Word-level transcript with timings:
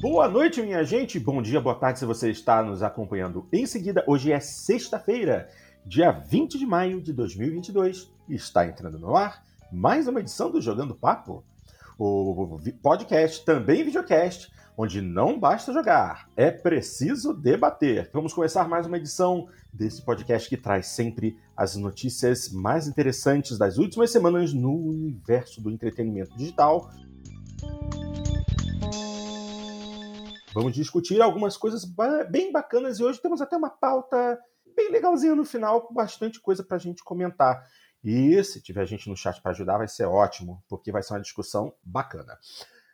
Boa 0.00 0.26
noite, 0.26 0.62
minha 0.62 0.82
gente. 0.82 1.20
Bom 1.20 1.42
dia, 1.42 1.60
boa 1.60 1.74
tarde 1.74 1.98
se 1.98 2.06
você 2.06 2.30
está 2.30 2.62
nos 2.62 2.82
acompanhando. 2.82 3.46
Em 3.52 3.66
seguida, 3.66 4.02
hoje 4.06 4.32
é 4.32 4.40
sexta-feira, 4.40 5.50
dia 5.84 6.10
20 6.10 6.58
de 6.58 6.64
maio 6.64 7.02
de 7.02 7.12
2022. 7.12 8.10
E 8.26 8.34
está 8.34 8.66
entrando 8.66 8.98
no 8.98 9.14
ar 9.14 9.44
mais 9.70 10.08
uma 10.08 10.20
edição 10.20 10.50
do 10.50 10.58
Jogando 10.58 10.94
Papo, 10.94 11.44
o 11.98 12.58
podcast, 12.82 13.44
também 13.44 13.84
videocast, 13.84 14.50
onde 14.74 15.02
não 15.02 15.38
basta 15.38 15.70
jogar, 15.70 16.30
é 16.34 16.50
preciso 16.50 17.34
debater. 17.34 18.08
Vamos 18.10 18.32
começar 18.32 18.66
mais 18.66 18.86
uma 18.86 18.96
edição 18.96 19.48
desse 19.70 20.00
podcast 20.00 20.48
que 20.48 20.56
traz 20.56 20.86
sempre 20.86 21.36
as 21.54 21.76
notícias 21.76 22.50
mais 22.50 22.88
interessantes 22.88 23.58
das 23.58 23.76
últimas 23.76 24.10
semanas 24.10 24.54
no 24.54 24.74
universo 24.74 25.60
do 25.60 25.70
entretenimento 25.70 26.34
digital. 26.38 26.90
Vamos 30.52 30.72
discutir 30.72 31.22
algumas 31.22 31.56
coisas 31.56 31.84
bem 32.28 32.50
bacanas 32.50 32.98
e 32.98 33.04
hoje 33.04 33.20
temos 33.20 33.40
até 33.40 33.56
uma 33.56 33.70
pauta 33.70 34.36
bem 34.74 34.90
legalzinha 34.90 35.36
no 35.36 35.44
final, 35.44 35.82
com 35.82 35.94
bastante 35.94 36.40
coisa 36.40 36.64
para 36.64 36.76
a 36.76 36.80
gente 36.80 37.04
comentar. 37.04 37.64
E 38.02 38.42
se 38.42 38.60
tiver 38.60 38.84
gente 38.84 39.08
no 39.08 39.16
chat 39.16 39.40
para 39.40 39.52
ajudar, 39.52 39.78
vai 39.78 39.86
ser 39.86 40.06
ótimo, 40.06 40.60
porque 40.68 40.90
vai 40.90 41.04
ser 41.04 41.12
uma 41.12 41.20
discussão 41.20 41.72
bacana. 41.84 42.36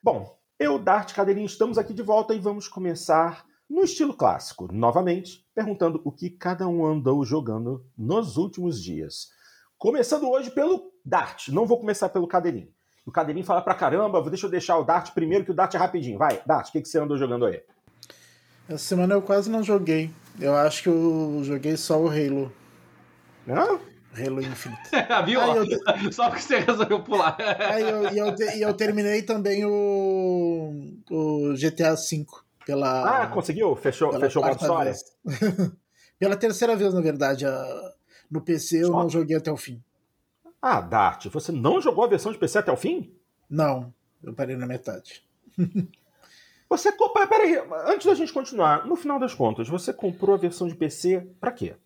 Bom, 0.02 0.38
eu, 0.58 0.78
Dart 0.78 1.14
Cadeirinho, 1.14 1.46
estamos 1.46 1.78
aqui 1.78 1.94
de 1.94 2.02
volta 2.02 2.34
e 2.34 2.38
vamos 2.38 2.68
começar 2.68 3.46
no 3.70 3.82
estilo 3.82 4.14
clássico, 4.14 4.70
novamente, 4.70 5.48
perguntando 5.54 6.02
o 6.04 6.12
que 6.12 6.28
cada 6.28 6.68
um 6.68 6.84
andou 6.84 7.24
jogando 7.24 7.86
nos 7.96 8.36
últimos 8.36 8.82
dias. 8.82 9.28
Começando 9.78 10.28
hoje 10.28 10.50
pelo 10.50 10.92
Dart, 11.02 11.48
não 11.48 11.64
vou 11.64 11.80
começar 11.80 12.10
pelo 12.10 12.28
Cadeirinho. 12.28 12.75
O 13.06 13.12
Cadeirinho 13.12 13.46
fala 13.46 13.62
pra 13.62 13.72
caramba, 13.72 14.20
deixa 14.28 14.46
eu 14.46 14.50
deixar 14.50 14.76
o 14.78 14.84
Dart 14.84 15.12
primeiro, 15.14 15.44
que 15.44 15.52
o 15.52 15.54
Dart 15.54 15.72
é 15.72 15.78
rapidinho. 15.78 16.18
Vai, 16.18 16.42
Dart, 16.44 16.68
o 16.68 16.72
que, 16.72 16.82
que 16.82 16.88
você 16.88 16.98
andou 16.98 17.16
jogando 17.16 17.46
aí? 17.46 17.62
Essa 18.68 18.78
semana 18.78 19.14
eu 19.14 19.22
quase 19.22 19.48
não 19.48 19.62
joguei. 19.62 20.10
Eu 20.40 20.56
acho 20.56 20.82
que 20.82 20.88
eu 20.88 21.40
joguei 21.44 21.76
só 21.76 22.00
o 22.00 22.08
Halo. 22.08 22.52
Não? 23.46 23.78
Halo 24.12 24.42
Infinite. 24.42 24.90
Viu? 25.24 25.40
Eu... 25.40 25.66
Só 26.12 26.28
porque 26.28 26.42
você 26.42 26.58
resolveu 26.58 27.00
pular. 27.00 27.36
Aí 27.38 27.82
eu, 27.82 28.12
e, 28.12 28.18
eu, 28.18 28.34
e 28.56 28.62
eu 28.62 28.74
terminei 28.74 29.22
também 29.22 29.64
o, 29.64 30.72
o 31.08 31.54
GTA 31.54 31.94
V. 31.94 32.26
Pela, 32.66 33.22
ah, 33.22 33.26
conseguiu? 33.28 33.76
Fechou, 33.76 34.12
fechou 34.18 34.42
uma 34.42 34.50
história? 34.50 34.92
pela 36.18 36.36
terceira 36.36 36.74
vez, 36.74 36.92
na 36.92 37.00
verdade. 37.00 37.46
A, 37.46 37.92
no 38.28 38.40
PC 38.40 38.82
eu 38.82 38.88
Só? 38.88 39.02
não 39.02 39.08
joguei 39.08 39.36
até 39.36 39.52
o 39.52 39.56
fim. 39.56 39.80
Ah, 40.60 40.80
Dart, 40.80 41.26
você 41.26 41.52
não 41.52 41.80
jogou 41.80 42.04
a 42.04 42.08
versão 42.08 42.32
de 42.32 42.38
PC 42.38 42.58
até 42.58 42.72
o 42.72 42.76
fim? 42.76 43.14
Não, 43.48 43.92
eu 44.22 44.34
parei 44.34 44.56
na 44.56 44.66
metade. 44.66 45.24
você 46.68 46.90
comprou. 46.92 47.26
Peraí, 47.26 47.56
antes 47.86 48.06
da 48.06 48.14
gente 48.14 48.32
continuar, 48.32 48.86
no 48.86 48.96
final 48.96 49.18
das 49.18 49.34
contas, 49.34 49.68
você 49.68 49.92
comprou 49.92 50.34
a 50.34 50.38
versão 50.38 50.66
de 50.66 50.74
PC 50.74 51.20
pra 51.40 51.52
quê? 51.52 51.76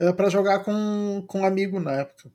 uh, 0.00 0.14
para 0.14 0.30
jogar 0.30 0.60
com, 0.60 1.22
com 1.26 1.40
um 1.40 1.44
amigo 1.44 1.78
na 1.78 1.92
época. 1.92 2.30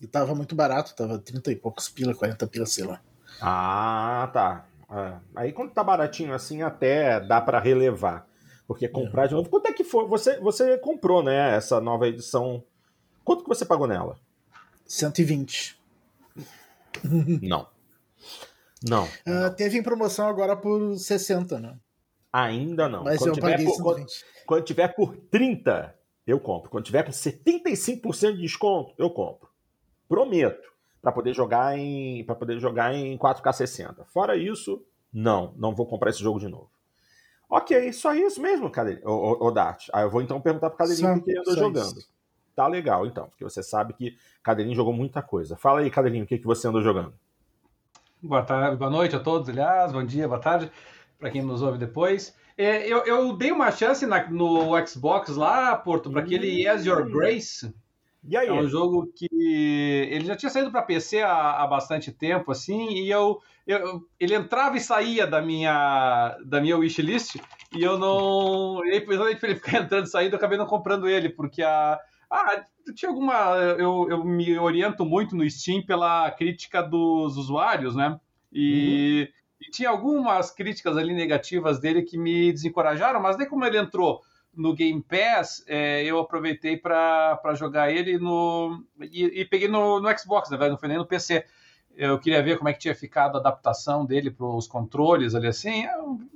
E 0.00 0.06
tava 0.06 0.34
muito 0.34 0.54
barato, 0.54 0.94
tava 0.94 1.18
30 1.18 1.50
e 1.50 1.56
poucos 1.56 1.88
pila, 1.88 2.14
40 2.14 2.46
pila, 2.46 2.66
sei 2.66 2.84
lá. 2.84 3.00
Ah, 3.40 4.30
tá. 4.32 4.64
É. 4.90 5.14
Aí 5.34 5.52
quando 5.52 5.72
tá 5.72 5.82
baratinho 5.82 6.32
assim, 6.32 6.62
até 6.62 7.18
dá 7.20 7.40
para 7.40 7.58
relevar. 7.58 8.26
Porque 8.66 8.86
comprar 8.86 9.24
é. 9.24 9.28
de 9.28 9.34
novo. 9.34 9.48
Quanto 9.48 9.66
é 9.66 9.72
que 9.72 9.82
foi? 9.82 10.06
Você, 10.06 10.38
você 10.38 10.78
comprou, 10.78 11.22
né, 11.22 11.56
essa 11.56 11.80
nova 11.80 12.06
edição. 12.06 12.62
Quanto 13.24 13.42
que 13.42 13.48
você 13.48 13.64
pagou 13.64 13.88
nela? 13.88 14.18
120. 14.88 15.78
Não. 17.42 17.68
Não. 18.82 19.04
Uh, 19.04 19.54
teve 19.56 19.78
em 19.78 19.82
promoção 19.82 20.26
agora 20.26 20.56
por 20.56 20.96
60, 20.96 21.60
né? 21.60 21.78
Ainda 22.32 22.88
não. 22.88 23.04
Mas 23.04 23.18
quando 23.18 23.36
eu 23.36 23.42
paguei 23.42 23.66
por, 23.66 23.82
quando, 23.82 24.06
quando 24.46 24.64
tiver 24.64 24.88
por 24.88 25.16
30, 25.16 25.94
eu 26.26 26.40
compro. 26.40 26.70
Quando 26.70 26.84
tiver 26.84 27.02
com 27.04 27.12
75% 27.12 28.34
de 28.34 28.42
desconto, 28.42 28.94
eu 28.98 29.10
compro. 29.10 29.48
Prometo. 30.08 30.68
Para 31.00 31.12
poder 31.12 31.32
jogar 31.32 31.78
em 31.78 32.24
para 32.24 32.34
poder 32.34 32.58
jogar 32.58 32.92
em 32.92 33.16
4K 33.16 33.52
60. 33.52 34.04
Fora 34.06 34.36
isso, 34.36 34.84
não, 35.12 35.54
não 35.56 35.74
vou 35.74 35.86
comprar 35.86 36.10
esse 36.10 36.20
jogo 36.20 36.40
de 36.40 36.48
novo. 36.48 36.70
Ok, 37.48 37.92
só 37.92 38.12
isso 38.14 38.42
mesmo, 38.42 38.70
o, 39.04 39.10
o, 39.10 39.46
o 39.46 39.50
Dart. 39.50 39.88
Aí 39.92 40.04
eu 40.04 40.10
vou 40.10 40.20
então 40.20 40.40
perguntar 40.40 40.70
pro 40.70 40.78
Cadeirinho 40.78 41.14
o 41.14 41.22
que 41.22 41.30
ele 41.30 41.38
andou 41.38 41.54
jogando. 41.56 41.98
Isso. 41.98 42.17
Tá 42.58 42.66
legal, 42.66 43.06
então, 43.06 43.28
porque 43.28 43.44
você 43.44 43.62
sabe 43.62 43.92
que 43.92 44.18
Cadeirinho 44.42 44.74
jogou 44.74 44.92
muita 44.92 45.22
coisa. 45.22 45.56
Fala 45.56 45.78
aí, 45.78 45.88
Cadeirinho, 45.88 46.24
o 46.24 46.26
que, 46.26 46.38
que 46.38 46.44
você 46.44 46.66
andou 46.66 46.82
jogando? 46.82 47.14
Boa 48.20 48.42
tarde, 48.42 48.76
boa 48.76 48.90
noite 48.90 49.14
a 49.14 49.20
todos, 49.20 49.48
aliás, 49.48 49.92
bom 49.92 50.04
dia, 50.04 50.26
boa 50.26 50.40
tarde 50.40 50.68
para 51.20 51.30
quem 51.30 51.40
nos 51.40 51.62
ouve 51.62 51.78
depois. 51.78 52.36
É, 52.56 52.84
eu, 52.84 53.04
eu, 53.06 53.36
dei 53.36 53.52
uma 53.52 53.70
chance 53.70 54.04
na, 54.04 54.28
no 54.28 54.70
Xbox 54.84 55.36
lá, 55.36 55.76
Porto, 55.76 56.10
para 56.10 56.20
aquele 56.20 56.66
As 56.66 56.84
Your 56.84 57.08
Grace. 57.08 57.72
E 58.28 58.36
aí? 58.36 58.48
É 58.48 58.52
um 58.52 58.66
jogo 58.66 59.06
que 59.14 59.28
ele 60.10 60.24
já 60.24 60.34
tinha 60.34 60.50
saído 60.50 60.72
para 60.72 60.82
PC 60.82 61.22
há, 61.22 61.62
há, 61.62 61.66
bastante 61.68 62.10
tempo, 62.10 62.50
assim, 62.50 62.88
e 62.88 63.08
eu, 63.08 63.40
eu, 63.68 64.02
ele 64.18 64.34
entrava 64.34 64.76
e 64.76 64.80
saía 64.80 65.28
da 65.28 65.40
minha 65.40 66.36
da 66.44 66.60
minha 66.60 66.76
wishlist 66.76 67.36
e 67.72 67.84
eu 67.84 67.96
não, 67.96 68.84
e 68.84 69.00
precisamente 69.00 69.46
ele 69.46 69.54
ficar 69.54 69.78
entrando 69.78 70.06
e 70.06 70.10
saindo, 70.10 70.32
eu 70.32 70.38
acabei 70.38 70.58
não 70.58 70.66
comprando 70.66 71.08
ele 71.08 71.28
porque 71.28 71.62
a 71.62 72.00
ah, 72.30 72.64
tinha 72.94 73.10
alguma 73.10 73.54
eu, 73.78 74.06
eu 74.10 74.24
me 74.24 74.58
oriento 74.58 75.04
muito 75.04 75.36
no 75.36 75.48
Steam 75.48 75.84
pela 75.84 76.30
crítica 76.30 76.82
dos 76.82 77.36
usuários, 77.36 77.94
né? 77.94 78.18
E 78.52 79.28
uhum. 79.32 79.38
E 79.60 79.70
tinha 79.70 79.90
algumas 79.90 80.50
críticas 80.50 80.96
ali 80.96 81.12
negativas 81.12 81.80
dele 81.80 82.02
que 82.02 82.16
me 82.16 82.52
desencorajaram, 82.52 83.20
mas 83.20 83.36
daí 83.36 83.46
como 83.46 83.64
ele 83.64 83.78
entrou 83.78 84.22
no 84.54 84.74
Game 84.74 85.02
Pass, 85.02 85.64
é, 85.66 86.04
eu 86.04 86.18
aproveitei 86.18 86.76
para 86.76 87.54
jogar 87.54 87.90
ele 87.90 88.18
no. 88.18 88.82
E, 89.00 89.40
e 89.40 89.44
peguei 89.44 89.68
no, 89.68 90.00
no, 90.00 90.18
Xbox, 90.18 90.50
na 90.50 90.56
verdade, 90.56 90.72
não 90.72 90.78
foi 90.78 90.88
nem 90.88 90.98
no 90.98 91.06
PC. 91.06 91.44
Eu 91.96 92.18
queria 92.18 92.42
ver 92.42 92.56
como 92.56 92.68
é 92.68 92.72
que 92.72 92.78
tinha 92.78 92.94
ficado 92.94 93.36
a 93.36 93.40
adaptação 93.40 94.06
dele 94.06 94.30
para 94.30 94.46
os 94.46 94.68
controles 94.68 95.34
ali 95.34 95.48
assim. 95.48 95.84
É, 95.84 95.92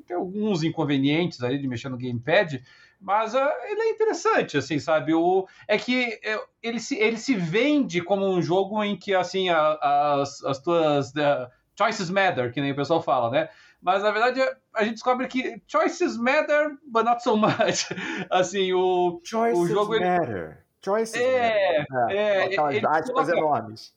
tem 0.06 0.16
alguns 0.16 0.64
inconvenientes 0.64 1.42
ali 1.42 1.58
de 1.58 1.68
mexer 1.68 1.88
no 1.88 1.96
gamepad, 1.96 2.62
mas 3.02 3.34
uh, 3.34 3.50
ele 3.64 3.80
é 3.82 3.90
interessante, 3.90 4.56
assim, 4.56 4.78
sabe? 4.78 5.12
O, 5.12 5.46
é 5.66 5.76
que 5.76 6.20
uh, 6.24 6.48
ele, 6.62 6.78
se, 6.78 6.96
ele 6.96 7.16
se 7.18 7.34
vende 7.34 8.00
como 8.00 8.26
um 8.26 8.40
jogo 8.40 8.82
em 8.82 8.96
que 8.96 9.14
assim 9.14 9.48
a, 9.50 10.20
as, 10.20 10.42
as 10.44 10.58
tuas. 10.60 11.10
Uh, 11.10 11.50
choices 11.76 12.10
matter, 12.10 12.52
que 12.52 12.60
nem 12.60 12.72
o 12.72 12.76
pessoal 12.76 13.02
fala, 13.02 13.30
né? 13.30 13.48
Mas 13.80 14.02
na 14.02 14.10
verdade 14.10 14.40
a 14.74 14.84
gente 14.84 14.94
descobre 14.94 15.26
que 15.26 15.60
choices 15.66 16.16
matter, 16.16 16.76
but 16.86 17.04
not 17.04 17.22
so 17.22 17.36
much. 17.36 17.88
assim, 18.30 18.72
o, 18.72 19.20
choices 19.24 19.58
o 19.58 19.66
jogo 19.66 19.98
matter. 19.98 20.36
Ele... 20.36 20.56
Choices 20.84 21.20
é, 21.20 21.84
matter. 21.88 22.16
É, 22.16 22.38
é 22.38 22.44
aquelas 22.44 22.84
aspas 22.84 23.28
enormes. 23.28 23.94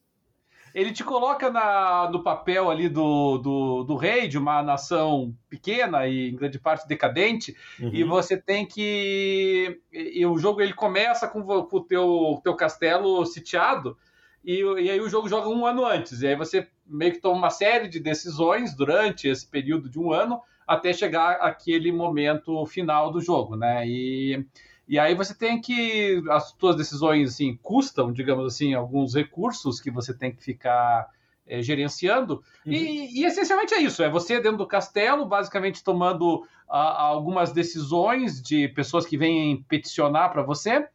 Ele 0.75 0.91
te 0.91 1.05
coloca 1.05 1.49
na, 1.49 2.09
no 2.11 2.21
papel 2.21 2.69
ali 2.69 2.89
do, 2.89 3.37
do, 3.37 3.83
do, 3.85 3.95
rei 3.95 4.27
de 4.27 4.37
uma 4.37 4.61
nação 4.61 5.33
pequena 5.49 6.05
e 6.05 6.31
em 6.31 6.35
grande 6.35 6.59
parte 6.59 6.85
decadente, 6.85 7.55
uhum. 7.79 7.91
e 7.93 8.03
você 8.03 8.35
tem 8.35 8.65
que. 8.65 9.79
E 9.89 10.25
o 10.25 10.37
jogo 10.37 10.61
ele 10.61 10.73
começa 10.73 11.29
com, 11.29 11.41
com 11.41 11.77
o 11.77 11.81
teu, 11.81 12.41
teu 12.43 12.53
castelo 12.55 13.25
sitiado, 13.25 13.97
e, 14.43 14.59
e 14.59 14.91
aí 14.91 14.99
o 14.99 15.07
jogo 15.07 15.29
joga 15.29 15.47
um 15.47 15.65
ano 15.65 15.85
antes. 15.85 16.21
E 16.21 16.27
aí 16.27 16.35
você 16.35 16.67
meio 16.85 17.13
que 17.13 17.21
toma 17.21 17.37
uma 17.37 17.49
série 17.49 17.87
de 17.87 18.01
decisões 18.01 18.75
durante 18.75 19.29
esse 19.29 19.47
período 19.49 19.89
de 19.89 19.97
um 19.97 20.11
ano 20.11 20.41
até 20.67 20.91
chegar 20.91 21.35
aquele 21.35 21.89
momento 21.89 22.65
final 22.65 23.13
do 23.13 23.21
jogo, 23.21 23.55
né? 23.55 23.87
E, 23.87 24.45
e 24.87 24.99
aí 24.99 25.15
você 25.15 25.33
tem 25.33 25.59
que 25.59 26.23
as 26.29 26.53
suas 26.59 26.75
decisões 26.75 27.33
assim 27.33 27.57
custam, 27.61 28.11
digamos 28.11 28.45
assim, 28.45 28.73
alguns 28.73 29.15
recursos 29.15 29.81
que 29.81 29.89
você 29.89 30.13
tem 30.13 30.31
que 30.31 30.43
ficar 30.43 31.09
é, 31.47 31.61
gerenciando. 31.61 32.43
Uhum. 32.65 32.73
E, 32.73 33.21
e, 33.21 33.25
essencialmente 33.25 33.73
é 33.73 33.81
isso: 33.81 34.03
é 34.03 34.09
você 34.09 34.39
dentro 34.39 34.57
do 34.59 34.67
castelo, 34.67 35.25
basicamente 35.25 35.83
tomando 35.83 36.43
a, 36.69 37.03
algumas 37.03 37.51
decisões 37.51 38.41
de 38.41 38.67
pessoas 38.69 39.05
que 39.05 39.17
vêm 39.17 39.63
peticionar 39.67 40.31
para 40.31 40.43
você. 40.43 40.87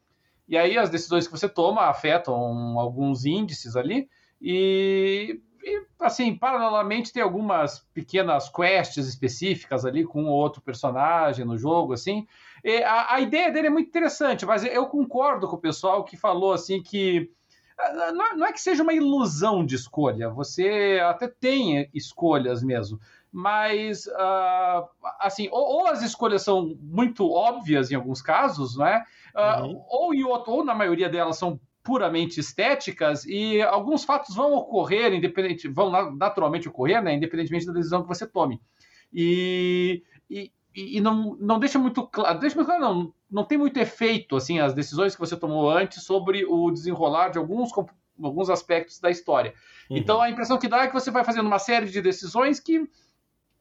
E 0.49 0.57
aí 0.59 0.77
as 0.77 0.91
decisões 0.91 1.27
que 1.27 1.33
você 1.33 1.49
toma 1.49 1.83
afetam 1.83 2.35
alguns 2.79 3.25
índices 3.25 3.77
ali. 3.77 4.09
E, 4.43 5.41
e, 5.63 5.83
assim, 6.01 6.35
paralelamente 6.35 7.13
tem 7.13 7.23
algumas 7.23 7.81
pequenas 7.95 8.49
quests 8.49 9.07
específicas 9.07 9.85
ali 9.85 10.05
com 10.05 10.25
outro 10.25 10.61
personagem 10.61 11.45
no 11.45 11.57
jogo, 11.57 11.93
assim. 11.93 12.27
A, 12.85 13.15
a, 13.15 13.21
ideia 13.21 13.51
dele 13.51 13.69
é 13.69 13.71
muito 13.71 13.89
interessante, 13.89 14.45
mas 14.45 14.65
eu 14.65 14.87
concordo 14.87 15.49
com 15.49 15.57
o 15.57 15.61
pessoal 15.61 16.05
que 16.05 16.17
falou 16.17 16.53
assim 16.53 16.83
que 16.83 17.31
ah, 17.79 18.13
não 18.37 18.47
é 18.47 18.53
que 18.53 18.61
seja 18.61 18.83
uma 18.83 18.93
ilusão 18.93 19.65
de 19.65 19.75
escolha, 19.75 20.29
você 20.29 21.01
até 21.03 21.29
tem 21.29 21.89
escolhas 21.95 22.63
mesmo, 22.63 23.01
mas 23.33 24.07
uh, 24.07 24.89
assim, 25.21 25.49
ou, 25.51 25.63
ou, 25.63 25.87
as 25.87 26.03
escolhas 26.03 26.43
são 26.43 26.77
muito 26.81 27.31
óbvias 27.31 27.91
em 27.91 27.95
alguns 27.95 28.21
casos, 28.21 28.77
né? 28.77 29.05
Uh, 29.35 29.63
uhum. 29.63 29.85
ou, 29.89 30.15
em 30.15 30.25
outro, 30.25 30.53
ou 30.53 30.65
na 30.65 30.75
maioria 30.75 31.09
delas 31.09 31.39
são 31.39 31.59
puramente 31.83 32.41
estéticas 32.41 33.25
e 33.25 33.63
alguns 33.63 34.05
fatos 34.05 34.35
vão 34.35 34.53
ocorrer 34.53 35.15
independente, 35.15 35.69
vão 35.69 35.91
naturalmente 36.15 36.69
ocorrer, 36.69 37.03
né, 37.03 37.15
independentemente 37.15 37.67
da 37.67 37.73
decisão 37.73 38.03
que 38.03 38.09
você 38.09 38.27
tome. 38.27 38.61
e, 39.13 40.03
e, 40.29 40.53
e 40.97 41.01
não, 41.01 41.37
não 41.41 41.59
deixa 41.59 41.79
muito 41.79 42.07
claro, 42.07 42.39
deixa 42.39 42.57
muito 42.57 42.67
claro, 42.67 42.83
não, 42.83 43.15
não 43.31 43.45
tem 43.45 43.59
muito 43.59 43.79
efeito 43.79 44.37
assim 44.37 44.59
as 44.59 44.75
decisões 44.75 45.15
que 45.15 45.21
você 45.21 45.37
tomou 45.37 45.71
antes 45.71 46.03
sobre 46.03 46.45
o 46.45 46.71
desenrolar 46.71 47.29
de 47.29 47.39
alguns, 47.39 47.71
alguns 48.23 48.51
aspectos 48.51 48.99
da 49.01 49.11
história. 49.11 49.55
Uhum. 49.91 49.97
Então 49.97 50.21
a 50.21 50.31
impressão 50.31 50.59
que 50.59 50.69
dá 50.69 50.83
é 50.83 50.87
que 50.87 50.95
você 50.95 51.11
vai 51.11 51.25
fazendo 51.25 51.47
uma 51.47 51.59
série 51.59 51.87
de 51.87 52.01
decisões 52.01 52.61
que 52.61 52.89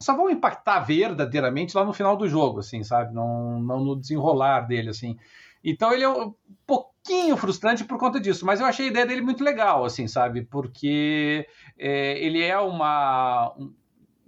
só 0.01 0.16
vão 0.16 0.30
impactar 0.30 0.80
verdadeiramente 0.80 1.75
lá 1.75 1.83
no 1.83 1.94
final 1.94 2.16
do 2.16 2.27
jogo, 2.27 2.60
assim, 2.60 2.83
sabe? 2.83 3.13
Não, 3.13 3.60
não 3.60 3.83
no 3.83 4.00
desenrolar 4.00 4.62
dele, 4.62 4.89
assim. 4.89 5.18
Então 5.63 5.92
ele 5.92 6.04
é 6.04 6.10
um 6.10 6.33
pouquinho 6.66 7.36
frustrante 7.36 7.83
por 7.83 7.98
conta 7.98 8.19
disso, 8.19 8.45
mas 8.45 8.62
eu 8.62 8.66
achei 8.66 8.88
a 8.88 8.89
ideia 8.89 9.06
dele 9.06 9.21
muito 9.21 9.44
legal, 9.44 9.83
assim, 9.83 10.07
sabe? 10.07 10.44
Porque 10.44 11.45
é, 11.77 12.18
ele 12.24 12.42
é 12.42 12.57
uma 12.57 13.54
um, 13.57 13.74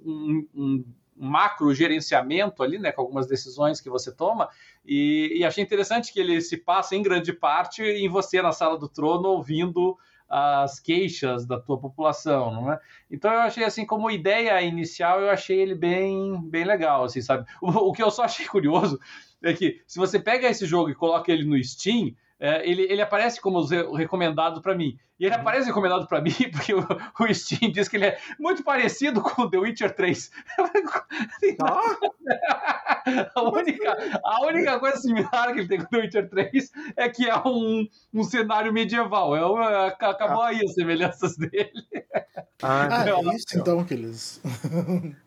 um, 0.03 0.47
um, 0.53 0.85
macro 1.21 1.73
gerenciamento 1.73 2.63
ali, 2.63 2.79
né, 2.79 2.91
com 2.91 3.01
algumas 3.01 3.27
decisões 3.27 3.79
que 3.79 3.89
você 3.89 4.11
toma, 4.11 4.49
e, 4.83 5.33
e 5.37 5.45
achei 5.45 5.63
interessante 5.63 6.11
que 6.11 6.19
ele 6.19 6.41
se 6.41 6.57
passa 6.57 6.95
em 6.95 7.03
grande 7.03 7.31
parte 7.31 7.83
em 7.83 8.09
você 8.09 8.41
na 8.41 8.51
sala 8.51 8.77
do 8.77 8.89
trono 8.89 9.29
ouvindo 9.29 9.97
as 10.27 10.79
queixas 10.79 11.45
da 11.45 11.59
tua 11.59 11.77
população, 11.77 12.53
não 12.53 12.71
é? 12.71 12.79
Então 13.09 13.31
eu 13.31 13.41
achei 13.41 13.65
assim 13.65 13.85
como 13.85 14.09
ideia 14.09 14.61
inicial, 14.61 15.19
eu 15.19 15.29
achei 15.29 15.59
ele 15.59 15.75
bem 15.75 16.41
bem 16.49 16.63
legal, 16.63 17.03
assim, 17.03 17.21
sabe? 17.21 17.45
O, 17.61 17.69
o 17.69 17.91
que 17.91 18.01
eu 18.01 18.09
só 18.09 18.23
achei 18.23 18.47
curioso 18.47 18.97
é 19.43 19.53
que 19.53 19.81
se 19.85 19.99
você 19.99 20.17
pega 20.19 20.47
esse 20.47 20.65
jogo 20.65 20.89
e 20.89 20.95
coloca 20.95 21.31
ele 21.31 21.43
no 21.43 21.61
Steam, 21.61 22.15
é, 22.39 22.67
ele, 22.67 22.83
ele 22.83 23.01
aparece 23.01 23.41
como 23.41 23.61
recomendado 23.93 24.61
para 24.61 24.73
mim. 24.73 24.97
E 25.21 25.25
ele 25.27 25.35
aparece 25.35 25.67
recomendado 25.67 26.07
para 26.07 26.19
mim 26.19 26.33
porque 26.51 26.73
o, 26.73 26.79
o, 26.79 27.33
Steam 27.33 27.71
diz 27.71 27.87
que 27.87 27.95
ele 27.95 28.07
é 28.07 28.17
muito 28.39 28.63
parecido 28.63 29.21
com 29.21 29.47
The 29.47 29.59
Witcher 29.59 29.95
3. 29.95 30.31
Ah? 31.61 31.95
a, 33.35 33.43
única, 33.43 34.19
a 34.25 34.45
única 34.47 34.79
coisa 34.79 34.97
similar 34.97 35.53
que 35.53 35.59
ele 35.59 35.67
tem 35.67 35.77
com 35.77 35.85
The 35.85 35.97
Witcher 35.99 36.27
3 36.27 36.71
é 36.97 37.07
que 37.07 37.29
é 37.29 37.37
um, 37.37 37.87
um 38.11 38.23
cenário 38.23 38.73
medieval. 38.73 39.35
É 39.35 39.45
uma, 39.45 39.87
acabou 39.89 40.41
ah. 40.41 40.47
aí 40.47 40.59
as 40.65 40.73
semelhanças 40.73 41.37
dele. 41.37 41.71
Ah, 42.63 42.87
ah 43.05 43.09
é 43.09 43.35
isso 43.35 43.45
então 43.55 43.83
que 43.83 43.93
eles. 43.93 44.41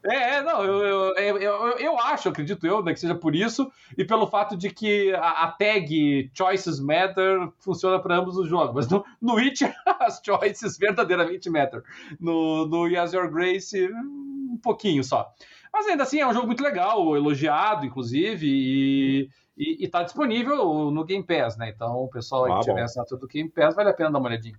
é, 0.04 0.36
é, 0.36 0.42
não, 0.42 0.64
eu, 0.64 1.14
eu, 1.16 1.38
eu, 1.38 1.78
eu, 1.78 1.98
acho, 2.00 2.28
acredito 2.28 2.66
eu, 2.66 2.82
né, 2.82 2.92
que 2.92 3.00
seja 3.00 3.14
por 3.14 3.34
isso, 3.34 3.70
e 3.96 4.04
pelo 4.04 4.26
fato 4.26 4.56
de 4.56 4.70
que 4.70 5.12
a, 5.14 5.44
a 5.44 5.52
tag 5.52 6.30
Choices 6.34 6.80
Matter 6.80 7.48
funciona 7.60 8.00
para 8.00 8.16
ambos 8.16 8.36
os 8.36 8.48
jogos. 8.48 8.74
Mas 8.74 8.88
no, 8.88 9.04
no 9.20 9.34
Witcher 9.34 9.74
as 10.00 10.20
choices 10.24 10.78
verdadeiramente 10.78 11.50
matter. 11.50 11.82
No, 12.20 12.66
no 12.66 12.86
Yes 12.86 13.12
Your 13.12 13.30
Grace, 13.30 13.88
um 13.92 14.58
pouquinho 14.62 15.02
só. 15.02 15.32
Mas 15.72 15.86
ainda 15.86 16.04
assim 16.04 16.20
é 16.20 16.26
um 16.26 16.32
jogo 16.32 16.46
muito 16.46 16.62
legal, 16.62 17.16
elogiado, 17.16 17.84
inclusive, 17.84 18.46
e, 18.46 19.28
e, 19.56 19.84
e 19.84 19.88
tá 19.88 20.02
disponível 20.02 20.90
no 20.90 21.04
Game 21.04 21.24
Pass, 21.24 21.56
né? 21.56 21.70
Então, 21.74 21.96
o 21.96 22.08
pessoal 22.08 22.44
ah, 22.44 22.58
que 22.58 22.66
tiver 22.66 22.82
assinatura 22.82 23.20
do 23.20 23.26
Game 23.26 23.50
Pass, 23.50 23.74
vale 23.74 23.90
a 23.90 23.94
pena 23.94 24.10
dar 24.10 24.18
uma 24.18 24.28
olhadinha. 24.28 24.58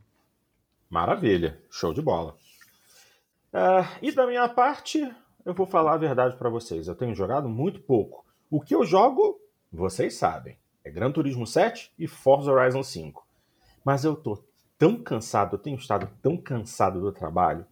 Maravilha, 0.90 1.58
show 1.70 1.94
de 1.94 2.02
bola. 2.02 2.36
Uh, 3.54 3.88
e 4.02 4.12
da 4.12 4.28
minha 4.28 4.48
parte, 4.50 5.10
eu 5.46 5.54
vou 5.54 5.66
falar 5.66 5.94
a 5.94 5.98
verdade 5.98 6.36
para 6.36 6.50
vocês. 6.50 6.88
Eu 6.88 6.96
tenho 6.96 7.16
jogado 7.16 7.48
muito 7.48 7.80
pouco. 7.80 8.26
O 8.52 8.60
que 8.60 8.76
eu 8.76 8.84
jogo, 8.84 9.40
vocês 9.72 10.16
sabem. 10.16 10.58
É 10.84 10.92
Gran 10.92 11.12
Turismo 11.12 11.48
7 11.48 11.94
e 11.98 12.08
Forza 12.08 12.52
Horizon 12.52 12.84
5. 12.84 13.26
Mas 13.84 14.04
eu 14.04 14.16
tô 14.16 14.44
tão 14.78 14.98
cansado, 14.98 15.56
eu 15.56 15.60
tenho 15.60 15.78
estado 15.78 16.10
tão 16.22 16.38
cansado 16.38 17.00
do 17.00 17.12
trabalho. 17.12 17.66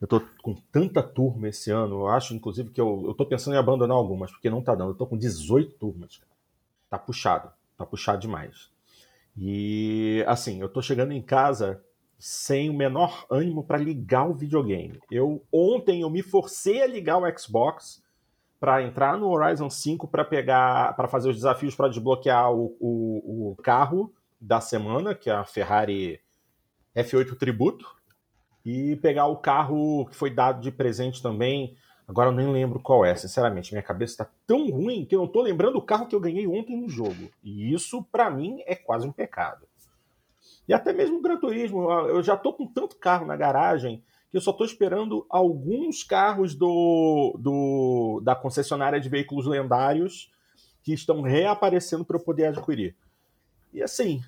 Eu 0.00 0.06
tô 0.06 0.20
com 0.42 0.54
tanta 0.70 1.02
turma 1.02 1.48
esse 1.48 1.70
ano, 1.70 2.00
eu 2.00 2.08
acho, 2.08 2.34
inclusive, 2.34 2.70
que 2.70 2.80
eu, 2.80 3.14
tô 3.16 3.26
pensando 3.26 3.54
em 3.54 3.58
abandonar 3.58 3.96
algumas, 3.96 4.30
porque 4.30 4.50
não 4.50 4.62
tá 4.62 4.74
dando. 4.74 4.90
Eu 4.90 4.96
tô 4.96 5.06
com 5.06 5.16
18 5.16 5.74
turmas. 5.74 6.20
Tá 6.90 6.98
puxado, 6.98 7.50
tá 7.76 7.84
puxado 7.84 8.20
demais. 8.20 8.70
E, 9.36 10.24
assim, 10.26 10.60
eu 10.60 10.68
tô 10.68 10.82
chegando 10.82 11.12
em 11.12 11.22
casa 11.22 11.82
sem 12.18 12.68
o 12.68 12.74
menor 12.74 13.24
ânimo 13.30 13.62
para 13.62 13.78
ligar 13.78 14.28
o 14.28 14.34
videogame. 14.34 15.00
Eu 15.10 15.42
ontem 15.52 16.02
eu 16.02 16.10
me 16.10 16.22
forcei 16.22 16.82
a 16.82 16.86
ligar 16.86 17.18
o 17.18 17.38
Xbox 17.38 18.02
para 18.58 18.82
entrar 18.82 19.16
no 19.16 19.28
Horizon 19.28 19.70
5 19.70 20.08
para 20.08 20.24
pegar, 20.24 20.96
para 20.96 21.06
fazer 21.06 21.28
os 21.28 21.36
desafios 21.36 21.76
para 21.76 21.88
desbloquear 21.88 22.52
o, 22.52 22.76
o, 22.80 23.52
o, 23.52 23.56
carro 23.62 24.12
da 24.40 24.60
semana, 24.60 25.14
que 25.14 25.30
é 25.30 25.32
a 25.32 25.44
Ferrari 25.44 26.20
F8 27.02 27.36
Tributo 27.36 27.86
e 28.64 28.96
pegar 28.96 29.26
o 29.26 29.36
carro 29.36 30.06
que 30.06 30.16
foi 30.16 30.30
dado 30.30 30.60
de 30.60 30.70
presente 30.70 31.22
também. 31.22 31.76
Agora 32.06 32.30
eu 32.30 32.34
nem 32.34 32.50
lembro 32.50 32.80
qual 32.80 33.04
é, 33.04 33.14
sinceramente. 33.14 33.72
Minha 33.72 33.82
cabeça 33.82 34.12
está 34.12 34.30
tão 34.46 34.70
ruim 34.70 35.04
que 35.04 35.14
eu 35.14 35.20
não 35.20 35.28
tô 35.28 35.42
lembrando 35.42 35.76
o 35.76 35.82
carro 35.82 36.06
que 36.06 36.14
eu 36.14 36.20
ganhei 36.20 36.46
ontem 36.46 36.76
no 36.76 36.88
jogo. 36.88 37.30
E 37.42 37.72
isso, 37.72 38.02
para 38.04 38.30
mim, 38.30 38.62
é 38.66 38.74
quase 38.74 39.06
um 39.06 39.12
pecado. 39.12 39.66
E 40.66 40.74
até 40.74 40.92
mesmo 40.92 41.18
o 41.18 41.22
Gran 41.22 41.38
Turismo. 41.38 41.90
Eu 41.90 42.22
já 42.22 42.36
tô 42.36 42.52
com 42.52 42.66
tanto 42.66 42.96
carro 42.96 43.26
na 43.26 43.36
garagem 43.36 44.02
que 44.30 44.36
eu 44.36 44.40
só 44.40 44.52
tô 44.52 44.64
esperando 44.64 45.26
alguns 45.30 46.02
carros 46.02 46.54
do, 46.54 47.34
do 47.38 48.20
da 48.22 48.34
concessionária 48.34 49.00
de 49.00 49.08
veículos 49.08 49.46
lendários 49.46 50.30
que 50.82 50.92
estão 50.92 51.22
reaparecendo 51.22 52.04
para 52.04 52.16
eu 52.16 52.22
poder 52.22 52.46
adquirir. 52.46 52.94
E 53.72 53.82
assim, 53.82 54.22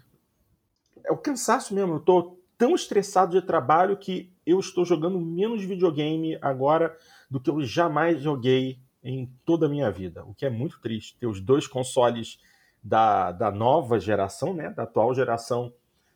é 1.05 1.13
o 1.13 1.19
cansaço 1.19 1.75
mesmo. 1.75 1.95
Eu 1.95 2.01
tô 2.01 2.40
tão 2.61 2.75
estressado 2.75 3.41
de 3.41 3.47
trabalho 3.47 3.97
que 3.97 4.31
eu 4.45 4.61
estou 4.61 4.85
jogando 4.85 5.19
menos 5.19 5.65
videogame 5.65 6.39
agora 6.43 6.95
do 7.31 7.41
que 7.41 7.49
eu 7.49 7.63
jamais 7.63 8.21
joguei 8.21 8.79
em 9.03 9.33
toda 9.47 9.65
a 9.65 9.69
minha 9.69 9.91
vida. 9.91 10.23
O 10.27 10.35
que 10.35 10.45
é 10.45 10.51
muito 10.51 10.79
triste. 10.79 11.17
Ter 11.19 11.27
os 11.27 11.41
dois 11.41 11.67
consoles 11.67 12.39
da, 12.83 13.33
da 13.33 13.51
nova 13.51 13.99
geração, 13.99 14.53
né, 14.53 14.69
da 14.69 14.83
atual 14.83 15.15
geração, 15.15 15.73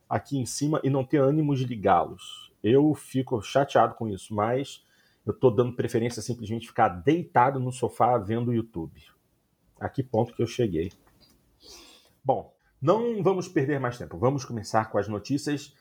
aqui 0.06 0.36
em 0.36 0.44
cima 0.44 0.82
e 0.84 0.90
não 0.90 1.02
ter 1.02 1.16
ânimo 1.16 1.56
de 1.56 1.64
ligá-los. 1.64 2.52
Eu 2.62 2.92
fico 2.92 3.40
chateado 3.40 3.94
com 3.94 4.06
isso, 4.06 4.34
mas 4.34 4.84
eu 5.24 5.32
estou 5.32 5.50
dando 5.50 5.72
preferência 5.72 6.20
a 6.20 6.22
simplesmente 6.22 6.66
ficar 6.66 6.90
deitado 6.90 7.58
no 7.58 7.72
sofá 7.72 8.18
vendo 8.18 8.50
o 8.50 8.54
YouTube. 8.54 9.02
A 9.80 9.88
que 9.88 10.02
ponto 10.02 10.34
que 10.34 10.42
eu 10.42 10.46
cheguei. 10.46 10.92
Bom, 12.22 12.54
não 12.82 13.22
vamos 13.22 13.48
perder 13.48 13.80
mais 13.80 13.96
tempo. 13.96 14.18
Vamos 14.18 14.44
começar 14.44 14.90
com 14.90 14.98
as 14.98 15.08
notícias 15.08 15.72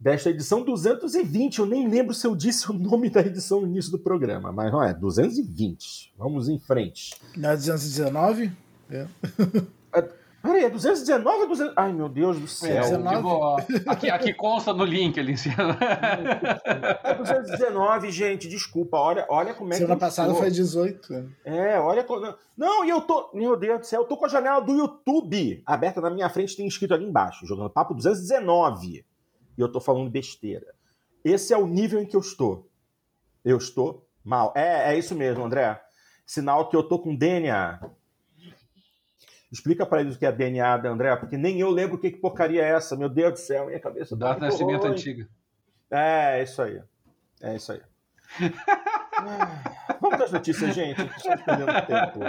desta 0.00 0.30
edição 0.30 0.64
220. 0.64 1.58
Eu 1.58 1.66
nem 1.66 1.86
lembro 1.86 2.14
se 2.14 2.26
eu 2.26 2.34
disse 2.34 2.70
o 2.70 2.72
nome 2.72 3.10
da 3.10 3.20
edição 3.20 3.60
no 3.60 3.66
início 3.66 3.92
do 3.92 3.98
programa, 3.98 4.50
mas 4.50 4.72
não 4.72 4.82
é, 4.82 4.94
220. 4.94 6.14
Vamos 6.16 6.48
em 6.48 6.58
frente. 6.58 7.14
Na 7.36 7.54
219? 7.54 8.50
É. 8.90 9.06
é. 9.94 10.20
Peraí, 10.42 10.64
é 10.64 10.70
219 10.70 11.42
ou 11.42 11.48
200? 11.48 11.74
Ai, 11.76 11.92
meu 11.92 12.08
Deus 12.08 12.38
do 12.38 12.48
céu. 12.48 12.82
É, 12.82 13.16
digo, 13.16 13.56
aqui, 13.86 14.08
aqui 14.08 14.32
consta 14.32 14.72
no 14.72 14.86
link 14.86 15.20
ali 15.20 15.32
em 15.32 15.36
cima. 15.36 15.76
É 17.04 17.14
219, 17.14 18.10
gente, 18.10 18.48
desculpa. 18.48 18.96
Olha, 18.96 19.26
olha 19.28 19.52
como 19.52 19.70
é 19.74 19.76
Semana 19.76 19.96
que. 19.96 20.10
Semana 20.10 20.32
passada 20.32 20.34
foi 20.34 20.50
18. 20.50 21.28
É, 21.44 21.78
olha. 21.78 22.06
Não, 22.56 22.82
e 22.86 22.88
eu 22.88 23.02
tô. 23.02 23.30
Meu 23.34 23.54
Deus 23.54 23.80
do 23.80 23.86
céu, 23.86 24.00
eu 24.00 24.08
tô 24.08 24.16
com 24.16 24.24
a 24.24 24.28
janela 24.28 24.60
do 24.60 24.72
YouTube 24.72 25.62
aberta 25.66 26.00
na 26.00 26.08
minha 26.08 26.30
frente, 26.30 26.56
tem 26.56 26.66
escrito 26.66 26.94
ali 26.94 27.04
embaixo, 27.04 27.44
jogando 27.44 27.68
papo 27.68 27.92
219 27.92 29.04
e 29.60 29.62
eu 29.62 29.66
estou 29.66 29.80
falando 29.80 30.10
besteira. 30.10 30.74
Esse 31.22 31.52
é 31.52 31.56
o 31.56 31.66
nível 31.66 32.00
em 32.00 32.06
que 32.06 32.16
eu 32.16 32.20
estou. 32.20 32.70
Eu 33.44 33.58
estou 33.58 34.08
mal. 34.24 34.54
É, 34.56 34.94
é 34.94 34.98
isso 34.98 35.14
mesmo, 35.14 35.44
André. 35.44 35.78
Sinal 36.24 36.70
que 36.70 36.76
eu 36.76 36.82
tô 36.82 36.98
com 36.98 37.14
DNA. 37.14 37.78
Explica 39.52 39.84
para 39.84 40.00
eles 40.00 40.16
o 40.16 40.18
que 40.18 40.24
é 40.24 40.32
DNA, 40.32 40.88
André, 40.88 41.14
porque 41.16 41.36
nem 41.36 41.60
eu 41.60 41.68
lembro 41.68 41.96
o 41.96 42.00
que, 42.00 42.10
que 42.10 42.18
porcaria 42.18 42.62
é 42.62 42.70
essa. 42.70 42.96
Meu 42.96 43.08
Deus 43.08 43.32
do 43.32 43.38
céu, 43.38 43.66
minha 43.66 43.80
cabeça. 43.80 44.16
Tá 44.16 44.28
Data 44.28 44.40
de 44.40 44.46
nascimento 44.46 44.86
antiga. 44.86 45.28
É, 45.90 46.38
é 46.38 46.42
isso 46.42 46.62
aí. 46.62 46.82
É 47.42 47.56
isso 47.56 47.72
aí. 47.72 47.82
Vamos 50.00 50.18
das 50.18 50.32
notícias, 50.32 50.74
gente. 50.74 51.02
Estamos 51.02 51.42
perdendo 51.42 51.86
tempo. 51.86 52.20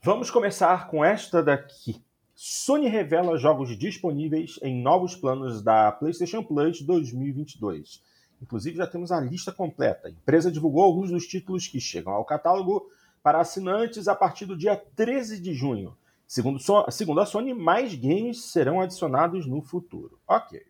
Vamos 0.00 0.30
começar 0.30 0.88
com 0.88 1.04
esta 1.04 1.42
daqui. 1.42 2.02
Sony 2.44 2.88
revela 2.88 3.38
jogos 3.38 3.78
disponíveis 3.78 4.58
em 4.62 4.82
novos 4.82 5.14
planos 5.14 5.62
da 5.62 5.92
PlayStation 5.92 6.42
Plus 6.42 6.82
2022. 6.82 8.02
Inclusive, 8.42 8.78
já 8.78 8.86
temos 8.88 9.12
a 9.12 9.20
lista 9.20 9.52
completa. 9.52 10.08
A 10.08 10.10
empresa 10.10 10.50
divulgou 10.50 10.82
alguns 10.82 11.12
dos 11.12 11.24
títulos 11.24 11.68
que 11.68 11.80
chegam 11.80 12.12
ao 12.12 12.24
catálogo 12.24 12.90
para 13.22 13.38
assinantes 13.38 14.08
a 14.08 14.16
partir 14.16 14.44
do 14.44 14.56
dia 14.56 14.74
13 14.76 15.40
de 15.40 15.54
junho. 15.54 15.96
Segundo, 16.26 16.58
segundo 16.90 17.20
a 17.20 17.26
Sony, 17.26 17.54
mais 17.54 17.94
games 17.94 18.46
serão 18.46 18.80
adicionados 18.80 19.46
no 19.46 19.62
futuro. 19.62 20.18
Ok. 20.26 20.60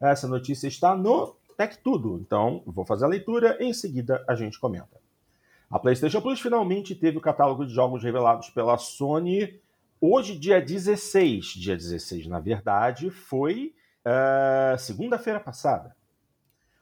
Essa 0.00 0.26
notícia 0.26 0.66
está 0.66 0.96
no 0.96 1.36
Tech 1.56 1.78
Tudo, 1.84 2.18
então 2.18 2.64
vou 2.66 2.84
fazer 2.84 3.04
a 3.04 3.08
leitura 3.08 3.56
em 3.60 3.72
seguida 3.72 4.24
a 4.26 4.34
gente 4.34 4.58
comenta. 4.58 5.00
A 5.70 5.78
PlayStation 5.78 6.20
Plus 6.20 6.40
finalmente 6.40 6.96
teve 6.96 7.16
o 7.16 7.20
catálogo 7.20 7.64
de 7.64 7.72
jogos 7.72 8.02
revelados 8.02 8.50
pela 8.50 8.76
Sony 8.76 9.62
Hoje, 10.04 10.36
dia 10.36 10.60
16, 10.60 11.46
dia 11.54 11.76
16, 11.76 12.26
na 12.26 12.40
verdade, 12.40 13.08
foi 13.08 13.72
uh, 14.04 14.76
segunda-feira 14.76 15.38
passada. 15.38 15.94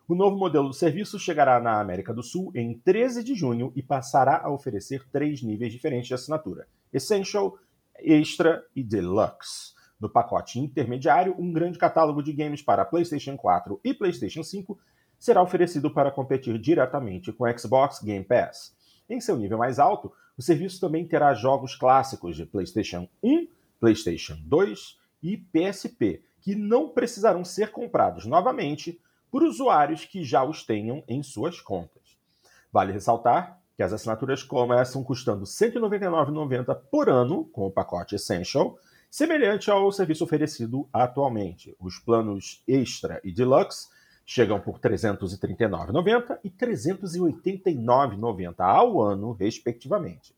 O 0.08 0.14
novo 0.14 0.38
modelo 0.38 0.68
do 0.68 0.72
serviço 0.72 1.18
chegará 1.18 1.60
na 1.60 1.78
América 1.78 2.14
do 2.14 2.22
Sul 2.22 2.50
em 2.54 2.78
13 2.78 3.22
de 3.22 3.34
junho 3.34 3.74
e 3.76 3.82
passará 3.82 4.40
a 4.42 4.50
oferecer 4.50 5.06
três 5.12 5.42
níveis 5.42 5.70
diferentes 5.70 6.08
de 6.08 6.14
assinatura: 6.14 6.66
Essential, 6.90 7.58
Extra 7.98 8.64
e 8.74 8.82
Deluxe. 8.82 9.74
No 10.00 10.08
pacote 10.08 10.58
intermediário, 10.58 11.36
um 11.38 11.52
grande 11.52 11.78
catálogo 11.78 12.22
de 12.22 12.32
games 12.32 12.62
para 12.62 12.86
PlayStation 12.86 13.36
4 13.36 13.78
e 13.84 13.92
PlayStation 13.92 14.42
5 14.42 14.78
será 15.18 15.42
oferecido 15.42 15.92
para 15.92 16.10
competir 16.10 16.58
diretamente 16.58 17.30
com 17.34 17.44
Xbox 17.54 18.02
Game 18.02 18.24
Pass. 18.24 18.74
Em 19.10 19.20
seu 19.20 19.36
nível 19.36 19.58
mais 19.58 19.78
alto, 19.78 20.10
o 20.40 20.42
serviço 20.42 20.80
também 20.80 21.06
terá 21.06 21.34
jogos 21.34 21.76
clássicos 21.76 22.34
de 22.34 22.46
PlayStation 22.46 23.06
1, 23.22 23.46
PlayStation 23.78 24.38
2 24.42 24.98
e 25.22 25.36
PSP, 25.36 26.22
que 26.40 26.54
não 26.54 26.88
precisarão 26.88 27.44
ser 27.44 27.70
comprados 27.70 28.24
novamente 28.24 28.98
por 29.30 29.42
usuários 29.42 30.06
que 30.06 30.24
já 30.24 30.42
os 30.42 30.64
tenham 30.64 31.04
em 31.06 31.22
suas 31.22 31.60
contas. 31.60 32.16
Vale 32.72 32.90
ressaltar 32.90 33.60
que 33.76 33.82
as 33.82 33.92
assinaturas 33.92 34.42
começam 34.42 35.04
custando 35.04 35.40
R$ 35.40 35.50
199,90 35.50 36.74
por 36.90 37.10
ano 37.10 37.44
com 37.44 37.66
o 37.66 37.70
pacote 37.70 38.14
Essential, 38.14 38.78
semelhante 39.10 39.70
ao 39.70 39.92
serviço 39.92 40.24
oferecido 40.24 40.88
atualmente. 40.90 41.76
Os 41.78 41.98
planos 41.98 42.62
Extra 42.66 43.20
e 43.22 43.30
Deluxe 43.30 43.88
chegam 44.30 44.60
por 44.60 44.76
R$ 44.76 44.90
339,90 44.90 46.38
e 46.44 46.48
R$ 46.48 46.54
389,90 46.56 48.54
ao 48.58 49.02
ano, 49.02 49.32
respectivamente. 49.32 50.32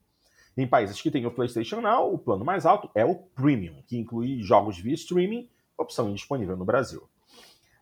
Em 0.56 0.66
países 0.66 0.98
que 0.98 1.10
têm 1.10 1.26
o 1.26 1.30
PlayStation 1.30 1.82
Now, 1.82 2.10
o 2.10 2.16
plano 2.16 2.42
mais 2.42 2.64
alto 2.64 2.88
é 2.94 3.04
o 3.04 3.16
Premium, 3.16 3.82
que 3.86 3.98
inclui 3.98 4.42
jogos 4.42 4.78
via 4.78 4.94
streaming, 4.94 5.46
opção 5.76 6.08
indisponível 6.08 6.56
no 6.56 6.64
Brasil. 6.64 7.06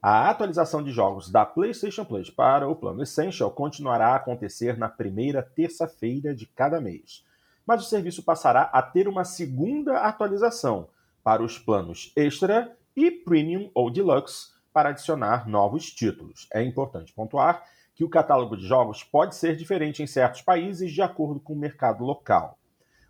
A 0.02 0.28
atualização 0.28 0.82
de 0.82 0.90
jogos 0.90 1.30
da 1.30 1.46
PlayStation 1.46 2.04
Plus 2.04 2.28
para 2.28 2.68
o 2.68 2.74
plano 2.74 3.04
Essential 3.04 3.52
continuará 3.52 4.08
a 4.08 4.16
acontecer 4.16 4.76
na 4.76 4.88
primeira 4.88 5.44
terça-feira 5.44 6.34
de 6.34 6.44
cada 6.44 6.80
mês, 6.80 7.24
mas 7.64 7.82
o 7.82 7.88
serviço 7.88 8.24
passará 8.24 8.62
a 8.62 8.82
ter 8.82 9.06
uma 9.06 9.22
segunda 9.22 9.98
atualização 9.98 10.88
para 11.22 11.40
os 11.40 11.56
planos 11.56 12.12
Extra 12.16 12.76
e 12.96 13.12
Premium 13.12 13.70
ou 13.72 13.92
Deluxe 13.92 14.58
para 14.72 14.90
adicionar 14.90 15.48
novos 15.48 15.90
títulos. 15.90 16.46
É 16.52 16.62
importante 16.62 17.12
pontuar 17.12 17.64
que 17.94 18.04
o 18.04 18.08
catálogo 18.08 18.56
de 18.56 18.66
jogos 18.66 19.02
pode 19.04 19.34
ser 19.34 19.56
diferente 19.56 20.02
em 20.02 20.06
certos 20.06 20.42
países 20.42 20.92
de 20.92 21.02
acordo 21.02 21.40
com 21.40 21.52
o 21.52 21.58
mercado 21.58 22.04
local. 22.04 22.58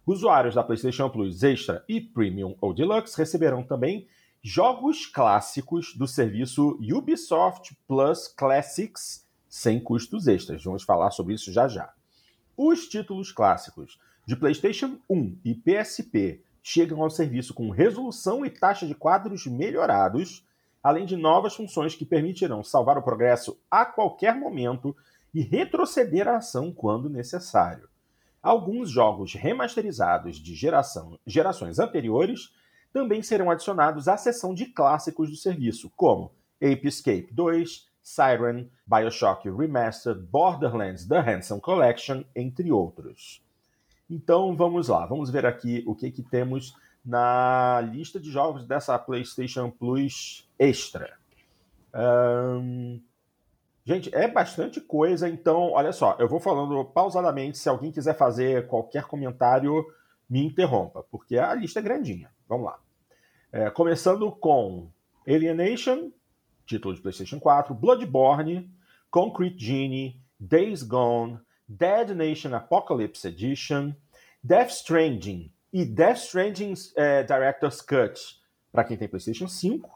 Usuários 0.07 0.55
da 0.55 0.65
PlayStation 0.65 1.09
Plus 1.09 1.43
Extra 1.43 1.85
e 1.89 2.01
Premium 2.01 2.57
ou 2.61 2.75
Deluxe 2.75 3.17
receberão 3.17 3.63
também 3.63 4.09
jogos 4.43 5.07
clássicos 5.07 5.95
do 5.95 6.07
serviço 6.07 6.79
Ubisoft 6.81 7.77
Plus 7.87 8.27
Classics 8.27 9.29
sem 9.49 9.79
custos 9.79 10.27
extras. 10.27 10.65
Vamos 10.65 10.83
falar 10.83 11.11
sobre 11.11 11.35
isso 11.35 11.53
já 11.53 11.69
já. 11.69 11.93
Os 12.57 12.89
títulos 12.89 13.33
clássicos 13.33 14.01
de 14.27 14.37
PlayStation 14.37 14.99
1 15.09 15.39
e 15.45 15.55
PSP 15.55 16.43
chegam 16.63 17.03
ao 17.03 17.11
serviço 17.11 17.55
com 17.55 17.71
resolução 17.71 18.45
e 18.45 18.51
taxa 18.51 18.87
de 18.87 18.95
quadros 18.95 19.47
melhorados, 19.47 20.47
além 20.83 21.05
de 21.05 21.17
novas 21.17 21.55
funções 21.55 21.95
que 21.95 22.05
permitirão 22.05 22.63
salvar 22.65 22.97
o 22.97 23.03
progresso 23.03 23.59
a 23.71 23.85
qualquer 23.85 24.35
momento 24.35 24.97
e 25.33 25.43
retroceder 25.43 26.27
a 26.27 26.37
ação 26.37 26.73
quando 26.73 27.09
necessário. 27.09 27.89
Alguns 28.43 28.91
jogos 28.91 29.35
remasterizados 29.35 30.39
de 30.39 30.55
geração, 30.55 31.19
gerações 31.27 31.79
anteriores 31.79 32.55
também 32.93 33.23
serão 33.23 33.51
adicionados 33.51 34.09
à 34.09 34.17
seção 34.17 34.55
de 34.55 34.67
clássicos 34.67 35.31
do 35.31 35.37
serviço, 35.37 35.93
como 35.95 36.33
Ape 36.57 36.89
Escape 36.89 37.29
2, 37.31 37.89
Siren, 38.03 38.69
Bioshock 38.87 39.49
Remastered, 39.49 40.21
Borderlands 40.21 41.07
The 41.07 41.21
Handsome 41.21 41.61
Collection, 41.61 42.25
entre 42.35 42.73
outros. 42.73 43.43
Então 44.09 44.57
vamos 44.57 44.89
lá, 44.89 45.07
vamos 45.07 45.31
ver 45.31 45.47
aqui 45.47 45.85
o 45.87 45.95
que, 45.95 46.11
que 46.11 46.23
temos 46.23 46.75
na 47.05 47.81
lista 47.81 48.21
de 48.21 48.31
jogos 48.31 48.67
dessa 48.67 48.99
PlayStation 48.99 49.71
Plus 49.71 50.49
Extra. 50.59 51.19
Um... 51.95 53.01
Gente, 53.85 54.15
é 54.15 54.29
bastante 54.29 54.81
coisa, 54.81 55.29
então, 55.29 55.73
olha 55.73 55.93
só, 55.93 56.15
eu 56.19 56.29
vou 56.29 56.39
falando 56.39 56.85
pausadamente. 56.85 57.59
Se 57.59 57.69
alguém 57.69 57.91
quiser 57.91 58.17
fazer 58.17 58.67
qualquer 58.67 59.05
comentário, 59.05 59.85
me 60.29 60.45
interrompa, 60.45 61.03
porque 61.11 61.39
a 61.39 61.55
lista 61.55 61.81
é 61.81 61.83
grandinha. 61.83 62.31
Vamos 62.49 62.67
lá. 62.67 62.79
É, 63.51 63.69
começando 63.71 64.31
com 64.31 64.89
Alienation, 65.27 66.11
título 66.67 66.95
de 66.95 67.01
PlayStation 67.01 67.41
4, 67.41 67.75
Bloodborne, 67.75 68.71
Concrete 69.11 69.59
Genie, 69.59 70.21
Days 70.39 70.83
Gone, 70.83 71.41
Dead 71.69 72.11
Nation 72.11 72.55
Apocalypse 72.55 73.27
Edition, 73.27 73.93
Death 74.45 74.71
Stranding 74.71 75.51
e 75.73 75.85
Death 75.85 76.19
Stranding 76.19 76.75
é, 76.97 77.23
Director's 77.23 77.81
Cut 77.81 78.41
para 78.73 78.85
quem 78.85 78.97
tem 78.97 79.09
PlayStation 79.09 79.49
5, 79.49 79.89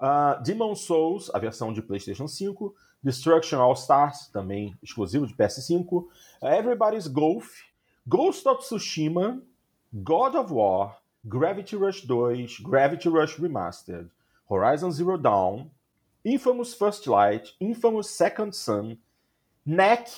uh, 0.00 0.42
Demon 0.42 0.74
Souls, 0.74 1.30
a 1.34 1.38
versão 1.38 1.72
de 1.72 1.82
PlayStation 1.82 2.28
5, 2.28 2.74
Destruction 3.02 3.60
All 3.60 3.74
Stars, 3.74 4.28
também 4.28 4.76
exclusivo 4.82 5.26
de 5.26 5.34
PS5, 5.34 6.06
Everybody's 6.42 7.06
Golf, 7.06 7.48
Ghost 8.06 8.46
of 8.46 8.62
Tsushima, 8.62 9.40
God 9.92 10.34
of 10.34 10.52
War, 10.52 10.98
Gravity 11.24 11.76
Rush 11.76 12.02
2, 12.02 12.62
Gravity 12.62 13.08
Rush 13.08 13.38
Remastered, 13.38 14.10
Horizon 14.50 14.90
Zero 14.90 15.16
Dawn, 15.16 15.70
Infamous 16.24 16.74
First 16.74 17.06
Light, 17.06 17.54
Infamous 17.60 18.10
Second 18.10 18.52
Son, 18.54 18.98
Neck, 19.64 20.10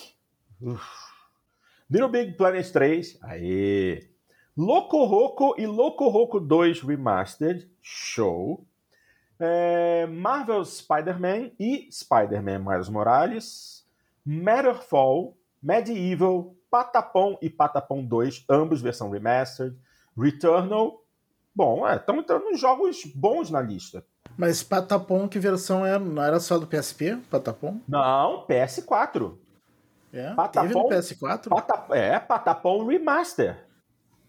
Little 1.89 2.09
Big 2.09 2.37
Planet 2.37 2.71
3, 2.71 3.19
aê, 3.23 4.10
Loco 4.61 5.05
Roco 5.05 5.55
e 5.57 5.65
Loco 5.65 6.07
Roco 6.07 6.39
2 6.39 6.81
Remastered, 6.81 7.67
show, 7.81 8.63
é, 9.39 10.05
Marvel 10.05 10.63
Spider-Man 10.63 11.49
e 11.59 11.89
Spider-Man 11.91 12.59
Miles 12.59 12.87
Morales, 12.87 13.83
Matterfall, 14.23 15.35
Medieval, 15.63 16.53
Patapon 16.69 17.39
e 17.41 17.49
Patapon 17.49 18.05
2, 18.05 18.45
ambos 18.47 18.83
versão 18.83 19.09
remastered, 19.09 19.75
Returnal. 20.15 21.03
Bom, 21.55 21.89
estão 21.89 22.17
é, 22.17 22.19
entrando 22.19 22.55
jogos 22.55 23.03
bons 23.15 23.49
na 23.49 23.61
lista. 23.61 24.05
Mas 24.37 24.61
Patapon, 24.61 25.27
que 25.27 25.39
versão 25.39 25.83
é? 25.83 25.97
Não 25.97 26.21
era 26.21 26.39
só 26.39 26.59
do 26.59 26.67
PSP? 26.67 27.17
Patapon? 27.31 27.81
Não, 27.87 28.45
PS4. 28.45 29.33
É, 30.13 30.29
no 30.29 30.87
PS4? 30.87 31.49
Pata, 31.49 31.95
é, 31.95 32.19
Patapon 32.19 32.85
Remaster. 32.85 33.70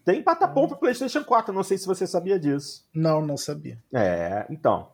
Tem 0.05 0.21
Patapon 0.21 0.65
hum. 0.65 0.67
para 0.67 0.77
PlayStation 0.77 1.23
4, 1.23 1.53
não 1.53 1.63
sei 1.63 1.77
se 1.77 1.87
você 1.87 2.05
sabia 2.05 2.39
disso. 2.39 2.87
Não, 2.93 3.25
não 3.25 3.37
sabia. 3.37 3.81
É, 3.93 4.45
então. 4.49 4.91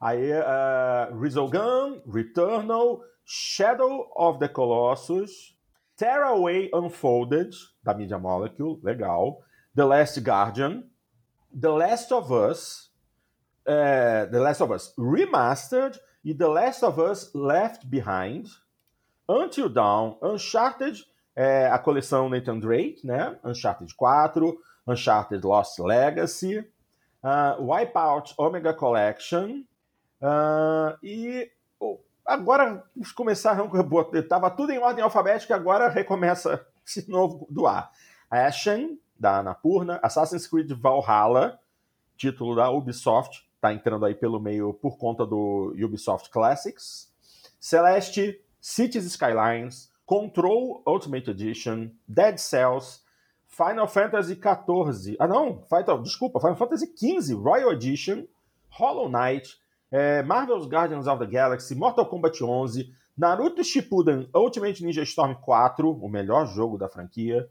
Aí, 0.00 0.30
uh, 0.32 1.18
Resogun, 1.18 2.02
Returnal, 2.06 3.00
Shadow 3.24 4.10
of 4.14 4.38
the 4.38 4.48
Colossus, 4.48 5.56
Tearaway 5.96 6.70
Unfolded, 6.74 7.50
da 7.82 7.94
Media 7.94 8.18
Molecule, 8.18 8.80
legal. 8.82 9.42
The 9.74 9.84
Last 9.84 10.20
Guardian, 10.20 10.84
The 11.52 11.70
Last 11.70 12.12
of 12.12 12.30
Us, 12.32 12.92
uh, 13.66 14.30
The 14.30 14.38
Last 14.38 14.60
of 14.60 14.72
Us 14.72 14.94
Remastered 14.96 15.98
e 16.24 16.34
The 16.34 16.48
Last 16.48 16.84
of 16.84 17.00
Us 17.00 17.32
Left 17.34 17.86
Behind, 17.86 18.46
Until 19.28 19.68
Dawn, 19.68 20.18
Uncharted, 20.22 21.04
é, 21.36 21.66
a 21.66 21.78
coleção 21.78 22.28
Nathan 22.28 22.58
Drake, 22.58 23.00
né? 23.04 23.36
Uncharted 23.44 23.94
4, 23.94 24.58
Uncharted 24.86 25.44
Lost 25.44 25.78
Legacy, 25.78 26.58
uh, 26.58 27.60
Wipeout 27.60 28.34
Omega 28.36 28.72
Collection, 28.72 29.62
Uh, 30.24 30.96
e 31.02 31.50
oh, 31.78 32.00
agora 32.24 32.82
vamos 32.94 33.12
começar. 33.12 33.58
Estava 34.14 34.50
tudo 34.50 34.72
em 34.72 34.78
ordem 34.78 35.04
alfabética, 35.04 35.54
agora 35.54 35.90
recomeça 35.90 36.66
esse 36.86 37.10
novo 37.10 37.46
do 37.50 37.66
A. 37.66 37.90
Ashen, 38.30 38.98
da 39.20 39.40
Anapurna, 39.40 40.00
Assassin's 40.02 40.46
Creed 40.46 40.72
Valhalla, 40.72 41.60
título 42.16 42.56
da 42.56 42.70
Ubisoft, 42.70 43.46
está 43.54 43.72
entrando 43.74 44.06
aí 44.06 44.14
pelo 44.14 44.40
meio 44.40 44.72
por 44.72 44.96
conta 44.96 45.26
do 45.26 45.74
Ubisoft 45.78 46.30
Classics. 46.30 47.12
Celeste, 47.60 48.42
Cities 48.60 49.04
Skylines, 49.04 49.92
Control 50.06 50.82
Ultimate 50.86 51.30
Edition, 51.30 51.92
Dead 52.08 52.38
Cells, 52.38 53.02
Final 53.46 53.86
Fantasy 53.86 54.36
XIV. 54.36 55.16
Ah, 55.18 55.28
não, 55.28 55.62
Final, 55.68 56.02
desculpa, 56.02 56.40
Final 56.40 56.56
Fantasy 56.56 56.86
XV 56.96 57.34
Royal 57.34 57.72
Edition, 57.72 58.26
Hollow 58.68 59.08
Knight, 59.08 59.56
é, 59.90 60.22
Marvel's 60.22 60.66
Guardians 60.66 61.06
of 61.06 61.24
the 61.24 61.30
Galaxy, 61.30 61.74
Mortal 61.74 62.06
Kombat 62.06 62.42
11, 62.42 62.92
Naruto 63.16 63.62
Shippuden 63.62 64.28
Ultimate 64.34 64.82
Ninja 64.82 65.04
Storm 65.04 65.36
4, 65.36 65.88
o 65.88 66.08
melhor 66.08 66.46
jogo 66.46 66.76
da 66.76 66.88
franquia, 66.88 67.48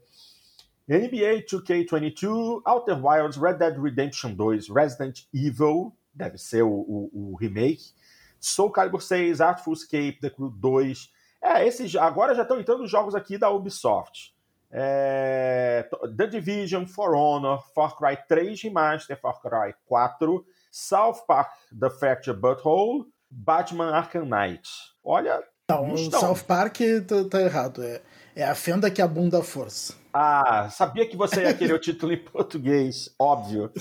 NBA 0.86 1.46
2K22, 1.46 2.60
Outer 2.66 3.02
Wilds, 3.02 3.38
Red 3.38 3.58
Dead 3.58 3.78
Redemption 3.78 4.34
2, 4.36 4.68
Resident 4.68 5.26
Evil, 5.32 5.96
deve 6.12 6.36
ser 6.36 6.62
o, 6.62 6.70
o, 6.70 7.10
o 7.32 7.36
remake, 7.40 7.94
Soul 8.38 8.70
Calibur 8.70 9.00
6, 9.00 9.40
Artful 9.40 9.72
Escape, 9.72 10.20
The 10.20 10.28
Crew 10.28 10.50
2. 10.50 11.08
É, 11.44 11.66
esses 11.66 11.94
agora 11.94 12.34
já 12.34 12.40
estão 12.40 12.58
entrando 12.58 12.84
os 12.84 12.90
jogos 12.90 13.14
aqui 13.14 13.36
da 13.36 13.50
Ubisoft. 13.50 14.32
É, 14.70 15.86
The 16.16 16.26
Division, 16.26 16.86
For 16.86 17.14
Honor, 17.14 17.62
Far 17.74 17.94
Cry 17.96 18.16
3 18.26 18.62
Remaster, 18.62 19.20
Far 19.20 19.40
Cry 19.42 19.74
4, 19.84 20.44
South 20.72 21.26
Park 21.28 21.50
The 21.78 21.90
Fracture 21.90 22.36
Butthole, 22.36 23.04
Batman 23.30 23.92
Arkham 23.92 24.24
Knight. 24.24 24.68
Olha. 25.04 25.44
Não, 25.70 25.92
o 25.92 25.98
South 26.10 26.44
Park 26.46 26.78
tá, 27.06 27.28
tá 27.30 27.40
errado. 27.42 27.82
É, 27.82 28.00
é 28.34 28.44
a 28.44 28.54
fenda 28.54 28.90
que 28.90 29.02
abunda 29.02 29.38
a 29.38 29.42
força. 29.42 29.94
Ah, 30.16 30.68
sabia 30.70 31.08
que 31.08 31.16
você 31.16 31.42
ia 31.42 31.52
querer 31.52 31.74
o 31.74 31.78
título 31.78 32.12
em 32.12 32.16
português, 32.16 33.12
óbvio. 33.18 33.72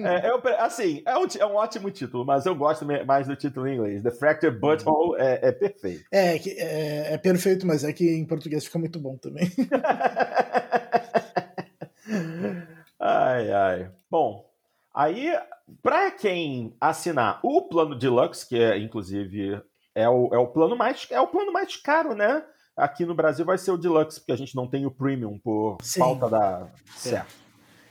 É, 0.00 0.28
eu, 0.28 0.42
assim, 0.58 1.00
é 1.06 1.16
um, 1.16 1.26
é 1.38 1.46
um, 1.46 1.54
ótimo 1.54 1.92
título, 1.92 2.24
mas 2.24 2.44
eu 2.44 2.56
gosto 2.56 2.84
mais 3.06 3.28
do 3.28 3.36
título 3.36 3.68
em 3.68 3.76
inglês. 3.76 4.02
The 4.02 4.10
Fractured 4.10 4.58
Butthole 4.58 5.20
é, 5.20 5.48
é 5.48 5.52
perfeito. 5.52 6.04
É, 6.10 6.36
é, 6.36 7.14
é, 7.14 7.18
perfeito, 7.18 7.64
mas 7.64 7.84
é 7.84 7.92
que 7.92 8.04
em 8.04 8.24
português 8.24 8.64
fica 8.64 8.80
muito 8.80 8.98
bom 8.98 9.16
também. 9.16 9.48
ai, 12.98 13.52
ai. 13.52 13.92
Bom, 14.10 14.50
aí, 14.92 15.32
para 15.80 16.10
quem 16.10 16.74
assinar 16.80 17.38
o 17.44 17.62
plano 17.62 17.96
Deluxe, 17.96 18.48
que 18.48 18.58
é, 18.58 18.76
inclusive 18.76 19.62
é 19.94 20.08
o, 20.08 20.34
é 20.34 20.38
o 20.38 20.48
plano 20.48 20.74
mais 20.74 21.06
é 21.10 21.20
o 21.20 21.28
plano 21.28 21.52
mais 21.52 21.76
caro, 21.76 22.12
né? 22.14 22.42
Aqui 22.80 23.04
no 23.04 23.14
Brasil 23.14 23.44
vai 23.44 23.58
ser 23.58 23.70
o 23.70 23.78
Deluxe, 23.78 24.20
porque 24.20 24.32
a 24.32 24.36
gente 24.36 24.56
não 24.56 24.66
tem 24.66 24.86
o 24.86 24.90
Premium 24.90 25.38
por 25.38 25.78
Sim. 25.82 26.00
falta 26.00 26.28
da. 26.28 26.68
Certo. 26.96 27.34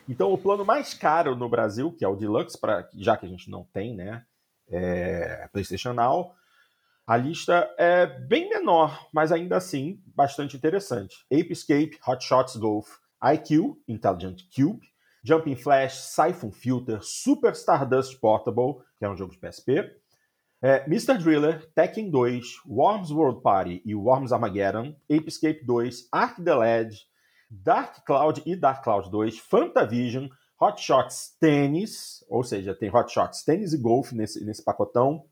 Então, 0.08 0.34
o 0.34 0.38
plano 0.38 0.66
mais 0.66 0.94
caro 0.94 1.36
no 1.36 1.48
Brasil, 1.48 1.92
que 1.92 2.04
é 2.04 2.08
o 2.08 2.16
Deluxe, 2.16 2.60
pra... 2.60 2.88
já 2.96 3.16
que 3.16 3.26
a 3.26 3.30
gente 3.30 3.50
não 3.50 3.64
tem, 3.64 3.96
né? 3.96 4.24
É... 4.68 5.48
PlayStation 5.52 5.94
Now, 5.94 6.34
a 7.10 7.18
lista 7.18 7.68
é 7.78 8.06
bem 8.06 8.50
menor, 8.50 9.08
mas 9.12 9.32
ainda 9.32 9.58
assim 9.58 10.00
bastante 10.16 10.56
interessante. 10.56 11.26
Ape 11.32 11.54
Escape, 11.54 12.00
Hot 12.08 12.24
Shots 12.24 12.56
Golf, 12.56 12.98
IQ, 13.34 13.82
Intelligent 13.88 14.44
Cube, 14.56 14.88
Jumping 15.24 15.56
Flash, 15.56 15.96
Siphon 15.96 16.52
Filter, 16.52 17.00
Super 17.02 17.54
Stardust 17.54 18.20
Portable, 18.20 18.84
que 18.98 19.06
é 19.06 19.10
um 19.10 19.18
jogo 19.18 19.32
de 19.32 19.40
PSP, 19.40 19.92
é, 20.62 20.84
Mr. 20.86 21.18
Driller, 21.18 21.66
Tekken 21.74 22.10
2, 22.10 22.42
Worms 22.68 23.12
World 23.12 23.42
Party 23.42 23.82
e 23.86 23.96
Worms 23.96 24.32
Armageddon, 24.32 24.96
Ape 25.10 25.28
Escape 25.28 25.66
2, 25.66 26.08
Ark 26.12 26.44
the 26.44 26.54
Led, 26.54 26.96
Dark 27.50 28.06
Cloud 28.06 28.42
e 28.46 28.56
Dark 28.56 28.84
Cloud 28.84 29.10
2, 29.10 29.32
Fantavision, 29.40 30.28
Hot 30.62 30.82
Shots 30.82 31.38
Tennis, 31.40 32.26
ou 32.30 32.44
seja, 32.44 32.76
tem 32.76 32.94
Hot 32.94 33.12
Shots 33.12 33.44
Tennis 33.44 33.74
e 33.74 33.78
Golf 33.78 34.12
nesse, 34.12 34.44
nesse 34.44 34.64
pacotão, 34.64 35.24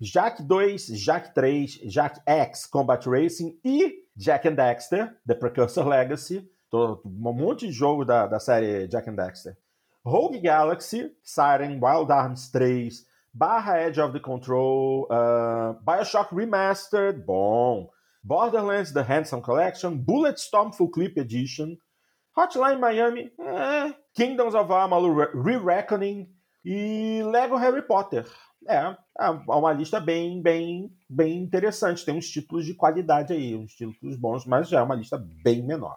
Jack 0.00 0.42
2, 0.42 0.76
Jack 0.94 1.32
3, 1.32 1.88
Jack 1.88 2.20
X 2.26 2.66
Combat 2.66 3.08
Racing 3.08 3.58
e 3.64 4.04
Jack 4.16 4.48
and 4.48 4.54
Dexter, 4.54 5.16
The 5.26 5.34
Precursor 5.34 5.86
Legacy, 5.86 6.50
um 6.72 7.32
monte 7.32 7.66
de 7.66 7.72
jogo 7.72 8.04
da, 8.04 8.26
da 8.26 8.40
série 8.40 8.88
Jack 8.88 9.08
and 9.08 9.14
Dexter. 9.14 9.56
Rogue 10.04 10.40
Galaxy, 10.40 11.10
Siren, 11.22 11.80
Wild 11.80 12.12
Arms 12.12 12.50
3, 12.50 12.90
barra 13.36 13.80
Edge 13.80 14.00
of 14.00 14.12
the 14.12 14.20
Control, 14.20 15.06
uh, 15.10 15.74
Bioshock 15.84 16.30
Remastered, 16.30 17.24
bom. 17.24 17.90
Borderlands 18.24 18.92
The 18.92 19.04
Handsome 19.04 19.40
Collection, 19.40 19.98
Bulletstorm 19.98 20.74
Full 20.74 20.90
Clip 20.90 21.16
Edition, 21.16 21.76
Hotline 22.36 22.80
Miami, 22.80 23.30
eh, 23.38 23.94
Kingdoms 24.16 24.54
of 24.54 24.68
Amalur 24.72 25.30
Re-Reckoning 25.32 26.28
e 26.64 27.22
Lego 27.22 27.56
Harry 27.56 27.82
Potter. 27.82 28.26
É, 28.68 28.96
é 29.20 29.30
uma 29.30 29.72
lista 29.72 30.00
bem, 30.00 30.42
bem, 30.42 30.90
bem 31.08 31.38
interessante. 31.38 32.04
Tem 32.04 32.16
uns 32.16 32.28
títulos 32.28 32.66
de 32.66 32.74
qualidade 32.74 33.32
aí, 33.32 33.54
uns 33.54 33.74
títulos 33.74 34.16
bons, 34.16 34.44
mas 34.44 34.68
já 34.68 34.80
é 34.80 34.82
uma 34.82 34.96
lista 34.96 35.16
bem 35.16 35.62
menor. 35.62 35.96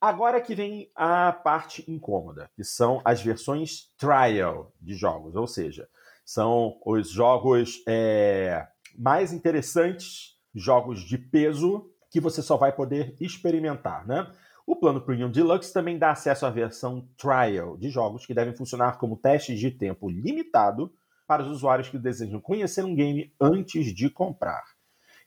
Agora 0.00 0.40
que 0.40 0.54
vem 0.54 0.90
a 0.94 1.30
parte 1.30 1.84
incômoda, 1.86 2.50
que 2.56 2.64
são 2.64 3.02
as 3.04 3.20
versões 3.20 3.90
trial 3.98 4.72
de 4.80 4.94
jogos, 4.94 5.36
ou 5.36 5.46
seja, 5.46 5.86
são 6.24 6.78
os 6.84 7.10
jogos 7.10 7.82
é, 7.86 8.66
mais 8.96 9.32
interessantes, 9.32 10.38
jogos 10.54 11.00
de 11.00 11.18
peso, 11.18 11.90
que 12.10 12.20
você 12.20 12.40
só 12.42 12.56
vai 12.56 12.72
poder 12.72 13.16
experimentar, 13.20 14.06
né? 14.06 14.30
O 14.66 14.76
plano 14.76 15.00
Premium 15.00 15.30
Deluxe 15.30 15.72
também 15.72 15.98
dá 15.98 16.12
acesso 16.12 16.46
à 16.46 16.50
versão 16.50 17.06
Trial 17.18 17.76
de 17.76 17.90
jogos 17.90 18.24
que 18.24 18.32
devem 18.32 18.54
funcionar 18.54 18.96
como 18.98 19.16
testes 19.16 19.60
de 19.60 19.70
tempo 19.70 20.08
limitado 20.08 20.90
para 21.26 21.42
os 21.42 21.48
usuários 21.48 21.88
que 21.88 21.98
desejam 21.98 22.40
conhecer 22.40 22.84
um 22.84 22.94
game 22.94 23.34
antes 23.38 23.94
de 23.94 24.08
comprar. 24.08 24.64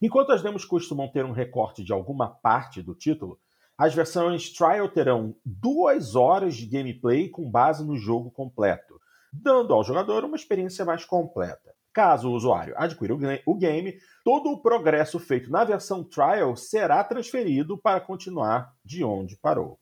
Enquanto 0.02 0.32
as 0.32 0.42
demos 0.42 0.66
costumam 0.66 1.08
ter 1.08 1.26
um 1.26 1.32
recorte 1.32 1.84
de 1.84 1.94
alguma 1.94 2.30
parte 2.30 2.82
do 2.82 2.96
título, 2.96 3.40
as 3.78 3.94
versões 3.94 4.52
Trial 4.52 4.90
terão 4.90 5.36
duas 5.46 6.16
horas 6.16 6.56
de 6.56 6.66
gameplay 6.66 7.30
com 7.30 7.50
base 7.50 7.86
no 7.86 7.96
jogo 7.96 8.32
completo, 8.32 9.00
dando 9.32 9.74
ao 9.74 9.84
jogador 9.84 10.24
uma 10.24 10.36
experiência 10.36 10.86
mais 10.86 11.06
completa. 11.06 11.74
Caso 11.94 12.30
o 12.30 12.34
usuário 12.34 12.76
adquira 12.78 13.14
o 13.46 13.56
game, 13.56 13.98
todo 14.24 14.52
o 14.52 14.62
progresso 14.62 15.20
feito 15.20 15.50
na 15.50 15.64
versão 15.64 16.04
Trial 16.04 16.56
será 16.56 17.04
transferido 17.04 17.78
para 17.78 18.00
continuar 18.00 18.72
de 18.86 19.04
onde 19.04 19.36
parou. 19.36 19.80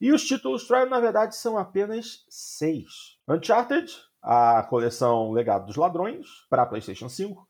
E 0.00 0.12
os 0.12 0.24
títulos 0.24 0.66
Trial, 0.66 0.88
na 0.88 1.00
verdade, 1.00 1.34
são 1.36 1.58
apenas 1.58 2.24
seis: 2.28 3.18
Uncharted, 3.28 3.92
a 4.22 4.62
coleção 4.62 5.32
Legado 5.32 5.66
dos 5.66 5.76
Ladrões, 5.76 6.26
para 6.48 6.66
PlayStation 6.66 7.08
5, 7.08 7.48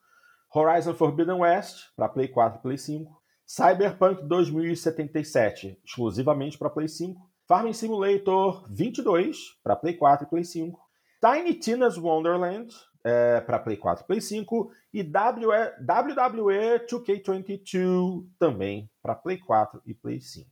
Horizon 0.55 0.95
Forbidden 0.95 1.41
West, 1.41 1.89
para 1.97 2.09
Play 2.09 2.29
4 2.29 2.59
e 2.59 2.63
Play 2.63 2.79
5, 2.79 3.23
Cyberpunk 3.47 4.27
2077, 4.27 5.79
exclusivamente 5.85 6.57
para 6.57 6.71
Play 6.71 6.89
5, 6.89 7.21
Farming 7.47 7.73
Simulator 7.75 8.67
22, 8.71 9.59
para 9.63 9.77
Play 9.77 9.95
4 9.95 10.27
e 10.27 10.31
Play 10.31 10.45
5, 10.45 10.81
Tiny 11.23 11.55
Tina's 11.55 11.97
Wonderland 11.97 12.75
é, 13.05 13.41
para 13.41 13.61
Play 13.61 13.77
4 13.77 14.03
e 14.03 14.07
Play 14.09 14.21
5 14.21 14.73
e 14.93 15.03
WWE 15.03 16.85
2K22 16.85 18.27
também 18.41 18.91
para 19.01 19.15
Play 19.15 19.39
4 19.39 19.81
e 19.87 19.95
Play 19.95 20.21
5. 20.21 20.51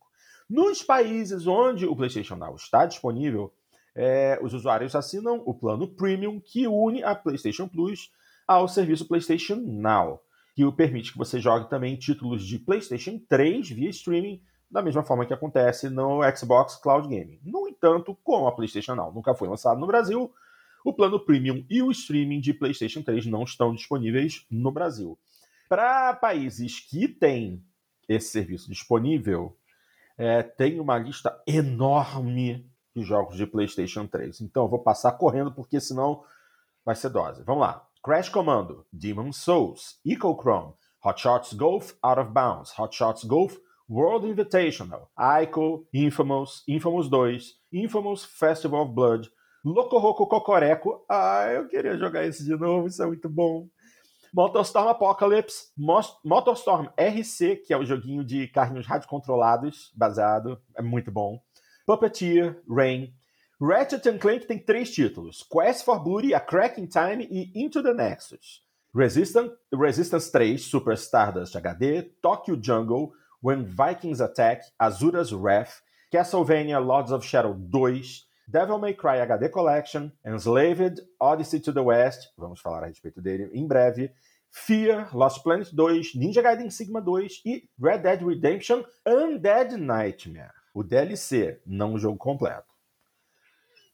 Nos 0.48 0.80
países 0.80 1.48
onde 1.48 1.86
o 1.86 1.96
PlayStation 1.96 2.36
Now 2.36 2.54
está 2.54 2.86
disponível, 2.86 3.52
é, 3.96 4.38
os 4.40 4.54
usuários 4.54 4.94
assinam 4.94 5.42
o 5.44 5.52
plano 5.52 5.88
Premium 5.88 6.40
que 6.40 6.68
une 6.68 7.02
a 7.02 7.16
PlayStation 7.16 7.66
Plus 7.66 8.12
ao 8.46 8.68
serviço 8.68 9.08
PlayStation 9.08 9.56
Now, 9.56 10.20
que 10.54 10.64
o 10.64 10.72
permite 10.72 11.10
que 11.10 11.18
você 11.18 11.40
jogue 11.40 11.68
também 11.68 11.96
títulos 11.96 12.46
de 12.46 12.60
PlayStation 12.60 13.20
3 13.28 13.70
via 13.70 13.90
streaming, 13.90 14.40
da 14.70 14.82
mesma 14.82 15.02
forma 15.02 15.26
que 15.26 15.34
acontece 15.34 15.90
no 15.90 16.20
Xbox 16.36 16.76
Cloud 16.76 17.08
Gaming. 17.08 17.40
No 17.42 17.66
entanto, 17.66 18.16
como 18.22 18.46
a 18.46 18.54
PlayStation 18.54 18.94
Now 18.94 19.12
nunca 19.12 19.34
foi 19.34 19.48
lançado 19.48 19.80
no 19.80 19.86
Brasil, 19.88 20.32
o 20.84 20.92
plano 20.92 21.20
premium 21.20 21.64
e 21.68 21.82
o 21.82 21.90
streaming 21.90 22.40
de 22.40 22.54
PlayStation 22.54 23.02
3 23.02 23.26
não 23.26 23.44
estão 23.44 23.74
disponíveis 23.74 24.44
no 24.50 24.70
Brasil. 24.70 25.18
Para 25.68 26.14
países 26.14 26.80
que 26.80 27.06
têm 27.06 27.62
esse 28.08 28.30
serviço 28.30 28.68
disponível, 28.68 29.56
é, 30.18 30.42
tem 30.42 30.80
uma 30.80 30.98
lista 30.98 31.40
enorme 31.46 32.68
de 32.94 33.02
jogos 33.02 33.36
de 33.36 33.46
PlayStation 33.46 34.06
3. 34.06 34.40
Então 34.40 34.64
eu 34.64 34.68
vou 34.68 34.80
passar 34.80 35.12
correndo 35.12 35.52
porque 35.52 35.80
senão 35.80 36.24
vai 36.84 36.94
ser 36.94 37.10
dose. 37.10 37.42
Vamos 37.44 37.62
lá. 37.62 37.86
Crash 38.02 38.28
Commando, 38.28 38.86
Demon 38.92 39.32
Souls, 39.32 40.00
Eco 40.04 40.34
Chrome, 40.40 40.72
Hot 41.04 41.20
Shots 41.20 41.52
Golf, 41.52 41.92
Out 42.02 42.20
of 42.20 42.30
Bounds, 42.30 42.72
Hot 42.78 42.94
Shots 42.94 43.24
Golf, 43.24 43.56
World 43.88 44.26
Invitational, 44.26 45.10
Ico, 45.18 45.86
Infamous, 45.92 46.62
Infamous 46.66 47.08
2, 47.08 47.56
Infamous 47.72 48.24
Festival 48.24 48.82
of 48.82 48.94
Blood, 48.94 49.30
Locoroco 49.64 50.26
Cocoreco. 50.26 51.04
Ah, 51.08 51.46
eu 51.52 51.68
queria 51.68 51.96
jogar 51.96 52.24
esse 52.24 52.44
de 52.44 52.56
novo, 52.56 52.86
isso 52.88 53.02
é 53.02 53.06
muito 53.06 53.28
bom. 53.28 53.68
Motorstorm 54.32 54.88
Apocalypse, 54.88 55.72
Motorstorm 56.24 56.86
RC, 56.96 57.56
que 57.56 57.72
é 57.72 57.76
o 57.76 57.84
joguinho 57.84 58.24
de 58.24 58.46
carrinhos 58.46 58.86
radiocontrolados, 58.86 59.92
baseado, 59.96 60.60
é 60.76 60.82
muito 60.82 61.10
bom. 61.10 61.40
Puppeteer, 61.84 62.62
Rain. 62.68 63.12
Ratchet 63.60 64.18
Clank 64.18 64.46
tem 64.46 64.58
três 64.58 64.90
títulos: 64.90 65.42
Quest 65.42 65.84
for 65.84 65.98
Booty, 65.98 66.32
A 66.32 66.40
Crack 66.40 66.80
in 66.80 66.86
Time 66.86 67.26
e 67.30 67.52
Into 67.54 67.82
the 67.82 67.92
Nexus. 67.92 68.62
Resistance, 68.94 69.52
Resistance 69.72 70.30
3, 70.32 70.58
Super 70.58 70.94
Stardust 70.96 71.54
HD, 71.54 72.10
Tokyo 72.22 72.56
Jungle, 72.60 73.12
When 73.42 73.64
Vikings 73.64 74.20
Attack, 74.20 74.64
Azura's 74.78 75.32
Wrath, 75.32 75.82
Castlevania 76.12 76.84
Lords 76.84 77.12
of 77.12 77.24
Shadow 77.24 77.54
2, 77.54 78.02
Devil 78.50 78.80
May 78.80 78.94
Cry 78.94 79.20
HD 79.20 79.48
Collection, 79.48 80.10
Enslaved, 80.26 81.00
Odyssey 81.20 81.60
to 81.60 81.72
the 81.72 81.80
West, 81.80 82.32
vamos 82.36 82.60
falar 82.60 82.82
a 82.82 82.88
respeito 82.88 83.22
dele 83.22 83.48
em 83.54 83.64
breve, 83.64 84.12
Fear, 84.50 85.16
Lost 85.16 85.44
Planet 85.44 85.72
2, 85.72 86.16
Ninja 86.16 86.42
Gaiden 86.42 86.68
Sigma 86.68 87.00
2 87.00 87.42
e 87.46 87.68
Red 87.80 87.98
Dead 87.98 88.20
Redemption 88.22 88.82
Undead 89.06 89.76
Nightmare. 89.76 90.50
O 90.74 90.82
DLC, 90.82 91.60
não 91.64 91.94
o 91.94 91.98
jogo 91.98 92.18
completo. 92.18 92.66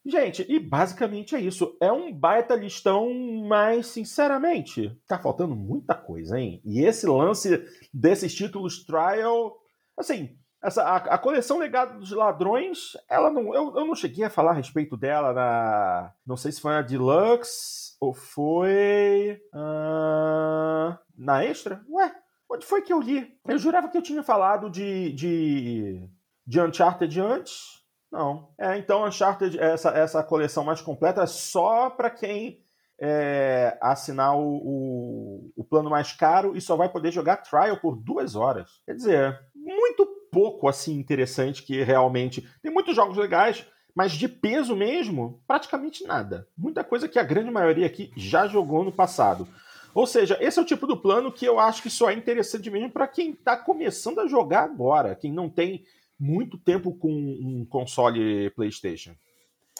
Gente, 0.06 0.46
e 0.48 0.58
basicamente 0.58 1.34
é 1.34 1.40
isso. 1.40 1.76
É 1.78 1.92
um 1.92 2.10
baita 2.10 2.54
listão, 2.54 3.12
mas 3.46 3.88
sinceramente, 3.88 4.98
tá 5.06 5.18
faltando 5.18 5.54
muita 5.54 5.94
coisa, 5.94 6.40
hein? 6.40 6.62
E 6.64 6.82
esse 6.82 7.06
lance 7.06 7.62
desses 7.92 8.34
títulos 8.34 8.86
trial, 8.86 9.54
assim, 9.98 10.34
essa, 10.62 10.82
a, 10.82 10.96
a, 10.96 11.18
coleção 11.18 11.58
Legado 11.58 11.98
dos 11.98 12.10
Ladrões, 12.10 12.96
ela 13.08 13.30
não, 13.30 13.54
eu, 13.54 13.76
eu 13.76 13.86
não 13.86 13.94
cheguei 13.94 14.24
a 14.24 14.30
falar 14.30 14.52
a 14.52 14.54
respeito 14.54 14.96
dela 14.96 15.32
na. 15.32 16.12
Não 16.26 16.36
sei 16.36 16.50
se 16.50 16.60
foi 16.60 16.72
na 16.72 16.82
Deluxe 16.82 17.96
ou 18.00 18.12
foi. 18.12 19.40
Uh, 19.54 20.96
na 21.16 21.44
Extra? 21.44 21.84
Ué, 21.88 22.12
onde 22.50 22.64
foi 22.64 22.82
que 22.82 22.92
eu 22.92 23.00
li? 23.00 23.38
Eu 23.46 23.58
jurava 23.58 23.88
que 23.88 23.96
eu 23.96 24.02
tinha 24.02 24.22
falado 24.22 24.70
de, 24.70 25.12
de, 25.12 26.08
de 26.46 26.60
Uncharted 26.60 27.20
antes. 27.20 27.84
Não. 28.10 28.48
É, 28.58 28.78
então, 28.78 29.04
Uncharted, 29.04 29.58
essa, 29.58 29.90
essa 29.90 30.22
coleção 30.22 30.64
mais 30.64 30.80
completa 30.80 31.22
é 31.22 31.26
só 31.26 31.90
para 31.90 32.08
quem 32.08 32.64
é, 32.98 33.76
assinar 33.80 34.36
o, 34.36 34.56
o, 34.56 35.52
o, 35.56 35.64
plano 35.64 35.90
mais 35.90 36.12
caro 36.12 36.56
e 36.56 36.60
só 36.60 36.76
vai 36.76 36.88
poder 36.88 37.10
jogar 37.10 37.38
trial 37.38 37.78
por 37.78 37.96
duas 37.96 38.34
horas. 38.34 38.80
Quer 38.86 38.94
dizer, 38.94 39.38
muito 39.54 40.15
pouco 40.36 40.68
assim 40.68 40.98
interessante 40.98 41.62
que 41.62 41.82
realmente. 41.82 42.46
Tem 42.60 42.70
muitos 42.70 42.94
jogos 42.94 43.16
legais, 43.16 43.64
mas 43.94 44.12
de 44.12 44.28
peso 44.28 44.76
mesmo, 44.76 45.40
praticamente 45.48 46.04
nada. 46.04 46.46
Muita 46.54 46.84
coisa 46.84 47.08
que 47.08 47.18
a 47.18 47.22
grande 47.22 47.50
maioria 47.50 47.86
aqui 47.86 48.12
já 48.14 48.46
jogou 48.46 48.84
no 48.84 48.92
passado. 48.92 49.48
Ou 49.94 50.06
seja, 50.06 50.36
esse 50.38 50.58
é 50.58 50.62
o 50.62 50.66
tipo 50.66 50.86
do 50.86 50.94
plano 50.94 51.32
que 51.32 51.46
eu 51.46 51.58
acho 51.58 51.82
que 51.82 51.88
só 51.88 52.10
é 52.10 52.12
interessante 52.12 52.70
mesmo 52.70 52.90
para 52.90 53.08
quem 53.08 53.30
está 53.30 53.56
começando 53.56 54.20
a 54.20 54.28
jogar 54.28 54.64
agora, 54.64 55.14
quem 55.14 55.32
não 55.32 55.48
tem 55.48 55.86
muito 56.20 56.58
tempo 56.58 56.92
com 56.92 57.10
um 57.10 57.64
console 57.64 58.50
PlayStation. 58.50 59.12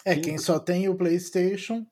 É, 0.07 0.15
quem, 0.15 0.23
quem 0.23 0.39
só 0.39 0.59
tem 0.59 0.89
o 0.89 0.95
PlayStation 0.95 1.85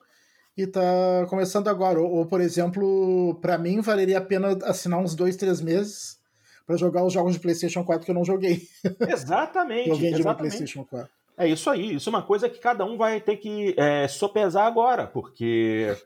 e 0.56 0.66
tá 0.66 1.26
começando 1.28 1.68
agora. 1.68 2.00
Ou, 2.00 2.10
ou 2.10 2.24
por 2.24 2.40
exemplo, 2.40 3.34
para 3.42 3.58
mim 3.58 3.82
valeria 3.82 4.16
a 4.16 4.22
pena 4.22 4.58
assinar 4.62 5.00
uns 5.00 5.14
dois, 5.14 5.36
três 5.36 5.60
meses 5.60 6.23
para 6.66 6.76
jogar 6.76 7.04
os 7.04 7.12
jogos 7.12 7.34
de 7.34 7.40
PlayStation 7.40 7.84
4 7.84 8.04
que 8.04 8.10
eu 8.10 8.14
não 8.14 8.24
joguei. 8.24 8.62
Exatamente. 9.08 9.90
eu 9.90 9.96
vendi 9.96 10.20
exatamente. 10.20 10.56
PlayStation 10.56 10.84
4. 10.84 11.08
É 11.36 11.48
isso 11.48 11.68
aí. 11.68 11.94
Isso 11.94 12.08
é 12.08 12.12
uma 12.12 12.22
coisa 12.22 12.48
que 12.48 12.58
cada 12.58 12.84
um 12.84 12.96
vai 12.96 13.20
ter 13.20 13.36
que 13.36 13.74
é, 13.76 14.06
sopesar 14.08 14.66
agora, 14.66 15.06
porque 15.06 15.96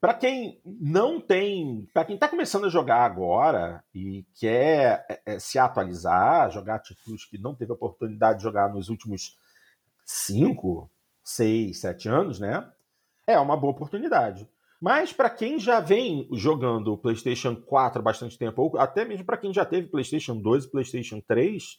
para 0.00 0.14
quem 0.14 0.60
não 0.64 1.20
tem, 1.20 1.88
para 1.92 2.04
quem 2.04 2.14
está 2.14 2.28
começando 2.28 2.66
a 2.66 2.70
jogar 2.70 3.04
agora 3.04 3.82
e 3.92 4.24
quer 4.38 5.04
é, 5.08 5.20
é, 5.26 5.38
se 5.38 5.58
atualizar, 5.58 6.50
jogar 6.50 6.78
títulos 6.78 7.24
que 7.24 7.38
não 7.38 7.54
teve 7.54 7.72
oportunidade 7.72 8.38
de 8.38 8.44
jogar 8.44 8.72
nos 8.72 8.88
últimos 8.88 9.36
5, 10.04 10.88
6, 11.24 11.80
7 11.80 12.08
anos, 12.08 12.38
né? 12.38 12.66
É 13.26 13.38
uma 13.38 13.56
boa 13.56 13.72
oportunidade. 13.72 14.48
Mas 14.80 15.12
para 15.12 15.28
quem 15.28 15.58
já 15.58 15.80
vem 15.80 16.28
jogando 16.32 16.92
o 16.92 16.98
PlayStation 16.98 17.56
4 17.56 17.98
há 17.98 18.02
bastante 18.02 18.38
tempo, 18.38 18.62
ou 18.62 18.78
até 18.78 19.04
mesmo 19.04 19.24
para 19.24 19.36
quem 19.36 19.52
já 19.52 19.64
teve 19.64 19.88
PlayStation 19.88 20.36
2 20.36 20.64
e 20.64 20.70
PlayStation 20.70 21.20
3, 21.20 21.78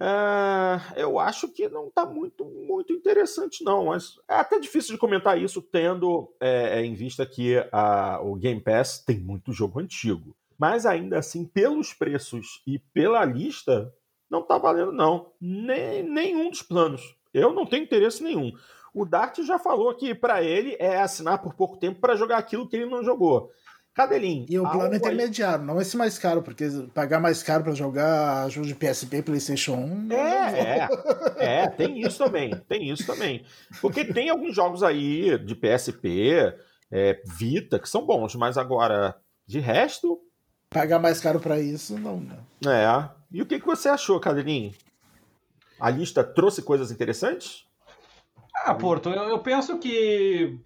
Uh, 0.00 0.82
eu 0.96 1.18
acho 1.18 1.48
que 1.48 1.68
não 1.68 1.86
está 1.86 2.04
muito, 2.04 2.44
muito 2.44 2.92
interessante, 2.92 3.62
não. 3.62 3.86
Mas 3.86 4.18
é 4.28 4.34
até 4.34 4.58
difícil 4.58 4.94
de 4.94 4.98
comentar 4.98 5.40
isso, 5.40 5.62
tendo 5.62 6.34
é, 6.40 6.80
é, 6.80 6.84
em 6.84 6.94
vista 6.94 7.24
que 7.24 7.56
a, 7.70 8.20
o 8.20 8.34
Game 8.34 8.60
Pass 8.60 8.98
tem 9.04 9.20
muito 9.20 9.52
jogo 9.52 9.78
antigo. 9.78 10.34
Mas 10.58 10.86
ainda 10.86 11.18
assim, 11.18 11.44
pelos 11.44 11.92
preços 11.92 12.62
e 12.66 12.78
pela 12.78 13.24
lista, 13.24 13.94
não 14.30 14.40
está 14.40 14.58
valendo, 14.58 14.92
não. 14.92 15.32
Nem, 15.40 16.02
nenhum 16.02 16.50
dos 16.50 16.62
planos. 16.62 17.16
Eu 17.32 17.52
não 17.52 17.66
tenho 17.66 17.84
interesse 17.84 18.22
nenhum. 18.22 18.52
O 18.94 19.04
Dart 19.06 19.40
já 19.40 19.58
falou 19.58 19.94
que 19.94 20.14
para 20.14 20.42
ele 20.42 20.76
é 20.78 21.00
assinar 21.00 21.38
por 21.38 21.54
pouco 21.54 21.78
tempo 21.78 22.00
para 22.00 22.16
jogar 22.16 22.38
aquilo 22.38 22.68
que 22.68 22.76
ele 22.76 22.90
não 22.90 23.02
jogou. 23.02 23.50
Cadelinho. 23.94 24.46
E 24.48 24.58
o 24.58 24.62
plano 24.62 24.94
intermediário, 24.94 25.64
não 25.64 25.80
esse 25.80 25.96
mais 25.98 26.18
caro, 26.18 26.42
porque 26.42 26.66
pagar 26.94 27.20
mais 27.20 27.42
caro 27.42 27.62
para 27.62 27.74
jogar 27.74 28.48
jogo 28.48 28.66
de 28.66 28.74
PSP 28.74 29.22
PlayStation 29.22 29.74
1. 29.74 30.12
É, 30.12 30.88
é, 31.38 31.62
é, 31.62 31.68
tem 31.68 32.00
isso 32.00 32.16
também, 32.24 32.50
tem 32.68 32.90
isso 32.90 33.06
também. 33.06 33.44
Porque 33.82 34.04
tem 34.04 34.30
alguns 34.30 34.54
jogos 34.54 34.82
aí 34.82 35.38
de 35.38 35.54
PSP, 35.54 36.54
é, 36.90 37.22
Vita, 37.26 37.78
que 37.78 37.88
são 37.88 38.06
bons, 38.06 38.34
mas 38.34 38.56
agora, 38.56 39.14
de 39.46 39.58
resto. 39.58 40.18
Pagar 40.70 40.98
mais 40.98 41.20
caro 41.20 41.38
para 41.38 41.60
isso, 41.60 41.98
não, 41.98 42.18
né? 42.18 42.38
É. 42.66 43.10
E 43.30 43.42
o 43.42 43.46
que, 43.46 43.60
que 43.60 43.66
você 43.66 43.90
achou, 43.90 44.18
Cadelinho? 44.18 44.72
A 45.78 45.90
lista 45.90 46.24
trouxe 46.24 46.62
coisas 46.62 46.90
interessantes? 46.90 47.66
Ah, 48.54 48.74
Porto, 48.74 49.08
eu, 49.08 49.22
eu 49.28 49.38
penso 49.38 49.78
que 49.78 50.58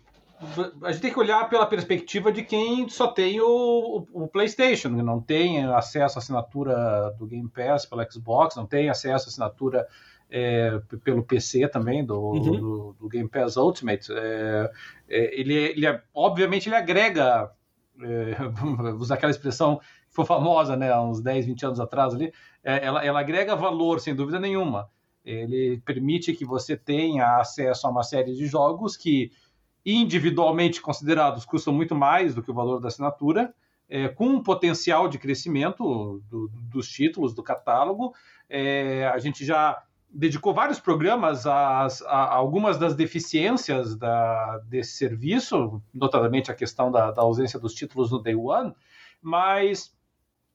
a 0.83 0.92
gente 0.92 1.01
tem 1.01 1.12
que 1.12 1.18
olhar 1.18 1.49
pela 1.49 1.66
perspectiva 1.66 2.31
de 2.31 2.42
quem 2.42 2.88
só 2.88 3.09
tem 3.09 3.40
o, 3.40 4.07
o, 4.12 4.25
o, 4.25 4.29
PlayStation, 4.29 4.90
não 4.90 5.20
tem 5.20 5.64
acesso 5.64 6.18
à 6.18 6.20
assinatura 6.20 7.11
do 7.18 7.27
Game 7.27 7.49
Pass 7.49 7.87
pelo 7.87 8.11
Xbox, 8.11 8.55
não 8.55 8.66
tem 8.66 8.90
acesso 8.90 9.27
à 9.27 9.29
assinatura 9.29 9.87
é, 10.31 10.79
pelo 11.03 11.22
PC 11.22 11.68
também 11.68 12.05
do, 12.05 12.18
uhum. 12.20 12.40
do, 12.40 12.96
do, 13.01 13.09
Game 13.09 13.29
Pass 13.29 13.57
Ultimate. 13.57 14.12
É, 14.12 14.70
é, 15.09 15.40
ele, 15.40 15.55
ele 15.55 15.87
é, 15.87 16.03
obviamente 16.12 16.68
ele 16.68 16.77
agrega, 16.77 17.51
é, 17.99 18.37
usar 18.99 19.14
aquela 19.14 19.31
expressão 19.31 19.79
que 19.79 20.14
foi 20.14 20.27
famosa, 20.27 20.77
né, 20.77 20.94
uns 20.99 21.22
10, 21.22 21.46
20 21.46 21.66
anos 21.66 21.81
atrás 21.81 22.14
ali, 22.14 22.33
é, 22.62 22.85
ela, 22.85 23.05
ela 23.05 23.20
agrega 23.20 23.57
valor 23.57 24.01
sem 24.01 24.14
dúvida 24.14 24.38
nenhuma. 24.38 24.90
Ele 25.26 25.82
permite 25.84 26.32
que 26.32 26.44
você 26.44 26.76
tenha 26.76 27.38
acesso 27.38 27.86
a 27.86 27.90
uma 27.90 28.04
série 28.04 28.32
de 28.34 28.46
jogos 28.46 28.96
que 28.96 29.32
individualmente 29.84 30.80
considerados 30.80 31.44
custam 31.44 31.74
muito 31.74 31.94
mais 31.94 32.34
do 32.34 32.42
que 32.42 32.50
o 32.50 32.54
valor 32.54 32.80
da 32.80 32.88
assinatura, 32.88 33.52
é, 33.88 34.08
com 34.08 34.26
um 34.26 34.42
potencial 34.42 35.08
de 35.08 35.18
crescimento 35.18 36.22
do, 36.30 36.48
dos 36.48 36.88
títulos, 36.88 37.34
do 37.34 37.42
catálogo. 37.42 38.14
É, 38.48 39.06
a 39.06 39.18
gente 39.18 39.44
já 39.44 39.82
dedicou 40.08 40.54
vários 40.54 40.80
programas 40.80 41.46
a, 41.46 41.86
a 42.06 42.34
algumas 42.34 42.78
das 42.78 42.94
deficiências 42.94 43.96
da, 43.96 44.58
desse 44.66 44.92
serviço, 44.92 45.82
notadamente 45.92 46.50
a 46.50 46.54
questão 46.54 46.90
da, 46.90 47.10
da, 47.10 47.22
ausência 47.22 47.58
dos 47.58 47.74
títulos 47.74 48.10
no 48.10 48.22
Day 48.22 48.34
One, 48.34 48.72
mas, 49.20 49.95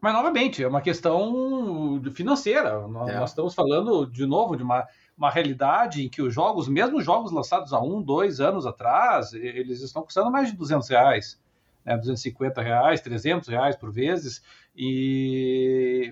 mas 0.02 0.14
novamente, 0.14 0.64
é 0.64 0.68
uma 0.68 0.82
questão 0.82 2.02
financeira. 2.14 2.88
Nós, 2.88 3.10
é. 3.10 3.20
nós 3.20 3.30
estamos 3.30 3.54
falando, 3.54 4.06
de 4.06 4.26
novo, 4.26 4.58
de 4.58 4.64
uma 4.64 4.88
uma 5.22 5.30
realidade 5.30 6.04
em 6.04 6.10
que 6.10 6.20
os 6.20 6.34
jogos, 6.34 6.68
mesmo 6.68 7.00
jogos 7.00 7.32
lançados 7.32 7.74
há 7.74 7.80
um, 7.80 8.02
dois 8.02 8.42
anos 8.42 8.66
atrás, 8.66 9.34
eles 9.34 9.82
estão 9.82 10.02
custando 10.02 10.32
mais 10.32 10.50
de 10.50 10.58
200 10.58 10.90
reais, 10.90 11.40
né, 11.86 11.96
250 11.96 12.60
reais, 12.60 13.02
300 13.02 13.48
reais 13.48 13.76
por 13.76 13.92
vezes, 13.92 14.42
e, 14.76 16.12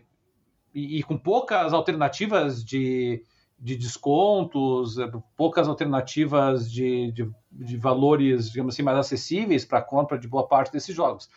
e, 0.76 1.00
e 1.00 1.04
com 1.04 1.18
poucas 1.18 1.74
alternativas 1.74 2.64
de, 2.64 3.24
de 3.58 3.76
descontos, 3.76 4.96
poucas 5.36 5.68
alternativas 5.68 6.72
de, 6.72 7.12
de, 7.12 7.32
de 7.52 7.78
valores, 7.78 8.52
digamos 8.52 8.76
assim, 8.76 8.84
mais 8.84 9.00
acessíveis 9.00 9.66
para 9.66 9.80
a 9.80 9.84
compra 9.84 10.20
de 10.20 10.28
boa 10.28 10.48
parte 10.48 10.72
desses 10.72 10.96
jogos. 10.96 11.28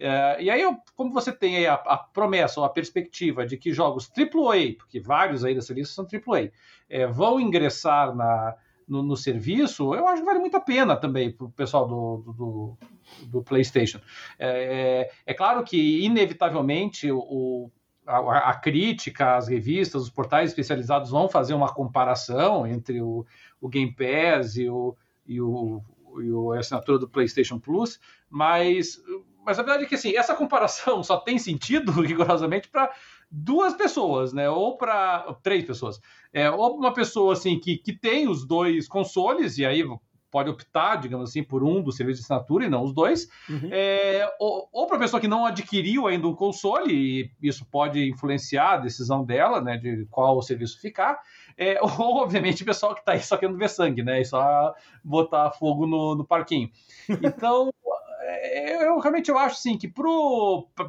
É, 0.00 0.42
e 0.42 0.50
aí, 0.50 0.62
como 0.96 1.12
você 1.12 1.30
tem 1.30 1.66
a, 1.66 1.74
a, 1.74 1.98
promessa 1.98 2.58
ou 2.58 2.64
a 2.64 2.70
perspectiva 2.70 3.44
de 3.44 3.58
que 3.58 3.70
jogos 3.70 4.10
AAA, 4.16 4.74
porque 4.78 4.98
vários 4.98 5.44
aí 5.44 5.54
dessa 5.54 5.74
lista 5.74 5.94
são 5.94 6.06
AAA, 6.06 6.50
é, 6.88 7.06
vão 7.06 7.38
ingressar 7.38 8.16
na, 8.16 8.56
no, 8.88 9.02
no, 9.02 9.14
serviço, 9.14 9.94
eu 9.94 10.08
acho 10.08 10.22
que 10.22 10.26
vale 10.26 10.38
muito 10.38 10.56
a 10.56 10.60
pena 10.60 10.96
também 10.96 11.30
para 11.30 11.44
o 11.44 11.50
pessoal 11.50 11.86
do, 11.86 12.32
do, 12.32 12.78
do 13.26 13.42
PlayStation. 13.42 14.00
É, 14.38 14.48
é, 14.48 15.10
é, 15.26 15.34
claro 15.34 15.62
que, 15.62 16.02
inevitavelmente, 16.02 17.12
o, 17.12 17.70
a, 18.06 18.50
a, 18.50 18.54
crítica, 18.54 19.36
as 19.36 19.48
revistas, 19.48 20.00
os 20.00 20.10
portais 20.10 20.48
especializados 20.48 21.10
vão 21.10 21.28
fazer 21.28 21.52
uma 21.52 21.74
comparação 21.74 22.66
entre 22.66 23.02
o, 23.02 23.26
o 23.60 23.68
Game 23.68 23.94
Pass 23.94 24.56
e 24.56 24.66
o, 24.66 24.96
e 25.26 25.42
o, 25.42 25.82
e 26.22 26.56
a 26.56 26.60
assinatura 26.60 26.98
do 26.98 27.08
PlayStation 27.08 27.58
Plus, 27.58 28.00
mas 28.30 28.98
mas 29.44 29.58
a 29.58 29.62
verdade 29.62 29.84
é 29.84 29.86
que 29.86 29.94
assim, 29.94 30.16
essa 30.16 30.34
comparação 30.34 31.02
só 31.04 31.16
tem 31.16 31.38
sentido 31.38 31.92
rigorosamente 31.92 32.68
para 32.68 32.90
duas 33.30 33.74
pessoas, 33.74 34.32
né? 34.32 34.50
Ou 34.50 34.76
para 34.76 35.34
três 35.42 35.64
pessoas. 35.64 36.00
É, 36.32 36.50
ou 36.50 36.76
uma 36.76 36.92
pessoa 36.92 37.32
assim 37.32 37.58
que, 37.58 37.76
que 37.76 37.92
tem 37.92 38.28
os 38.28 38.44
dois 38.46 38.88
consoles 38.88 39.58
e 39.58 39.64
aí 39.64 39.84
pode 40.30 40.48
optar, 40.48 40.96
digamos 40.96 41.30
assim, 41.30 41.42
por 41.42 41.64
um 41.64 41.82
dos 41.82 41.96
serviços 41.96 42.20
de 42.20 42.24
assinatura 42.24 42.64
e 42.64 42.68
não 42.68 42.84
os 42.84 42.94
dois. 42.94 43.28
Uhum. 43.48 43.68
É, 43.72 44.32
ou, 44.38 44.68
ou 44.72 44.86
para 44.86 44.98
pessoa 44.98 45.20
que 45.20 45.26
não 45.28 45.44
adquiriu 45.44 46.06
ainda 46.06 46.28
um 46.28 46.34
console, 46.34 46.94
e 46.94 47.30
isso 47.42 47.66
pode 47.66 48.08
influenciar 48.08 48.74
a 48.74 48.78
decisão 48.78 49.24
dela, 49.24 49.60
né, 49.60 49.76
de 49.76 50.06
qual 50.10 50.40
serviço 50.40 50.80
ficar. 50.80 51.18
É, 51.56 51.80
ou, 51.82 52.16
obviamente, 52.18 52.62
o 52.62 52.66
pessoal 52.66 52.94
que 52.94 53.00
está 53.00 53.12
aí 53.12 53.20
só 53.20 53.36
querendo 53.36 53.58
ver 53.58 53.68
sangue, 53.68 54.02
né, 54.02 54.20
e 54.20 54.24
só 54.24 54.72
botar 55.02 55.50
fogo 55.50 55.86
no, 55.86 56.14
no 56.14 56.24
parquinho. 56.24 56.70
Então, 57.22 57.72
eu 58.20 58.98
realmente 58.98 59.30
eu 59.30 59.38
acho 59.38 59.56
assim 59.56 59.78
que 59.78 59.92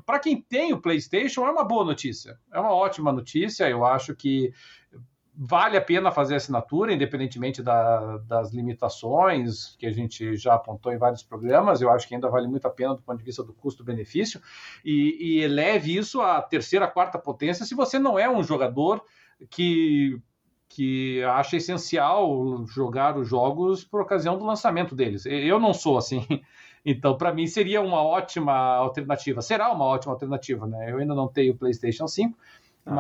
para 0.06 0.20
quem 0.20 0.42
tem 0.42 0.74
o 0.74 0.82
PlayStation 0.82 1.46
é 1.46 1.52
uma 1.52 1.64
boa 1.64 1.86
notícia, 1.86 2.38
é 2.52 2.60
uma 2.60 2.74
ótima 2.74 3.12
notícia. 3.12 3.70
Eu 3.70 3.86
acho 3.86 4.16
que 4.16 4.54
vale 5.34 5.78
a 5.78 5.82
pena 5.82 6.12
fazer 6.12 6.36
assinatura, 6.36 6.94
independentemente 6.94 7.64
da, 7.64 8.18
das 8.18 8.54
limitações 8.54 9.76
que 9.78 9.86
a 9.86 9.92
gente 9.92 10.36
já 10.36 10.56
apontou 10.56 10.92
em 10.94 10.98
vários 10.98 11.24
programas. 11.24 11.82
Eu 11.82 11.90
acho 11.90 12.08
que 12.08 12.14
ainda 12.14 12.30
vale 12.30 12.48
muito 12.48 12.68
a 12.68 12.70
pena 12.70 12.96
do 12.96 13.02
ponto 13.02 13.18
de 13.18 13.24
vista 13.24 13.44
do 13.44 13.54
custo-benefício 13.54 14.42
e, 14.84 15.18
e 15.20 15.44
eleve 15.44 15.96
isso 15.96 16.22
à 16.22 16.42
terceira, 16.42 16.88
quarta 16.88 17.18
potência 17.18 17.66
se 17.66 17.74
você 17.74 17.98
não 17.98 18.20
é 18.20 18.30
um 18.30 18.44
jogador 18.44 19.04
que 19.50 20.22
que 20.74 21.22
acha 21.24 21.58
essencial 21.58 22.66
jogar 22.66 23.18
os 23.18 23.28
jogos 23.28 23.84
por 23.84 24.00
ocasião 24.00 24.38
do 24.38 24.46
lançamento 24.46 24.96
deles. 24.96 25.26
Eu 25.26 25.60
não 25.60 25.74
sou 25.74 25.98
assim. 25.98 26.26
Então, 26.86 27.18
para 27.18 27.34
mim, 27.34 27.46
seria 27.48 27.82
uma 27.82 28.02
ótima 28.02 28.54
alternativa. 28.54 29.42
Será 29.42 29.72
uma 29.72 29.86
ótima 29.86 30.14
alternativa, 30.14 30.66
né? 30.66 30.92
Eu 30.92 30.98
ainda 30.98 31.14
não 31.14 31.28
tenho 31.28 31.54
o 31.54 31.58
PlayStation 31.58 32.08
5, 32.08 32.36
ah. 32.86 32.94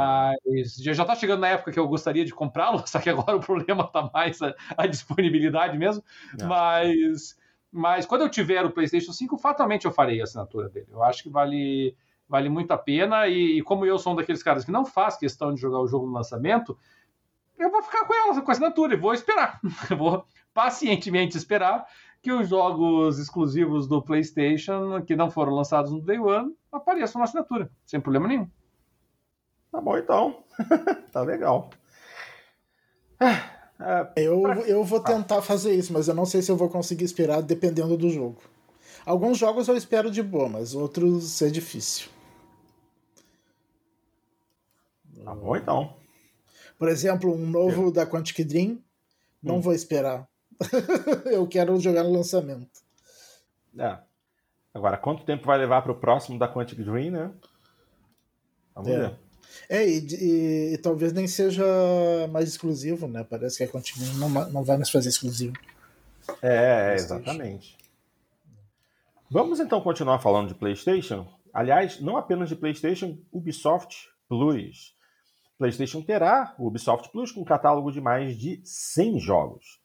Mas 0.53 0.75
já 0.75 0.91
está 0.91 1.15
chegando 1.15 1.41
na 1.41 1.49
época 1.49 1.71
que 1.71 1.79
eu 1.79 1.87
gostaria 1.87 2.25
de 2.25 2.33
comprá-lo, 2.33 2.83
só 2.87 2.99
que 2.99 3.09
agora 3.09 3.35
o 3.35 3.39
problema 3.39 3.83
está 3.83 4.09
mais 4.13 4.41
a, 4.41 4.53
a, 4.77 4.87
disponibilidade 4.87 5.77
mesmo. 5.77 6.03
Ah. 6.39 6.45
Mas, 6.45 7.37
mas 7.71 8.05
quando 8.05 8.21
eu 8.21 8.29
tiver 8.29 8.63
o 8.65 8.71
PlayStation 8.71 9.11
5, 9.11 9.37
fatalmente 9.37 9.85
eu 9.85 9.91
farei 9.91 10.21
a 10.21 10.23
assinatura 10.23 10.69
dele. 10.69 10.87
Eu 10.91 11.03
acho 11.03 11.23
que 11.23 11.29
vale, 11.29 11.95
vale 12.27 12.49
muito 12.49 12.71
a 12.71 12.77
pena. 12.77 13.27
E, 13.27 13.59
e 13.59 13.61
como 13.63 13.85
eu 13.85 13.97
sou 13.97 14.13
um 14.13 14.15
daqueles 14.15 14.43
caras 14.43 14.63
que 14.63 14.71
não 14.71 14.85
faz 14.85 15.17
questão 15.17 15.53
de 15.53 15.61
jogar 15.61 15.79
o 15.79 15.87
jogo 15.87 16.05
no 16.05 16.13
lançamento, 16.13 16.77
eu 17.57 17.69
vou 17.69 17.81
ficar 17.81 18.05
com 18.05 18.13
ela, 18.13 18.41
com 18.41 18.49
a 18.49 18.53
assinatura, 18.53 18.93
e 18.93 18.97
vou 18.97 19.13
esperar. 19.13 19.59
Eu 19.89 19.97
vou 19.97 20.25
pacientemente 20.51 21.37
esperar 21.37 21.85
que 22.21 22.31
os 22.31 22.47
jogos 22.47 23.17
exclusivos 23.17 23.87
do 23.87 24.01
PlayStation, 24.01 25.01
que 25.01 25.15
não 25.15 25.31
foram 25.31 25.53
lançados 25.53 25.91
no 25.91 26.01
Day 26.01 26.19
One, 26.19 26.55
apareçam 26.71 27.19
na 27.19 27.25
assinatura, 27.25 27.69
sem 27.85 27.99
problema 27.99 28.27
nenhum. 28.27 28.47
Tá 29.71 29.81
bom 29.81 29.97
então. 29.97 30.43
tá 31.11 31.21
legal. 31.21 31.69
É, 33.79 34.11
eu, 34.15 34.43
eu 34.67 34.83
vou 34.83 34.99
tentar 34.99 35.41
fazer 35.41 35.73
isso, 35.73 35.91
mas 35.91 36.07
eu 36.07 36.13
não 36.13 36.25
sei 36.25 36.41
se 36.41 36.51
eu 36.51 36.57
vou 36.57 36.69
conseguir 36.69 37.05
esperar 37.05 37.41
dependendo 37.41 37.97
do 37.97 38.09
jogo. 38.09 38.41
Alguns 39.03 39.37
jogos 39.37 39.67
eu 39.67 39.75
espero 39.75 40.11
de 40.11 40.21
boa, 40.21 40.47
mas 40.47 40.75
outros 40.75 41.41
é 41.41 41.49
difícil. 41.49 42.09
Tá 45.23 45.33
bom 45.33 45.55
então. 45.55 45.95
Por 46.77 46.89
exemplo, 46.89 47.33
um 47.33 47.47
novo 47.47 47.83
eu... 47.83 47.91
da 47.91 48.05
Quantic 48.05 48.43
Dream, 48.43 48.79
não 49.41 49.57
hum. 49.57 49.61
vou 49.61 49.73
esperar. 49.73 50.27
eu 51.25 51.47
quero 51.47 51.79
jogar 51.79 52.03
no 52.03 52.13
lançamento. 52.13 52.81
É. 53.77 53.97
Agora, 54.73 54.97
quanto 54.97 55.25
tempo 55.25 55.45
vai 55.45 55.57
levar 55.57 55.81
para 55.81 55.91
o 55.91 55.99
próximo 55.99 56.39
da 56.39 56.47
Quantic 56.47 56.81
Dream, 56.81 57.11
né? 57.11 57.31
Vamos 58.73 58.91
é. 58.91 58.99
ver. 58.99 59.19
É, 59.67 59.87
e, 59.87 59.99
e, 59.99 60.73
e, 60.73 60.77
talvez 60.77 61.11
nem 61.11 61.27
seja 61.27 61.65
mais 62.31 62.47
exclusivo, 62.47 63.07
né? 63.07 63.25
Parece 63.29 63.57
que 63.57 63.63
a 63.63 63.67
Continue 63.67 64.13
não, 64.15 64.29
não 64.29 64.63
vai 64.63 64.77
mais 64.77 64.89
fazer 64.89 65.09
exclusivo. 65.09 65.53
É, 66.41 66.93
exatamente. 66.95 67.77
Vamos 69.29 69.59
então 69.59 69.81
continuar 69.81 70.19
falando 70.19 70.49
de 70.49 70.55
PlayStation. 70.55 71.27
Aliás, 71.53 71.99
não 71.99 72.15
apenas 72.15 72.49
de 72.49 72.55
PlayStation, 72.55 73.17
Ubisoft 73.31 74.07
Plus. 74.27 74.95
PlayStation 75.57 76.01
terá 76.01 76.55
o 76.57 76.67
Ubisoft 76.67 77.11
Plus 77.11 77.31
com 77.31 77.41
um 77.41 77.45
catálogo 77.45 77.91
de 77.91 77.99
mais 77.99 78.37
de 78.37 78.61
100 78.63 79.19
jogos. 79.19 79.80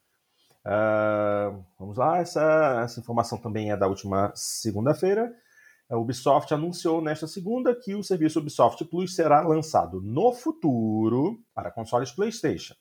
Uh, 0.67 1.65
vamos 1.79 1.97
lá, 1.97 2.19
essa, 2.19 2.81
essa 2.83 2.99
informação 2.99 3.39
também 3.39 3.71
é 3.71 3.77
da 3.77 3.87
última 3.87 4.33
segunda-feira. 4.35 5.33
A 5.89 5.97
Ubisoft 5.97 6.53
anunciou 6.53 7.01
nesta 7.01 7.29
segunda 7.29 7.73
que 7.73 7.95
o 7.95 8.03
serviço 8.03 8.41
Ubisoft 8.41 8.85
Plus 8.87 9.15
será 9.15 9.43
lançado 9.43 10.01
no 10.01 10.33
futuro 10.33 11.39
para 11.55 11.71
consoles 11.71 12.11
PlayStation. 12.11 12.75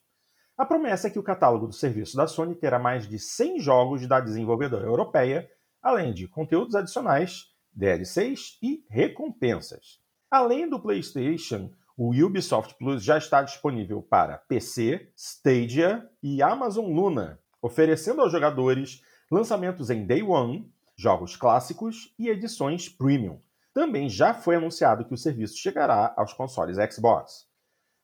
A 0.58 0.66
promessa 0.66 1.06
é 1.06 1.10
que 1.10 1.18
o 1.18 1.22
catálogo 1.22 1.68
do 1.68 1.72
serviço 1.72 2.16
da 2.16 2.26
Sony 2.26 2.56
terá 2.56 2.78
mais 2.80 3.06
de 3.06 3.20
100 3.20 3.60
jogos 3.60 4.06
da 4.08 4.18
desenvolvedora 4.18 4.84
europeia, 4.84 5.48
além 5.80 6.12
de 6.12 6.26
conteúdos 6.26 6.74
adicionais, 6.74 7.44
DLCs 7.72 8.58
e 8.60 8.84
recompensas. 8.90 10.00
Além 10.28 10.68
do 10.68 10.80
PlayStation, 10.80 11.70
o 11.96 12.10
Ubisoft 12.12 12.74
Plus 12.78 13.04
já 13.04 13.16
está 13.16 13.42
disponível 13.42 14.02
para 14.02 14.38
PC, 14.38 15.12
Stadia 15.14 16.04
e 16.20 16.42
Amazon 16.42 16.86
Luna, 16.86 17.38
oferecendo 17.66 18.22
aos 18.22 18.30
jogadores 18.30 19.02
lançamentos 19.30 19.90
em 19.90 20.06
Day 20.06 20.22
One 20.22 20.72
jogos 20.96 21.36
clássicos 21.36 22.14
e 22.18 22.28
edições 22.28 22.88
premium. 22.88 23.40
Também 23.74 24.08
já 24.08 24.32
foi 24.32 24.56
anunciado 24.56 25.04
que 25.04 25.12
o 25.12 25.18
serviço 25.18 25.58
chegará 25.58 26.14
aos 26.16 26.32
consoles 26.32 26.78
Xbox. 26.94 27.46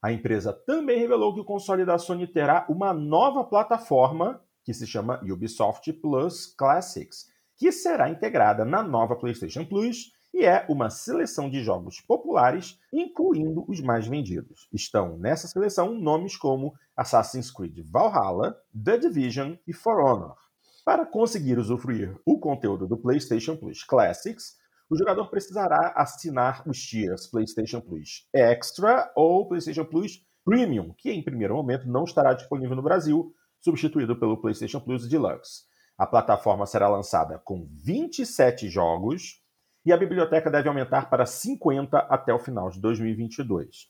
A 0.02 0.12
empresa 0.12 0.52
também 0.52 0.98
revelou 0.98 1.32
que 1.32 1.40
o 1.40 1.44
console 1.44 1.86
da 1.86 1.96
Sony 1.96 2.26
terá 2.26 2.66
uma 2.68 2.92
nova 2.92 3.44
plataforma 3.44 4.42
que 4.64 4.74
se 4.74 4.86
chama 4.86 5.20
Ubisoft 5.22 5.90
Plus 5.94 6.46
Classics, 6.46 7.30
que 7.56 7.70
será 7.70 8.10
integrada 8.10 8.64
na 8.64 8.82
nova 8.82 9.16
PlayStation 9.16 9.64
Plus 9.64 10.12
e 10.32 10.44
é 10.44 10.64
uma 10.68 10.88
seleção 10.88 11.50
de 11.50 11.62
jogos 11.62 12.00
populares, 12.00 12.78
incluindo 12.92 13.64
os 13.68 13.80
mais 13.80 14.06
vendidos. 14.06 14.68
Estão 14.72 15.18
nessa 15.18 15.46
seleção 15.46 15.94
nomes 15.94 16.36
como 16.36 16.74
Assassin's 16.96 17.50
Creed 17.50 17.78
Valhalla, 17.84 18.56
The 18.72 18.98
Division 18.98 19.54
e 19.66 19.72
For 19.72 20.00
Honor. 20.00 20.36
Para 20.84 21.06
conseguir 21.06 21.58
usufruir 21.58 22.18
o 22.26 22.40
conteúdo 22.40 22.88
do 22.88 22.96
PlayStation 22.96 23.56
Plus 23.56 23.84
Classics, 23.84 24.56
o 24.90 24.96
jogador 24.96 25.28
precisará 25.28 25.92
assinar 25.96 26.62
os 26.66 26.78
tiers 26.80 27.26
PlayStation 27.26 27.80
Plus 27.80 28.28
Extra 28.32 29.12
ou 29.14 29.46
PlayStation 29.46 29.84
Plus 29.84 30.24
Premium, 30.44 30.92
que 30.96 31.10
em 31.10 31.22
primeiro 31.22 31.54
momento 31.54 31.88
não 31.88 32.04
estará 32.04 32.34
disponível 32.34 32.74
no 32.74 32.82
Brasil, 32.82 33.32
substituído 33.60 34.18
pelo 34.18 34.40
PlayStation 34.40 34.80
Plus 34.80 35.08
Deluxe. 35.08 35.62
A 35.96 36.06
plataforma 36.06 36.66
será 36.66 36.88
lançada 36.88 37.38
com 37.38 37.68
27 37.84 38.68
jogos 38.68 39.41
e 39.84 39.92
a 39.92 39.96
biblioteca 39.96 40.50
deve 40.50 40.68
aumentar 40.68 41.10
para 41.10 41.26
50 41.26 41.98
até 41.98 42.32
o 42.32 42.38
final 42.38 42.70
de 42.70 42.80
2022. 42.80 43.88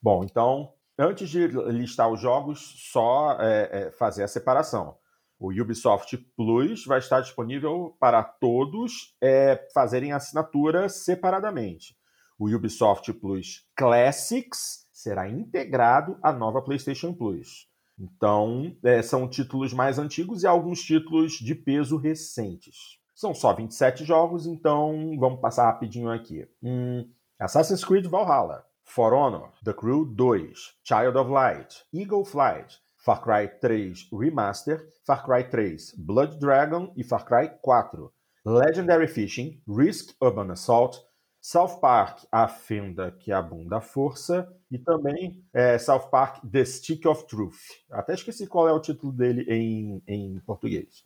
Bom, 0.00 0.24
então, 0.24 0.72
antes 0.98 1.28
de 1.28 1.46
listar 1.46 2.10
os 2.10 2.20
jogos, 2.20 2.74
só 2.90 3.36
é, 3.40 3.68
é, 3.70 3.90
fazer 3.92 4.22
a 4.22 4.28
separação. 4.28 4.96
O 5.38 5.50
Ubisoft 5.50 6.16
Plus 6.36 6.86
vai 6.86 6.98
estar 6.98 7.20
disponível 7.20 7.96
para 8.00 8.22
todos 8.22 9.14
é, 9.20 9.68
fazerem 9.74 10.12
assinatura 10.12 10.88
separadamente. 10.88 11.96
O 12.38 12.48
Ubisoft 12.48 13.12
Plus 13.14 13.66
Classics 13.76 14.88
será 14.92 15.28
integrado 15.28 16.18
à 16.22 16.32
nova 16.32 16.62
PlayStation 16.62 17.12
Plus. 17.12 17.68
Então, 17.98 18.76
é, 18.82 19.02
são 19.02 19.28
títulos 19.28 19.72
mais 19.72 19.98
antigos 19.98 20.42
e 20.42 20.46
alguns 20.46 20.82
títulos 20.82 21.34
de 21.34 21.54
peso 21.54 21.96
recentes. 21.96 22.98
São 23.14 23.32
só 23.34 23.52
27 23.52 24.04
jogos, 24.04 24.46
então 24.46 25.16
vamos 25.18 25.40
passar 25.40 25.66
rapidinho 25.66 26.10
aqui. 26.10 26.48
Hum, 26.62 27.08
Assassin's 27.38 27.84
Creed 27.84 28.06
Valhalla, 28.06 28.64
For 28.82 29.12
Honor, 29.12 29.50
The 29.64 29.72
Crew 29.72 30.04
2, 30.04 30.52
Child 30.82 31.18
of 31.18 31.30
Light, 31.30 31.84
Eagle 31.92 32.24
Flight, 32.24 32.80
Far 32.96 33.22
Cry 33.22 33.48
3 33.60 34.08
Remaster, 34.12 34.88
Far 35.06 35.24
Cry 35.24 35.44
3 35.44 35.94
Blood 35.98 36.38
Dragon 36.38 36.92
e 36.96 37.04
Far 37.04 37.24
Cry 37.24 37.50
4. 37.62 38.12
Legendary 38.46 39.06
Fishing, 39.06 39.62
Risk 39.68 40.14
Urban 40.22 40.50
Assault, 40.50 40.98
South 41.40 41.80
Park, 41.80 42.24
A 42.32 42.48
Fenda 42.48 43.12
que 43.12 43.30
abunda 43.30 43.76
a 43.76 43.80
força, 43.80 44.50
e 44.70 44.78
também 44.78 45.44
é, 45.52 45.78
South 45.78 46.08
Park, 46.10 46.42
The 46.50 46.64
Stick 46.64 47.06
of 47.06 47.26
Truth. 47.26 47.58
Até 47.90 48.14
esqueci 48.14 48.46
qual 48.46 48.66
é 48.66 48.72
o 48.72 48.80
título 48.80 49.12
dele 49.12 49.44
em, 49.48 50.02
em 50.08 50.40
português. 50.40 51.04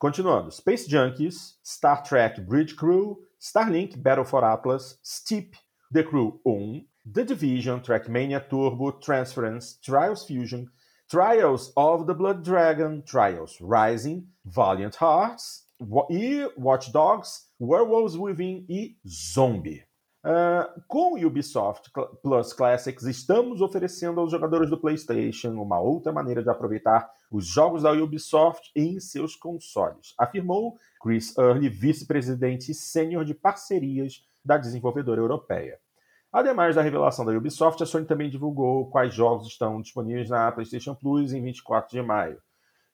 Continuando, 0.00 0.50
Space 0.50 0.88
Junkies, 0.88 1.56
Star 1.62 2.02
Trek 2.02 2.46
Bridge 2.46 2.74
Crew, 2.74 3.18
Starlink 3.38 4.02
Battle 4.02 4.24
for 4.24 4.42
Atlas, 4.42 4.96
Steep, 5.02 5.54
The 5.90 6.02
Crew 6.02 6.40
1, 6.44 6.86
The 7.04 7.22
Division, 7.22 7.80
Trackmania 7.80 8.40
Turbo, 8.48 8.92
Transference, 8.92 9.78
Trials 9.84 10.24
Fusion, 10.24 10.70
Trials 11.10 11.70
of 11.76 12.06
the 12.06 12.14
Blood 12.14 12.42
Dragon, 12.42 13.02
Trials 13.06 13.58
Rising, 13.60 14.26
Valiant 14.46 14.94
Hearts 14.94 15.64
e 16.10 16.46
Watch 16.56 16.92
Dogs, 16.92 17.48
Werewolves 17.58 18.16
Within 18.16 18.64
e 18.68 18.96
Zombie. 19.06 19.84
Uh, 20.22 20.82
com 20.86 21.14
Ubisoft 21.24 21.90
Plus 22.22 22.52
Classics, 22.52 23.04
estamos 23.04 23.62
oferecendo 23.62 24.20
aos 24.20 24.30
jogadores 24.30 24.68
do 24.68 24.78
PlayStation 24.78 25.52
uma 25.52 25.80
outra 25.80 26.12
maneira 26.12 26.42
de 26.42 26.50
aproveitar 26.50 27.10
os 27.30 27.46
jogos 27.46 27.84
da 27.84 27.92
Ubisoft 27.92 28.70
em 28.76 29.00
seus 29.00 29.34
consoles, 29.34 30.14
afirmou 30.18 30.76
Chris 31.02 31.36
Early, 31.38 31.70
vice-presidente 31.70 32.74
sênior 32.74 33.24
de 33.24 33.32
parcerias 33.32 34.22
da 34.44 34.58
desenvolvedora 34.58 35.22
europeia. 35.22 35.78
Ademais 36.30 36.76
da 36.76 36.82
revelação 36.82 37.24
da 37.24 37.32
Ubisoft, 37.32 37.82
a 37.82 37.86
Sony 37.86 38.04
também 38.04 38.28
divulgou 38.28 38.90
quais 38.90 39.14
jogos 39.14 39.46
estão 39.46 39.80
disponíveis 39.80 40.28
na 40.28 40.52
PlayStation 40.52 40.94
Plus 40.94 41.32
em 41.32 41.42
24 41.42 41.90
de 41.90 42.02
maio. 42.02 42.38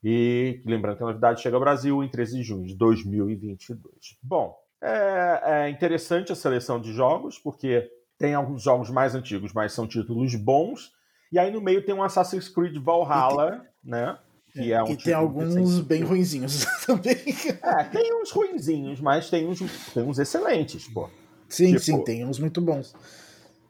E 0.02 0.62
lembrando 0.64 0.96
que 0.96 1.02
a 1.02 1.06
novidade 1.06 1.42
chega 1.42 1.56
ao 1.56 1.60
Brasil 1.60 2.04
em 2.04 2.08
13 2.08 2.36
de 2.36 2.42
junho 2.44 2.66
de 2.66 2.76
2022. 2.76 4.16
Bom, 4.22 4.56
é, 4.82 5.42
é 5.44 5.70
interessante 5.70 6.32
a 6.32 6.34
seleção 6.34 6.80
de 6.80 6.92
jogos, 6.92 7.38
porque 7.38 7.90
tem 8.18 8.34
alguns 8.34 8.62
jogos 8.62 8.90
mais 8.90 9.14
antigos, 9.14 9.52
mas 9.52 9.72
são 9.72 9.86
títulos 9.86 10.34
bons, 10.34 10.92
E 11.32 11.38
aí 11.38 11.50
no 11.50 11.60
meio 11.60 11.84
tem 11.84 11.94
um 11.94 12.02
Assassin's 12.02 12.48
Creed 12.48 12.76
Valhalla, 12.78 13.52
tem... 13.52 13.60
né? 13.84 14.18
Que 14.52 14.72
é, 14.72 14.76
é 14.76 14.82
um 14.82 14.88
e 14.88 14.96
tem 14.96 15.12
alguns 15.12 15.80
bem 15.80 16.02
ruinzinhos 16.02 16.64
também. 16.86 17.16
É, 17.62 17.84
tem 17.84 18.14
uns 18.22 18.30
ruinzinhos, 18.30 19.00
mas 19.00 19.28
tem 19.28 19.46
uns, 19.46 19.58
tem 19.92 20.02
uns 20.02 20.18
excelentes, 20.18 20.88
pô. 20.88 21.10
Sim, 21.48 21.68
tipo, 21.68 21.80
sim, 21.80 22.04
tem 22.04 22.24
uns 22.24 22.38
muito 22.38 22.60
bons. 22.60 22.94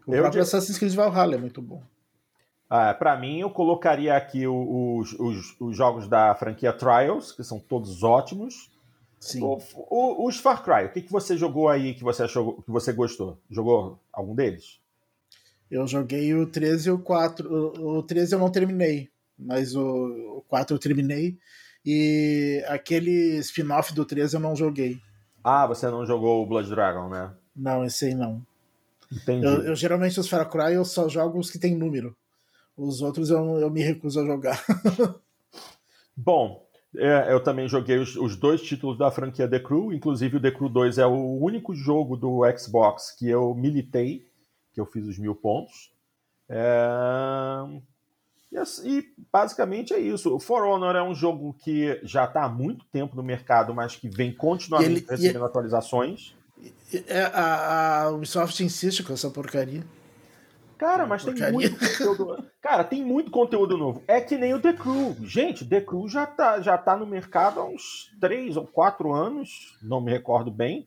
O 0.07 0.13
próprio 0.13 0.31
digo... 0.31 0.43
Assassin's 0.43 0.79
Creed 0.79 0.95
Valhalla 0.95 1.35
é 1.35 1.39
muito 1.39 1.61
bom. 1.61 1.83
Ah, 2.69 2.95
para 2.95 3.17
mim, 3.17 3.41
eu 3.41 3.51
colocaria 3.51 4.17
aqui 4.17 4.47
os, 4.47 5.13
os, 5.19 5.61
os, 5.61 5.77
jogos 5.77 6.09
da 6.09 6.35
franquia 6.35 6.73
Trials, 6.73 7.33
que 7.33 7.45
são 7.45 7.61
todos 7.61 8.03
ótimos. 8.03 8.71
Sim. 9.27 9.43
O, 9.43 9.59
o, 9.75 10.29
os 10.29 10.39
Far 10.39 10.63
Cry, 10.63 10.87
o 10.87 10.93
que, 10.93 11.03
que 11.03 11.11
você 11.11 11.37
jogou 11.37 11.69
aí 11.69 11.95
que 11.95 12.05
você 12.05 12.23
achou 12.23 12.63
que 12.63 12.71
você 12.71 12.93
gostou? 12.93 13.39
Jogou 13.51 13.99
algum 14.13 14.35
deles? 14.35 14.81
Eu 15.69 15.85
joguei 15.87 16.33
o 16.33 16.47
13 16.47 16.89
e 16.89 16.93
o 16.93 16.99
4. 16.99 17.53
O, 17.53 17.99
o 17.99 18.03
13 18.05 18.35
eu 18.35 18.39
não 18.39 18.53
terminei, 18.53 19.11
mas 19.37 19.75
o, 19.75 19.83
o 20.39 20.45
4 20.49 20.77
eu 20.77 20.79
terminei. 20.79 21.37
E 21.85 22.65
aquele 22.69 23.39
spin-off 23.39 23.93
do 23.93 24.05
13 24.05 24.37
eu 24.37 24.41
não 24.41 24.55
joguei. 24.55 25.01
Ah, 25.43 25.67
você 25.67 25.91
não 25.91 26.07
jogou 26.07 26.43
o 26.43 26.47
Blood 26.47 26.71
Dragon, 26.71 27.09
né? 27.09 27.33
Não, 27.55 27.85
esse 27.85 28.07
aí 28.07 28.15
não. 28.15 28.41
Entendi. 29.11 29.45
Eu, 29.45 29.63
eu 29.63 29.75
geralmente 29.75 30.21
os 30.21 30.29
Far 30.29 30.49
Cry 30.49 30.75
eu 30.75 30.85
só 30.85 31.09
jogo 31.09 31.39
os 31.39 31.51
que 31.51 31.59
tem 31.59 31.77
número. 31.77 32.17
Os 32.77 33.03
outros 33.03 33.31
eu, 33.31 33.59
eu 33.59 33.71
me 33.71 33.83
recuso 33.83 34.21
a 34.21 34.25
jogar. 34.25 34.65
Bom, 36.17 36.66
é, 36.97 37.33
eu 37.33 37.43
também 37.43 37.69
joguei 37.69 37.99
os, 37.99 38.17
os, 38.17 38.37
dois 38.37 38.63
títulos 38.63 38.99
da 38.99 39.11
franquia 39.11 39.49
The 39.49 39.59
Crew, 39.59 39.93
inclusive 39.93 40.37
o 40.37 40.41
The 40.41 40.51
Crew 40.51 40.69
2 40.69 40.99
é 40.99 41.07
o 41.07 41.39
único 41.39 41.75
jogo 41.75 42.17
do 42.17 42.41
Xbox 42.57 43.13
que 43.13 43.29
eu 43.29 43.55
militei, 43.55 44.27
que 44.73 44.81
eu 44.81 44.87
fiz 44.87 45.07
os 45.07 45.19
mil 45.19 45.35
pontos. 45.35 45.93
É... 46.49 46.67
E, 48.53 48.59
e, 48.89 49.05
basicamente 49.31 49.93
é 49.93 49.99
isso. 49.99 50.35
O 50.35 50.41
For 50.41 50.65
Honor 50.65 50.97
é 50.97 51.03
um 51.03 51.15
jogo 51.15 51.55
que 51.55 52.01
já 52.03 52.25
está 52.25 52.45
há 52.45 52.49
muito 52.49 52.85
tempo 52.87 53.17
no 53.17 53.23
mercado, 53.23 53.75
mas 53.75 53.97
que 53.97 54.09
vem 54.09 54.33
continuamente 54.33 55.01
ele, 55.01 55.07
recebendo 55.09 55.43
e, 55.43 55.47
atualizações. 55.47 56.35
É, 57.09 57.23
a, 57.35 58.05
a 58.05 58.11
Ubisoft 58.11 58.63
insiste 58.63 59.03
com 59.03 59.13
essa 59.13 59.29
porcaria. 59.29 59.85
Cara, 60.79 61.07
mas 61.07 61.25
tem 61.25 61.53
muito 61.53 61.79
conteúdo. 61.79 62.45
Cara, 62.61 62.85
tem 62.85 63.05
muito 63.05 63.31
conteúdo 63.31 63.79
novo. 63.79 64.03
É 64.07 64.21
que 64.21 64.37
nem 64.37 64.55
o 64.55 64.61
The 64.61 64.75
Crew. 64.75 65.17
Gente, 65.23 65.65
The 65.65 65.81
Crew 65.81 66.09
já 66.09 66.27
tá, 66.27 66.61
já 66.61 66.77
tá 66.77 66.97
no 66.97 67.07
mercado 67.07 67.61
há 67.61 67.65
uns 67.65 68.11
3 68.21 68.57
ou 68.57 68.67
4 68.67 69.13
anos, 69.13 69.77
não 69.83 70.01
me 70.01 70.11
recordo 70.11 70.51
bem. 70.51 70.87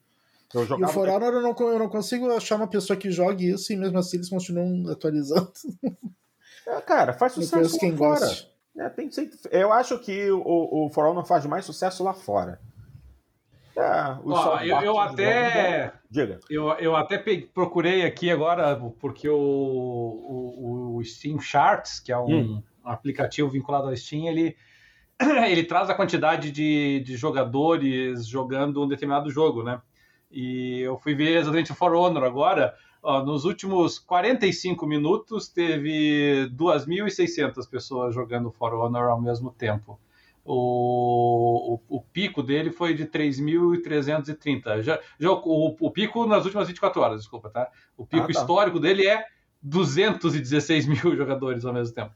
Eu 0.52 0.64
e 0.64 0.84
o 0.84 0.88
For 0.88 1.08
Honor 1.08 1.34
eu 1.34 1.42
não, 1.42 1.54
eu 1.60 1.78
não 1.78 1.88
consigo 1.88 2.28
achar 2.32 2.56
uma 2.56 2.66
pessoa 2.66 2.96
que 2.96 3.10
jogue 3.10 3.50
isso 3.50 3.72
e 3.72 3.76
mesmo 3.76 3.98
assim 3.98 4.16
eles 4.16 4.28
continuam 4.28 4.90
atualizando. 4.90 5.52
É, 6.66 6.80
cara, 6.80 7.12
faz 7.12 7.32
sucesso 7.32 7.74
lá 7.74 7.80
quem 7.80 7.96
fora. 7.96 8.20
Gosta. 8.20 8.50
É, 8.76 8.88
tem, 8.88 9.10
eu 9.50 9.72
acho 9.72 9.98
que 9.98 10.30
o, 10.30 10.86
o 10.86 10.90
For 10.90 11.06
Honor 11.06 11.24
faz 11.24 11.44
mais 11.46 11.64
sucesso 11.64 12.02
lá 12.02 12.14
fora. 12.14 12.60
É, 13.76 14.16
Ó, 14.24 14.60
eu, 14.60 14.80
eu 14.80 14.98
até. 14.98 15.92
Diga. 16.10 16.40
Eu, 16.48 16.70
eu 16.72 16.96
até 16.96 17.18
procurei 17.54 18.04
aqui 18.04 18.30
agora, 18.30 18.76
porque 18.98 19.28
o, 19.28 19.36
o, 19.36 20.96
o 20.96 21.04
Steam 21.04 21.38
Charts, 21.38 22.00
que 22.00 22.10
é 22.12 22.18
um, 22.18 22.36
hum. 22.36 22.62
aplicativo 22.84 23.48
vinculado 23.48 23.88
ao 23.88 23.96
Steam, 23.96 24.26
ele, 24.26 24.56
ele 25.48 25.64
traz 25.64 25.88
a 25.88 25.94
quantidade 25.94 26.50
de, 26.50 27.00
de 27.00 27.16
jogadores 27.16 28.26
jogando 28.26 28.82
um 28.82 28.88
determinado 28.88 29.30
jogo, 29.30 29.62
né? 29.62 29.80
E 30.30 30.80
eu 30.80 30.96
fui 30.98 31.14
ver 31.14 31.38
exatamente 31.38 31.72
o 31.72 31.74
For 31.74 31.94
Honor 31.94 32.24
agora. 32.24 32.74
Ó, 33.02 33.22
nos 33.24 33.44
últimos 33.44 33.98
45 33.98 34.86
minutos, 34.86 35.48
teve 35.48 36.50
2.600 36.54 37.68
pessoas 37.68 38.14
jogando 38.14 38.50
For 38.50 38.74
Honor 38.74 39.08
ao 39.08 39.20
mesmo 39.20 39.50
tempo. 39.50 39.98
O, 40.44 41.74
o, 41.74 41.96
o, 41.98 42.00
pico 42.00 42.42
dele 42.42 42.70
foi 42.70 42.94
de 42.94 43.06
3.330. 43.06 44.82
Já, 44.82 44.98
já, 45.18 45.30
o, 45.30 45.76
o, 45.78 45.90
pico 45.90 46.26
nas 46.26 46.44
últimas 46.44 46.66
24 46.66 47.00
horas, 47.00 47.20
desculpa, 47.20 47.50
tá? 47.50 47.70
O 47.96 48.06
pico 48.06 48.24
ah, 48.24 48.32
tá. 48.32 48.40
histórico 48.40 48.80
dele 48.80 49.06
é 49.06 49.24
216 49.62 50.86
mil 50.86 50.96
jogadores 51.16 51.64
ao 51.64 51.72
mesmo 51.72 51.94
tempo. 51.94 52.12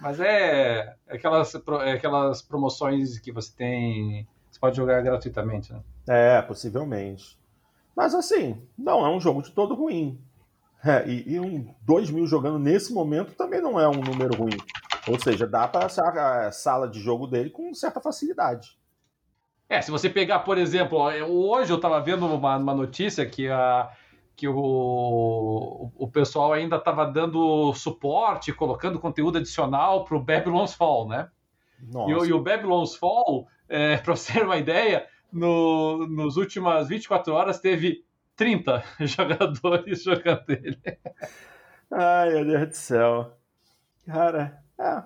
Mas 0.00 0.20
é, 0.20 0.94
é 1.06 1.16
aquelas, 1.16 1.54
é 1.54 1.92
aquelas 1.92 2.42
promoções 2.42 3.18
que 3.18 3.32
você 3.32 3.52
tem. 3.54 4.26
Você 4.50 4.60
pode 4.60 4.76
jogar 4.76 5.00
gratuitamente, 5.02 5.72
né? 5.72 5.80
É, 6.08 6.42
possivelmente. 6.42 7.38
Mas 7.94 8.14
assim, 8.14 8.60
não 8.76 9.06
é 9.06 9.10
um 9.10 9.20
jogo 9.20 9.42
de 9.42 9.50
todo 9.52 9.74
ruim. 9.74 10.20
É, 10.84 11.08
e, 11.08 11.34
e 11.34 11.40
um 11.40 11.74
2 11.82 12.10
mil 12.10 12.26
jogando 12.26 12.58
nesse 12.58 12.92
momento 12.92 13.34
também 13.34 13.60
não 13.60 13.80
é 13.80 13.88
um 13.88 14.00
número 14.00 14.36
ruim. 14.36 14.56
Ou 15.08 15.18
seja, 15.20 15.46
dá 15.46 15.68
para 15.68 15.86
achar 15.86 16.16
a 16.18 16.50
sala 16.50 16.88
de 16.88 17.00
jogo 17.00 17.26
dele 17.26 17.50
com 17.50 17.72
certa 17.72 18.00
facilidade. 18.00 18.76
É, 19.68 19.80
se 19.80 19.90
você 19.90 20.08
pegar, 20.08 20.40
por 20.40 20.58
exemplo, 20.58 20.98
hoje 20.98 21.72
eu 21.72 21.76
estava 21.76 22.00
vendo 22.00 22.26
uma, 22.26 22.56
uma, 22.56 22.74
notícia 22.74 23.26
que, 23.26 23.48
a, 23.48 23.90
que 24.36 24.46
o, 24.46 25.90
o 25.96 26.08
pessoal 26.08 26.52
ainda 26.52 26.76
estava 26.76 27.04
dando 27.04 27.72
suporte, 27.74 28.52
colocando 28.52 29.00
conteúdo 29.00 29.38
adicional 29.38 30.04
para 30.04 30.16
o 30.16 30.22
Babylon's 30.22 30.74
Fall, 30.74 31.08
né? 31.08 31.28
E, 31.82 32.10
e 32.10 32.32
o 32.32 32.42
Babylon's 32.42 32.94
Fall, 32.94 33.48
é, 33.68 33.96
para 33.98 34.14
você 34.16 34.34
ter 34.34 34.44
uma 34.44 34.56
ideia, 34.56 35.06
no, 35.32 36.06
nos 36.06 36.36
últimas 36.36 36.88
24 36.88 37.32
horas 37.32 37.58
teve 37.58 38.04
30 38.36 38.84
jogadores 39.00 40.02
jogando 40.02 40.44
ele. 40.48 40.80
Ai, 41.90 42.30
meu 42.30 42.44
Deus 42.44 42.68
do 42.68 42.74
céu. 42.74 43.32
Cara, 44.06 44.62
é. 44.78 45.02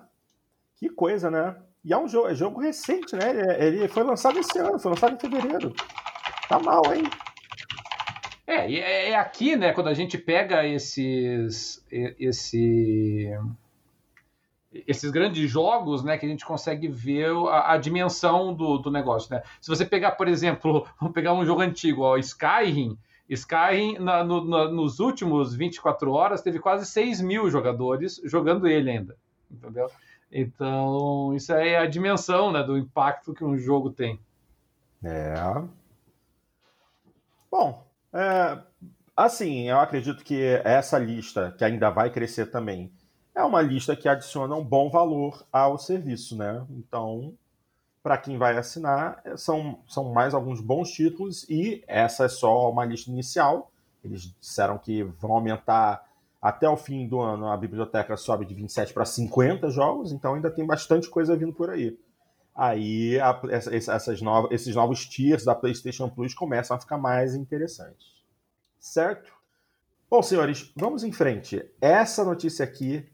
Que 0.77 0.89
coisa, 0.89 1.29
né? 1.29 1.55
E 1.83 1.93
é 1.93 1.97
um 1.97 2.07
jogo, 2.07 2.27
é 2.27 2.35
jogo 2.35 2.59
recente, 2.59 3.15
né? 3.15 3.29
Ele, 3.29 3.77
ele 3.79 3.87
foi 3.87 4.03
lançado 4.03 4.37
esse 4.37 4.57
ano, 4.59 4.79
foi 4.79 4.91
lançado 4.91 5.15
em 5.15 5.19
fevereiro. 5.19 5.73
Tá 6.47 6.59
mal, 6.59 6.81
hein? 6.93 7.03
É, 8.45 8.71
é, 8.71 9.09
é 9.11 9.15
aqui, 9.15 9.55
né, 9.55 9.71
quando 9.71 9.87
a 9.87 9.93
gente 9.93 10.17
pega 10.17 10.65
esses. 10.65 11.83
esse 11.89 13.29
esses 14.87 15.11
grandes 15.11 15.49
jogos, 15.49 16.01
né, 16.01 16.17
que 16.17 16.25
a 16.25 16.29
gente 16.29 16.45
consegue 16.45 16.87
ver 16.87 17.29
a, 17.49 17.73
a 17.73 17.77
dimensão 17.77 18.53
do, 18.53 18.77
do, 18.77 18.89
negócio, 18.89 19.33
né? 19.35 19.43
Se 19.59 19.69
você 19.69 19.85
pegar, 19.85 20.11
por 20.11 20.29
exemplo, 20.29 20.87
vamos 20.99 21.13
pegar 21.13 21.33
um 21.33 21.45
jogo 21.45 21.61
antigo, 21.61 22.03
ó, 22.03 22.17
Skyrim, 22.17 22.97
Skyrim 23.29 23.99
na, 23.99 24.23
no, 24.23 24.45
na, 24.45 24.69
nos 24.69 25.01
últimos 25.01 25.53
24 25.53 26.11
horas 26.11 26.41
teve 26.41 26.57
quase 26.57 26.85
6 26.85 27.19
mil 27.19 27.49
jogadores 27.49 28.21
jogando 28.23 28.65
ele 28.65 28.91
ainda 28.91 29.17
entendeu? 29.51 29.89
Então, 30.31 31.33
isso 31.35 31.53
aí 31.53 31.69
é 31.69 31.77
a 31.79 31.87
dimensão 31.87 32.51
né, 32.51 32.63
do 32.63 32.77
impacto 32.77 33.33
que 33.33 33.43
um 33.43 33.57
jogo 33.57 33.89
tem. 33.89 34.19
É. 35.03 35.33
Bom, 37.51 37.85
é, 38.13 38.57
assim, 39.15 39.69
eu 39.69 39.79
acredito 39.79 40.23
que 40.23 40.41
essa 40.63 40.97
lista, 40.97 41.53
que 41.57 41.65
ainda 41.65 41.89
vai 41.89 42.09
crescer 42.09 42.45
também, 42.45 42.91
é 43.35 43.43
uma 43.43 43.61
lista 43.61 43.95
que 43.95 44.07
adiciona 44.07 44.55
um 44.55 44.63
bom 44.63 44.89
valor 44.89 45.45
ao 45.51 45.77
serviço, 45.77 46.37
né? 46.37 46.65
Então, 46.69 47.33
para 48.03 48.17
quem 48.17 48.37
vai 48.37 48.57
assinar, 48.57 49.21
são, 49.35 49.79
são 49.87 50.11
mais 50.11 50.33
alguns 50.33 50.59
bons 50.61 50.91
títulos 50.91 51.47
e 51.49 51.83
essa 51.87 52.25
é 52.25 52.29
só 52.29 52.69
uma 52.69 52.85
lista 52.85 53.09
inicial. 53.09 53.71
Eles 54.03 54.33
disseram 54.39 54.77
que 54.77 55.03
vão 55.03 55.33
aumentar 55.33 56.03
até 56.41 56.67
o 56.67 56.75
fim 56.75 57.07
do 57.07 57.19
ano, 57.19 57.47
a 57.47 57.55
biblioteca 57.55 58.17
sobe 58.17 58.45
de 58.45 58.55
27 58.55 58.93
para 58.93 59.05
50 59.05 59.69
jogos, 59.69 60.11
então 60.11 60.33
ainda 60.33 60.49
tem 60.49 60.65
bastante 60.65 61.07
coisa 61.07 61.35
vindo 61.35 61.53
por 61.53 61.69
aí. 61.69 61.95
Aí 62.55 63.19
a, 63.19 63.39
essas 63.51 64.21
novas, 64.21 64.51
esses 64.51 64.75
novos 64.75 65.05
tiers 65.05 65.45
da 65.45 65.53
PlayStation 65.53 66.09
Plus 66.09 66.33
começam 66.33 66.75
a 66.75 66.79
ficar 66.79 66.97
mais 66.97 67.35
interessantes. 67.35 68.07
Certo? 68.79 69.31
Bom, 70.09 70.23
senhores, 70.23 70.73
vamos 70.75 71.03
em 71.03 71.11
frente. 71.11 71.63
Essa 71.79 72.25
notícia 72.25 72.65
aqui 72.65 73.07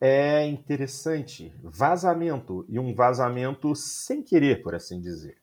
é 0.00 0.46
interessante. 0.46 1.52
Vazamento, 1.62 2.64
e 2.68 2.78
um 2.78 2.94
vazamento 2.94 3.74
sem 3.74 4.22
querer, 4.22 4.62
por 4.62 4.74
assim 4.74 5.00
dizer. 5.00 5.36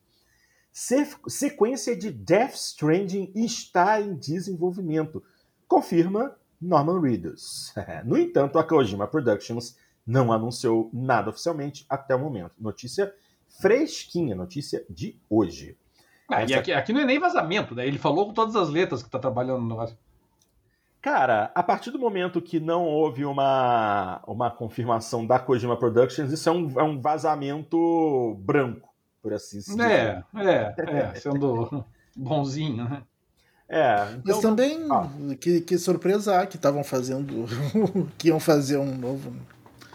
Sequência 1.28 1.96
de 1.96 2.10
Death 2.10 2.54
Stranding 2.56 3.32
está 3.36 4.00
em 4.00 4.16
desenvolvimento. 4.16 5.24
Confirma 5.68 6.36
Norman 6.62 7.00
Reedus. 7.00 7.74
no 8.06 8.18
entanto, 8.18 8.58
a 8.58 8.64
Kojima 8.64 9.08
Productions 9.08 9.78
não 10.06 10.32
anunciou 10.32 10.90
nada 10.94 11.30
oficialmente 11.30 11.86
até 11.90 12.16
o 12.16 12.20
momento. 12.20 12.54
Notícia 12.60 13.14
fresquinha, 13.60 14.36
notícia 14.36 14.86
de 14.90 15.20
hoje. 15.30 15.78
Ah, 16.30 16.42
Essa... 16.42 16.54
E 16.54 16.56
aqui, 16.56 16.74
aqui, 16.74 16.94
não 16.94 17.02
é 17.02 17.06
nem 17.06 17.20
vazamento, 17.20 17.76
né? 17.76 17.88
Ele 17.88 17.98
falou 17.98 18.28
com 18.28 18.34
todas 18.34 18.56
as 18.56 18.70
letras 18.70 19.02
que 19.02 19.08
está 19.08 19.20
trabalhando 19.20 19.62
no 19.62 19.70
negócio. 19.70 19.98
Cara, 21.02 21.52
a 21.54 21.64
partir 21.64 21.92
do 21.92 22.00
momento 22.00 22.42
que 22.42 22.60
não 22.60 22.86
houve 22.86 23.24
uma, 23.24 24.22
uma 24.28 24.52
confirmação 24.52 25.26
da 25.26 25.40
Kojima 25.40 25.78
Productions, 25.78 26.32
isso 26.32 26.50
é 26.50 26.52
um, 26.52 26.80
é 26.80 26.84
um 26.84 27.00
vazamento 27.00 28.36
branco, 28.40 28.90
por 29.22 29.34
assim 29.34 29.60
dizer. 29.60 29.82
É, 29.82 30.24
é, 30.36 30.74
é, 30.78 31.16
sendo 31.16 31.86
bonzinho, 32.16 32.84
né? 32.90 33.04
É, 33.70 34.12
então... 34.12 34.22
Mas 34.26 34.40
também, 34.40 34.88
ah. 34.90 35.10
que, 35.40 35.62
que 35.62 35.78
surpresa 35.78 36.46
que 36.48 36.56
estavam 36.56 36.84
fazendo, 36.84 37.46
que 38.18 38.30
iam 38.30 38.40
fazer 38.40 38.78
um 38.78 38.96
novo. 38.96 39.34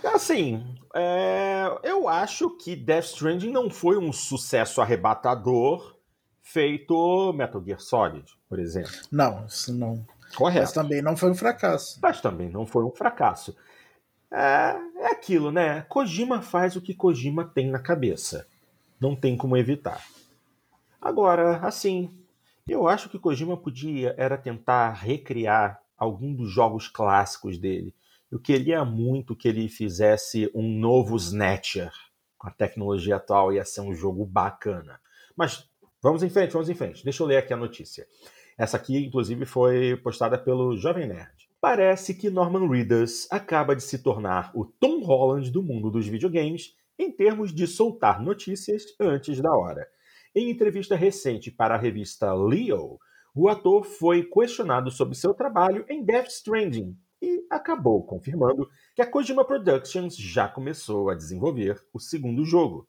Assim, 0.05 0.62
é, 0.95 1.64
eu 1.83 2.09
acho 2.09 2.51
que 2.59 2.77
Death 2.77 3.05
Stranding 3.05 3.51
não 3.51 3.70
foi 3.70 3.97
um 3.97 4.12
sucesso 4.12 4.81
arrebatador 4.81 5.97
feito 6.43 7.33
Metal 7.33 7.62
Gear 7.64 7.81
Solid, 7.81 8.25
por 8.49 8.59
exemplo. 8.59 8.93
Não, 9.11 9.47
isso 9.47 9.73
não. 9.73 10.05
Correto. 10.35 10.66
Mas 10.66 10.73
também 10.73 11.03
não 11.03 11.16
foi 11.16 11.31
um 11.31 11.35
fracasso. 11.35 11.99
Mas 12.03 12.20
também 12.20 12.51
não 12.51 12.66
foi 12.66 12.85
um 12.85 12.91
fracasso. 12.91 13.57
É, 14.31 14.77
é 14.97 15.07
aquilo, 15.12 15.51
né? 15.51 15.83
Kojima 15.89 16.43
faz 16.43 16.77
o 16.77 16.81
que 16.81 16.95
Kojima 16.95 17.45
tem 17.45 17.70
na 17.70 17.79
cabeça. 17.79 18.47
Não 19.01 19.14
tem 19.14 19.37
como 19.37 19.57
evitar. 19.57 20.03
Agora, 21.01 21.59
assim, 21.59 22.11
eu 22.70 22.86
acho 22.86 23.08
que 23.08 23.18
Kojima 23.18 23.56
podia 23.56 24.14
era 24.16 24.38
tentar 24.38 24.92
recriar 24.92 25.80
algum 25.96 26.34
dos 26.34 26.50
jogos 26.50 26.88
clássicos 26.88 27.58
dele. 27.58 27.94
Eu 28.30 28.38
queria 28.38 28.84
muito 28.84 29.36
que 29.36 29.48
ele 29.48 29.68
fizesse 29.68 30.50
um 30.54 30.66
novo 30.78 31.16
Snatcher 31.16 31.92
com 32.38 32.48
a 32.48 32.50
tecnologia 32.50 33.16
atual, 33.16 33.52
ia 33.52 33.64
ser 33.64 33.82
um 33.82 33.94
jogo 33.94 34.24
bacana. 34.24 35.00
Mas 35.36 35.68
vamos 36.02 36.22
em 36.22 36.28
frente, 36.28 36.52
vamos 36.52 36.68
em 36.68 36.74
frente. 36.74 37.04
Deixa 37.04 37.22
eu 37.22 37.26
ler 37.26 37.36
aqui 37.36 37.52
a 37.52 37.56
notícia. 37.56 38.06
Essa 38.58 38.76
aqui, 38.76 38.96
inclusive, 38.96 39.44
foi 39.44 39.96
postada 39.96 40.36
pelo 40.36 40.76
Jovem 40.76 41.06
Nerd. 41.06 41.48
Parece 41.60 42.14
que 42.14 42.28
Norman 42.28 42.68
Reedus 42.68 43.28
acaba 43.30 43.76
de 43.76 43.82
se 43.82 44.02
tornar 44.02 44.50
o 44.54 44.64
Tom 44.64 45.00
Holland 45.04 45.50
do 45.50 45.62
mundo 45.62 45.90
dos 45.90 46.08
videogames 46.08 46.74
em 46.98 47.12
termos 47.12 47.54
de 47.54 47.66
soltar 47.66 48.20
notícias 48.20 48.82
antes 48.98 49.40
da 49.40 49.52
hora. 49.52 49.86
Em 50.35 50.49
entrevista 50.49 50.97
recente 50.97 51.51
para 51.51 51.74
a 51.74 51.78
revista 51.78 52.33
Leo, 52.33 52.99
o 53.35 53.51
ator 53.51 53.85
foi 53.85 54.24
questionado 54.24 54.91
sobre 54.91 55.14
seu 55.14 55.35
trabalho 55.35 55.85
em 55.91 56.03
Death 56.03 56.28
Stranding 56.28 56.97
e 57.20 57.47
acabou 57.51 58.03
confirmando 58.03 58.66
que 58.97 59.03
a 59.03 59.07
Kojima 59.07 59.45
Productions 59.45 60.16
já 60.16 60.49
começou 60.49 61.11
a 61.11 61.14
desenvolver 61.14 61.85
o 61.93 62.01
segundo 62.01 62.47
jogo. 62.47 62.89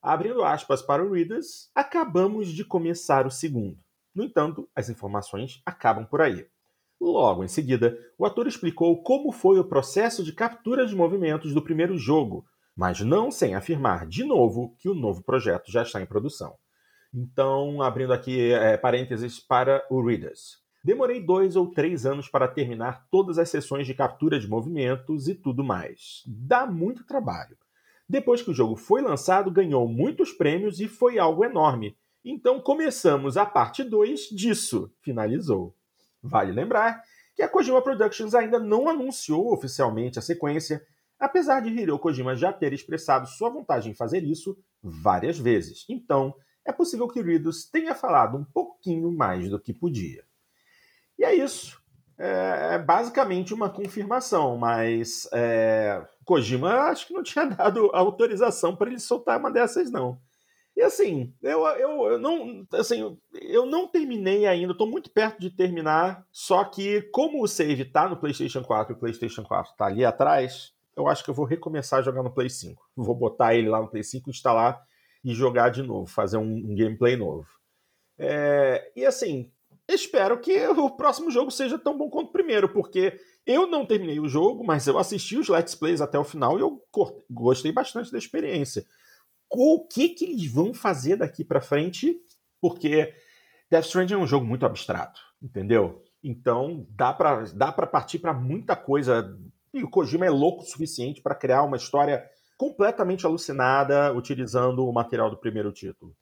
Abrindo 0.00 0.44
aspas 0.44 0.80
para 0.80 1.04
o 1.04 1.10
Readers, 1.10 1.68
acabamos 1.74 2.48
de 2.48 2.64
começar 2.64 3.26
o 3.26 3.30
segundo. 3.30 3.76
No 4.14 4.22
entanto, 4.22 4.68
as 4.72 4.88
informações 4.88 5.60
acabam 5.66 6.06
por 6.06 6.20
aí. 6.20 6.46
Logo 7.00 7.42
em 7.42 7.48
seguida, 7.48 7.98
o 8.16 8.24
ator 8.24 8.46
explicou 8.46 9.02
como 9.02 9.32
foi 9.32 9.58
o 9.58 9.64
processo 9.64 10.22
de 10.22 10.32
captura 10.32 10.86
de 10.86 10.94
movimentos 10.94 11.52
do 11.52 11.62
primeiro 11.62 11.98
jogo, 11.98 12.46
mas 12.76 13.00
não 13.00 13.30
sem 13.30 13.54
afirmar 13.54 14.06
de 14.06 14.24
novo 14.24 14.74
que 14.78 14.88
o 14.88 14.94
novo 14.94 15.22
projeto 15.22 15.70
já 15.70 15.82
está 15.82 16.00
em 16.00 16.06
produção. 16.06 16.54
Então, 17.14 17.82
abrindo 17.82 18.12
aqui 18.12 18.52
é, 18.52 18.76
parênteses 18.76 19.38
para 19.38 19.84
o 19.90 20.04
Readers. 20.04 20.62
Demorei 20.84 21.24
dois 21.24 21.54
ou 21.54 21.70
três 21.70 22.04
anos 22.04 22.28
para 22.28 22.48
terminar 22.48 23.06
todas 23.10 23.38
as 23.38 23.48
sessões 23.48 23.86
de 23.86 23.94
captura 23.94 24.40
de 24.40 24.48
movimentos 24.48 25.28
e 25.28 25.34
tudo 25.34 25.62
mais. 25.62 26.22
Dá 26.26 26.66
muito 26.66 27.04
trabalho. 27.04 27.56
Depois 28.08 28.42
que 28.42 28.50
o 28.50 28.54
jogo 28.54 28.74
foi 28.74 29.00
lançado, 29.00 29.50
ganhou 29.50 29.86
muitos 29.86 30.32
prêmios 30.32 30.80
e 30.80 30.88
foi 30.88 31.18
algo 31.18 31.44
enorme. 31.44 31.96
Então 32.24 32.60
começamos 32.60 33.36
a 33.36 33.46
parte 33.46 33.84
2 33.84 34.30
disso, 34.30 34.92
finalizou. 35.00 35.74
Vale 36.22 36.52
lembrar 36.52 37.02
que 37.34 37.42
a 37.42 37.48
Kojima 37.48 37.80
Productions 37.82 38.34
ainda 38.34 38.58
não 38.58 38.88
anunciou 38.88 39.52
oficialmente 39.52 40.18
a 40.18 40.22
sequência, 40.22 40.84
apesar 41.22 41.60
de 41.60 41.70
Hideo 41.70 41.98
Kojima 41.98 42.34
já 42.34 42.52
ter 42.52 42.72
expressado 42.72 43.28
sua 43.28 43.48
vontade 43.48 43.88
em 43.88 43.94
fazer 43.94 44.24
isso 44.24 44.58
várias 44.82 45.38
vezes. 45.38 45.84
Então, 45.88 46.34
é 46.64 46.72
possível 46.72 47.06
que 47.06 47.22
Ridus 47.22 47.64
tenha 47.64 47.94
falado 47.94 48.36
um 48.36 48.44
pouquinho 48.44 49.10
mais 49.12 49.48
do 49.48 49.60
que 49.60 49.72
podia. 49.72 50.24
E 51.16 51.24
é 51.24 51.32
isso. 51.32 51.80
É, 52.18 52.74
é 52.74 52.78
basicamente 52.78 53.54
uma 53.54 53.70
confirmação, 53.70 54.56
mas 54.56 55.28
é, 55.32 56.04
Kojima 56.24 56.72
acho 56.90 57.06
que 57.06 57.14
não 57.14 57.22
tinha 57.22 57.46
dado 57.46 57.90
autorização 57.92 58.74
para 58.74 58.90
ele 58.90 58.98
soltar 58.98 59.38
uma 59.38 59.50
dessas, 59.50 59.92
não. 59.92 60.20
E 60.76 60.82
assim, 60.82 61.32
eu, 61.42 61.64
eu, 61.66 62.12
eu 62.12 62.18
não 62.18 62.66
assim, 62.72 63.16
eu 63.34 63.66
não 63.66 63.86
terminei 63.86 64.46
ainda, 64.46 64.72
estou 64.72 64.86
muito 64.88 65.10
perto 65.10 65.38
de 65.38 65.50
terminar, 65.50 66.26
só 66.32 66.64
que 66.64 67.02
como 67.12 67.42
o 67.42 67.46
save 67.46 67.82
está 67.82 68.08
no 68.08 68.16
PlayStation 68.16 68.64
4 68.64 68.92
e 68.92 68.96
o 68.96 68.98
PlayStation 68.98 69.44
4 69.44 69.72
está 69.72 69.86
ali 69.86 70.04
atrás, 70.04 70.71
eu 70.96 71.08
acho 71.08 71.24
que 71.24 71.30
eu 71.30 71.34
vou 71.34 71.44
recomeçar 71.44 71.98
a 71.98 72.02
jogar 72.02 72.22
no 72.22 72.32
Play 72.32 72.50
5. 72.50 72.82
Vou 72.96 73.14
botar 73.14 73.54
ele 73.54 73.68
lá 73.68 73.80
no 73.80 73.88
Play 73.88 74.02
5, 74.02 74.30
instalar 74.30 74.82
e 75.24 75.34
jogar 75.34 75.70
de 75.70 75.82
novo, 75.82 76.06
fazer 76.06 76.36
um, 76.36 76.54
um 76.54 76.74
gameplay 76.74 77.16
novo. 77.16 77.46
É, 78.18 78.92
e 78.94 79.04
assim, 79.04 79.50
espero 79.88 80.38
que 80.40 80.66
o 80.68 80.90
próximo 80.90 81.30
jogo 81.30 81.50
seja 81.50 81.78
tão 81.78 81.96
bom 81.96 82.10
quanto 82.10 82.28
o 82.28 82.32
primeiro, 82.32 82.68
porque 82.68 83.18
eu 83.46 83.66
não 83.66 83.86
terminei 83.86 84.20
o 84.20 84.28
jogo, 84.28 84.64
mas 84.64 84.86
eu 84.86 84.98
assisti 84.98 85.36
os 85.36 85.48
Let's 85.48 85.74
Plays 85.74 86.00
até 86.00 86.18
o 86.18 86.24
final 86.24 86.58
e 86.58 86.62
eu 86.62 86.82
gostei 87.30 87.72
bastante 87.72 88.12
da 88.12 88.18
experiência. 88.18 88.84
O 89.50 89.86
que, 89.86 90.10
que 90.10 90.24
eles 90.24 90.50
vão 90.50 90.72
fazer 90.72 91.16
daqui 91.16 91.44
para 91.44 91.60
frente? 91.60 92.16
Porque 92.60 93.12
Death 93.70 93.86
Stranding 93.86 94.14
é 94.14 94.18
um 94.18 94.26
jogo 94.26 94.46
muito 94.46 94.64
abstrato, 94.64 95.20
entendeu? 95.42 96.02
Então 96.22 96.86
dá 96.90 97.12
para 97.12 97.42
dá 97.52 97.72
pra 97.72 97.86
partir 97.86 98.18
para 98.18 98.32
muita 98.32 98.76
coisa. 98.76 99.36
E 99.72 99.82
o 99.82 99.88
Kojima 99.88 100.26
é 100.26 100.30
louco 100.30 100.62
o 100.62 100.66
suficiente 100.66 101.22
para 101.22 101.34
criar 101.34 101.62
uma 101.62 101.76
história 101.76 102.24
completamente 102.56 103.26
alucinada 103.26 104.12
utilizando 104.12 104.86
o 104.86 104.92
material 104.92 105.30
do 105.30 105.36
primeiro 105.36 105.72
título. 105.72 106.14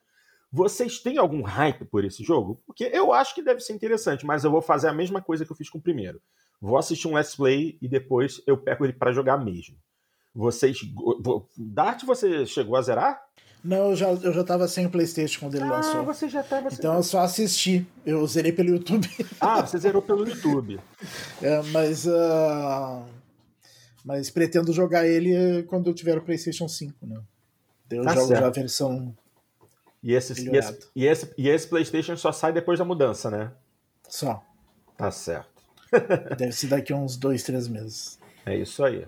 Vocês 0.52 0.98
têm 0.98 1.18
algum 1.18 1.42
hype 1.42 1.84
por 1.84 2.04
esse 2.04 2.24
jogo? 2.24 2.60
Porque 2.66 2.84
eu 2.92 3.12
acho 3.12 3.34
que 3.34 3.42
deve 3.42 3.60
ser 3.60 3.72
interessante, 3.72 4.26
mas 4.26 4.42
eu 4.42 4.50
vou 4.50 4.62
fazer 4.62 4.88
a 4.88 4.92
mesma 4.92 5.20
coisa 5.20 5.44
que 5.44 5.52
eu 5.52 5.56
fiz 5.56 5.68
com 5.68 5.78
o 5.78 5.82
primeiro. 5.82 6.20
Vou 6.60 6.76
assistir 6.76 7.08
um 7.08 7.14
Let's 7.14 7.36
Play 7.36 7.78
e 7.80 7.88
depois 7.88 8.42
eu 8.46 8.56
pego 8.56 8.84
ele 8.84 8.92
para 8.92 9.12
jogar 9.12 9.38
mesmo. 9.38 9.76
Vocês. 10.34 10.78
Dart, 11.56 12.04
você 12.04 12.46
chegou 12.46 12.76
a 12.76 12.82
zerar? 12.82 13.20
Não, 13.62 13.90
eu 13.90 13.96
já, 13.96 14.08
eu 14.08 14.32
já 14.32 14.42
tava 14.42 14.66
sem 14.66 14.86
o 14.86 14.90
PlayStation 14.90 15.40
quando 15.40 15.56
ele 15.56 15.64
ah, 15.64 15.72
lançou. 15.72 16.04
você 16.04 16.28
já 16.28 16.42
tava 16.42 16.68
Então 16.72 16.94
eu 16.94 17.02
só 17.02 17.20
assisti. 17.20 17.86
Eu 18.06 18.26
zerei 18.26 18.52
pelo 18.52 18.70
YouTube. 18.70 19.08
Ah, 19.40 19.60
você 19.60 19.78
zerou 19.78 20.00
pelo 20.00 20.26
YouTube. 20.26 20.80
é, 21.42 21.62
mas. 21.64 22.06
Uh 22.06 23.19
mas 24.04 24.30
pretendo 24.30 24.72
jogar 24.72 25.06
ele 25.06 25.62
quando 25.64 25.88
eu 25.88 25.94
tiver 25.94 26.18
o 26.18 26.22
PlayStation 26.22 26.68
5, 26.68 27.06
né? 27.06 27.20
Eu 27.90 28.04
tá 28.04 28.14
jogo 28.14 28.28
certo. 28.28 28.40
já 28.40 28.46
a 28.46 28.50
versão. 28.50 29.16
E 30.02 30.14
esse, 30.14 30.32
e 30.32 30.56
esse, 30.56 30.78
e, 30.94 31.06
esse, 31.06 31.34
e, 31.36 31.48
esse, 31.48 31.66
PlayStation 31.66 32.16
só 32.16 32.32
sai 32.32 32.52
depois 32.52 32.78
da 32.78 32.84
mudança, 32.84 33.30
né? 33.30 33.50
Só. 34.08 34.42
Tá 34.96 35.10
certo. 35.10 35.62
Deve 36.38 36.52
ser 36.52 36.68
daqui 36.68 36.92
a 36.92 36.96
uns 36.96 37.16
dois, 37.16 37.42
três 37.42 37.68
meses. 37.68 38.18
É 38.46 38.56
isso 38.56 38.82
aí. 38.84 39.06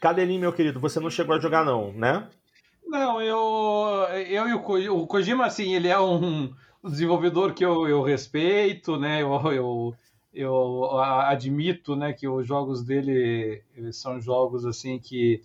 Cadelinho, 0.00 0.40
meu 0.40 0.52
querido, 0.52 0.80
você 0.80 0.98
não 0.98 1.10
chegou 1.10 1.36
a 1.36 1.38
jogar, 1.38 1.64
não, 1.64 1.92
né? 1.92 2.28
Não, 2.86 3.20
eu, 3.20 4.06
eu 4.28 4.48
e 4.48 4.54
o, 4.54 4.62
Ko, 4.62 4.78
o 4.78 5.06
Kojima, 5.06 5.46
assim, 5.46 5.74
ele 5.74 5.88
é 5.88 5.98
um 5.98 6.52
desenvolvedor 6.84 7.52
que 7.52 7.64
eu, 7.64 7.88
eu 7.88 8.02
respeito, 8.02 8.96
né? 8.96 9.22
Eu, 9.22 9.52
eu, 9.52 9.94
eu 10.36 11.00
admito 11.00 11.96
né, 11.96 12.12
que 12.12 12.28
os 12.28 12.46
jogos 12.46 12.84
dele 12.84 13.62
são 13.90 14.20
jogos 14.20 14.66
assim 14.66 14.98
que 14.98 15.42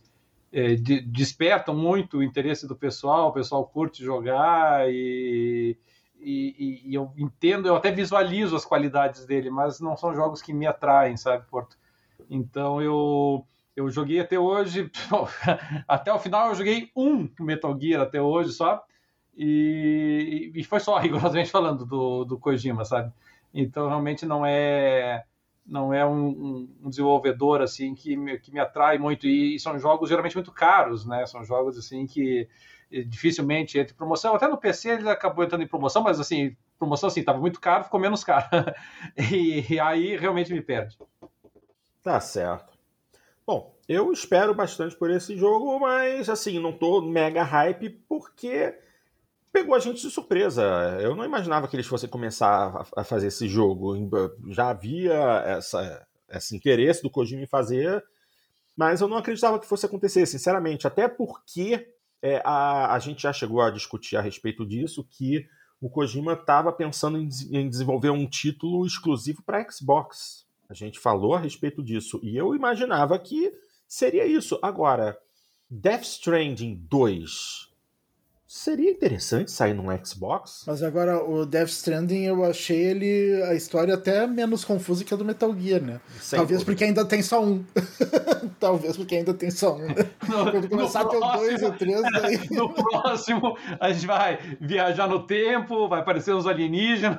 é, 0.51 0.75
de, 0.75 0.99
despertam 0.99 1.73
muito 1.73 2.17
o 2.17 2.23
interesse 2.23 2.67
do 2.67 2.75
pessoal, 2.75 3.29
o 3.29 3.31
pessoal 3.31 3.65
curte 3.65 4.03
jogar 4.03 4.91
e, 4.91 5.77
e, 6.19 6.81
e, 6.85 6.93
eu 6.93 7.13
entendo, 7.17 7.69
eu 7.69 7.75
até 7.77 7.89
visualizo 7.89 8.53
as 8.53 8.65
qualidades 8.65 9.25
dele, 9.25 9.49
mas 9.49 9.79
não 9.79 9.95
são 9.95 10.13
jogos 10.13 10.41
que 10.41 10.51
me 10.51 10.67
atraem, 10.67 11.15
sabe, 11.15 11.45
Porto? 11.49 11.77
Então 12.29 12.81
eu, 12.81 13.47
eu 13.77 13.89
joguei 13.89 14.19
até 14.19 14.37
hoje, 14.37 14.91
até 15.87 16.11
o 16.11 16.19
final 16.19 16.49
eu 16.49 16.55
joguei 16.55 16.91
um 16.93 17.29
Metal 17.39 17.79
Gear 17.79 18.01
até 18.01 18.21
hoje 18.21 18.51
só, 18.51 18.83
e, 19.37 20.51
e 20.53 20.63
foi 20.65 20.81
só, 20.81 20.97
rigorosamente 20.99 21.49
falando, 21.49 21.85
do, 21.85 22.25
do 22.25 22.37
Kojima, 22.37 22.83
sabe? 22.83 23.13
Então 23.53 23.87
realmente 23.87 24.25
não 24.25 24.45
é 24.45 25.23
não 25.65 25.93
é 25.93 26.05
um, 26.05 26.67
um, 26.81 26.89
desenvolvedor 26.89 27.61
assim 27.61 27.93
que 27.93 28.17
me, 28.17 28.37
que 28.39 28.51
me 28.51 28.59
atrai 28.59 28.97
muito 28.97 29.27
e, 29.27 29.55
e, 29.55 29.59
são 29.59 29.77
jogos 29.79 30.09
geralmente 30.09 30.35
muito 30.35 30.51
caros, 30.51 31.05
né? 31.05 31.25
São 31.25 31.43
jogos 31.43 31.77
assim 31.77 32.05
que 32.05 32.47
dificilmente 33.05 33.79
entra 33.79 33.93
em 33.93 33.97
promoção. 33.97 34.35
Até 34.35 34.47
no 34.47 34.57
PC 34.57 34.89
ele 34.89 35.09
acabou 35.09 35.45
entrando 35.45 35.63
em 35.63 35.67
promoção, 35.67 36.03
mas 36.03 36.19
assim 36.19 36.55
promoção 36.77 37.07
assim 37.07 37.19
estava 37.21 37.39
muito 37.39 37.59
caro, 37.61 37.83
ficou 37.83 37.99
menos 37.99 38.23
caro 38.23 38.47
e, 39.31 39.73
e 39.73 39.79
aí 39.79 40.17
realmente 40.17 40.51
me 40.51 40.61
perde. 40.61 40.97
Tá 42.03 42.19
certo. 42.19 42.77
Bom, 43.45 43.75
eu 43.87 44.11
espero 44.11 44.53
bastante 44.53 44.95
por 44.95 45.09
esse 45.09 45.37
jogo, 45.37 45.79
mas 45.79 46.29
assim 46.29 46.59
não 46.59 46.73
tô 46.73 47.01
mega 47.01 47.43
hype 47.43 47.89
porque 48.09 48.75
pegou 49.51 49.75
a 49.75 49.79
gente 49.79 50.01
de 50.01 50.09
surpresa. 50.09 50.63
Eu 51.01 51.15
não 51.15 51.25
imaginava 51.25 51.67
que 51.67 51.75
eles 51.75 51.87
fossem 51.87 52.09
começar 52.09 52.87
a, 52.95 53.03
fazer 53.03 53.27
esse 53.27 53.47
jogo. 53.47 53.95
Já 54.49 54.69
havia 54.69 55.13
essa, 55.45 56.07
esse 56.29 56.55
interesse 56.55 57.03
do 57.03 57.09
Kojima 57.09 57.43
em 57.43 57.47
fazer, 57.47 58.03
mas 58.75 59.01
eu 59.01 59.07
não 59.07 59.17
acreditava 59.17 59.59
que 59.59 59.67
fosse 59.67 59.85
acontecer, 59.85 60.25
sinceramente. 60.25 60.87
Até 60.87 61.07
porque 61.07 61.87
é, 62.21 62.41
a, 62.45 62.93
a 62.93 62.99
gente 62.99 63.23
já 63.23 63.33
chegou 63.33 63.61
a 63.61 63.71
discutir 63.71 64.15
a 64.15 64.21
respeito 64.21 64.65
disso, 64.65 65.05
que 65.09 65.47
o 65.81 65.89
Kojima 65.89 66.33
estava 66.33 66.71
pensando 66.71 67.17
em, 67.17 67.27
em 67.51 67.67
desenvolver 67.67 68.11
um 68.11 68.27
título 68.27 68.85
exclusivo 68.85 69.41
para 69.43 69.69
Xbox. 69.69 70.45
A 70.69 70.73
gente 70.73 70.99
falou 70.99 71.33
a 71.33 71.39
respeito 71.39 71.83
disso. 71.83 72.19
E 72.23 72.37
eu 72.37 72.55
imaginava 72.55 73.17
que 73.19 73.51
seria 73.87 74.25
isso. 74.25 74.57
Agora, 74.61 75.17
Death 75.69 76.03
Stranding 76.03 76.85
2 76.89 77.70
Seria 78.53 78.91
interessante 78.91 79.49
sair 79.49 79.73
num 79.73 79.85
Xbox. 80.05 80.65
Mas 80.67 80.83
agora 80.83 81.23
o 81.23 81.45
Death 81.45 81.69
Stranding 81.69 82.25
eu 82.25 82.43
achei 82.43 82.75
ele 82.77 83.41
a 83.43 83.53
história 83.55 83.93
até 83.93 84.27
menos 84.27 84.65
confusa 84.65 85.05
que 85.05 85.13
a 85.13 85.15
do 85.17 85.23
Metal 85.23 85.55
Gear, 85.57 85.81
né? 85.81 86.01
Sem 86.19 86.35
Talvez 86.37 86.59
dúvida. 86.59 86.65
porque 86.65 86.83
ainda 86.83 87.05
tem 87.05 87.21
só 87.21 87.41
um. 87.41 87.63
Talvez 88.59 88.97
porque 88.97 89.15
ainda 89.15 89.33
tem 89.33 89.49
só 89.49 89.77
um. 89.77 89.87
No, 90.27 90.51
Quando 90.51 90.67
começar 90.67 91.01
a 91.01 91.05
ter 91.05 91.15
o 91.15 91.31
dois 91.31 91.61
e 91.61 91.65
o 91.65 91.71
três, 91.71 92.01
daí. 92.11 92.39
No 92.51 92.73
próximo, 92.73 93.57
a 93.79 93.93
gente 93.93 94.05
vai 94.05 94.37
viajar 94.59 95.07
no 95.07 95.25
tempo, 95.25 95.87
vai 95.87 96.01
aparecer 96.01 96.35
uns 96.35 96.45
alienígenas. 96.45 97.17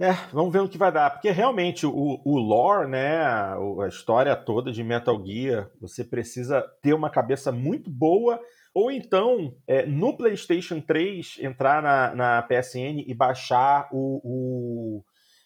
É, 0.00 0.12
vamos 0.32 0.50
ver 0.50 0.60
o 0.60 0.68
que 0.68 0.78
vai 0.78 0.90
dar. 0.90 1.10
Porque 1.10 1.30
realmente 1.30 1.84
o, 1.84 2.22
o 2.24 2.38
lore, 2.38 2.88
né, 2.88 3.18
a, 3.22 3.86
história 3.86 4.34
toda 4.34 4.72
de 4.72 4.82
Metal 4.82 5.22
Gear, 5.22 5.70
você 5.78 6.02
precisa 6.02 6.62
ter 6.80 6.94
uma 6.94 7.10
cabeça 7.10 7.52
muito 7.52 7.90
boa 7.90 8.40
ou 8.72 8.90
então, 8.90 9.54
é, 9.66 9.84
no 9.84 10.16
PlayStation 10.16 10.80
3, 10.80 11.40
entrar 11.40 11.82
na, 11.82 12.14
na 12.14 12.42
PSN 12.42 13.04
e 13.06 13.12
baixar 13.12 13.88
o, 13.92 14.20
o, 14.24 15.04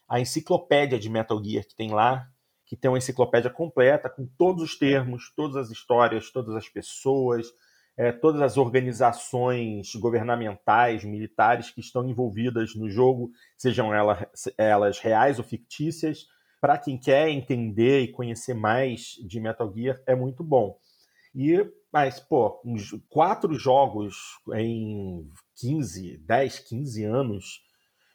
a 0.08 0.20
enciclopédia 0.20 1.00
de 1.00 1.10
Metal 1.10 1.42
Gear 1.42 1.64
que 1.64 1.74
tem 1.74 1.90
lá, 1.90 2.28
que 2.64 2.76
tem 2.76 2.88
uma 2.88 2.98
enciclopédia 2.98 3.50
completa 3.50 4.08
com 4.08 4.24
todos 4.38 4.62
os 4.62 4.78
termos, 4.78 5.32
todas 5.34 5.56
as 5.56 5.70
histórias, 5.70 6.30
todas 6.30 6.54
as 6.54 6.68
pessoas, 6.68 7.48
é, 7.96 8.10
todas 8.10 8.40
as 8.42 8.56
organizações 8.56 9.94
governamentais, 9.94 11.04
militares 11.04 11.70
que 11.70 11.80
estão 11.80 12.08
envolvidas 12.08 12.74
no 12.74 12.90
jogo, 12.90 13.30
sejam 13.56 13.94
elas, 13.94 14.26
elas 14.58 14.98
reais 14.98 15.38
ou 15.38 15.44
fictícias, 15.44 16.26
para 16.60 16.78
quem 16.78 16.98
quer 16.98 17.28
entender 17.28 18.00
e 18.00 18.12
conhecer 18.12 18.54
mais 18.54 19.16
de 19.26 19.38
Metal 19.38 19.70
Gear, 19.72 20.00
é 20.06 20.14
muito 20.14 20.42
bom. 20.42 20.76
E, 21.34 21.64
mas, 21.92 22.18
pô, 22.18 22.60
uns 22.64 22.90
quatro 23.08 23.54
jogos 23.54 24.16
em 24.54 25.30
15, 25.56 26.18
10, 26.18 26.58
15 26.60 27.04
anos, 27.04 27.60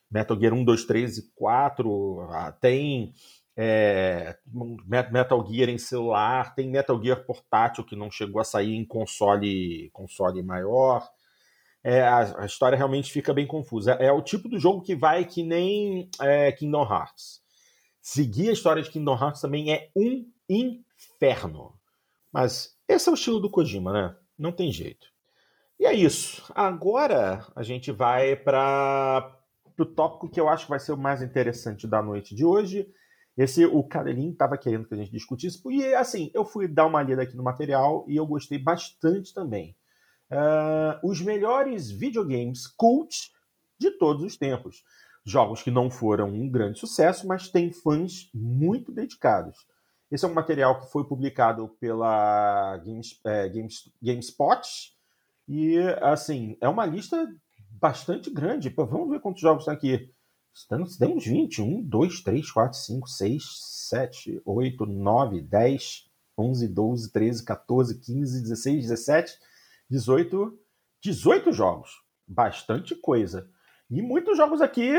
Metal 0.09 0.39
Gear 0.39 0.53
1, 0.53 0.63
2, 0.63 0.85
3 0.85 1.17
e 1.19 1.31
4, 1.35 2.21
ah, 2.31 2.51
tem 2.51 3.13
é, 3.61 4.37
Metal 5.11 5.45
Gear 5.45 5.67
em 5.67 5.77
celular, 5.77 6.55
tem 6.55 6.69
Metal 6.69 6.97
Gear 7.03 7.25
portátil 7.25 7.83
que 7.83 7.93
não 7.93 8.09
chegou 8.09 8.39
a 8.39 8.45
sair 8.45 8.73
em 8.73 8.85
console, 8.85 9.89
console 9.91 10.41
maior. 10.41 11.05
É, 11.83 12.01
a, 12.01 12.43
a, 12.43 12.45
história 12.45 12.77
realmente 12.77 13.11
fica 13.11 13.33
bem 13.33 13.45
confusa. 13.45 13.91
É 13.93 14.09
o 14.13 14.21
tipo 14.21 14.47
do 14.47 14.57
jogo 14.57 14.81
que 14.81 14.95
vai 14.95 15.25
que 15.25 15.43
nem 15.43 16.09
é, 16.21 16.53
Kingdom 16.53 16.83
Hearts. 16.89 17.41
Seguir 18.01 18.47
a 18.49 18.53
história 18.53 18.81
de 18.81 18.89
Kingdom 18.89 19.17
Hearts 19.21 19.41
também 19.41 19.73
é 19.73 19.89
um 19.93 20.25
inferno. 20.47 21.73
Mas 22.31 22.77
esse 22.87 23.09
é 23.09 23.11
o 23.11 23.15
estilo 23.15 23.41
do 23.41 23.51
Kojima, 23.51 23.91
né? 23.91 24.15
Não 24.37 24.53
tem 24.53 24.71
jeito. 24.71 25.05
E 25.77 25.85
é 25.85 25.93
isso. 25.93 26.49
Agora 26.55 27.45
a 27.53 27.61
gente 27.63 27.91
vai 27.91 28.37
para 28.37 29.37
o 29.77 29.85
tópico 29.85 30.29
que 30.29 30.39
eu 30.39 30.47
acho 30.47 30.63
que 30.63 30.69
vai 30.69 30.79
ser 30.79 30.93
o 30.93 30.97
mais 30.97 31.21
interessante 31.21 31.85
da 31.85 32.01
noite 32.01 32.33
de 32.33 32.45
hoje, 32.45 32.89
esse, 33.39 33.65
o 33.65 33.81
Cadelin 33.81 34.31
estava 34.31 34.57
querendo 34.57 34.85
que 34.85 34.93
a 34.93 34.97
gente 34.97 35.11
discutisse, 35.11 35.61
e 35.69 35.95
assim, 35.95 36.29
eu 36.33 36.43
fui 36.43 36.67
dar 36.67 36.85
uma 36.85 37.01
lida 37.01 37.21
aqui 37.21 37.37
no 37.37 37.43
material 37.43 38.03
e 38.05 38.17
eu 38.17 38.27
gostei 38.27 38.57
bastante 38.57 39.33
também. 39.33 39.77
Uh, 40.29 41.07
os 41.09 41.21
melhores 41.21 41.89
videogames 41.89 42.67
cult 42.67 43.31
de 43.79 43.91
todos 43.91 44.25
os 44.25 44.35
tempos. 44.35 44.83
Jogos 45.25 45.63
que 45.63 45.71
não 45.71 45.89
foram 45.89 46.27
um 46.27 46.49
grande 46.49 46.79
sucesso, 46.79 47.25
mas 47.25 47.47
têm 47.47 47.71
fãs 47.71 48.29
muito 48.33 48.91
dedicados. 48.91 49.65
Esse 50.11 50.25
é 50.25 50.27
um 50.27 50.33
material 50.33 50.81
que 50.81 50.91
foi 50.91 51.05
publicado 51.05 51.69
pela 51.79 52.75
Games, 52.85 53.21
é, 53.23 53.47
Games, 53.47 53.89
GameSpot 54.01 54.67
e, 55.47 55.79
assim, 56.01 56.57
é 56.59 56.67
uma 56.67 56.85
lista 56.85 57.25
bastante 57.71 58.29
grande. 58.29 58.67
Vamos 58.67 59.09
ver 59.09 59.21
quantos 59.21 59.41
jogos 59.41 59.61
estão 59.61 59.73
aqui. 59.73 60.13
Temos 60.67 60.97
20. 60.97 61.61
1, 61.61 61.81
2, 61.83 62.21
3, 62.21 62.51
4, 62.51 62.77
5, 62.77 63.07
6, 63.07 63.43
7, 63.89 64.41
8, 64.45 64.85
9, 64.85 65.41
10, 65.41 66.09
11, 66.37 66.67
12, 66.67 67.11
13, 67.11 67.45
14, 67.45 67.99
15, 67.99 68.41
16, 68.41 68.81
17, 68.87 69.39
18. 69.89 70.59
18 71.01 71.51
jogos. 71.53 71.91
Bastante 72.27 72.95
coisa. 72.95 73.49
E 73.89 74.01
muitos 74.01 74.37
jogos 74.37 74.61
aqui, 74.61 74.91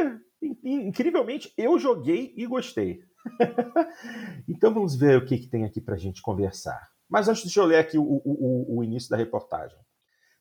incrivelmente, 0.65 1.53
eu 1.57 1.79
joguei 1.79 2.35
e 2.37 2.47
gostei. 2.47 3.05
então 4.49 4.73
vamos 4.73 4.97
ver 4.97 5.19
o 5.19 5.25
que, 5.25 5.39
que 5.39 5.47
tem 5.47 5.65
aqui 5.65 5.81
para 5.81 5.95
a 5.95 5.99
gente 5.99 6.23
conversar. 6.23 6.91
Mas 7.09 7.29
antes, 7.29 7.43
deixa 7.43 7.61
eu 7.61 7.67
ler 7.67 7.79
aqui 7.79 7.99
o, 7.99 8.03
o, 8.03 8.79
o 8.79 8.85
início 8.85 9.11
da 9.11 9.17
reportagem. 9.17 9.79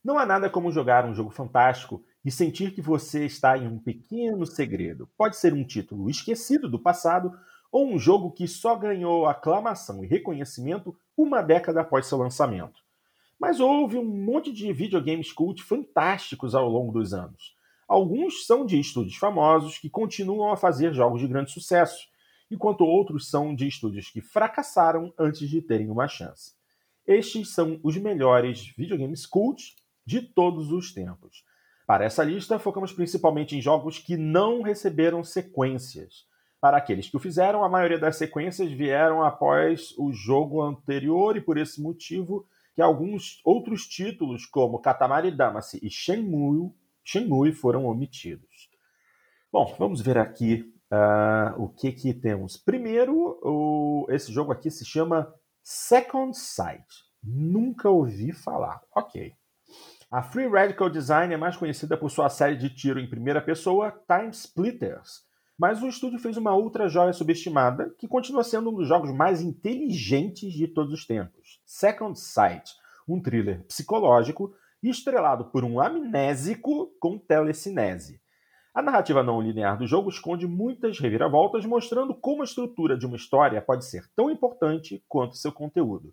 Não 0.02 0.18
há 0.18 0.24
nada 0.24 0.48
como 0.48 0.72
jogar 0.72 1.04
um 1.04 1.14
jogo 1.14 1.30
fantástico 1.30 2.02
e 2.24 2.30
sentir 2.30 2.72
que 2.72 2.82
você 2.82 3.24
está 3.24 3.56
em 3.56 3.66
um 3.66 3.78
pequeno 3.78 4.46
segredo. 4.46 5.08
Pode 5.16 5.36
ser 5.36 5.54
um 5.54 5.64
título 5.64 6.10
esquecido 6.10 6.68
do 6.68 6.78
passado 6.78 7.32
ou 7.72 7.86
um 7.86 7.98
jogo 7.98 8.32
que 8.32 8.46
só 8.46 8.76
ganhou 8.76 9.26
aclamação 9.26 10.04
e 10.04 10.06
reconhecimento 10.06 10.96
uma 11.16 11.40
década 11.40 11.80
após 11.80 12.06
seu 12.06 12.18
lançamento. 12.18 12.80
Mas 13.38 13.58
houve 13.58 13.96
um 13.96 14.04
monte 14.04 14.52
de 14.52 14.70
videogames 14.72 15.32
cult 15.32 15.62
fantásticos 15.62 16.54
ao 16.54 16.68
longo 16.68 16.92
dos 16.92 17.14
anos. 17.14 17.56
Alguns 17.88 18.46
são 18.46 18.66
de 18.66 18.78
estúdios 18.78 19.16
famosos 19.16 19.78
que 19.78 19.88
continuam 19.88 20.52
a 20.52 20.56
fazer 20.56 20.92
jogos 20.92 21.20
de 21.20 21.26
grande 21.26 21.50
sucesso, 21.50 22.06
enquanto 22.50 22.84
outros 22.84 23.30
são 23.30 23.54
de 23.54 23.66
estúdios 23.66 24.10
que 24.10 24.20
fracassaram 24.20 25.12
antes 25.18 25.48
de 25.48 25.62
terem 25.62 25.90
uma 25.90 26.06
chance. 26.06 26.52
Estes 27.06 27.54
são 27.54 27.80
os 27.82 27.96
melhores 27.96 28.72
videogames 28.76 29.24
cult 29.24 29.74
de 30.04 30.20
todos 30.20 30.70
os 30.70 30.92
tempos. 30.92 31.44
Para 31.90 32.04
essa 32.04 32.22
lista, 32.22 32.56
focamos 32.56 32.92
principalmente 32.92 33.56
em 33.56 33.60
jogos 33.60 33.98
que 33.98 34.16
não 34.16 34.62
receberam 34.62 35.24
sequências. 35.24 36.24
Para 36.60 36.76
aqueles 36.76 37.10
que 37.10 37.16
o 37.16 37.18
fizeram, 37.18 37.64
a 37.64 37.68
maioria 37.68 37.98
das 37.98 38.14
sequências 38.14 38.70
vieram 38.70 39.24
após 39.24 39.92
o 39.98 40.12
jogo 40.12 40.62
anterior 40.62 41.36
e 41.36 41.40
por 41.40 41.58
esse 41.58 41.82
motivo 41.82 42.46
que 42.76 42.80
alguns 42.80 43.40
outros 43.44 43.88
títulos, 43.88 44.46
como 44.46 44.78
Katamari 44.78 45.32
Damacy 45.32 45.80
e 45.82 45.90
Shenmue, 45.90 46.72
Shenmue 47.02 47.52
foram 47.52 47.86
omitidos. 47.86 48.70
Bom, 49.50 49.74
vamos 49.76 50.00
ver 50.00 50.16
aqui 50.16 50.72
uh, 50.92 51.60
o 51.60 51.70
que, 51.70 51.90
que 51.90 52.14
temos. 52.14 52.56
Primeiro, 52.56 53.36
o, 53.42 54.06
esse 54.10 54.32
jogo 54.32 54.52
aqui 54.52 54.70
se 54.70 54.84
chama 54.84 55.34
Second 55.60 56.38
Sight. 56.38 56.86
Nunca 57.20 57.90
ouvi 57.90 58.30
falar. 58.30 58.80
Ok. 58.94 59.34
A 60.12 60.24
Free 60.24 60.48
Radical 60.48 60.90
Design 60.90 61.32
é 61.32 61.36
mais 61.36 61.56
conhecida 61.56 61.96
por 61.96 62.10
sua 62.10 62.28
série 62.28 62.56
de 62.56 62.68
tiro 62.68 62.98
em 62.98 63.08
primeira 63.08 63.40
pessoa, 63.40 63.94
Time 64.08 64.30
Splitters, 64.30 65.22
mas 65.56 65.80
o 65.80 65.86
estúdio 65.86 66.18
fez 66.18 66.36
uma 66.36 66.52
outra 66.52 66.88
joia 66.88 67.12
subestimada 67.12 67.94
que 67.96 68.08
continua 68.08 68.42
sendo 68.42 68.70
um 68.70 68.74
dos 68.74 68.88
jogos 68.88 69.12
mais 69.12 69.40
inteligentes 69.40 70.52
de 70.52 70.66
todos 70.66 70.92
os 70.92 71.06
tempos: 71.06 71.62
Second 71.64 72.18
Sight, 72.18 72.72
um 73.06 73.22
thriller 73.22 73.62
psicológico 73.68 74.52
estrelado 74.82 75.44
por 75.44 75.62
um 75.62 75.78
amnésico 75.78 76.90
com 76.98 77.16
telecinese. 77.16 78.20
A 78.74 78.82
narrativa 78.82 79.22
não 79.22 79.40
linear 79.40 79.78
do 79.78 79.86
jogo 79.86 80.10
esconde 80.10 80.44
muitas 80.44 80.98
reviravoltas, 80.98 81.64
mostrando 81.64 82.16
como 82.16 82.42
a 82.42 82.44
estrutura 82.44 82.98
de 82.98 83.06
uma 83.06 83.14
história 83.14 83.62
pode 83.62 83.84
ser 83.84 84.10
tão 84.16 84.28
importante 84.28 85.04
quanto 85.06 85.36
seu 85.36 85.52
conteúdo. 85.52 86.12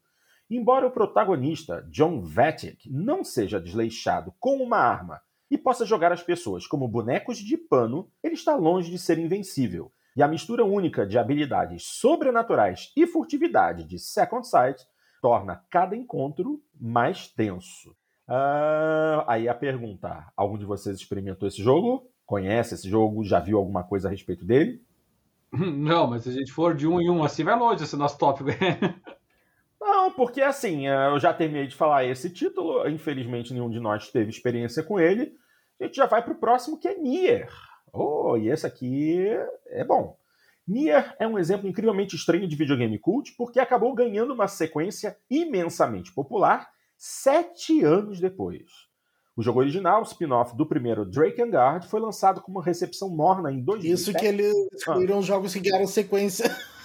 Embora 0.49 0.87
o 0.87 0.91
protagonista, 0.91 1.85
John 1.89 2.21
Vatic, 2.21 2.85
não 2.85 3.23
seja 3.23 3.59
desleixado 3.59 4.33
com 4.39 4.57
uma 4.57 4.77
arma 4.77 5.19
e 5.51 5.57
possa 5.57 5.85
jogar 5.85 6.11
as 6.11 6.23
pessoas 6.23 6.65
como 6.65 6.87
bonecos 6.87 7.37
de 7.37 7.57
pano, 7.57 8.09
ele 8.23 8.33
está 8.33 8.55
longe 8.55 8.89
de 8.89 8.97
ser 8.97 9.17
invencível. 9.17 9.91
E 10.15 10.23
a 10.23 10.27
mistura 10.27 10.65
única 10.65 11.05
de 11.05 11.17
habilidades 11.17 11.83
sobrenaturais 11.85 12.91
e 12.95 13.05
furtividade 13.05 13.83
de 13.83 13.99
Second 13.99 14.47
Sight 14.47 14.85
torna 15.21 15.63
cada 15.69 15.95
encontro 15.95 16.61
mais 16.79 17.27
tenso. 17.27 17.91
Uh, 18.27 19.23
aí 19.27 19.47
a 19.47 19.53
pergunta: 19.53 20.25
algum 20.35 20.57
de 20.57 20.65
vocês 20.65 20.97
experimentou 20.97 21.47
esse 21.47 21.61
jogo? 21.61 22.09
Conhece 22.25 22.73
esse 22.73 22.89
jogo? 22.89 23.23
Já 23.23 23.39
viu 23.39 23.57
alguma 23.57 23.83
coisa 23.83 24.07
a 24.07 24.11
respeito 24.11 24.43
dele? 24.43 24.81
Não, 25.51 26.07
mas 26.07 26.23
se 26.23 26.29
a 26.29 26.33
gente 26.33 26.51
for 26.51 26.75
de 26.75 26.87
um 26.87 26.99
em 26.99 27.09
um 27.09 27.23
assim, 27.23 27.43
vai 27.43 27.57
longe 27.57 27.83
esse 27.83 27.95
nosso 27.95 28.17
tópico. 28.17 28.49
Porque 30.17 30.41
assim, 30.41 30.87
é, 30.87 31.09
eu 31.09 31.19
já 31.19 31.31
terminei 31.31 31.67
de 31.67 31.75
falar 31.75 32.03
esse 32.03 32.27
título, 32.31 32.89
infelizmente 32.89 33.53
nenhum 33.53 33.69
de 33.69 33.79
nós 33.79 34.09
teve 34.09 34.31
experiência 34.31 34.81
com 34.81 34.99
ele. 34.99 35.31
A 35.79 35.83
gente 35.83 35.95
já 35.95 36.07
vai 36.07 36.23
para 36.23 36.33
o 36.33 36.39
próximo 36.39 36.79
que 36.79 36.87
é 36.87 36.97
Nier. 36.97 37.47
Oh, 37.93 38.35
e 38.35 38.49
esse 38.49 38.65
aqui 38.65 39.27
é 39.67 39.85
bom. 39.85 40.17
Nier 40.67 41.15
é 41.19 41.27
um 41.27 41.37
exemplo 41.37 41.69
incrivelmente 41.69 42.15
estranho 42.15 42.47
de 42.47 42.55
videogame 42.55 42.97
cult 42.97 43.35
porque 43.37 43.59
acabou 43.59 43.93
ganhando 43.93 44.33
uma 44.33 44.47
sequência 44.47 45.15
imensamente 45.29 46.11
popular 46.11 46.67
sete 46.97 47.83
anos 47.83 48.19
depois. 48.19 48.65
O 49.35 49.43
jogo 49.43 49.59
original, 49.59 50.01
spin-off 50.01 50.57
do 50.57 50.65
primeiro 50.65 51.05
Drakengard, 51.05 51.87
foi 51.87 51.99
lançado 51.99 52.41
com 52.41 52.51
uma 52.51 52.63
recepção 52.63 53.07
morna 53.07 53.51
em 53.51 53.61
2007. 53.61 53.93
Isso 53.93 54.19
que 54.19 54.25
eles 54.25 54.51
excluíram 54.73 55.17
ah. 55.17 55.19
os 55.19 55.27
jogos 55.27 55.53
que 55.53 55.59
ganharam 55.59 55.85
sequência. 55.85 56.49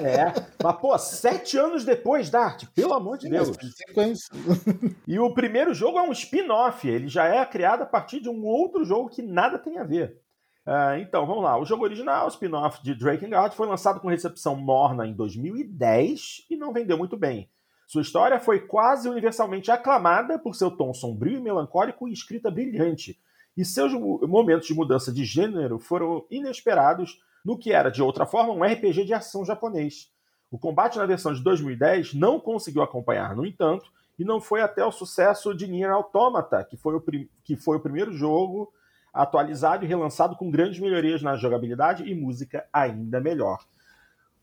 É, 0.00 0.32
mas 0.62 0.76
pô, 0.76 0.96
sete 0.98 1.56
anos 1.56 1.84
depois, 1.84 2.28
Dart, 2.30 2.64
pelo 2.74 2.94
amor 2.94 3.18
de 3.18 3.28
Deus. 3.28 3.50
E 5.06 5.18
o 5.18 5.32
primeiro 5.32 5.72
jogo 5.72 5.98
é 5.98 6.02
um 6.02 6.12
spin-off, 6.12 6.88
ele 6.88 7.08
já 7.08 7.26
é 7.26 7.44
criado 7.44 7.82
a 7.82 7.86
partir 7.86 8.20
de 8.20 8.28
um 8.28 8.44
outro 8.44 8.84
jogo 8.84 9.08
que 9.08 9.22
nada 9.22 9.58
tem 9.58 9.78
a 9.78 9.84
ver. 9.84 10.20
Uh, 10.66 10.98
então, 10.98 11.26
vamos 11.26 11.44
lá. 11.44 11.58
O 11.58 11.64
jogo 11.64 11.84
original, 11.84 12.26
o 12.26 12.30
spin-off 12.30 12.82
de 12.82 12.94
Drakengard, 12.94 13.54
foi 13.54 13.66
lançado 13.66 14.00
com 14.00 14.08
recepção 14.08 14.56
morna 14.56 15.06
em 15.06 15.12
2010 15.12 16.46
e 16.50 16.56
não 16.56 16.72
vendeu 16.72 16.96
muito 16.96 17.16
bem. 17.16 17.50
Sua 17.86 18.02
história 18.02 18.40
foi 18.40 18.60
quase 18.60 19.08
universalmente 19.08 19.70
aclamada 19.70 20.38
por 20.38 20.54
seu 20.54 20.70
tom 20.70 20.94
sombrio 20.94 21.38
e 21.38 21.42
melancólico 21.42 22.08
e 22.08 22.12
escrita 22.12 22.50
brilhante, 22.50 23.20
e 23.56 23.64
seus 23.64 23.92
momentos 23.92 24.66
de 24.66 24.74
mudança 24.74 25.12
de 25.12 25.24
gênero 25.24 25.78
foram 25.78 26.26
inesperados 26.30 27.20
no 27.44 27.58
que 27.58 27.72
era, 27.72 27.90
de 27.90 28.02
outra 28.02 28.24
forma, 28.24 28.52
um 28.52 28.64
RPG 28.64 29.04
de 29.04 29.12
ação 29.12 29.44
japonês. 29.44 30.10
O 30.50 30.58
combate 30.58 30.98
na 30.98 31.06
versão 31.06 31.32
de 31.32 31.42
2010 31.42 32.14
não 32.14 32.40
conseguiu 32.40 32.82
acompanhar, 32.82 33.36
no 33.36 33.44
entanto, 33.44 33.92
e 34.18 34.24
não 34.24 34.40
foi 34.40 34.62
até 34.62 34.84
o 34.84 34.92
sucesso 34.92 35.54
de 35.54 35.66
Nier 35.66 35.90
Automata, 35.90 36.64
que 36.64 36.76
foi 36.76 36.94
o, 36.94 37.04
que 37.42 37.56
foi 37.56 37.76
o 37.76 37.80
primeiro 37.80 38.12
jogo 38.12 38.72
atualizado 39.12 39.84
e 39.84 39.88
relançado 39.88 40.36
com 40.36 40.50
grandes 40.50 40.80
melhorias 40.80 41.22
na 41.22 41.36
jogabilidade 41.36 42.08
e 42.08 42.14
música 42.14 42.66
ainda 42.72 43.20
melhor. 43.20 43.58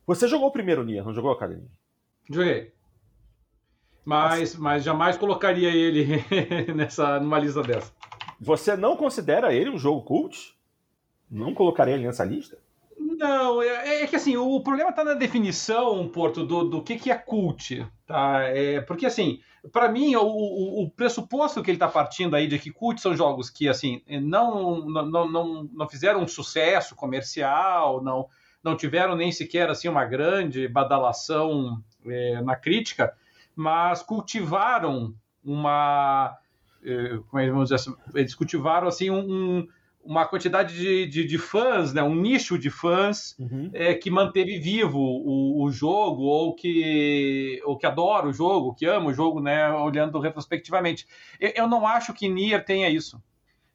Você 0.05 0.27
jogou 0.27 0.49
o 0.49 0.51
primeiro 0.51 0.83
Nier, 0.83 1.03
não 1.03 1.13
jogou, 1.13 1.31
Academia? 1.31 1.69
Joguei. 2.29 2.73
Mas, 4.03 4.55
mas 4.55 4.83
jamais 4.83 5.17
colocaria 5.17 5.69
ele 5.69 6.25
nessa, 6.75 7.19
numa 7.19 7.39
lista 7.39 7.61
dessa. 7.61 7.91
Você 8.39 8.75
não 8.75 8.97
considera 8.97 9.53
ele 9.53 9.69
um 9.69 9.77
jogo 9.77 10.01
cult? 10.01 10.57
Não 11.29 11.53
colocaria 11.53 11.93
ele 11.93 12.05
nessa 12.05 12.25
lista? 12.25 12.57
Não, 13.21 13.61
é, 13.61 14.01
é 14.01 14.07
que 14.07 14.15
assim, 14.15 14.35
o 14.35 14.59
problema 14.61 14.89
está 14.89 15.03
na 15.03 15.13
definição, 15.13 16.07
Porto, 16.07 16.43
do, 16.43 16.63
do 16.63 16.81
que, 16.81 16.97
que 16.97 17.11
é 17.11 17.15
cult. 17.15 17.85
Tá? 18.07 18.41
É, 18.45 18.81
porque 18.81 19.05
assim, 19.05 19.39
para 19.71 19.87
mim, 19.89 20.15
o, 20.15 20.23
o, 20.25 20.83
o, 20.83 20.89
pressuposto 20.89 21.61
que 21.61 21.69
ele 21.69 21.75
está 21.75 21.87
partindo 21.87 22.35
aí 22.35 22.47
de 22.47 22.57
que 22.57 22.71
cult 22.71 22.99
são 22.99 23.15
jogos 23.15 23.47
que 23.47 23.69
assim 23.69 24.01
não, 24.07 24.83
não, 24.89 25.31
não, 25.31 25.69
não 25.71 25.87
fizeram 25.87 26.23
um 26.23 26.27
sucesso 26.27 26.95
comercial, 26.95 28.03
não, 28.03 28.27
não 28.63 28.75
tiveram 28.75 29.15
nem 29.15 29.31
sequer 29.31 29.69
assim 29.69 29.87
uma 29.87 30.03
grande 30.03 30.67
badalação 30.67 31.79
é, 32.03 32.41
na 32.41 32.55
crítica, 32.55 33.13
mas 33.55 34.01
cultivaram 34.01 35.13
uma. 35.45 36.35
É, 36.83 37.19
como 37.29 37.39
é 37.39 37.45
que 37.45 37.51
vamos 37.51 37.65
dizer 37.65 37.75
assim? 37.75 37.95
Eles 38.15 38.33
cultivaram 38.33 38.87
assim 38.87 39.11
um, 39.11 39.67
uma 40.03 40.25
quantidade 40.25 40.75
de, 40.75 41.05
de, 41.05 41.25
de, 41.25 41.37
fãs, 41.37 41.93
né? 41.93 42.01
um 42.01 42.15
nicho 42.15 42.57
de 42.57 42.69
fãs 42.69 43.35
uhum. 43.39 43.69
é, 43.73 43.93
que 43.93 44.09
manteve 44.09 44.59
vivo 44.59 44.99
o, 44.99 45.63
o, 45.63 45.71
jogo, 45.71 46.23
ou 46.23 46.55
que, 46.55 47.61
ou 47.65 47.77
que 47.77 47.85
adora 47.85 48.27
o 48.27 48.33
jogo, 48.33 48.73
que 48.73 48.85
ama 48.85 49.09
o 49.09 49.13
jogo, 49.13 49.39
né? 49.39 49.71
olhando 49.71 50.19
retrospectivamente. 50.19 51.05
Eu, 51.39 51.51
eu 51.55 51.67
não 51.67 51.85
acho 51.85 52.13
que 52.13 52.27
Nier 52.27 52.65
tenha 52.65 52.89
isso. 52.89 53.21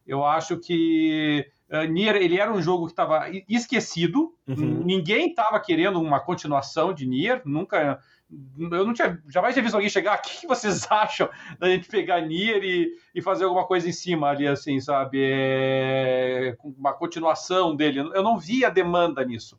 Eu 0.06 0.24
acho 0.24 0.58
que 0.58 1.46
uh, 1.70 1.84
Nier 1.90 2.16
ele 2.16 2.38
era 2.38 2.52
um 2.52 2.62
jogo 2.62 2.86
que 2.86 2.92
estava 2.92 3.28
esquecido, 3.48 4.32
uhum. 4.46 4.84
ninguém 4.84 5.30
estava 5.30 5.58
querendo 5.58 6.00
uma 6.00 6.20
continuação 6.20 6.92
de 6.92 7.06
Nier, 7.06 7.42
nunca 7.44 7.98
eu 8.30 8.84
não 8.84 8.92
tinha 8.92 9.22
jamais 9.28 9.54
tinha 9.54 9.62
visto 9.62 9.74
alguém 9.74 9.90
chegar. 9.90 10.18
O 10.18 10.22
que 10.22 10.46
vocês 10.46 10.86
acham 10.90 11.28
da 11.58 11.68
gente 11.68 11.88
pegar 11.88 12.20
Nier 12.20 12.62
e, 12.64 12.92
e 13.14 13.22
fazer 13.22 13.44
alguma 13.44 13.66
coisa 13.66 13.88
em 13.88 13.92
cima 13.92 14.28
ali, 14.28 14.46
assim, 14.46 14.80
sabe? 14.80 15.18
É, 15.22 16.56
uma 16.62 16.92
continuação 16.92 17.74
dele. 17.74 18.00
Eu 18.00 18.22
não 18.22 18.38
vi 18.38 18.64
a 18.64 18.70
demanda 18.70 19.24
nisso. 19.24 19.58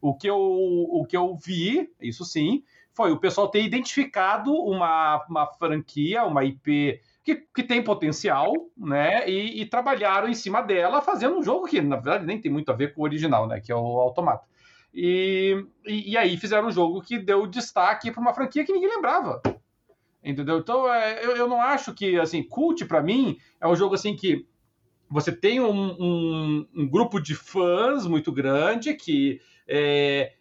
O 0.00 0.14
que 0.14 0.28
eu, 0.28 0.38
o 0.38 1.06
que 1.08 1.16
eu 1.16 1.34
vi, 1.36 1.90
isso 2.00 2.24
sim, 2.24 2.62
foi 2.92 3.10
o 3.10 3.18
pessoal 3.18 3.48
ter 3.48 3.62
identificado 3.64 4.52
uma, 4.52 5.24
uma 5.28 5.46
franquia, 5.46 6.24
uma 6.24 6.44
IP 6.44 7.00
que, 7.24 7.36
que 7.36 7.62
tem 7.62 7.82
potencial, 7.82 8.52
né? 8.76 9.28
E, 9.28 9.62
e 9.62 9.66
trabalharam 9.66 10.28
em 10.28 10.34
cima 10.34 10.60
dela, 10.60 11.00
fazendo 11.00 11.38
um 11.38 11.42
jogo 11.42 11.66
que, 11.66 11.80
na 11.80 11.96
verdade, 11.96 12.26
nem 12.26 12.40
tem 12.40 12.52
muito 12.52 12.70
a 12.70 12.74
ver 12.74 12.94
com 12.94 13.00
o 13.00 13.04
original, 13.04 13.46
né? 13.48 13.60
Que 13.60 13.72
é 13.72 13.74
o 13.74 13.98
Automata. 13.98 14.44
E, 14.94 15.66
e, 15.84 16.12
e 16.12 16.16
aí 16.16 16.36
fizeram 16.36 16.68
um 16.68 16.72
jogo 16.72 17.02
que 17.02 17.18
deu 17.18 17.46
destaque 17.46 18.12
para 18.12 18.20
uma 18.20 18.32
franquia 18.32 18.64
que 18.64 18.72
ninguém 18.72 18.88
lembrava. 18.88 19.42
Entendeu? 20.22 20.58
Então, 20.58 20.92
é, 20.92 21.24
eu, 21.24 21.36
eu 21.36 21.48
não 21.48 21.60
acho 21.60 21.92
que, 21.92 22.18
assim, 22.18 22.42
Cult, 22.42 22.84
para 22.86 23.02
mim, 23.02 23.36
é 23.60 23.66
um 23.66 23.76
jogo, 23.76 23.94
assim, 23.94 24.16
que 24.16 24.46
você 25.10 25.30
tem 25.30 25.60
um, 25.60 25.96
um, 26.00 26.68
um 26.74 26.88
grupo 26.88 27.20
de 27.20 27.34
fãs 27.34 28.06
muito 28.06 28.32
grande 28.32 28.94
que 28.94 29.40
é, 29.68 30.32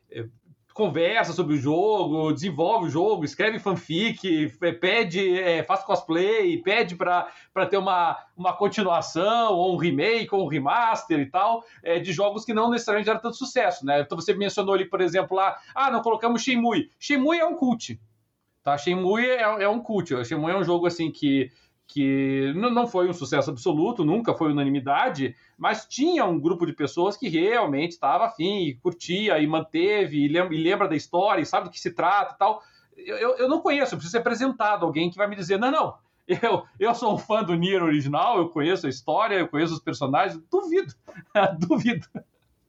conversa 0.73 1.33
sobre 1.33 1.55
o 1.55 1.57
jogo, 1.57 2.33
desenvolve 2.33 2.87
o 2.87 2.89
jogo, 2.89 3.23
escreve 3.23 3.59
fanfic, 3.59 4.49
pede, 4.81 5.39
é, 5.39 5.63
faz 5.63 5.83
cosplay, 5.83 6.57
pede 6.61 6.95
para 6.95 7.29
ter 7.69 7.77
uma, 7.77 8.17
uma 8.35 8.53
continuação, 8.53 9.53
ou 9.53 9.73
um 9.73 9.77
remake, 9.77 10.33
ou 10.33 10.43
um 10.43 10.47
remaster 10.47 11.19
e 11.19 11.27
tal, 11.27 11.63
é, 11.83 11.99
de 11.99 12.11
jogos 12.11 12.43
que 12.43 12.53
não 12.53 12.71
necessariamente 12.71 13.09
eram 13.09 13.21
tanto 13.21 13.37
sucesso, 13.37 13.85
né? 13.85 14.01
Então 14.01 14.19
você 14.19 14.33
mencionou 14.33 14.73
ali, 14.73 14.85
por 14.85 14.99
exemplo, 14.99 15.37
lá, 15.37 15.57
ah, 15.75 15.91
não 15.91 16.01
colocamos 16.01 16.41
Shenmue. 16.41 16.89
Shenmue 16.99 17.37
é 17.37 17.45
um 17.45 17.55
cult, 17.55 17.99
tá? 18.63 18.75
Shenmue 18.77 19.25
é, 19.25 19.41
é 19.41 19.69
um 19.69 19.79
cult. 19.79 20.25
Shenmue 20.25 20.51
é 20.51 20.57
um 20.57 20.63
jogo, 20.63 20.87
assim, 20.87 21.11
que 21.11 21.51
que 21.87 22.53
não 22.55 22.87
foi 22.87 23.09
um 23.09 23.13
sucesso 23.13 23.51
absoluto, 23.51 24.05
nunca 24.05 24.33
foi 24.33 24.51
unanimidade, 24.51 25.35
mas 25.57 25.85
tinha 25.85 26.25
um 26.25 26.39
grupo 26.39 26.65
de 26.65 26.73
pessoas 26.73 27.15
que 27.15 27.29
realmente 27.29 27.91
estava 27.91 28.25
afim, 28.25 28.63
e 28.63 28.75
curtia 28.75 29.39
e 29.39 29.45
manteve, 29.45 30.23
e 30.23 30.27
lembra, 30.27 30.55
e 30.55 30.61
lembra 30.61 30.87
da 30.87 30.95
história, 30.95 31.41
e 31.41 31.45
sabe 31.45 31.65
do 31.65 31.71
que 31.71 31.79
se 31.79 31.91
trata 31.91 32.33
e 32.33 32.37
tal. 32.37 32.63
Eu, 32.95 33.37
eu 33.37 33.49
não 33.49 33.61
conheço, 33.61 33.93
eu 33.93 33.97
preciso 33.97 34.11
ser 34.11 34.19
apresentado 34.19 34.85
alguém 34.85 35.09
que 35.09 35.17
vai 35.17 35.27
me 35.27 35.35
dizer: 35.35 35.59
não, 35.59 35.71
não, 35.71 35.95
eu, 36.27 36.65
eu 36.79 36.95
sou 36.95 37.13
um 37.13 37.17
fã 37.17 37.43
do 37.43 37.53
Nier 37.53 37.83
original, 37.83 38.37
eu 38.37 38.49
conheço 38.49 38.87
a 38.87 38.89
história, 38.89 39.35
eu 39.35 39.47
conheço 39.47 39.73
os 39.73 39.79
personagens. 39.79 40.41
Duvido, 40.49 40.93
duvido. 41.59 42.07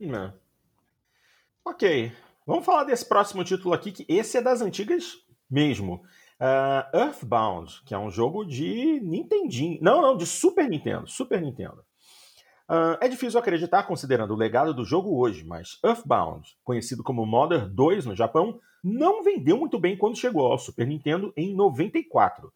Não. 0.01 0.35
Ok, 1.65 2.13
vamos 2.47 2.65
falar 2.65 2.85
desse 2.85 3.09
próximo 3.09 3.45
título 3.45 3.73
aqui, 3.73 3.93
que 3.93 4.05
esse 4.09 4.37
é 4.37 4.43
das 4.43 4.61
antigas 4.61 5.25
mesmo. 5.49 6.03
Uh, 6.41 6.97
Earthbound, 6.97 7.83
que 7.85 7.95
é 7.95 7.99
um 7.99 8.11
jogo 8.11 8.45
de 8.45 9.01
Nintendinho. 9.01 9.79
Não, 9.81 10.03
não, 10.03 10.17
de 10.17 10.27
Super 10.27 10.69
Nintendo. 10.69 11.07
Super 11.07 11.41
Nintendo. 11.41 11.85
Uh, 12.69 12.97
é 13.01 13.09
difícil 13.09 13.39
acreditar 13.39 13.83
considerando 13.85 14.33
o 14.33 14.37
legado 14.37 14.73
do 14.73 14.85
jogo 14.85 15.19
hoje, 15.19 15.45
mas 15.45 15.79
Earthbound, 15.85 16.57
conhecido 16.65 17.03
como 17.03 17.27
Mother 17.27 17.69
2 17.69 18.07
no 18.07 18.17
Japão, 18.17 18.59
não 18.83 19.23
vendeu 19.23 19.57
muito 19.57 19.79
bem 19.79 19.97
quando 19.97 20.19
chegou 20.19 20.51
ao 20.51 20.59
Super 20.59 20.87
Nintendo 20.87 21.33
em 21.37 21.55
94. 21.55 22.53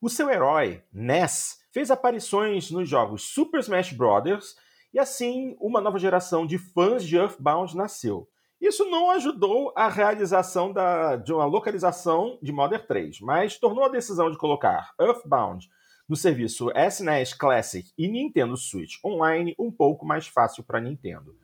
O 0.00 0.08
seu 0.08 0.28
herói, 0.28 0.82
Ness, 0.92 1.60
fez 1.70 1.90
aparições 1.90 2.70
nos 2.70 2.88
jogos 2.88 3.22
Super 3.22 3.60
Smash 3.60 3.92
Bros. 3.92 4.56
e 4.92 4.98
assim 4.98 5.56
uma 5.60 5.80
nova 5.80 5.98
geração 5.98 6.44
de 6.44 6.58
fãs 6.58 7.04
de 7.04 7.16
Earthbound 7.16 7.76
nasceu. 7.76 8.28
Isso 8.62 8.88
não 8.88 9.10
ajudou 9.10 9.72
a 9.74 9.88
realização 9.88 10.72
da, 10.72 11.16
de 11.16 11.32
uma 11.32 11.44
localização 11.44 12.38
de 12.40 12.52
Modern 12.52 12.86
3, 12.86 13.20
mas 13.20 13.58
tornou 13.58 13.84
a 13.84 13.88
decisão 13.88 14.30
de 14.30 14.38
colocar 14.38 14.92
Earthbound 15.00 15.68
no 16.08 16.14
serviço 16.14 16.70
SNES 16.70 17.34
Classic 17.34 17.90
e 17.98 18.06
Nintendo 18.06 18.56
Switch 18.56 18.98
Online 19.04 19.52
um 19.58 19.68
pouco 19.68 20.06
mais 20.06 20.28
fácil 20.28 20.62
para 20.62 20.80
Nintendo. 20.80 21.36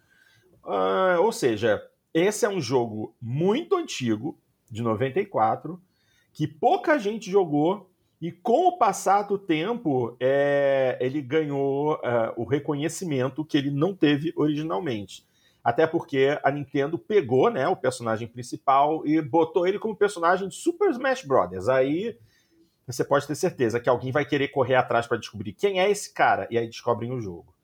Uh, 0.62 1.20
ou 1.20 1.32
seja, 1.32 1.82
esse 2.14 2.46
é 2.46 2.48
um 2.48 2.60
jogo 2.60 3.16
muito 3.20 3.74
antigo, 3.74 4.38
de 4.70 4.80
94, 4.80 5.82
que 6.32 6.46
pouca 6.46 7.00
gente 7.00 7.28
jogou 7.28 7.90
e 8.22 8.30
com 8.30 8.68
o 8.68 8.78
passar 8.78 9.22
do 9.22 9.36
tempo 9.36 10.16
é, 10.20 10.96
ele 11.00 11.20
ganhou 11.20 11.94
uh, 11.94 12.32
o 12.36 12.44
reconhecimento 12.44 13.44
que 13.44 13.58
ele 13.58 13.72
não 13.72 13.92
teve 13.92 14.32
originalmente. 14.36 15.26
Até 15.68 15.86
porque 15.86 16.38
a 16.42 16.50
Nintendo 16.50 16.98
pegou 16.98 17.50
né, 17.50 17.68
o 17.68 17.76
personagem 17.76 18.26
principal 18.26 19.06
e 19.06 19.20
botou 19.20 19.66
ele 19.66 19.78
como 19.78 19.94
personagem 19.94 20.48
de 20.48 20.54
Super 20.54 20.88
Smash 20.92 21.26
Bros. 21.26 21.68
Aí 21.68 22.16
você 22.86 23.04
pode 23.04 23.26
ter 23.26 23.34
certeza 23.34 23.78
que 23.78 23.86
alguém 23.86 24.10
vai 24.10 24.24
querer 24.24 24.48
correr 24.48 24.76
atrás 24.76 25.06
para 25.06 25.18
descobrir 25.18 25.52
quem 25.52 25.78
é 25.78 25.90
esse 25.90 26.14
cara, 26.14 26.48
e 26.50 26.56
aí 26.56 26.66
descobrem 26.66 27.12
o 27.12 27.20
jogo. 27.20 27.54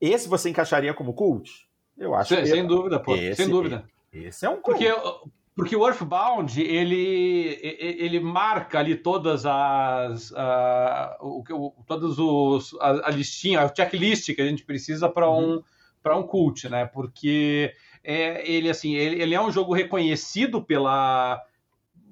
Esse 0.00 0.28
você 0.28 0.50
encaixaria 0.50 0.92
como 0.92 1.14
cult? 1.14 1.68
Eu 1.96 2.12
acho 2.16 2.34
sem, 2.34 2.42
que. 2.42 2.48
Sem 2.48 2.66
dúvida, 2.66 2.98
pô. 2.98 3.14
Esse, 3.14 3.44
sem 3.44 3.48
dúvida. 3.48 3.84
Esse 4.12 4.44
é 4.44 4.50
um 4.50 4.60
cult. 4.60 4.76
Porque, 4.76 5.30
porque 5.54 5.76
o 5.76 5.86
Earthbound, 5.86 6.60
ele, 6.60 7.56
ele 7.62 8.18
marca 8.18 8.80
ali 8.80 8.96
todas 8.96 9.46
as. 9.46 10.32
Uh, 10.32 11.44
o, 11.52 11.72
todos 11.86 12.18
os. 12.18 12.76
A, 12.80 13.10
a 13.10 13.10
listinha, 13.12 13.60
a 13.60 13.72
checklist 13.72 14.34
que 14.34 14.42
a 14.42 14.46
gente 14.46 14.64
precisa 14.64 15.08
para 15.08 15.30
um. 15.30 15.52
Uhum 15.52 15.62
para 16.04 16.16
um 16.18 16.22
cult, 16.22 16.68
né? 16.68 16.84
Porque 16.84 17.72
é, 18.04 18.48
ele 18.48 18.68
assim, 18.68 18.94
ele, 18.94 19.22
ele, 19.22 19.34
é 19.34 19.40
um 19.40 19.50
jogo 19.50 19.72
reconhecido 19.72 20.62
pela 20.62 21.42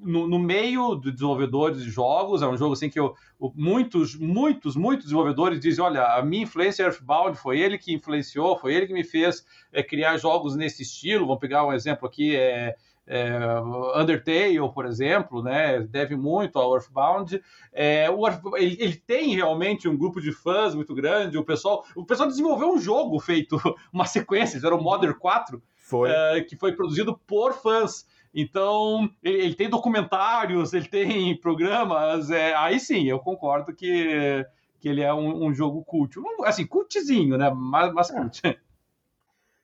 no, 0.00 0.26
no, 0.26 0.38
meio 0.38 0.96
de 0.96 1.12
desenvolvedores 1.12 1.84
de 1.84 1.90
jogos, 1.90 2.42
é 2.42 2.48
um 2.48 2.56
jogo 2.56 2.72
assim 2.72 2.88
que 2.88 2.98
eu, 2.98 3.14
muitos, 3.54 4.18
muitos, 4.18 4.74
muitos 4.74 5.04
desenvolvedores 5.04 5.60
dizem, 5.60 5.84
olha, 5.84 6.04
a 6.16 6.24
minha 6.24 6.42
influência 6.42 6.82
Earthbound 6.84 7.38
foi 7.38 7.60
ele 7.60 7.78
que 7.78 7.92
influenciou, 7.92 8.58
foi 8.58 8.74
ele 8.74 8.86
que 8.86 8.92
me 8.92 9.04
fez 9.04 9.46
é, 9.72 9.82
criar 9.82 10.16
jogos 10.16 10.56
nesse 10.56 10.82
estilo. 10.82 11.26
Vamos 11.26 11.40
pegar 11.40 11.64
um 11.64 11.72
exemplo 11.72 12.08
aqui, 12.08 12.34
é, 12.34 12.74
é, 13.06 13.60
Undertale, 13.96 14.58
por 14.72 14.86
exemplo, 14.86 15.42
né, 15.42 15.80
deve 15.80 16.16
muito 16.16 16.58
ao 16.58 16.74
Earthbound. 16.74 17.42
É, 17.72 18.08
o 18.10 18.26
ele, 18.56 18.76
ele, 18.80 18.96
tem 18.96 19.34
realmente 19.34 19.88
um 19.88 19.96
grupo 19.96 20.20
de 20.20 20.32
fãs 20.32 20.74
muito 20.74 20.94
grande. 20.94 21.38
O 21.38 21.44
pessoal, 21.44 21.84
o 21.96 22.04
pessoal 22.04 22.28
desenvolveu 22.28 22.72
um 22.72 22.78
jogo 22.78 23.18
feito, 23.18 23.58
uma 23.92 24.06
sequência, 24.06 24.58
era 24.64 24.74
o 24.74 24.82
Modern 24.82 25.14
4, 25.18 25.62
foi. 25.76 26.10
É, 26.10 26.40
que 26.42 26.56
foi 26.56 26.72
produzido 26.72 27.18
por 27.26 27.52
fãs. 27.54 28.06
Então, 28.34 29.10
ele, 29.22 29.44
ele, 29.44 29.54
tem 29.54 29.68
documentários, 29.68 30.72
ele 30.72 30.88
tem 30.88 31.36
programas. 31.38 32.30
É, 32.30 32.54
aí 32.54 32.80
sim, 32.80 33.04
eu 33.04 33.18
concordo 33.18 33.74
que, 33.74 34.46
que 34.80 34.88
ele 34.88 35.02
é 35.02 35.12
um, 35.12 35.46
um 35.46 35.52
jogo 35.52 35.84
cult. 35.84 36.18
Um, 36.18 36.44
assim, 36.44 36.66
cultzinho, 36.66 37.36
né? 37.36 37.52
Mas, 37.54 37.92
mas 37.92 38.10
é. 38.10 38.14
cult. 38.14 38.40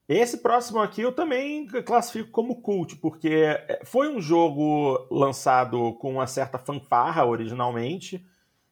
Esse 0.08 0.38
próximo 0.38 0.80
aqui 0.80 1.02
eu 1.02 1.12
também 1.12 1.66
classifico 1.66 2.30
como 2.30 2.62
cult, 2.62 2.96
porque 2.96 3.28
é, 3.28 3.82
foi 3.84 4.08
um 4.08 4.18
jogo 4.18 5.06
lançado 5.10 5.92
com 5.94 6.12
uma 6.14 6.26
certa 6.26 6.58
fanfarra 6.58 7.26
originalmente, 7.26 8.24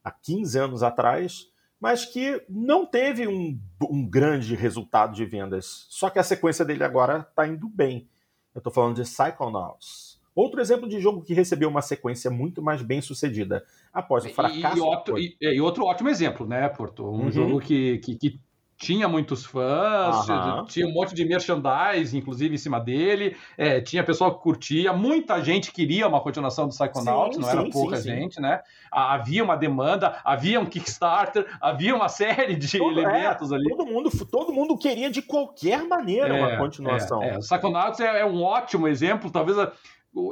há 0.02 0.10
15 0.10 0.58
anos 0.58 0.82
atrás, 0.82 1.48
mas 1.78 2.06
que 2.06 2.42
não 2.48 2.86
teve 2.86 3.28
um, 3.28 3.60
um 3.82 4.08
grande 4.08 4.54
resultado 4.54 5.14
de 5.14 5.26
vendas. 5.26 5.86
Só 5.90 6.08
que 6.08 6.18
a 6.18 6.22
sequência 6.22 6.64
dele 6.64 6.82
agora 6.82 7.26
está 7.28 7.46
indo 7.46 7.68
bem. 7.68 8.08
Eu 8.54 8.60
estou 8.60 8.72
falando 8.72 8.96
de 8.96 9.02
Psychonauts. 9.02 10.18
Outro 10.34 10.60
exemplo 10.60 10.88
de 10.88 11.00
jogo 11.00 11.22
que 11.22 11.34
recebeu 11.34 11.68
uma 11.68 11.82
sequência 11.82 12.30
muito 12.30 12.62
mais 12.62 12.80
bem 12.80 13.02
sucedida 13.02 13.64
após 13.92 14.24
o 14.24 14.30
fracasso. 14.30 14.76
E, 14.76 14.78
e, 14.78 14.80
outro, 14.80 15.18
e, 15.18 15.36
e 15.40 15.60
outro, 15.60 15.84
ótimo 15.84 16.08
exemplo, 16.08 16.46
né, 16.46 16.66
Porto? 16.68 17.04
Um 17.04 17.24
uhum. 17.24 17.30
jogo 17.30 17.60
que, 17.60 17.98
que, 17.98 18.16
que 18.16 18.40
tinha 18.76 19.08
muitos 19.08 19.44
fãs, 19.44 20.28
uhum. 20.28 20.64
tinha 20.66 20.86
um 20.86 20.92
monte 20.92 21.14
de 21.14 21.24
merchandise, 21.24 22.16
inclusive, 22.16 22.54
em 22.54 22.58
cima 22.58 22.78
dele. 22.78 23.34
É, 23.56 23.80
tinha 23.80 24.04
pessoal 24.04 24.34
que 24.36 24.42
curtia, 24.42 24.92
muita 24.92 25.42
gente 25.42 25.72
queria 25.72 26.06
uma 26.06 26.20
continuação 26.20 26.68
do 26.68 26.74
Psychonauts, 26.74 27.36
sim, 27.36 27.42
não 27.42 27.50
sim, 27.50 27.58
era 27.58 27.70
pouca 27.70 27.96
sim, 27.96 28.10
gente, 28.10 28.40
né? 28.40 28.60
Havia 28.92 29.42
uma 29.42 29.56
demanda, 29.56 30.20
havia 30.22 30.60
um 30.60 30.66
Kickstarter, 30.66 31.46
havia 31.60 31.94
uma 31.94 32.08
série 32.08 32.54
de 32.54 32.78
todo, 32.78 33.00
é, 33.00 33.02
elementos 33.02 33.50
é, 33.50 33.54
ali. 33.54 33.68
Todo 33.70 33.86
mundo, 33.86 34.26
todo 34.26 34.52
mundo 34.52 34.76
queria 34.76 35.10
de 35.10 35.22
qualquer 35.22 35.82
maneira 35.84 36.36
é, 36.36 36.40
uma 36.40 36.58
continuação. 36.58 37.22
É, 37.22 37.30
é. 37.30 37.36
O 37.36 37.40
Psychonauts 37.40 38.00
é, 38.00 38.20
é, 38.20 38.26
um 38.26 38.42
ótimo 38.42 38.86
exemplo, 38.86 39.30
talvez 39.30 39.58
a, 39.58 39.72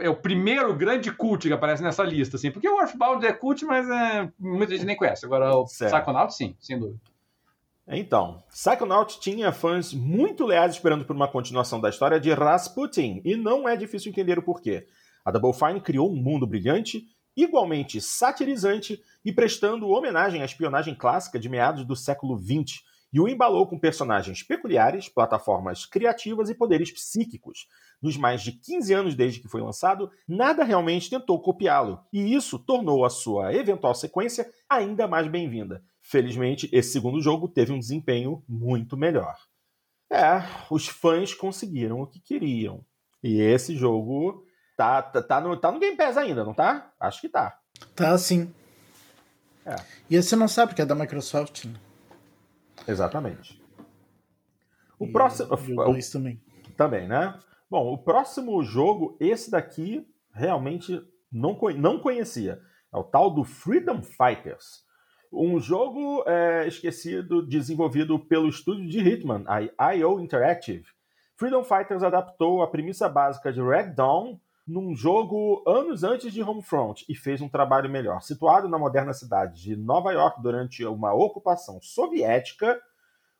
é 0.02 0.08
o 0.10 0.16
primeiro 0.16 0.74
grande 0.74 1.10
cult 1.10 1.48
que 1.48 1.52
aparece 1.52 1.82
nessa 1.82 2.02
lista, 2.02 2.36
assim, 2.36 2.50
porque 2.50 2.68
o 2.68 2.78
Earthbound 2.78 3.24
é 3.24 3.32
cult, 3.32 3.64
mas 3.64 3.88
é, 3.88 4.28
muita 4.38 4.72
gente 4.72 4.84
nem 4.84 4.96
conhece. 4.96 5.24
Agora, 5.24 5.56
o 5.56 5.66
certo. 5.66 5.94
Psychonauts, 5.94 6.36
sim, 6.36 6.54
sem 6.60 6.78
dúvida. 6.78 7.00
Então, 7.86 8.42
Psychonaut 8.48 9.20
tinha 9.20 9.52
fãs 9.52 9.92
muito 9.92 10.46
leais 10.46 10.72
esperando 10.72 11.04
por 11.04 11.14
uma 11.14 11.28
continuação 11.28 11.78
da 11.78 11.90
história 11.90 12.18
de 12.18 12.32
Rasputin, 12.32 13.20
e 13.24 13.36
não 13.36 13.68
é 13.68 13.76
difícil 13.76 14.10
entender 14.10 14.38
o 14.38 14.42
porquê. 14.42 14.86
A 15.22 15.30
Double 15.30 15.52
Fine 15.52 15.80
criou 15.80 16.10
um 16.10 16.16
mundo 16.16 16.46
brilhante, 16.46 17.06
igualmente 17.36 18.00
satirizante 18.00 19.02
e 19.22 19.32
prestando 19.32 19.88
homenagem 19.88 20.40
à 20.40 20.44
espionagem 20.46 20.94
clássica 20.94 21.38
de 21.38 21.48
meados 21.48 21.84
do 21.84 21.94
século 21.94 22.38
XX, 22.38 22.82
e 23.12 23.20
o 23.20 23.28
embalou 23.28 23.66
com 23.66 23.78
personagens 23.78 24.42
peculiares, 24.42 25.08
plataformas 25.08 25.86
criativas 25.86 26.48
e 26.48 26.54
poderes 26.54 26.90
psíquicos. 26.90 27.68
Nos 28.02 28.16
mais 28.16 28.42
de 28.42 28.52
15 28.52 28.92
anos 28.92 29.14
desde 29.14 29.40
que 29.40 29.48
foi 29.48 29.60
lançado, 29.60 30.10
nada 30.26 30.64
realmente 30.64 31.10
tentou 31.10 31.40
copiá-lo, 31.40 32.00
e 32.12 32.34
isso 32.34 32.58
tornou 32.58 33.04
a 33.04 33.10
sua 33.10 33.54
eventual 33.54 33.94
sequência 33.94 34.50
ainda 34.68 35.06
mais 35.06 35.28
bem-vinda. 35.28 35.84
Felizmente, 36.06 36.68
esse 36.70 36.92
segundo 36.92 37.18
jogo 37.22 37.48
teve 37.48 37.72
um 37.72 37.78
desempenho 37.78 38.44
muito 38.46 38.94
melhor. 38.94 39.34
É, 40.12 40.42
os 40.70 40.86
fãs 40.86 41.32
conseguiram 41.32 42.02
o 42.02 42.06
que 42.06 42.20
queriam. 42.20 42.84
E 43.22 43.40
esse 43.40 43.74
jogo 43.74 44.44
tá, 44.76 45.00
tá, 45.00 45.22
tá, 45.22 45.40
no, 45.40 45.56
tá 45.56 45.72
no 45.72 45.80
Game 45.80 45.96
Pass 45.96 46.18
ainda, 46.18 46.44
não 46.44 46.52
tá? 46.52 46.92
Acho 47.00 47.22
que 47.22 47.28
tá. 47.30 47.58
Tá 47.96 48.16
sim. 48.18 48.52
É. 49.64 49.76
E 50.10 50.16
esse 50.16 50.36
não 50.36 50.46
sabe 50.46 50.74
que 50.74 50.82
é 50.82 50.86
da 50.86 50.94
Microsoft, 50.94 51.64
né? 51.64 51.80
Exatamente. 52.86 53.58
O 54.98 55.06
e 55.06 55.12
próximo. 55.12 55.54
O 55.54 56.12
também. 56.12 56.42
Também, 56.76 57.08
né? 57.08 57.40
Bom, 57.70 57.94
o 57.94 57.96
próximo 57.96 58.62
jogo, 58.62 59.16
esse 59.18 59.50
daqui, 59.50 60.06
realmente 60.34 61.00
não, 61.32 61.58
não 61.78 61.98
conhecia. 61.98 62.60
É 62.92 62.98
o 62.98 63.04
tal 63.04 63.30
do 63.30 63.42
Freedom 63.42 64.02
Fighters. 64.02 64.84
Um 65.36 65.58
jogo 65.58 66.22
é, 66.28 66.68
esquecido, 66.68 67.44
desenvolvido 67.44 68.16
pelo 68.20 68.48
estúdio 68.48 68.88
de 68.88 69.00
Hitman, 69.00 69.44
a 69.76 69.92
IO 69.92 70.20
Interactive. 70.20 70.84
Freedom 71.34 71.64
Fighters 71.64 72.04
adaptou 72.04 72.62
a 72.62 72.68
premissa 72.68 73.08
básica 73.08 73.52
de 73.52 73.60
Red 73.60 73.94
Dawn 73.94 74.38
num 74.64 74.94
jogo 74.94 75.64
anos 75.66 76.04
antes 76.04 76.32
de 76.32 76.40
Homefront 76.40 77.04
e 77.08 77.16
fez 77.16 77.40
um 77.40 77.48
trabalho 77.48 77.90
melhor. 77.90 78.22
Situado 78.22 78.68
na 78.68 78.78
moderna 78.78 79.12
cidade 79.12 79.60
de 79.60 79.74
Nova 79.74 80.12
York 80.12 80.40
durante 80.40 80.84
uma 80.84 81.12
ocupação 81.12 81.80
soviética, 81.82 82.80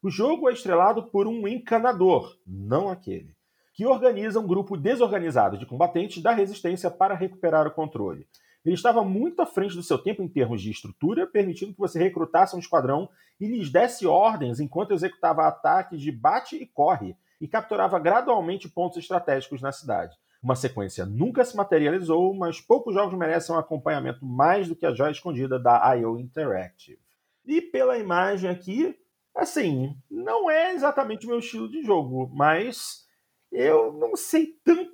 o 0.03 0.11
jogo 0.11 0.51
é 0.51 0.53
estrelado 0.53 1.05
por 1.05 1.29
um 1.29 1.47
encanador, 1.47 2.37
não 2.45 2.89
aquele, 2.89 3.37
que 3.73 3.87
organiza 3.87 4.41
um 4.41 4.47
grupo 4.49 4.77
desorganizado 4.77 5.57
de 5.57 5.65
combatentes 5.65 6.21
da 6.21 6.33
resistência 6.33 6.91
para 6.91 7.15
recuperar 7.15 7.69
o 7.69 7.71
controle. 7.71 8.27
Ele 8.65 8.75
estava 8.75 9.05
muito 9.05 9.41
à 9.43 9.47
frente 9.47 9.77
do 9.77 9.83
seu 9.83 9.99
tempo 9.99 10.23
em 10.23 10.29
termos 10.29 10.63
de 10.63 10.71
estrutura, 10.71 11.27
permitindo 11.27 11.73
que 11.73 11.79
você 11.79 11.99
recrutasse 11.99 12.57
um 12.57 12.59
esquadrão 12.59 13.09
e 13.39 13.47
lhes 13.47 13.71
desse 13.71 14.07
ordens 14.07 14.59
enquanto 14.59 14.93
executava 14.93 15.47
ataques 15.47 16.01
de 16.01 16.11
bate 16.11 16.57
e 16.57 16.67
corre 16.67 17.15
e 17.41 17.47
capturava 17.47 17.99
gradualmente 17.99 18.69
pontos 18.69 18.97
estratégicos 18.99 19.61
na 19.61 19.71
cidade. 19.71 20.17
Uma 20.43 20.57
sequência 20.57 21.05
nunca 21.05 21.45
se 21.45 21.57
materializou, 21.57 22.35
mas 22.35 22.61
poucos 22.61 22.95
jogos 22.95 23.19
merecem 23.19 23.55
um 23.55 23.59
acompanhamento 23.59 24.25
mais 24.25 24.69
do 24.69 24.77
que 24.77 24.87
a 24.87 24.93
joia 24.93 25.11
escondida 25.11 25.59
da 25.59 25.95
IO 25.95 26.19
Interactive. 26.19 26.99
E 27.47 27.61
pela 27.61 27.99
imagem 27.99 28.51
aqui, 28.51 28.95
assim, 29.35 29.97
não 30.11 30.51
é 30.51 30.75
exatamente 30.75 31.27
o 31.27 31.29
meu 31.31 31.39
estilo 31.39 31.69
de 31.69 31.83
jogo, 31.83 32.31
mas 32.33 33.07
eu 33.51 33.93
não 33.93 34.17
sei 34.17 34.59
tanto 34.65 34.91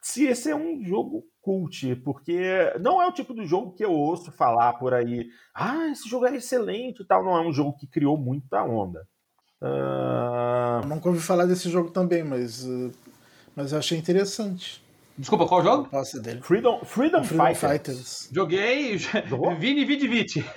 se 0.00 0.26
esse 0.26 0.50
é 0.50 0.54
um 0.56 0.82
jogo 0.84 1.24
cult, 1.42 1.96
porque 1.96 2.72
não 2.80 3.02
é 3.02 3.06
o 3.06 3.12
tipo 3.12 3.34
de 3.34 3.44
jogo 3.44 3.72
que 3.72 3.84
eu 3.84 3.90
ouço 3.90 4.30
falar 4.32 4.72
por 4.74 4.94
aí. 4.94 5.28
Ah, 5.54 5.88
esse 5.88 6.08
jogo 6.08 6.26
é 6.26 6.36
excelente 6.36 7.02
e 7.02 7.04
tal. 7.04 7.24
Não 7.24 7.36
é 7.36 7.40
um 7.46 7.52
jogo 7.52 7.76
que 7.76 7.86
criou 7.86 8.16
muita 8.16 8.62
onda. 8.62 9.06
Uh... 9.60 10.86
Nunca 10.86 11.08
ouvi 11.08 11.20
falar 11.20 11.46
desse 11.46 11.68
jogo 11.68 11.90
também, 11.90 12.22
mas, 12.24 12.64
uh, 12.64 12.90
mas 13.54 13.72
eu 13.72 13.78
achei 13.78 13.98
interessante. 13.98 14.82
Desculpa, 15.16 15.46
qual 15.46 15.62
jogo? 15.62 15.88
Posse 15.88 16.20
dele. 16.20 16.40
Freedom, 16.40 16.80
Freedom, 16.84 17.22
Freedom 17.22 17.54
Fighters. 17.54 17.60
Fighters. 17.60 18.28
Joguei. 18.32 18.96
Vini 19.58 19.84
Vidi 19.84 20.08
Viti. 20.08 20.44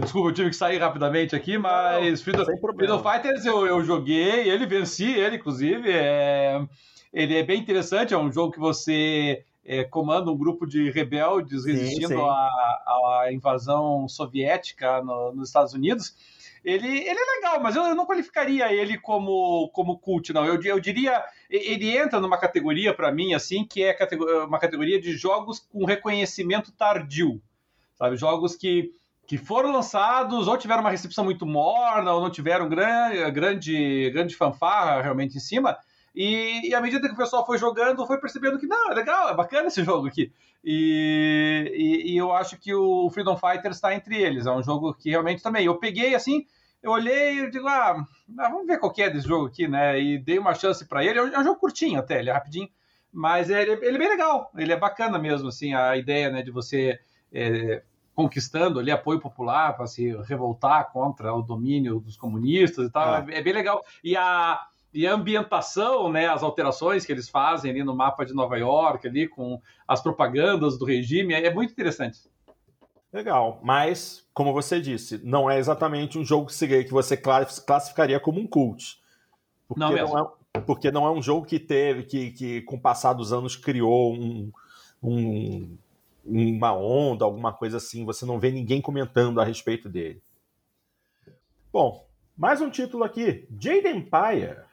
Desculpa, 0.00 0.28
eu 0.28 0.34
tive 0.34 0.50
que 0.50 0.56
sair 0.56 0.76
rapidamente 0.76 1.34
aqui, 1.34 1.56
mas 1.56 2.20
Freedom, 2.20 2.44
Freedom 2.76 3.02
Fighters 3.02 3.46
eu, 3.46 3.66
eu 3.66 3.82
joguei, 3.82 4.50
ele 4.50 4.66
venci, 4.66 5.10
ele, 5.10 5.36
inclusive. 5.36 5.90
É, 5.90 6.60
ele 7.10 7.38
é 7.38 7.42
bem 7.42 7.58
interessante, 7.58 8.12
é 8.12 8.18
um 8.18 8.30
jogo 8.30 8.52
que 8.52 8.60
você 8.60 9.42
é, 9.64 9.82
comanda 9.84 10.30
um 10.30 10.36
grupo 10.36 10.66
de 10.66 10.90
rebeldes 10.90 11.64
resistindo 11.64 12.20
à 12.22 13.28
invasão 13.32 14.06
soviética 14.06 15.02
no, 15.02 15.32
nos 15.32 15.48
Estados 15.48 15.72
Unidos. 15.72 16.14
Ele, 16.62 16.86
ele 16.86 17.18
é 17.18 17.36
legal, 17.36 17.58
mas 17.62 17.74
eu, 17.74 17.82
eu, 17.84 17.94
não 17.94 18.04
qualificaria 18.04 18.70
ele 18.70 18.98
como, 18.98 19.70
como 19.70 19.98
cult, 19.98 20.30
não. 20.34 20.44
Eu, 20.44 20.62
eu 20.62 20.78
diria, 20.78 21.24
ele 21.48 21.96
entra 21.96 22.20
numa 22.20 22.36
categoria, 22.36 22.92
para 22.92 23.10
mim, 23.10 23.32
assim, 23.32 23.64
que 23.64 23.82
é 23.82 23.96
uma 24.46 24.58
categoria 24.58 25.00
de 25.00 25.12
jogos 25.12 25.58
com 25.58 25.86
reconhecimento 25.86 26.70
tardio. 26.70 27.40
Sabe? 27.94 28.16
Jogos 28.18 28.56
que 28.56 28.92
que 29.30 29.38
foram 29.38 29.70
lançados 29.70 30.48
ou 30.48 30.58
tiveram 30.58 30.80
uma 30.80 30.90
recepção 30.90 31.24
muito 31.24 31.46
morna 31.46 32.12
ou 32.12 32.20
não 32.20 32.28
tiveram 32.28 32.68
grande, 32.68 33.30
grande, 33.30 34.10
grande 34.10 34.34
fanfarra 34.34 35.00
realmente 35.00 35.36
em 35.36 35.40
cima. 35.40 35.78
E, 36.12 36.68
e 36.68 36.74
à 36.74 36.80
medida 36.80 37.06
que 37.06 37.14
o 37.14 37.16
pessoal 37.16 37.46
foi 37.46 37.56
jogando, 37.56 38.04
foi 38.08 38.18
percebendo 38.18 38.58
que 38.58 38.66
não, 38.66 38.90
é 38.90 38.94
legal, 38.96 39.28
é 39.28 39.34
bacana 39.36 39.68
esse 39.68 39.84
jogo 39.84 40.08
aqui. 40.08 40.32
E, 40.64 41.72
e, 41.72 42.12
e 42.12 42.16
eu 42.16 42.32
acho 42.32 42.58
que 42.58 42.74
o 42.74 43.08
Freedom 43.10 43.36
Fighter 43.36 43.70
está 43.70 43.94
entre 43.94 44.20
eles. 44.20 44.46
É 44.46 44.50
um 44.50 44.64
jogo 44.64 44.92
que 44.94 45.10
realmente 45.10 45.44
também. 45.44 45.64
Eu 45.64 45.78
peguei 45.78 46.12
assim, 46.12 46.44
eu 46.82 46.90
olhei 46.90 47.38
e 47.38 47.50
digo, 47.52 47.68
ah, 47.68 48.04
ah, 48.36 48.48
vamos 48.48 48.66
ver 48.66 48.80
qual 48.80 48.92
que 48.92 49.00
é 49.00 49.08
desse 49.08 49.28
jogo 49.28 49.46
aqui, 49.46 49.68
né? 49.68 49.96
E 50.00 50.18
dei 50.18 50.40
uma 50.40 50.54
chance 50.54 50.84
para 50.84 51.04
ele. 51.04 51.20
É 51.20 51.22
é 51.22 51.38
um, 51.38 51.44
jogo 51.44 51.60
curtinho 51.60 52.00
até, 52.00 52.18
ele 52.18 52.30
é 52.30 52.32
rapidinho, 52.32 52.68
mas 53.12 53.48
ele, 53.48 53.74
ele, 53.74 53.94
é 53.94 53.98
bem 53.98 54.08
legal. 54.08 54.50
Ele 54.56 54.72
é 54.72 54.76
bacana 54.76 55.20
mesmo, 55.20 55.46
assim, 55.46 55.72
a 55.72 55.96
ideia, 55.96 56.30
né, 56.30 56.42
de 56.42 56.50
você 56.50 56.98
é, 57.32 57.84
conquistando 58.20 58.78
ali 58.78 58.90
apoio 58.90 59.18
popular 59.18 59.74
para 59.74 59.86
se 59.86 60.14
revoltar 60.24 60.92
contra 60.92 61.32
o 61.32 61.40
domínio 61.40 62.00
dos 62.00 62.18
comunistas 62.18 62.86
e 62.86 62.90
tal. 62.90 63.14
É, 63.14 63.38
é 63.38 63.42
bem 63.42 63.54
legal. 63.54 63.82
E 64.04 64.14
a, 64.14 64.60
e 64.92 65.06
a 65.06 65.14
ambientação, 65.14 66.12
né, 66.12 66.28
as 66.28 66.42
alterações 66.42 67.06
que 67.06 67.12
eles 67.12 67.30
fazem 67.30 67.70
ali 67.70 67.82
no 67.82 67.96
mapa 67.96 68.26
de 68.26 68.34
Nova 68.34 68.58
York, 68.58 69.08
ali 69.08 69.26
com 69.26 69.58
as 69.88 70.02
propagandas 70.02 70.78
do 70.78 70.84
regime, 70.84 71.32
é 71.32 71.52
muito 71.52 71.72
interessante. 71.72 72.18
Legal, 73.10 73.58
mas, 73.62 74.28
como 74.34 74.52
você 74.52 74.78
disse, 74.80 75.18
não 75.24 75.50
é 75.50 75.58
exatamente 75.58 76.18
um 76.18 76.24
jogo 76.24 76.48
que 76.48 76.92
você 76.92 77.16
classificaria 77.16 78.20
como 78.20 78.38
um 78.38 78.46
cult. 78.46 79.00
Porque 79.66 79.80
não, 79.80 79.92
não, 79.92 80.32
é, 80.54 80.60
porque 80.60 80.90
não 80.90 81.06
é 81.06 81.10
um 81.10 81.22
jogo 81.22 81.46
que 81.46 81.58
teve, 81.58 82.02
que, 82.02 82.32
que 82.32 82.60
com 82.62 82.76
o 82.76 82.80
passar 82.80 83.14
dos 83.14 83.32
anos 83.32 83.56
criou 83.56 84.12
um, 84.12 84.52
um, 85.02 85.76
uma 86.24 86.74
onda, 86.74 87.24
alguma 87.24 87.52
coisa 87.52 87.76
assim. 87.76 88.04
Você 88.04 88.24
não 88.24 88.38
vê 88.38 88.50
ninguém 88.50 88.80
comentando 88.80 89.40
a 89.40 89.44
respeito 89.44 89.88
dele. 89.88 90.22
Bom, 91.72 92.06
mais 92.36 92.60
um 92.60 92.70
título 92.70 93.04
aqui: 93.04 93.46
Jade 93.58 93.88
Empire. 93.88 94.70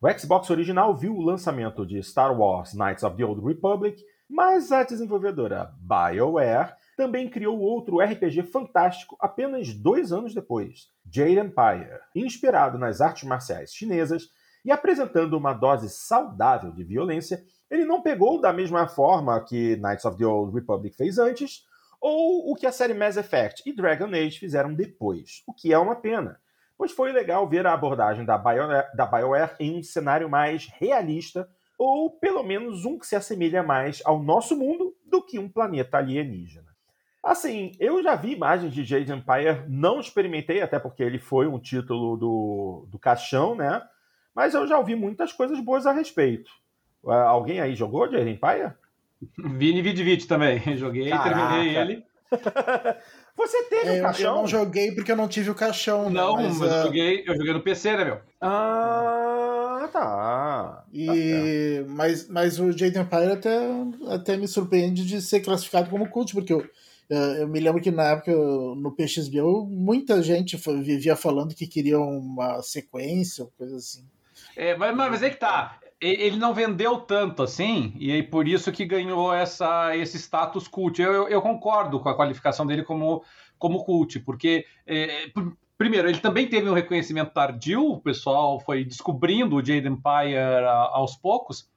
O 0.00 0.10
Xbox 0.18 0.48
original 0.48 0.96
viu 0.96 1.14
o 1.14 1.22
lançamento 1.22 1.84
de 1.84 2.02
Star 2.02 2.38
Wars 2.38 2.72
Knights 2.72 3.02
of 3.02 3.16
the 3.16 3.24
Old 3.24 3.46
Republic, 3.46 4.02
mas 4.28 4.72
a 4.72 4.82
desenvolvedora 4.82 5.74
BioWare 5.78 6.72
também 6.96 7.28
criou 7.28 7.58
outro 7.58 7.98
RPG 7.98 8.44
fantástico 8.44 9.16
apenas 9.20 9.74
dois 9.74 10.12
anos 10.12 10.34
depois, 10.34 10.88
Jade 11.10 11.38
Empire, 11.38 12.00
inspirado 12.14 12.78
nas 12.78 13.00
artes 13.00 13.24
marciais 13.24 13.74
chinesas 13.74 14.30
e 14.64 14.70
apresentando 14.70 15.36
uma 15.36 15.52
dose 15.52 15.88
saudável 15.88 16.72
de 16.72 16.84
violência, 16.84 17.42
ele 17.70 17.84
não 17.84 18.02
pegou 18.02 18.40
da 18.40 18.52
mesma 18.52 18.88
forma 18.88 19.40
que 19.44 19.76
Knights 19.76 20.04
of 20.04 20.18
the 20.18 20.26
Old 20.26 20.54
Republic 20.54 20.96
fez 20.96 21.18
antes, 21.18 21.66
ou 22.00 22.50
o 22.50 22.56
que 22.56 22.66
a 22.66 22.72
série 22.72 22.94
Mass 22.94 23.16
Effect 23.16 23.62
e 23.66 23.72
Dragon 23.72 24.06
Age 24.06 24.38
fizeram 24.38 24.74
depois, 24.74 25.42
o 25.46 25.52
que 25.52 25.72
é 25.72 25.78
uma 25.78 25.96
pena, 25.96 26.40
pois 26.76 26.92
foi 26.92 27.12
legal 27.12 27.46
ver 27.48 27.66
a 27.66 27.74
abordagem 27.74 28.24
da 28.24 28.38
BioWare, 28.38 28.96
da 28.96 29.06
BioWare 29.06 29.54
em 29.60 29.78
um 29.78 29.82
cenário 29.82 30.28
mais 30.28 30.66
realista, 30.78 31.48
ou 31.78 32.10
pelo 32.10 32.42
menos 32.42 32.84
um 32.84 32.98
que 32.98 33.06
se 33.06 33.16
assemelha 33.16 33.62
mais 33.62 34.02
ao 34.04 34.22
nosso 34.22 34.56
mundo 34.56 34.94
do 35.04 35.22
que 35.22 35.38
um 35.38 35.48
planeta 35.48 35.98
alienígena. 35.98 36.70
Assim, 37.22 37.72
eu 37.78 38.02
já 38.02 38.14
vi 38.14 38.32
imagens 38.32 38.72
de 38.72 38.82
Jade 38.82 39.12
Empire, 39.12 39.64
não 39.68 40.00
experimentei, 40.00 40.62
até 40.62 40.78
porque 40.78 41.02
ele 41.02 41.18
foi 41.18 41.46
um 41.46 41.58
título 41.58 42.16
do, 42.16 42.86
do 42.88 42.98
caixão, 42.98 43.54
né? 43.54 43.82
Mas 44.34 44.54
eu 44.54 44.66
já 44.66 44.78
ouvi 44.78 44.94
muitas 44.94 45.32
coisas 45.32 45.60
boas 45.60 45.86
a 45.86 45.92
respeito. 45.92 46.50
Uh, 47.02 47.12
alguém 47.12 47.60
aí 47.60 47.74
jogou 47.74 48.06
de 48.08 48.18
Empire? 48.18 48.72
Vini 49.38 49.82
Vidvit 49.82 50.26
também. 50.26 50.60
Joguei, 50.76 51.10
Caraca. 51.10 51.30
terminei 51.30 51.76
ele. 51.76 52.04
Você 53.36 53.62
teve 53.64 53.96
é, 53.96 53.98
o 53.98 54.02
caixão? 54.02 54.34
Eu 54.34 54.40
não 54.40 54.46
joguei 54.46 54.92
porque 54.92 55.10
eu 55.10 55.16
não 55.16 55.28
tive 55.28 55.50
o 55.50 55.54
caixão. 55.54 56.04
Né? 56.04 56.20
Não, 56.20 56.36
mas, 56.36 56.58
mas 56.58 56.70
uh... 56.70 56.74
eu, 56.74 56.82
joguei, 56.84 57.24
eu 57.26 57.36
joguei 57.36 57.52
no 57.52 57.62
PC, 57.62 57.96
né, 57.96 58.04
meu? 58.04 58.20
Ah, 58.40 59.88
tá. 59.92 60.84
E... 60.92 61.82
Tá 61.82 61.88
mas, 61.88 62.28
mas 62.28 62.60
o 62.60 62.70
Jade 62.70 62.98
Empire 62.98 63.32
até, 63.32 63.58
até 64.08 64.36
me 64.36 64.46
surpreende 64.46 65.04
de 65.04 65.20
ser 65.22 65.40
classificado 65.40 65.90
como 65.90 66.08
cult, 66.08 66.34
porque 66.34 66.52
eu, 66.52 66.64
eu 67.08 67.48
me 67.48 67.58
lembro 67.58 67.80
que 67.80 67.90
na 67.90 68.10
época, 68.10 68.30
no 68.32 68.94
PXBio, 68.94 69.66
muita 69.66 70.22
gente 70.22 70.56
vivia 70.82 71.16
falando 71.16 71.54
que 71.54 71.66
queria 71.66 71.98
uma 71.98 72.62
sequência, 72.62 73.48
coisa 73.56 73.76
assim. 73.76 74.04
É, 74.56 74.76
mas, 74.76 74.94
mas 74.94 75.22
é 75.22 75.30
que 75.30 75.36
tá 75.36 75.78
ele 76.00 76.36
não 76.36 76.54
vendeu 76.54 76.98
tanto 76.98 77.42
assim, 77.42 77.92
e 77.98 78.10
aí 78.10 78.22
por 78.22 78.48
isso 78.48 78.72
que 78.72 78.86
ganhou 78.86 79.34
essa, 79.34 79.94
esse 79.94 80.18
status 80.18 80.66
cult. 80.66 81.00
Eu, 81.00 81.12
eu, 81.12 81.28
eu 81.28 81.42
concordo 81.42 82.00
com 82.00 82.08
a 82.08 82.16
qualificação 82.16 82.66
dele 82.66 82.82
como, 82.82 83.22
como 83.58 83.84
cult, 83.84 84.18
porque, 84.20 84.64
é, 84.86 85.30
primeiro, 85.76 86.08
ele 86.08 86.18
também 86.18 86.48
teve 86.48 86.70
um 86.70 86.74
reconhecimento 86.74 87.32
tardio, 87.32 87.84
o 87.84 88.00
pessoal 88.00 88.58
foi 88.60 88.84
descobrindo 88.84 89.56
o 89.56 89.64
Jade 89.64 89.88
Empire 89.88 90.64
aos 90.92 91.16
poucos, 91.16 91.68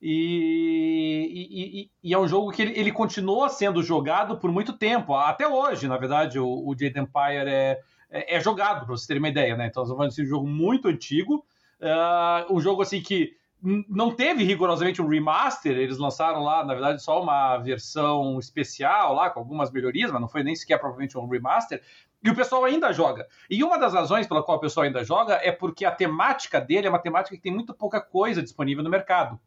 e, 0.00 1.50
e, 1.50 1.90
e, 2.02 2.14
é 2.14 2.18
um 2.18 2.28
jogo 2.28 2.52
que 2.52 2.62
ele, 2.62 2.78
ele 2.78 2.92
continua 2.92 3.48
sendo 3.48 3.82
jogado 3.82 4.38
por 4.38 4.50
muito 4.50 4.72
tempo, 4.72 5.14
até 5.14 5.46
hoje, 5.46 5.86
na 5.88 5.96
verdade, 5.96 6.38
o, 6.38 6.46
o 6.46 6.72
Jade 6.72 6.98
Empire 6.98 7.48
é, 7.48 7.80
é, 8.10 8.36
é 8.36 8.40
jogado, 8.40 8.86
para 8.86 8.96
vocês 8.96 9.06
terem 9.06 9.22
uma 9.22 9.28
ideia, 9.28 9.56
né? 9.56 9.66
Então, 9.66 9.84
nós 9.84 9.96
vamos 9.96 10.18
um 10.18 10.24
jogo 10.24 10.46
muito 10.46 10.88
antigo, 10.88 11.44
uh, 11.80 12.52
um 12.52 12.60
jogo 12.60 12.82
assim 12.82 13.00
que 13.00 13.37
não 13.60 14.14
teve 14.14 14.44
rigorosamente 14.44 15.02
um 15.02 15.08
remaster, 15.08 15.76
eles 15.76 15.98
lançaram 15.98 16.42
lá, 16.42 16.64
na 16.64 16.74
verdade, 16.74 17.02
só 17.02 17.20
uma 17.20 17.58
versão 17.58 18.38
especial 18.38 19.14
lá, 19.14 19.30
com 19.30 19.40
algumas 19.40 19.70
melhorias, 19.70 20.10
mas 20.10 20.20
não 20.20 20.28
foi 20.28 20.44
nem 20.44 20.54
sequer 20.54 20.78
propriamente 20.78 21.18
um 21.18 21.28
remaster, 21.28 21.82
e 22.22 22.30
o 22.30 22.34
pessoal 22.34 22.64
ainda 22.64 22.92
joga. 22.92 23.26
E 23.48 23.62
uma 23.62 23.78
das 23.78 23.94
razões 23.94 24.26
pela 24.26 24.42
qual 24.42 24.58
o 24.58 24.60
pessoal 24.60 24.86
ainda 24.86 25.04
joga 25.04 25.40
é 25.42 25.52
porque 25.52 25.84
a 25.84 25.90
temática 25.90 26.60
dele 26.60 26.86
é 26.86 26.90
uma 26.90 26.98
temática 26.98 27.34
que 27.36 27.42
tem 27.42 27.52
muito 27.52 27.74
pouca 27.74 28.00
coisa 28.00 28.42
disponível 28.42 28.82
no 28.82 28.90
mercado, 28.90 29.38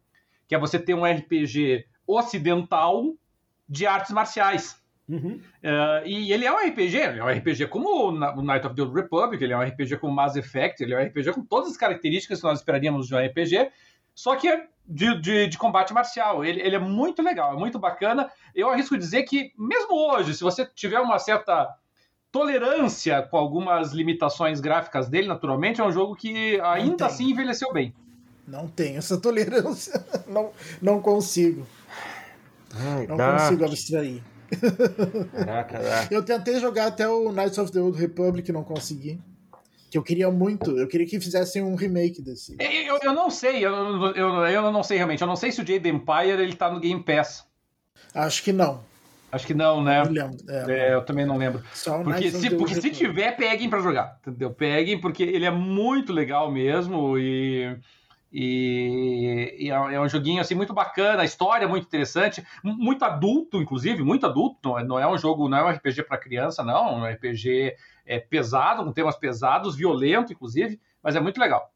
que 0.46 0.54
é 0.54 0.58
você 0.58 0.78
ter 0.78 0.94
um 0.94 1.04
RPG 1.04 1.86
ocidental 2.06 3.14
de 3.68 3.86
artes 3.86 4.10
marciais. 4.12 4.82
Uhum. 5.08 5.40
Uh, 5.62 6.06
e 6.06 6.32
ele 6.32 6.46
é 6.46 6.52
um 6.52 6.56
RPG, 6.56 6.96
ele 6.96 7.18
é 7.18 7.24
um 7.24 7.28
RPG 7.28 7.66
como 7.66 8.08
o 8.08 8.42
Night 8.42 8.66
of 8.66 8.74
the 8.74 8.82
Old 8.82 8.94
Republic, 8.94 9.42
ele 9.42 9.52
é 9.52 9.56
um 9.56 9.62
RPG 9.62 9.98
como 9.98 10.14
Mass 10.14 10.36
Effect, 10.36 10.82
ele 10.82 10.94
é 10.94 10.98
um 10.98 11.04
RPG 11.06 11.32
com 11.32 11.44
todas 11.44 11.70
as 11.70 11.76
características 11.76 12.40
que 12.40 12.44
nós 12.44 12.60
esperaríamos 12.60 13.08
de 13.08 13.14
um 13.14 13.18
RPG, 13.18 13.70
só 14.14 14.36
que 14.36 14.48
é 14.48 14.66
de, 14.86 15.20
de, 15.20 15.46
de, 15.48 15.58
combate 15.58 15.92
marcial. 15.92 16.44
Ele, 16.44 16.60
ele 16.60 16.76
é 16.76 16.78
muito 16.78 17.22
legal, 17.22 17.54
é 17.54 17.56
muito 17.56 17.78
bacana. 17.78 18.30
Eu 18.54 18.68
arrisco 18.70 18.98
dizer 18.98 19.22
que, 19.22 19.52
mesmo 19.58 19.94
hoje, 19.94 20.34
se 20.34 20.42
você 20.42 20.66
tiver 20.66 21.00
uma 21.00 21.18
certa 21.18 21.74
tolerância 22.30 23.22
com 23.22 23.36
algumas 23.36 23.92
limitações 23.92 24.60
gráficas 24.60 25.08
dele, 25.08 25.28
naturalmente, 25.28 25.80
é 25.80 25.84
um 25.84 25.92
jogo 25.92 26.14
que 26.14 26.60
ainda 26.60 27.06
assim 27.06 27.30
envelheceu 27.30 27.72
bem. 27.72 27.94
Não 28.46 28.66
tenho 28.66 28.98
essa 28.98 29.20
tolerância. 29.20 30.04
Não, 30.26 30.50
não 30.80 31.00
consigo. 31.00 31.66
Ai, 32.74 33.06
não 33.06 33.16
dá. 33.16 33.34
consigo 33.34 33.64
abstrair. 33.66 34.22
Caraca, 35.30 35.78
Eu 36.10 36.24
tentei 36.24 36.58
jogar 36.58 36.86
até 36.86 37.06
o 37.06 37.30
Knights 37.30 37.58
of 37.58 37.70
the 37.70 37.80
Old 37.80 37.98
Republic 38.00 38.48
e 38.48 38.52
não 38.52 38.64
consegui 38.64 39.20
que 39.92 39.98
eu 39.98 40.02
queria 40.02 40.30
muito. 40.30 40.70
Eu 40.78 40.88
queria 40.88 41.06
que 41.06 41.20
fizessem 41.20 41.62
um 41.62 41.74
remake 41.74 42.22
desse. 42.22 42.56
É, 42.58 42.88
eu, 42.88 42.98
eu 43.02 43.12
não 43.12 43.28
sei, 43.28 43.58
eu, 43.58 43.72
eu, 44.14 44.46
eu 44.46 44.72
não 44.72 44.82
sei 44.82 44.96
realmente. 44.96 45.20
Eu 45.20 45.26
não 45.26 45.36
sei 45.36 45.52
se 45.52 45.60
o 45.60 45.66
Jade 45.66 45.86
Empire 45.86 46.30
ele 46.40 46.54
tá 46.54 46.70
no 46.70 46.80
Game 46.80 47.02
Pass. 47.02 47.46
Acho 48.14 48.42
que 48.42 48.52
não. 48.54 48.82
Acho 49.30 49.46
que 49.46 49.52
não, 49.52 49.84
né? 49.84 50.02
Eu, 50.02 50.54
é, 50.54 50.72
é, 50.72 50.94
eu 50.94 51.04
também 51.04 51.26
não 51.26 51.36
lembro. 51.36 51.62
porque 52.04 52.30
se, 52.30 52.50
porque 52.56 52.74
se 52.74 52.90
tiver, 52.90 53.36
peguem 53.36 53.68
para 53.68 53.80
jogar. 53.80 54.18
Entendeu? 54.26 54.50
Peguem, 54.50 54.98
porque 54.98 55.22
ele 55.24 55.44
é 55.44 55.50
muito 55.50 56.10
legal 56.10 56.50
mesmo 56.50 57.18
e. 57.18 57.76
E, 58.32 59.56
e, 59.58 59.70
é, 59.70 59.74
é 59.74 60.00
um 60.00 60.08
joguinho 60.08 60.40
assim 60.40 60.54
muito 60.54 60.72
bacana, 60.72 61.22
a 61.22 61.24
história 61.24 61.66
é 61.66 61.68
muito 61.68 61.86
interessante, 61.86 62.42
muito 62.64 63.04
adulto, 63.04 63.60
inclusive, 63.60 64.02
muito 64.02 64.24
adulto. 64.24 64.70
Não 64.70 64.78
é, 64.78 64.84
não 64.84 64.98
é 64.98 65.06
um 65.06 65.18
jogo, 65.18 65.48
não 65.48 65.58
é 65.58 65.64
um 65.64 65.70
RPG 65.70 66.04
para 66.04 66.16
criança, 66.16 66.62
não. 66.62 67.04
É 67.04 67.10
um 67.10 67.14
RPG 67.14 67.76
é, 68.06 68.18
pesado, 68.18 68.84
com 68.84 68.92
temas 68.92 69.16
pesados, 69.16 69.76
violento, 69.76 70.32
inclusive, 70.32 70.80
mas 71.02 71.14
é 71.14 71.20
muito 71.20 71.38
legal. 71.38 71.70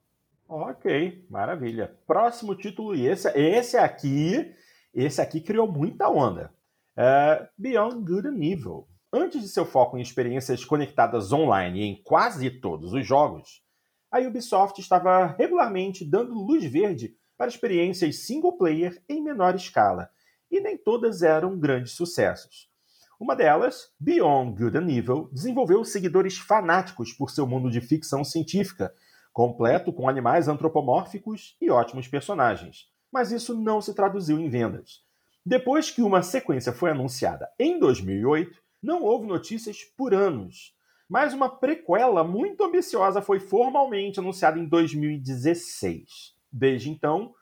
Ok, 0.48 1.26
maravilha. 1.28 1.94
Próximo 2.06 2.54
título, 2.54 2.94
e 2.94 3.06
esse, 3.06 3.28
esse 3.36 3.76
aqui, 3.76 4.54
esse 4.94 5.20
aqui 5.20 5.40
criou 5.40 5.70
muita 5.70 6.08
onda. 6.08 6.54
É 6.96 7.48
Beyond 7.58 7.96
Good 8.10 8.28
and 8.28 8.42
Evil. 8.42 8.88
Antes 9.12 9.42
de 9.42 9.48
seu 9.48 9.66
foco 9.66 9.98
em 9.98 10.00
experiências 10.00 10.64
conectadas 10.64 11.32
online 11.32 11.82
em 11.82 12.02
quase 12.02 12.48
todos 12.50 12.92
os 12.92 13.06
jogos, 13.06 13.62
a 14.10 14.20
Ubisoft 14.20 14.80
estava 14.80 15.26
regularmente 15.38 16.04
dando 16.04 16.34
luz 16.34 16.64
verde 16.64 17.14
para 17.36 17.48
experiências 17.48 18.24
single 18.26 18.56
player 18.56 19.02
em 19.08 19.22
menor 19.22 19.54
escala, 19.54 20.10
e 20.50 20.60
nem 20.60 20.76
todas 20.76 21.22
eram 21.22 21.58
grandes 21.58 21.92
sucessos. 21.92 22.70
Uma 23.18 23.34
delas, 23.34 23.92
Beyond 23.98 24.62
Good 24.62 24.76
and 24.76 24.90
Evil, 24.90 25.30
desenvolveu 25.32 25.84
seguidores 25.84 26.36
fanáticos 26.36 27.12
por 27.12 27.30
seu 27.30 27.46
mundo 27.46 27.70
de 27.70 27.80
ficção 27.80 28.22
científica, 28.22 28.94
completo 29.32 29.92
com 29.92 30.08
animais 30.08 30.48
antropomórficos 30.48 31.56
e 31.60 31.70
ótimos 31.70 32.08
personagens. 32.08 32.88
Mas 33.10 33.32
isso 33.32 33.54
não 33.58 33.80
se 33.80 33.94
traduziu 33.94 34.38
em 34.38 34.48
vendas. 34.48 35.02
Depois 35.44 35.90
que 35.90 36.02
uma 36.02 36.22
sequência 36.22 36.72
foi 36.72 36.90
anunciada 36.90 37.48
em 37.58 37.78
2008, 37.78 38.60
não 38.82 39.02
houve 39.02 39.26
notícias 39.26 39.78
por 39.96 40.12
anos. 40.12 40.75
Mas 41.08 41.32
uma 41.32 41.48
prequela 41.48 42.24
muito 42.24 42.64
ambiciosa 42.64 43.22
foi 43.22 43.38
formalmente 43.38 44.18
anunciada 44.18 44.58
em 44.58 44.66
2016. 44.66 46.34
Desde 46.50 46.90
então, 46.90 47.34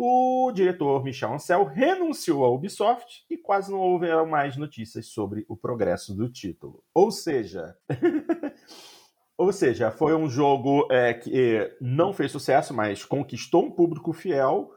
o 0.00 0.52
diretor 0.52 1.02
Michel 1.02 1.34
Ancel 1.34 1.64
renunciou 1.64 2.44
à 2.44 2.48
Ubisoft 2.48 3.24
e 3.28 3.36
quase 3.36 3.72
não 3.72 3.80
houveram 3.80 4.26
mais 4.26 4.56
notícias 4.56 5.06
sobre 5.06 5.44
o 5.48 5.56
progresso 5.56 6.14
do 6.14 6.28
título. 6.28 6.84
Ou 6.94 7.10
seja, 7.10 7.76
ou 9.36 9.52
seja, 9.52 9.90
foi 9.90 10.14
um 10.14 10.28
jogo 10.28 10.86
é, 10.88 11.12
que 11.12 11.76
não 11.80 12.12
fez 12.12 12.30
sucesso, 12.30 12.72
mas 12.72 13.04
conquistou 13.04 13.64
um 13.64 13.72
público 13.72 14.12
fiel. 14.12 14.70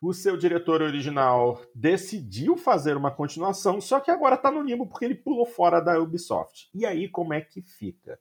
O 0.00 0.12
seu 0.12 0.36
diretor 0.36 0.80
original 0.80 1.60
decidiu 1.74 2.56
fazer 2.56 2.96
uma 2.96 3.10
continuação, 3.10 3.80
só 3.80 3.98
que 3.98 4.10
agora 4.10 4.36
está 4.36 4.50
no 4.50 4.62
limbo 4.62 4.86
porque 4.86 5.04
ele 5.04 5.14
pulou 5.14 5.44
fora 5.44 5.80
da 5.80 5.98
Ubisoft. 5.98 6.68
E 6.74 6.86
aí, 6.86 7.08
como 7.08 7.34
é 7.34 7.40
que 7.40 7.60
fica? 7.62 8.18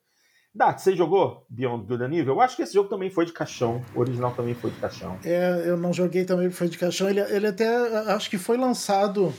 Dart, 0.57 0.80
você 0.80 0.95
jogou 0.95 1.45
Beyond 1.47 1.86
Good 1.86 2.03
and 2.03 2.13
Evil? 2.13 2.34
Eu 2.34 2.41
acho 2.41 2.55
que 2.55 2.63
esse 2.63 2.73
jogo 2.73 2.89
também 2.89 3.11
foi 3.11 3.25
de 3.25 3.32
caixão. 3.32 3.80
O 3.93 3.99
original 3.99 4.34
também 4.34 4.55
foi 4.55 4.71
de 4.71 4.78
caixão. 4.78 5.19
É, 5.23 5.63
eu 5.67 5.78
não 5.78 5.93
joguei 5.93 6.25
também, 6.25 6.49
foi 6.49 6.67
de 6.67 6.80
caixão. 6.80 7.07
Ele, 7.07 7.19
ele 7.19 7.45
até, 7.45 7.67
acho 8.11 8.28
que 8.28 8.39
foi 8.39 8.57
lançado 8.57 9.32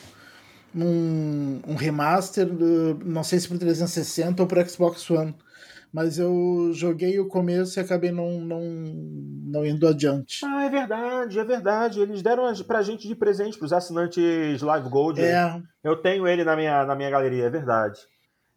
um, 0.72 1.61
um 1.66 1.74
remaster, 1.74 2.47
não 3.05 3.24
sei 3.24 3.41
se 3.41 3.49
para 3.49 3.59
360 3.59 4.41
ou 4.41 4.47
para 4.47 4.64
Xbox 4.64 5.11
One. 5.11 5.34
Mas 5.93 6.18
eu 6.18 6.70
joguei 6.72 7.18
o 7.18 7.28
começo 7.28 7.78
e 7.78 7.82
acabei 7.82 8.11
não, 8.11 8.41
não, 8.41 8.61
não 8.61 9.66
indo 9.66 9.86
adiante. 9.86 10.45
Ah, 10.45 10.64
é 10.64 10.68
verdade, 10.68 11.39
é 11.39 11.45
verdade. 11.45 12.01
Eles 12.01 12.22
deram 12.22 12.53
pra 12.66 12.82
gente 12.82 13.09
de 13.09 13.14
presente 13.14 13.59
pros 13.59 13.72
assinantes 13.72 14.61
Live 14.61 14.89
Gold. 14.89 15.20
É. 15.20 15.61
Eu 15.82 15.97
tenho 15.97 16.26
ele 16.26 16.45
na 16.45 16.55
minha, 16.57 16.84
na 16.84 16.95
minha 16.95 17.11
galeria, 17.11 17.45
é 17.45 17.51
verdade. 17.51 18.01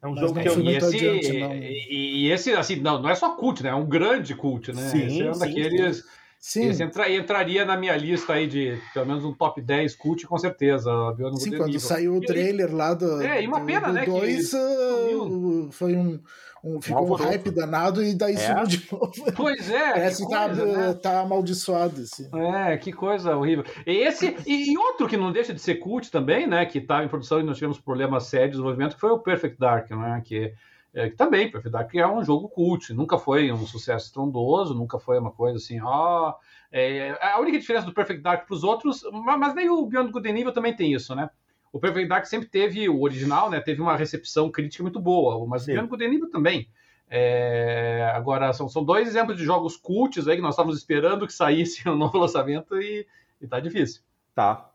É 0.01 0.07
um 0.07 0.11
mas 0.11 0.21
jogo 0.21 0.39
que 0.39 0.47
eu. 0.47 0.59
E 0.59 0.75
esse, 0.75 0.95
adiante, 0.95 1.31
e, 1.31 2.25
e, 2.25 2.31
esse, 2.31 2.51
assim, 2.53 2.77
não, 2.77 3.01
não 3.01 3.09
é 3.09 3.15
só 3.15 3.35
cult, 3.35 3.61
né? 3.61 3.69
É 3.69 3.75
um 3.75 3.87
grande 3.87 4.35
cult, 4.35 4.73
né? 4.73 4.89
Sim, 4.89 5.05
esse 5.05 5.21
é 5.21 5.29
um 5.29 5.33
sim, 5.33 5.39
daqueles. 5.39 5.97
Sim 5.97 6.03
Sim. 6.41 6.69
Esse 6.69 6.81
entra, 6.81 7.07
entraria 7.07 7.63
na 7.63 7.77
minha 7.77 7.95
lista 7.95 8.33
aí 8.33 8.47
de 8.47 8.75
pelo 8.95 9.05
menos 9.05 9.23
um 9.23 9.31
top 9.31 9.61
10 9.61 9.95
cult, 9.95 10.25
com 10.25 10.39
certeza. 10.39 10.89
Sim, 11.37 11.55
quando 11.55 11.79
saiu 11.79 12.15
o 12.15 12.19
trailer 12.19 12.73
lá 12.73 12.95
do. 12.95 13.21
É, 13.21 13.43
e 13.43 13.47
uma 13.47 13.63
pena, 13.63 13.89
do 13.89 13.93
né? 13.93 14.05
Dois, 14.05 14.49
que... 14.49 14.55
Uh, 14.57 15.69
foi 15.71 15.95
um. 15.95 16.19
Um 16.63 16.81
ficou 16.81 17.11
um 17.11 17.15
hype 17.15 17.49
danado 17.51 18.03
e 18.03 18.13
daí 18.13 18.35
é? 18.35 18.37
sumiu 18.37 18.65
de 18.65 18.87
novo. 18.91 19.11
Pois 19.35 19.69
é. 19.69 19.93
Parece 19.93 20.25
que, 20.25 20.31
tá, 20.31 20.45
coisa, 20.45 20.65
né? 20.65 20.93
tá 20.93 21.21
amaldiçoado. 21.21 22.01
Assim. 22.01 22.29
É, 22.33 22.77
que 22.77 22.91
coisa 22.91 23.35
horrível. 23.35 23.65
Esse, 23.85 24.35
e, 24.45 24.71
e, 24.71 24.77
outro 24.77 25.07
que 25.07 25.17
não 25.17 25.31
deixa 25.31 25.53
de 25.53 25.59
ser 25.59 25.75
cult 25.75 26.11
também, 26.11 26.47
né? 26.47 26.65
Que 26.65 26.77
estava 26.77 27.03
em 27.03 27.09
produção 27.09 27.39
e 27.39 27.43
nós 27.43 27.57
tivemos 27.57 27.79
problemas 27.79 28.25
sérios 28.25 28.51
de 28.51 28.57
desenvolvimento, 28.57 28.95
que 28.95 29.01
foi 29.01 29.11
o 29.11 29.19
Perfect 29.19 29.57
Dark, 29.59 29.89
né? 29.91 30.21
Que 30.23 30.53
é, 30.93 31.09
que 31.09 31.15
também, 31.15 31.49
Perfect 31.49 31.71
Dark 31.71 31.95
é 31.95 32.05
um 32.05 32.23
jogo 32.23 32.49
cult, 32.49 32.93
nunca 32.93 33.17
foi 33.17 33.51
um 33.51 33.65
sucesso 33.65 34.07
estrondoso, 34.07 34.73
nunca 34.73 34.99
foi 34.99 35.17
uma 35.19 35.31
coisa 35.31 35.57
assim, 35.57 35.79
ó. 35.81 36.33
É, 36.69 37.17
a 37.21 37.39
única 37.39 37.57
diferença 37.57 37.85
do 37.85 37.93
Perfect 37.93 38.21
Dark 38.21 38.45
para 38.45 38.53
os 38.53 38.63
outros, 38.63 39.01
mas 39.11 39.55
nem 39.55 39.69
o 39.69 39.85
Beyond 39.85 40.11
Good 40.11 40.29
and 40.29 40.37
Evil 40.37 40.51
também 40.51 40.75
tem 40.75 40.93
isso, 40.93 41.15
né? 41.15 41.29
O 41.73 41.79
Dark 41.79 42.25
sempre 42.25 42.49
teve, 42.49 42.89
o 42.89 43.01
original, 43.01 43.49
né? 43.49 43.61
Teve 43.61 43.81
uma 43.81 43.95
recepção 43.95 44.51
crítica 44.51 44.83
muito 44.83 44.99
boa, 44.99 45.45
mas 45.47 45.63
Sim. 45.63 45.77
o 45.77 45.87
Good 45.87 46.03
and 46.03 46.13
Evil 46.13 46.29
também. 46.29 46.69
É, 47.09 48.09
agora, 48.13 48.53
são, 48.53 48.69
são 48.69 48.83
dois 48.83 49.07
exemplos 49.07 49.37
de 49.37 49.43
jogos 49.43 49.75
cults 49.75 50.27
aí 50.27 50.37
que 50.37 50.41
nós 50.41 50.53
estávamos 50.53 50.77
esperando 50.77 51.27
que 51.27 51.33
saísse 51.33 51.87
um 51.89 51.95
novo 51.95 52.17
lançamento 52.17 52.81
e, 52.81 53.07
e 53.41 53.47
tá 53.47 53.59
difícil. 53.59 54.01
Tá, 54.33 54.69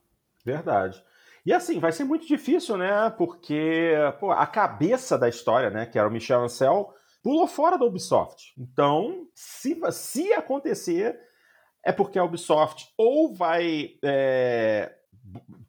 verdade. 0.45 1.03
E 1.45 1.53
assim, 1.53 1.79
vai 1.79 1.93
ser 1.93 2.05
muito 2.05 2.27
difícil, 2.27 2.77
né? 2.77 3.09
Porque 3.17 3.93
pô, 4.19 4.33
a 4.33 4.47
cabeça 4.47 5.17
da 5.17 5.29
história, 5.29 5.71
né, 5.71 5.87
que 5.87 5.99
era 5.99 6.09
o 6.09 6.11
Michel 6.11 6.43
Ancel, 6.43 6.93
pulou 7.23 7.47
fora 7.47 7.79
da 7.79 7.85
Ubisoft. 7.85 8.53
Então, 8.59 9.29
se, 9.35 9.79
se 9.93 10.33
acontecer, 10.33 11.19
é 11.85 11.93
porque 11.93 12.19
a 12.19 12.25
Ubisoft 12.25 12.93
ou 12.99 13.33
vai 13.33 13.95
é, 14.03 14.93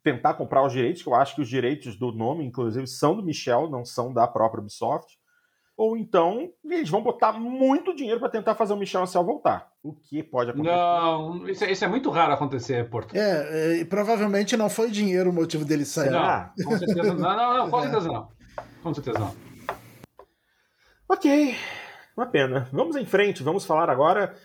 tentar 0.04 0.36
comprar 0.36 0.66
os 0.66 0.74
direitos, 0.74 1.02
que 1.02 1.10
eu 1.10 1.16
acho 1.16 1.36
que 1.36 1.42
os 1.42 1.50
direitos 1.50 1.96
do 1.96 2.12
nome, 2.12 2.46
inclusive, 2.46 2.88
são 2.88 3.16
do 3.16 3.24
Michel, 3.24 3.70
não 3.70 3.84
são 3.84 4.14
da 4.14 4.28
própria 4.28 4.62
Ubisoft 4.62 5.18
ou 5.78 5.96
então 5.96 6.52
eles 6.66 6.90
vão 6.90 7.04
botar 7.04 7.34
muito 7.34 7.96
dinheiro 7.96 8.20
para 8.20 8.30
tentar 8.30 8.56
fazer 8.56 8.74
o 8.74 8.78
Michel 8.78 9.04
Ancel 9.04 9.24
voltar. 9.24 9.72
O 9.84 9.94
que 9.94 10.24
pode 10.24 10.50
acontecer? 10.50 10.76
Não, 10.76 11.48
isso, 11.48 11.64
é, 11.64 11.72
isso 11.72 11.86
é 11.86 11.88
muito 11.88 12.10
raro 12.10 12.34
acontecer, 12.34 12.90
Porto. 12.90 13.16
É, 13.16 13.82
é, 13.82 13.86
provavelmente 13.86 14.58
não 14.58 14.70
foi 14.70 14.90
dinheiro 14.90 15.30
o 15.30 15.34
motivo 15.34 15.64
dele 15.64 15.86
sair. 15.86 16.10
Não, 16.10 16.20
ah. 16.20 16.52
com 16.64 16.78
certeza 16.80 17.14
não. 17.14 17.20
Não, 17.20 17.58
não, 17.58 17.70
com 17.70 17.82
certeza 17.84 18.12
não. 18.12 18.28
Com 18.82 18.94
certeza 18.94 19.20
não. 19.20 19.36
Ok, 21.08 21.56
uma 22.18 22.26
pena. 22.26 22.68
Vamos 22.74 22.96
em 22.96 23.06
frente, 23.06 23.44
vamos 23.44 23.64
falar 23.64 23.88
agora. 23.88 24.36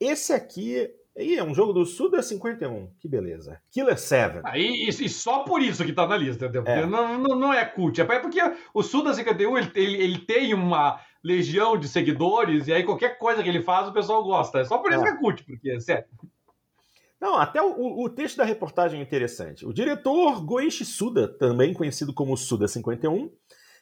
Esse 0.00 0.32
aqui 0.32 0.88
Ih, 1.16 1.36
é 1.36 1.44
um 1.44 1.54
jogo 1.54 1.72
do 1.72 1.84
Suda 1.84 2.22
51. 2.22 2.88
Que 2.98 3.06
beleza. 3.06 3.60
Killer 3.70 3.98
7. 3.98 4.40
Ah, 4.44 4.58
e, 4.58 4.88
e, 4.88 5.08
só 5.08 5.40
por 5.40 5.60
isso 5.60 5.84
que 5.84 5.92
tá 5.92 6.06
na 6.06 6.16
lista, 6.16 6.46
entendeu? 6.46 6.64
É. 6.66 6.86
Não, 6.86 7.18
não, 7.18 7.38
não, 7.38 7.52
é 7.52 7.64
cult. 7.64 8.00
É 8.00 8.18
porque 8.18 8.40
o 8.72 8.82
Suda 8.82 9.12
51 9.12 9.58
ele, 9.58 9.70
ele, 9.74 10.02
ele, 10.02 10.18
tem 10.18 10.54
uma 10.54 10.98
legião 11.22 11.76
de 11.76 11.86
seguidores 11.86 12.66
e 12.66 12.72
aí 12.72 12.82
qualquer 12.82 13.18
coisa 13.18 13.42
que 13.42 13.48
ele 13.48 13.62
faz 13.62 13.88
o 13.88 13.92
pessoal 13.92 14.24
gosta. 14.24 14.60
É 14.60 14.64
só 14.64 14.78
por 14.78 14.90
isso 14.90 15.02
é. 15.02 15.04
que 15.04 15.08
é 15.10 15.18
cult, 15.18 15.44
porque 15.44 15.70
é 15.70 15.80
sério. 15.80 16.06
Não, 17.20 17.36
até 17.36 17.62
o, 17.62 18.02
o, 18.02 18.08
texto 18.08 18.38
da 18.38 18.44
reportagem 18.44 18.98
é 18.98 19.02
interessante. 19.02 19.64
O 19.64 19.72
diretor 19.72 20.44
Goichi 20.44 20.84
Suda, 20.84 21.28
também 21.28 21.72
conhecido 21.72 22.12
como 22.12 22.36
Suda 22.36 22.66
51, 22.66 23.30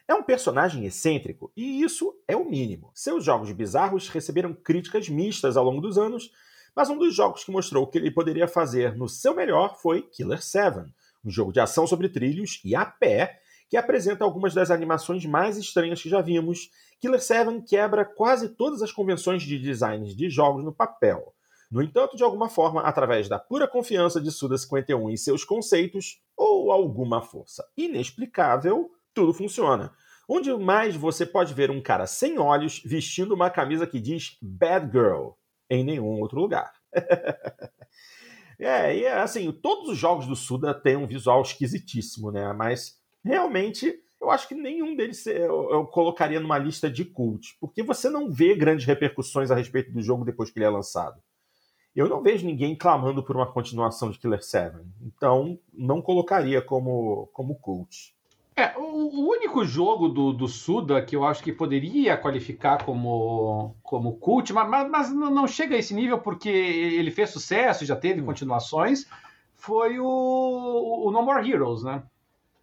é 0.07 0.15
um 0.15 0.23
personagem 0.23 0.85
excêntrico 0.85 1.51
e 1.57 1.81
isso 1.83 2.13
é 2.29 2.37
o 2.37 2.45
mínimo. 2.45 2.91
Seus 2.93 3.25
jogos 3.25 3.51
bizarros 3.53 4.09
receberam 4.09 4.53
críticas 4.53 5.09
mistas 5.09 5.57
ao 5.57 5.65
longo 5.65 5.81
dos 5.81 5.97
anos 5.97 6.31
mas 6.75 6.89
um 6.89 6.99
dos 6.99 7.15
jogos 7.15 7.45
que 7.45 7.51
mostrou 7.51 7.87
que 7.87 7.99
ele 7.99 8.11
poderia 8.11 8.49
fazer 8.49 8.97
no 8.97 9.09
seu 9.09 9.35
melhor 9.35 9.77
foi 9.81 10.03
Killer 10.03 10.43
7, 10.43 10.81
um 11.25 11.31
jogo 11.31 11.53
de 11.53 11.61
ação 11.61 11.87
sobre 11.87 12.09
trilhos 12.09 12.61
e 12.65 12.75
a 12.75 12.85
pé, 12.85 13.41
que 13.69 13.77
apresenta 13.77 14.25
algumas 14.25 14.53
das 14.53 14.71
animações 14.71 15.25
mais 15.25 15.57
estranhas 15.57 16.03
que 16.03 16.09
já 16.09 16.21
vimos. 16.21 16.71
Killer 16.99 17.23
7 17.23 17.63
quebra 17.63 18.05
quase 18.05 18.49
todas 18.49 18.83
as 18.83 18.91
convenções 18.91 19.43
de 19.43 19.59
design 19.59 20.13
de 20.15 20.29
jogos 20.29 20.65
no 20.65 20.73
papel. 20.73 21.33
No 21.71 21.81
entanto, 21.81 22.17
de 22.17 22.25
alguma 22.25 22.49
forma, 22.49 22.83
através 22.83 23.29
da 23.29 23.39
pura 23.39 23.69
confiança 23.69 24.21
de 24.21 24.33
Suda 24.33 24.59
51 24.59 25.11
e 25.11 25.17
seus 25.17 25.45
conceitos, 25.45 26.21
ou 26.37 26.73
alguma 26.73 27.23
força 27.23 27.65
inexplicável, 27.77 28.91
tudo 29.15 29.33
funciona. 29.33 29.93
Onde 30.29 30.53
mais 30.57 30.97
você 30.97 31.25
pode 31.25 31.55
ver 31.55 31.71
um 31.71 31.81
cara 31.81 32.07
sem 32.07 32.39
olhos 32.39 32.83
vestindo 32.85 33.35
uma 33.35 33.51
camisa 33.51 33.87
que 33.87 34.01
diz 34.01 34.37
Bad 34.43 34.91
Girl? 34.91 35.31
Em 35.71 35.85
nenhum 35.85 36.21
outro 36.21 36.41
lugar. 36.41 36.73
é, 38.59 38.97
e 38.97 39.07
assim, 39.07 39.51
todos 39.53 39.89
os 39.89 39.97
jogos 39.97 40.27
do 40.27 40.35
Suda 40.35 40.75
têm 40.75 40.97
um 40.97 41.07
visual 41.07 41.41
esquisitíssimo, 41.41 42.33
né? 42.33 42.53
Mas 42.53 42.99
realmente 43.25 44.03
eu 44.21 44.31
acho 44.31 44.47
que 44.47 44.55
nenhum 44.55 44.95
deles 44.95 45.27
eu, 45.27 45.87
colocaria 45.87 46.39
numa 46.39 46.59
lista 46.59 46.91
de 46.91 47.05
cult, 47.05 47.57
porque 47.59 47.83
você 47.83 48.11
não 48.11 48.31
vê 48.31 48.55
grandes 48.55 48.85
repercussões 48.85 49.51
a 49.51 49.55
respeito 49.55 49.91
do 49.91 50.03
jogo 50.03 50.25
depois 50.25 50.51
que 50.51 50.59
ele 50.59 50.67
é 50.67 50.71
lançado. 50.71 51.23
Eu 51.97 52.09
não 52.09 52.23
vejo 52.23 52.47
ninguém 52.47 52.77
clamando 52.77 53.23
por 53.23 53.35
uma 53.35 53.51
continuação 53.51 54.11
de 54.11 54.19
Killer 54.19 54.43
7, 54.43 54.77
então 55.01 55.59
não 55.73 56.03
colocaria 56.03 56.61
como, 56.61 57.29
como 57.33 57.59
cult. 57.59 58.15
É, 58.57 58.77
o, 58.77 59.29
único 59.29 59.65
jogo 59.65 60.09
do, 60.09 60.33
do 60.33 60.49
Suda 60.49 61.01
que 61.01 61.17
eu 61.17 61.25
acho 61.25 61.43
que 61.43 61.53
poderia 61.53 62.17
qualificar 62.17 62.85
como, 62.85 63.77
como 63.83 64.17
cult, 64.17 64.53
mas, 64.53 64.91
mas 64.91 65.13
não 65.13 65.47
chega 65.47 65.77
a 65.77 65.79
esse 65.79 65.95
nível 65.95 66.19
porque 66.19 66.49
ele 66.49 67.11
fez 67.11 67.31
sucesso, 67.31 67.87
já 67.87 67.97
teve 67.97 68.21
hum. 68.21 68.27
continuações, 68.27 69.07
foi 69.55 69.99
o, 69.99 71.07
o 71.07 71.11
No 71.11 71.23
More 71.23 71.49
Heroes, 71.49 71.83
né? 71.83 72.03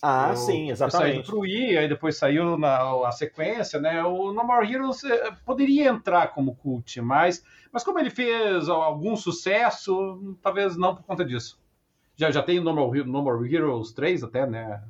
Ah, 0.02 0.32
o, 0.34 0.36
sim, 0.36 0.70
exatamente. 0.70 1.16
Saiu 1.16 1.24
pro 1.24 1.46
I, 1.46 1.78
aí 1.78 1.88
depois 1.88 2.18
saiu 2.18 2.58
na 2.58 3.08
a 3.08 3.12
sequência, 3.12 3.80
né? 3.80 4.04
O 4.04 4.32
No 4.32 4.44
More 4.44 4.72
Heroes 4.72 5.04
eh, 5.04 5.32
poderia 5.44 5.90
entrar 5.90 6.28
como 6.28 6.56
cult, 6.56 7.02
mas, 7.02 7.44
mas 7.72 7.84
como 7.84 7.98
ele 7.98 8.12
fez 8.12 8.70
algum 8.70 9.16
sucesso, 9.16 10.38
talvez 10.42 10.78
não 10.78 10.96
por 10.96 11.04
conta 11.04 11.26
disso. 11.26 11.60
Já, 12.16 12.30
já 12.30 12.44
tem 12.44 12.60
o 12.60 12.64
No 12.64 12.74
More, 12.74 13.04
no 13.04 13.24
More 13.24 13.54
Heroes 13.54 13.92
3 13.94 14.24
até, 14.24 14.46
né? 14.46 14.84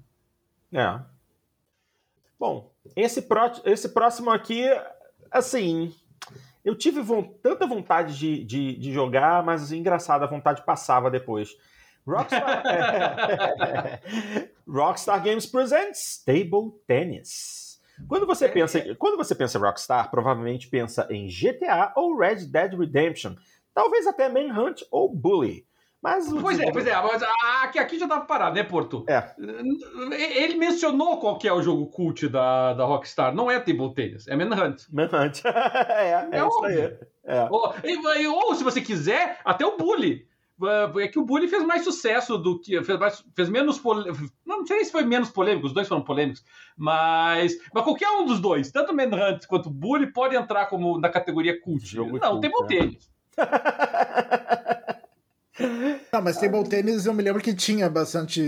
É. 0.73 0.99
Bom, 2.39 2.71
esse, 2.95 3.23
pró 3.23 3.51
esse 3.65 3.89
próximo 3.89 4.29
aqui, 4.29 4.63
assim, 5.31 5.93
eu 6.63 6.75
tive 6.75 7.01
vo 7.01 7.23
tanta 7.41 7.65
vontade 7.65 8.17
de, 8.17 8.43
de, 8.43 8.77
de, 8.77 8.91
jogar, 8.91 9.43
mas 9.43 9.71
engraçado, 9.71 10.23
a 10.23 10.27
vontade 10.27 10.63
passava 10.65 11.09
depois. 11.09 11.55
Rockstar, 12.05 12.63
Rockstar 14.67 15.23
Games 15.23 15.45
presents 15.45 16.23
Table 16.25 16.71
Tennis. 16.85 17.81
Quando 18.07 18.27
você 18.27 18.47
pensa, 18.47 18.95
quando 18.95 19.17
você 19.17 19.33
pensa 19.33 19.57
Rockstar, 19.57 20.11
provavelmente 20.11 20.67
pensa 20.67 21.07
em 21.09 21.27
GTA 21.27 21.93
ou 21.95 22.17
Red 22.17 22.45
Dead 22.45 22.73
Redemption, 22.73 23.35
talvez 23.73 24.05
até 24.05 24.29
Manhunt 24.29 24.83
ou 24.91 25.13
Bully. 25.13 25.65
Mas 26.07 26.33
pois 26.41 26.57
é, 26.57 26.71
pois 26.71 26.87
é, 26.87 26.95
mas 26.95 27.21
aqui, 27.63 27.77
aqui 27.77 27.99
já 27.99 28.07
pra 28.07 28.21
parar, 28.21 28.53
né, 28.53 28.63
Porto? 28.63 29.03
É. 29.09 29.33
Ele 29.37 30.57
mencionou 30.57 31.19
qual 31.19 31.37
que 31.37 31.47
é 31.47 31.51
o 31.51 31.61
jogo 31.61 31.87
cult 31.87 32.29
da, 32.29 32.73
da 32.73 32.85
Rockstar. 32.85 33.35
Não 33.35 33.51
é 33.51 33.59
Table 33.59 33.93
Tennis, 33.93 34.25
é 34.25 34.35
Manhunt. 34.35 34.83
Manhunt. 34.89 35.41
é, 35.45 36.29
é, 36.31 36.39
é 36.39 36.47
isso 36.47 36.63
aí. 36.63 36.97
É. 37.25 37.47
Ou, 37.51 37.73
ou, 38.31 38.55
se 38.55 38.63
você 38.63 38.79
quiser, 38.79 39.39
até 39.43 39.65
o 39.65 39.75
Bully. 39.75 40.25
É 40.99 41.07
que 41.07 41.19
o 41.19 41.25
Bully 41.25 41.47
fez 41.47 41.63
mais 41.63 41.83
sucesso 41.83 42.37
do 42.37 42.59
que. 42.59 42.81
Fez, 42.83 42.97
mais, 42.97 43.23
fez 43.35 43.49
menos 43.49 43.77
polêmico. 43.77 44.33
Não, 44.45 44.59
não 44.59 44.65
sei 44.65 44.85
se 44.85 44.91
foi 44.91 45.03
menos 45.03 45.29
polêmico, 45.29 45.67
os 45.67 45.73
dois 45.73 45.87
foram 45.87 46.01
polêmicos. 46.01 46.43
Mas. 46.75 47.53
Mas 47.73 47.83
qualquer 47.83 48.09
um 48.11 48.25
dos 48.25 48.39
dois, 48.39 48.71
tanto 48.71 48.95
Manhunt 48.95 49.45
quanto 49.45 49.67
o 49.67 49.73
Bully, 49.73 50.07
pode 50.07 50.35
entrar 50.35 50.67
como 50.67 50.97
na 50.97 51.09
categoria 51.09 51.61
cult. 51.61 51.85
Jogo 51.85 52.17
não, 52.17 52.39
cult, 52.39 52.49
Table 52.49 52.63
é. 52.63 52.79
Tennis. 52.79 53.11
Não, 56.11 56.21
mas 56.21 56.37
Table 56.37 56.63
Tennis 56.67 57.05
eu 57.05 57.13
me 57.13 57.23
lembro 57.23 57.41
que 57.41 57.53
tinha 57.53 57.89
bastante 57.89 58.41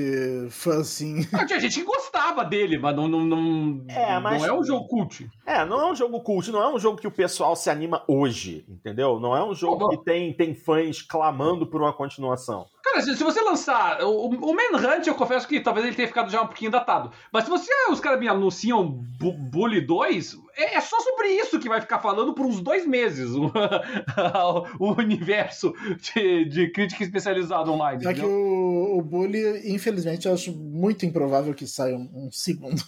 fã, 0.50 0.84
sim. 0.84 1.28
Não, 1.32 1.46
tinha 1.46 1.60
gente 1.60 1.80
que 1.80 1.86
gostava 1.86 2.44
dele, 2.46 2.78
mas 2.78 2.96
não, 2.96 3.08
não, 3.08 3.26
não, 3.26 3.84
é, 3.88 4.20
mas... 4.20 4.42
não 4.42 4.48
é 4.48 4.54
um 4.54 4.64
jogo 4.64 4.88
cult. 4.88 5.30
É, 5.46 5.66
não 5.66 5.82
é 5.82 5.92
um 5.92 5.96
jogo 5.96 6.22
cult, 6.22 6.52
não 6.52 6.62
é 6.62 6.74
um 6.74 6.80
jogo 6.80 7.00
que 7.00 7.08
o 7.08 7.12
pessoal 7.12 7.56
se 7.56 7.70
anima 7.70 8.04
hoje, 8.08 8.66
entendeu? 8.70 9.20
Não 9.20 9.36
é 9.36 9.44
um 9.44 9.54
jogo 9.54 9.90
que 9.90 9.98
tem, 10.04 10.34
tem 10.34 10.54
fãs 10.54 11.02
clamando 11.02 11.66
por 11.66 11.82
uma 11.82 11.94
continuação. 11.94 12.66
Cara, 12.90 13.02
se, 13.02 13.24
você 13.24 13.42
lançar. 13.42 14.02
O, 14.02 14.30
o 14.30 14.56
Manhunt, 14.56 15.06
eu 15.06 15.16
confesso 15.16 15.48
que 15.48 15.60
talvez 15.60 15.86
ele 15.86 15.96
tenha 15.96 16.08
ficado 16.08 16.32
já 16.32 16.42
um 16.42 16.48
pouquinho 16.48 16.72
datado. 16.72 17.12
Mas 17.32 17.44
se 17.44 17.50
você 17.50 17.72
os 17.92 18.00
caras 18.00 18.20
me 18.20 18.28
anunciam 18.28 19.04
Bully 19.20 19.82
2, 19.82 20.38
é, 20.58 20.76
é, 20.76 20.82
só 20.82 21.00
sobre 21.00 21.28
isso 21.28 21.60
que 21.60 21.70
vai 21.70 21.80
ficar 21.82 22.00
falando 22.00 22.34
por 22.34 22.46
uns 22.46 22.62
dois 22.62 22.86
meses 22.88 23.30
o, 23.32 23.52
o 24.80 24.92
universo 24.94 25.74
de, 25.98 26.46
de, 26.46 26.72
crítica 26.72 27.04
especializada 27.04 27.70
online. 27.70 28.06
É 28.08 28.14
que 28.14 28.26
o, 28.26 28.98
o 28.98 29.02
Bully, 29.02 29.72
infelizmente, 29.72 30.28
eu 30.28 30.34
acho 30.34 30.52
muito 30.52 31.06
improvável 31.06 31.54
que 31.54 31.68
saia 31.68 31.96
um, 31.96 32.10
um 32.28 32.32
segundo. 32.32 32.82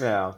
É. 0.00 0.34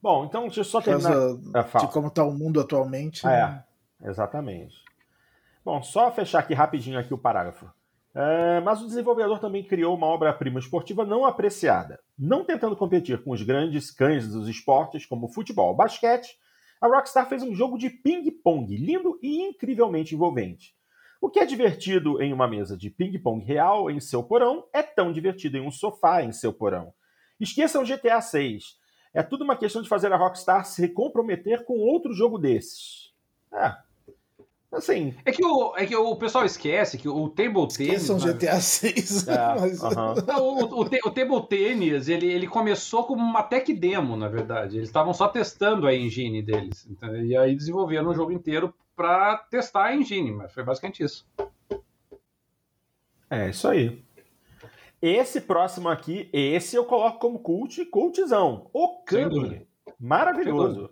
Bom, 0.00 0.24
então 0.24 0.42
deixa 0.42 0.60
eu 0.60 0.64
só 0.64 0.80
terminar. 0.80 1.12
É, 1.54 1.78
de 1.78 1.86
como 1.88 2.08
está 2.08 2.22
o 2.24 2.32
mundo 2.32 2.60
atualmente. 2.60 3.26
É, 3.26 3.30
né? 3.30 3.64
exatamente. 4.04 4.74
Bom, 5.64 5.82
só 5.82 6.10
fechar 6.10 6.40
aqui 6.40 6.54
rapidinho 6.54 6.98
aqui 6.98 7.14
o 7.14 7.18
parágrafo. 7.18 7.70
É, 8.14 8.60
mas 8.60 8.82
o 8.82 8.86
desenvolvedor 8.86 9.38
também 9.38 9.64
criou 9.64 9.96
uma 9.96 10.06
obra-prima 10.06 10.58
esportiva 10.58 11.04
não 11.04 11.24
apreciada. 11.24 11.98
Não 12.18 12.44
tentando 12.44 12.76
competir 12.76 13.22
com 13.22 13.30
os 13.30 13.42
grandes 13.42 13.90
cães 13.90 14.28
dos 14.28 14.48
esportes, 14.48 15.06
como 15.06 15.28
futebol 15.28 15.68
ou 15.68 15.76
basquete, 15.76 16.36
a 16.80 16.88
Rockstar 16.88 17.28
fez 17.28 17.42
um 17.42 17.54
jogo 17.54 17.78
de 17.78 17.88
ping-pong 17.88 18.76
lindo 18.76 19.18
e 19.22 19.40
incrivelmente 19.42 20.14
envolvente. 20.14 20.74
O 21.20 21.30
que 21.30 21.38
é 21.38 21.46
divertido 21.46 22.20
em 22.20 22.32
uma 22.32 22.48
mesa 22.48 22.76
de 22.76 22.90
ping-pong 22.90 23.42
real 23.44 23.88
em 23.88 24.00
seu 24.00 24.22
porão 24.24 24.66
é 24.72 24.82
tão 24.82 25.12
divertido 25.12 25.56
em 25.56 25.66
um 25.66 25.70
sofá 25.70 26.22
em 26.24 26.32
seu 26.32 26.52
porão. 26.52 26.92
Esqueçam 27.38 27.84
GTA 27.84 28.20
6. 28.20 28.76
É 29.14 29.22
tudo 29.22 29.44
uma 29.44 29.56
questão 29.56 29.80
de 29.80 29.88
fazer 29.88 30.12
a 30.12 30.16
Rockstar 30.16 30.64
se 30.64 30.88
comprometer 30.88 31.64
com 31.64 31.78
outro 31.78 32.12
jogo 32.12 32.36
desses. 32.36 33.12
É, 33.52 33.76
Assim. 34.72 35.14
É 35.24 35.30
que, 35.30 35.44
o, 35.44 35.76
é 35.76 35.84
que 35.84 35.94
o 35.94 36.16
pessoal 36.16 36.46
esquece 36.46 36.96
que 36.96 37.06
o 37.06 37.28
table 37.28 37.68
tennis. 37.68 38.02
São 38.02 38.16
GTA 38.16 38.58
6. 38.58 39.28
É, 39.28 39.36
mas... 39.60 39.82
uh 39.82 39.88
-huh. 39.88 40.40
o, 40.40 40.64
o, 40.64 40.80
o, 40.80 41.10
table 41.10 41.46
tennis 41.46 42.08
ele, 42.08 42.26
ele 42.26 42.46
começou 42.46 43.04
como 43.04 43.22
uma 43.22 43.42
tech 43.42 43.70
demo, 43.74 44.16
na 44.16 44.28
verdade. 44.28 44.78
Eles 44.78 44.88
estavam 44.88 45.12
só 45.12 45.28
testando 45.28 45.86
a 45.86 45.94
engine 45.94 46.42
deles. 46.42 46.86
Entendeu? 46.88 47.22
E 47.22 47.36
aí 47.36 47.54
desenvolveram 47.54 48.08
o 48.08 48.14
jogo 48.14 48.32
inteiro 48.32 48.74
para 48.96 49.36
testar 49.50 49.84
a 49.84 49.94
engine, 49.94 50.32
mas 50.32 50.52
foi 50.54 50.62
basicamente 50.62 51.02
isso. 51.02 51.26
É, 53.28 53.50
isso 53.50 53.68
aí. 53.68 54.02
Esse 55.02 55.40
próximo 55.40 55.88
aqui, 55.88 56.30
esse 56.32 56.76
eu 56.76 56.84
coloco 56.84 57.18
como 57.18 57.38
cult, 57.40 57.84
cultzão. 57.86 58.70
O 58.72 59.02
Kami. 59.02 59.66
Maravilhoso. 59.98 60.90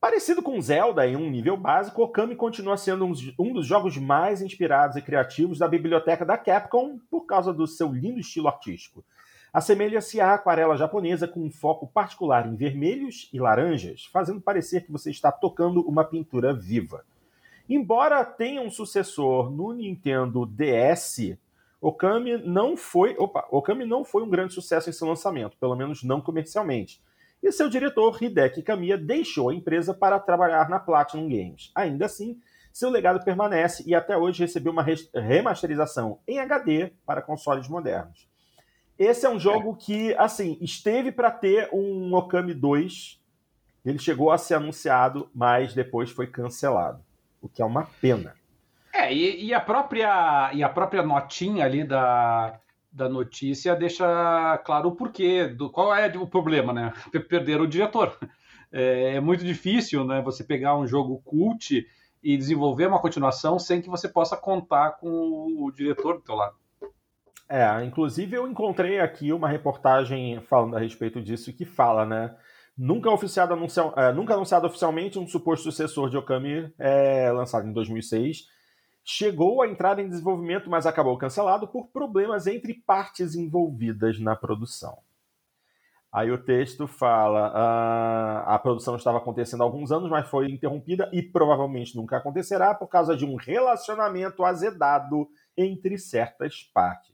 Parecido 0.00 0.40
com 0.40 0.58
Zelda 0.62 1.06
em 1.06 1.14
um 1.14 1.28
nível 1.28 1.58
básico, 1.58 2.02
Okami 2.02 2.34
continua 2.34 2.78
sendo 2.78 3.04
um 3.38 3.52
dos 3.52 3.66
jogos 3.66 3.98
mais 3.98 4.40
inspirados 4.40 4.96
e 4.96 5.02
criativos 5.02 5.58
da 5.58 5.68
biblioteca 5.68 6.24
da 6.24 6.38
Capcom 6.38 6.98
por 7.10 7.26
causa 7.26 7.52
do 7.52 7.66
seu 7.66 7.92
lindo 7.92 8.18
estilo 8.18 8.48
artístico. 8.48 9.04
Assemelha-se 9.52 10.18
à 10.18 10.32
aquarela 10.32 10.74
japonesa 10.74 11.28
com 11.28 11.40
um 11.40 11.50
foco 11.50 11.86
particular 11.86 12.46
em 12.46 12.56
vermelhos 12.56 13.28
e 13.30 13.38
laranjas, 13.38 14.06
fazendo 14.06 14.40
parecer 14.40 14.86
que 14.86 14.92
você 14.92 15.10
está 15.10 15.30
tocando 15.30 15.82
uma 15.82 16.02
pintura 16.02 16.54
viva. 16.54 17.04
Embora 17.68 18.24
tenha 18.24 18.62
um 18.62 18.70
sucessor 18.70 19.50
no 19.50 19.74
Nintendo 19.74 20.46
DS, 20.46 21.36
Okami 21.78 22.38
não 22.38 22.74
foi, 22.74 23.14
opa, 23.18 23.46
Okami 23.50 23.84
não 23.84 24.02
foi 24.02 24.22
um 24.22 24.30
grande 24.30 24.54
sucesso 24.54 24.88
em 24.88 24.94
seu 24.94 25.06
lançamento, 25.06 25.58
pelo 25.58 25.76
menos 25.76 26.02
não 26.02 26.22
comercialmente 26.22 27.02
e 27.42 27.50
seu 27.50 27.68
diretor, 27.68 28.22
Hideki 28.22 28.62
Kamiya, 28.62 28.98
deixou 28.98 29.48
a 29.48 29.54
empresa 29.54 29.94
para 29.94 30.18
trabalhar 30.18 30.68
na 30.68 30.78
Platinum 30.78 31.28
Games. 31.28 31.70
Ainda 31.74 32.06
assim, 32.06 32.38
seu 32.72 32.90
legado 32.90 33.24
permanece 33.24 33.82
e 33.86 33.94
até 33.94 34.16
hoje 34.16 34.42
recebeu 34.42 34.72
uma 34.72 34.84
remasterização 35.14 36.20
em 36.26 36.38
HD 36.38 36.92
para 37.06 37.22
consoles 37.22 37.68
modernos. 37.68 38.28
Esse 38.98 39.24
é 39.24 39.30
um 39.30 39.40
jogo 39.40 39.74
que, 39.74 40.14
assim, 40.16 40.58
esteve 40.60 41.10
para 41.10 41.30
ter 41.30 41.70
um 41.72 42.14
Okami 42.14 42.52
2. 42.52 43.18
Ele 43.82 43.98
chegou 43.98 44.30
a 44.30 44.36
ser 44.36 44.54
anunciado, 44.54 45.30
mas 45.34 45.72
depois 45.72 46.10
foi 46.10 46.26
cancelado, 46.26 47.02
o 47.40 47.48
que 47.48 47.62
é 47.62 47.64
uma 47.64 47.88
pena. 48.02 48.34
É, 48.92 49.12
e, 49.12 49.46
e 49.46 49.54
a 49.54 49.60
própria 49.60 50.50
e 50.52 50.62
a 50.62 50.68
própria 50.68 51.02
notinha 51.02 51.64
ali 51.64 51.84
da 51.84 52.60
da 52.92 53.08
notícia 53.08 53.76
deixa 53.76 54.58
claro 54.64 54.88
o 54.88 54.96
porquê, 54.96 55.46
do, 55.46 55.70
qual 55.70 55.94
é 55.94 56.08
o 56.16 56.26
problema, 56.26 56.72
né? 56.72 56.92
Perder 57.28 57.60
o 57.60 57.66
diretor. 57.66 58.16
É, 58.72 59.16
é, 59.16 59.20
muito 59.20 59.44
difícil, 59.44 60.04
né? 60.04 60.22
Você 60.22 60.44
pegar 60.44 60.76
um 60.76 60.86
jogo 60.86 61.20
cult 61.24 61.86
e 62.22 62.36
desenvolver 62.36 62.86
uma 62.86 63.00
continuação 63.00 63.58
sem 63.58 63.80
que 63.80 63.88
você 63.88 64.08
possa 64.08 64.36
contar 64.36 64.92
com 64.92 65.08
o 65.08 65.72
diretor 65.72 66.14
do 66.14 66.22
teu 66.22 66.34
lado. 66.34 66.54
É, 67.48 67.84
inclusive 67.84 68.36
eu 68.36 68.46
encontrei 68.46 69.00
aqui 69.00 69.32
uma 69.32 69.48
reportagem 69.48 70.40
falando 70.42 70.76
a 70.76 70.80
respeito 70.80 71.20
disso 71.20 71.52
que 71.52 71.64
fala, 71.64 72.06
né? 72.06 72.34
Nunca, 72.78 73.10
oficiado 73.10 73.52
anunciado, 73.52 73.92
é, 73.98 74.12
nunca 74.12 74.34
anunciado 74.34 74.66
oficialmente 74.66 75.18
um 75.18 75.26
suposto 75.26 75.64
sucessor 75.64 76.08
de 76.08 76.16
Okami 76.16 76.72
é, 76.78 77.30
lançado 77.32 77.66
em 77.66 77.72
2006 77.72 78.46
chegou 79.10 79.60
a 79.60 79.68
entrar 79.68 79.98
em 79.98 80.08
desenvolvimento, 80.08 80.70
mas 80.70 80.86
acabou 80.86 81.18
cancelado 81.18 81.66
por 81.66 81.88
problemas 81.88 82.46
entre 82.46 82.74
partes 82.74 83.34
envolvidas 83.34 84.20
na 84.20 84.36
produção. 84.36 84.98
Aí 86.12 86.30
o 86.30 86.38
texto 86.38 86.86
fala: 86.86 87.52
ah, 87.54 88.54
a 88.54 88.58
produção 88.58 88.94
estava 88.94 89.18
acontecendo 89.18 89.62
há 89.62 89.64
alguns 89.64 89.90
anos, 89.90 90.08
mas 90.08 90.28
foi 90.28 90.48
interrompida 90.48 91.10
e 91.12 91.22
provavelmente 91.22 91.96
nunca 91.96 92.16
acontecerá 92.16 92.72
por 92.72 92.88
causa 92.88 93.16
de 93.16 93.24
um 93.24 93.34
relacionamento 93.34 94.44
azedado 94.44 95.28
entre 95.56 95.98
certas 95.98 96.62
partes. 96.72 97.10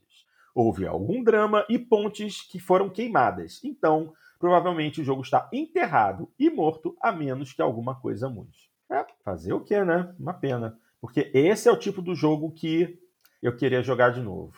Houve 0.53 0.87
algum 0.87 1.23
drama 1.23 1.65
e 1.69 1.77
pontes 1.77 2.41
que 2.41 2.59
foram 2.59 2.89
queimadas. 2.89 3.59
Então, 3.63 4.13
provavelmente 4.39 5.01
o 5.01 5.03
jogo 5.03 5.21
está 5.21 5.47
enterrado 5.51 6.31
e 6.37 6.49
morto, 6.49 6.95
a 7.01 7.11
menos 7.11 7.53
que 7.53 7.61
alguma 7.61 7.99
coisa 7.99 8.29
mude. 8.29 8.71
É, 8.89 9.05
fazer 9.23 9.53
o 9.53 9.63
que, 9.63 9.83
né? 9.83 10.13
Uma 10.19 10.33
pena. 10.33 10.79
Porque 10.99 11.31
esse 11.33 11.67
é 11.67 11.71
o 11.71 11.77
tipo 11.77 12.01
do 12.01 12.15
jogo 12.15 12.51
que 12.51 12.99
eu 13.41 13.55
queria 13.55 13.83
jogar 13.83 14.09
de 14.09 14.21
novo. 14.21 14.53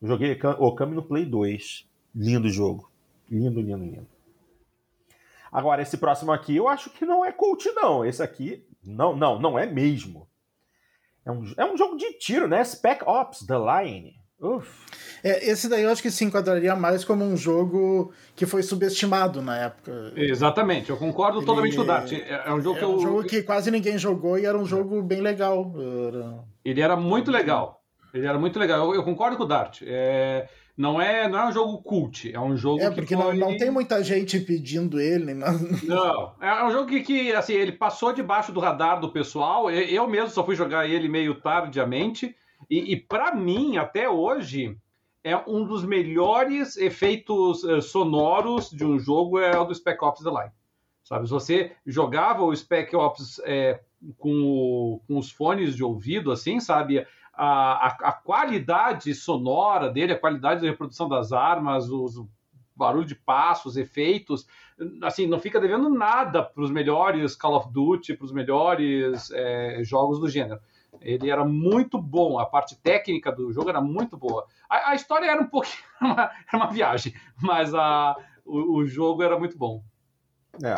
Eu 0.00 0.08
joguei 0.08 0.38
Okami 0.58 0.94
no 0.94 1.02
Play 1.02 1.24
2. 1.24 1.88
Lindo 2.14 2.48
jogo. 2.48 2.90
Lindo, 3.30 3.60
lindo, 3.60 3.84
lindo. 3.84 4.06
Agora, 5.50 5.82
esse 5.82 5.98
próximo 5.98 6.32
aqui 6.32 6.56
eu 6.56 6.68
acho 6.68 6.90
que 6.90 7.04
não 7.04 7.24
é 7.24 7.32
cult, 7.32 7.70
não. 7.72 8.04
Esse 8.04 8.22
aqui, 8.22 8.66
não, 8.82 9.14
não, 9.14 9.38
não 9.38 9.58
é 9.58 9.66
mesmo. 9.66 10.28
É 11.24 11.30
um, 11.30 11.52
é 11.56 11.64
um 11.64 11.76
jogo 11.76 11.96
de 11.96 12.14
tiro, 12.14 12.48
né? 12.48 12.64
Spec 12.64 13.04
Ops, 13.06 13.46
The 13.46 13.54
Line. 13.58 14.21
É, 15.22 15.50
esse 15.50 15.68
daí 15.68 15.84
eu 15.84 15.90
acho 15.90 16.02
que 16.02 16.10
se 16.10 16.24
enquadraria 16.24 16.74
mais 16.74 17.04
como 17.04 17.24
um 17.24 17.36
jogo 17.36 18.12
que 18.34 18.44
foi 18.44 18.62
subestimado 18.62 19.40
na 19.40 19.56
época. 19.56 20.12
Exatamente, 20.16 20.90
eu 20.90 20.96
concordo 20.96 21.38
Ele... 21.38 21.46
totalmente 21.46 21.76
com 21.76 21.82
o 21.82 21.86
Dart. 21.86 22.12
É, 22.12 22.42
é 22.46 22.52
um 22.52 22.60
jogo 22.60 22.76
é 22.76 22.80
que 22.80 22.86
um 22.86 22.92
eu... 22.92 23.00
jogo 23.00 23.24
que 23.24 23.42
quase 23.42 23.70
ninguém 23.70 23.96
jogou 23.96 24.38
e 24.38 24.44
era 24.44 24.58
um 24.58 24.66
jogo 24.66 25.00
bem 25.00 25.20
legal. 25.20 25.72
Era... 26.08 26.44
Ele 26.64 26.80
era 26.80 26.96
muito 26.96 27.30
legal. 27.30 27.80
Ele 28.12 28.26
era 28.26 28.38
muito 28.38 28.58
legal. 28.58 28.88
Eu, 28.88 28.94
eu 28.96 29.04
concordo 29.04 29.36
com 29.36 29.44
o 29.44 29.46
Dart. 29.48 29.82
É... 29.86 30.48
Não 30.76 31.00
é, 31.00 31.28
não 31.28 31.38
é 31.38 31.48
um 31.48 31.52
jogo 31.52 31.82
cult, 31.82 32.32
é 32.32 32.40
um 32.40 32.56
jogo 32.56 32.82
é, 32.82 32.90
porque 32.90 33.14
foi... 33.14 33.36
não, 33.36 33.50
não 33.50 33.56
tem 33.58 33.70
muita 33.70 34.02
gente 34.02 34.40
pedindo 34.40 34.98
ele. 34.98 35.34
Não, 35.34 35.52
não 35.84 36.34
é 36.40 36.64
um 36.64 36.70
jogo 36.70 36.86
que, 36.86 37.00
que, 37.02 37.32
assim, 37.32 37.52
ele 37.52 37.72
passou 37.72 38.10
debaixo 38.12 38.50
do 38.52 38.58
radar 38.58 38.98
do 38.98 39.12
pessoal. 39.12 39.70
Eu 39.70 40.08
mesmo 40.08 40.30
só 40.30 40.44
fui 40.44 40.56
jogar 40.56 40.88
ele 40.88 41.08
meio 41.08 41.34
tardiamente. 41.34 42.34
E, 42.72 42.94
e 42.94 42.96
para 42.96 43.34
mim, 43.34 43.76
até 43.76 44.08
hoje, 44.08 44.78
é 45.22 45.36
um 45.36 45.62
dos 45.62 45.84
melhores 45.84 46.78
efeitos 46.78 47.62
uh, 47.64 47.82
sonoros 47.82 48.70
de 48.70 48.82
um 48.82 48.98
jogo 48.98 49.38
é 49.38 49.58
o 49.58 49.64
do 49.66 49.74
Spec 49.74 50.02
Ops 50.02 50.24
The 50.24 50.30
Line. 50.30 50.52
Sabe, 51.04 51.26
se 51.26 51.32
você 51.34 51.72
jogava 51.84 52.42
o 52.42 52.56
Spec 52.56 52.96
Ops 52.96 53.42
é, 53.44 53.82
com, 54.16 54.42
o, 54.42 55.00
com, 55.06 55.18
os 55.18 55.30
fones 55.30 55.76
de 55.76 55.84
ouvido, 55.84 56.32
assim, 56.32 56.60
sabe, 56.60 57.06
a, 57.34 57.88
a, 57.88 57.88
a, 57.88 58.12
qualidade 58.12 59.14
sonora 59.14 59.90
dele, 59.90 60.14
a 60.14 60.18
qualidade 60.18 60.62
da 60.62 60.70
reprodução 60.70 61.10
das 61.10 61.30
armas, 61.30 61.90
os 61.90 62.24
barulho 62.74 63.04
de 63.04 63.14
passos, 63.14 63.76
efeitos, 63.76 64.46
assim, 65.02 65.26
não 65.26 65.38
fica 65.38 65.60
devendo 65.60 65.90
nada 65.90 66.42
para 66.42 66.62
os 66.62 66.70
melhores 66.70 67.36
Call 67.36 67.54
of 67.54 67.70
Duty, 67.70 68.14
para 68.14 68.24
os 68.24 68.32
melhores 68.32 69.30
é, 69.30 69.84
jogos 69.84 70.18
do 70.18 70.26
gênero. 70.26 70.58
Ele 71.04 71.30
era 71.30 71.44
muito 71.44 72.00
bom, 72.00 72.38
a 72.38 72.46
parte 72.46 72.76
técnica 72.76 73.30
do 73.30 73.52
jogo 73.52 73.68
era 73.68 73.80
muito 73.80 74.16
boa. 74.16 74.46
A, 74.68 74.90
a 74.90 74.94
história 74.94 75.26
era 75.30 75.40
um 75.40 75.46
pouquinho. 75.46 75.82
Uma, 76.00 76.22
era 76.22 76.56
uma 76.56 76.66
viagem, 76.66 77.14
mas 77.40 77.72
a, 77.72 78.16
o, 78.44 78.78
o 78.78 78.86
jogo 78.86 79.22
era 79.22 79.38
muito 79.38 79.56
bom. 79.56 79.84
É. 80.62 80.74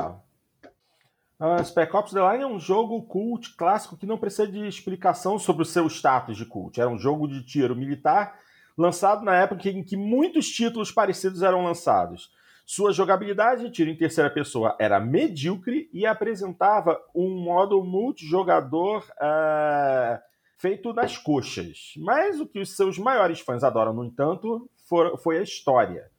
Uh, 1.40 1.64
Spec 1.64 1.94
Ops 1.96 2.12
The 2.12 2.32
Line 2.32 2.44
é 2.44 2.46
um 2.46 2.60
jogo 2.60 3.02
cult 3.02 3.56
clássico 3.56 3.96
que 3.96 4.06
não 4.06 4.18
precisa 4.18 4.46
de 4.46 4.66
explicação 4.66 5.38
sobre 5.38 5.62
o 5.62 5.66
seu 5.66 5.86
status 5.88 6.36
de 6.36 6.44
cult. 6.44 6.80
Era 6.80 6.90
um 6.90 6.98
jogo 6.98 7.26
de 7.26 7.42
tiro 7.44 7.74
militar 7.74 8.38
lançado 8.76 9.24
na 9.24 9.34
época 9.34 9.68
em 9.68 9.82
que 9.82 9.96
muitos 9.96 10.48
títulos 10.48 10.92
parecidos 10.92 11.42
eram 11.42 11.64
lançados. 11.64 12.30
Sua 12.66 12.92
jogabilidade, 12.92 13.70
tiro 13.70 13.90
em 13.90 13.96
terceira 13.96 14.30
pessoa, 14.30 14.74
era 14.80 14.98
medíocre 14.98 15.90
e 15.92 16.06
apresentava 16.06 16.98
um 17.14 17.42
modo 17.42 17.84
multijogador 17.84 19.04
uh, 19.20 20.18
feito 20.56 20.94
nas 20.94 21.18
coxas. 21.18 21.92
Mas 21.98 22.40
o 22.40 22.46
que 22.46 22.58
os 22.58 22.74
seus 22.74 22.98
maiores 22.98 23.40
fãs 23.40 23.62
adoram, 23.62 23.92
no 23.92 24.04
entanto, 24.04 24.66
for, 24.88 25.18
foi 25.18 25.38
a 25.38 25.42
história. 25.42 26.10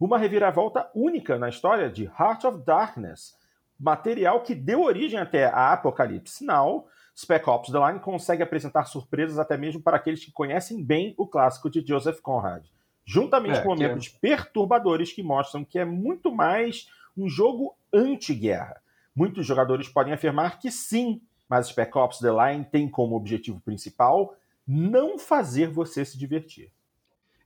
Uma 0.00 0.16
reviravolta 0.16 0.90
única 0.94 1.38
na 1.38 1.50
história 1.50 1.90
de 1.90 2.04
Heart 2.04 2.44
of 2.44 2.58
Darkness, 2.64 3.36
material 3.78 4.40
que 4.40 4.54
deu 4.54 4.82
origem 4.82 5.20
até 5.20 5.44
a 5.44 5.74
Apocalypse 5.74 6.42
Now. 6.44 6.86
Spec 7.14 7.46
Ops 7.48 7.70
The 7.70 7.78
Line 7.86 8.00
consegue 8.00 8.42
apresentar 8.42 8.86
surpresas 8.86 9.38
até 9.38 9.58
mesmo 9.58 9.82
para 9.82 9.98
aqueles 9.98 10.24
que 10.24 10.32
conhecem 10.32 10.82
bem 10.82 11.14
o 11.18 11.26
clássico 11.26 11.68
de 11.68 11.86
Joseph 11.86 12.20
Conrad, 12.20 12.64
juntamente 13.04 13.58
é, 13.58 13.62
com 13.62 13.70
momentos 13.70 14.12
é... 14.14 14.18
perturbadores 14.20 15.12
que 15.12 15.22
mostram 15.22 15.64
que 15.64 15.78
é 15.78 15.84
muito 15.84 16.32
mais 16.32 16.88
um 17.16 17.28
jogo 17.28 17.74
anti-guerra. 17.92 18.80
Muitos 19.14 19.46
jogadores 19.46 19.88
podem 19.88 20.14
afirmar 20.14 20.58
que 20.58 20.70
sim, 20.70 21.20
mas 21.48 21.68
Spec 21.68 21.96
Ops 21.96 22.18
The 22.18 22.30
Line 22.30 22.64
tem 22.64 22.88
como 22.88 23.16
objetivo 23.16 23.60
principal 23.60 24.34
não 24.66 25.18
fazer 25.18 25.68
você 25.68 26.04
se 26.04 26.16
divertir. 26.16 26.72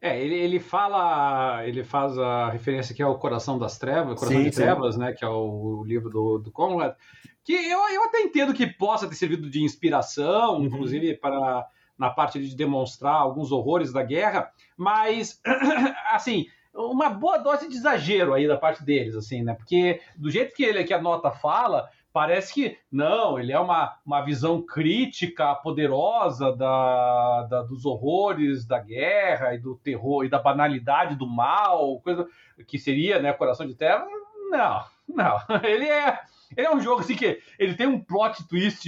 É, 0.01 0.23
ele, 0.23 0.35
ele 0.35 0.61
fala, 0.61 1.67
ele 1.67 1.83
faz 1.83 2.17
a 2.19 2.51
referência 2.51 2.93
aqui 2.93 3.03
ao 3.03 3.19
Coração 3.19 3.59
das 3.59 3.79
Trevas, 3.79 4.21
Coração 4.21 4.39
sim, 4.39 4.49
de 4.49 4.55
sim. 4.55 4.63
Trevas, 4.63 4.97
né, 4.97 5.13
que 5.13 5.25
é 5.25 5.29
o, 5.29 5.81
o 5.81 5.85
livro 5.85 6.11
do, 6.11 6.39
do 6.39 6.53
Conrad, 6.53 6.95
que 7.43 7.53
eu, 7.53 7.79
eu 7.89 8.05
até 8.05 8.21
entendo 8.21 8.53
que 8.53 8.67
possa 8.67 9.09
ter 9.09 9.15
servido 9.15 9.49
de 9.49 9.63
inspiração, 9.63 10.59
uhum. 10.59 10.65
inclusive 10.65 11.15
para 11.15 11.67
na 11.99 12.11
parte 12.11 12.39
de 12.41 12.55
demonstrar 12.55 13.15
alguns 13.15 13.51
horrores 13.53 13.93
da 13.93 14.03
guerra, 14.03 14.51
mas 14.77 15.41
assim, 16.13 16.47
uma 16.75 17.09
boa 17.09 17.39
dose 17.39 17.69
de 17.69 17.77
exagero 17.77 18.35
aí 18.35 18.47
da 18.47 18.57
parte 18.57 18.85
deles, 18.85 19.15
assim, 19.15 19.43
né? 19.43 19.55
Porque 19.55 20.01
do 20.17 20.31
jeito 20.31 20.55
que 20.55 20.63
ele 20.63 20.85
que 20.85 20.93
a 20.93 21.01
nota 21.01 21.31
fala, 21.31 21.89
parece 22.13 22.55
que 22.55 22.79
não, 22.91 23.39
ele 23.39 23.53
é 23.53 23.59
uma, 23.59 23.99
uma 24.05 24.23
visão 24.23 24.63
crítica 24.63 25.55
poderosa 25.55 26.51
da, 26.55 27.43
da, 27.43 27.63
dos 27.63 27.85
horrores 27.85 28.67
da 28.67 28.79
guerra 28.79 29.55
e 29.55 29.59
do 29.59 29.77
terror 29.77 30.25
e 30.25 30.29
da 30.29 30.39
banalidade 30.39 31.15
do 31.15 31.27
mal, 31.27 32.01
coisa 32.01 32.27
que 32.67 32.79
seria, 32.79 33.21
né, 33.21 33.33
Coração 33.33 33.67
de 33.67 33.75
Terra. 33.75 34.07
Não, 34.51 34.85
não. 35.09 35.39
Ele 35.63 35.87
é, 35.87 36.19
ele 36.57 36.67
é 36.67 36.75
um 36.75 36.81
jogo 36.81 37.01
assim 37.01 37.17
que 37.17 37.39
ele 37.59 37.75
tem 37.75 37.87
um 37.87 38.01
plot 38.01 38.47
twist 38.49 38.87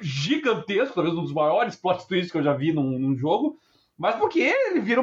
gigantesco, 0.00 0.94
talvez 0.94 1.16
um 1.16 1.22
dos 1.22 1.32
maiores 1.32 1.76
plot 1.76 2.06
twists 2.06 2.30
que 2.30 2.38
eu 2.38 2.42
já 2.42 2.52
vi 2.54 2.72
num, 2.72 2.98
num 2.98 3.16
jogo, 3.16 3.58
mas 3.96 4.16
porque 4.16 4.40
ele 4.40 4.80
vira 4.80 5.02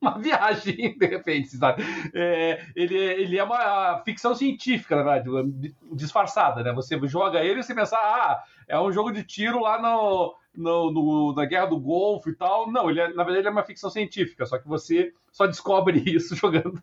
uma 0.00 0.18
viagem, 0.18 0.96
de 0.96 1.06
repente, 1.06 1.56
sabe? 1.56 1.82
É, 2.14 2.64
ele, 2.74 2.96
ele 2.96 3.38
é 3.38 3.44
uma 3.44 4.02
ficção 4.04 4.34
científica, 4.34 4.96
na 4.96 5.02
verdade, 5.02 5.74
disfarçada, 5.92 6.62
né? 6.62 6.72
Você 6.72 6.98
joga 7.06 7.42
ele 7.42 7.60
e 7.60 7.62
você 7.62 7.74
pensa, 7.74 7.96
ah, 7.96 8.42
é 8.68 8.78
um 8.78 8.92
jogo 8.92 9.10
de 9.10 9.22
tiro 9.24 9.60
lá 9.60 9.80
no, 9.80 10.34
no, 10.54 10.90
no, 10.90 11.34
na 11.34 11.44
Guerra 11.44 11.66
do 11.66 11.80
Golfo 11.80 12.30
e 12.30 12.34
tal. 12.34 12.70
Não, 12.70 12.90
ele 12.90 13.00
é, 13.00 13.08
na 13.08 13.24
verdade 13.24 13.38
ele 13.38 13.48
é 13.48 13.50
uma 13.50 13.64
ficção 13.64 13.90
científica, 13.90 14.44
só 14.46 14.58
que 14.58 14.68
você 14.68 15.12
só 15.30 15.46
descobre 15.46 16.02
isso 16.06 16.34
jogando. 16.34 16.80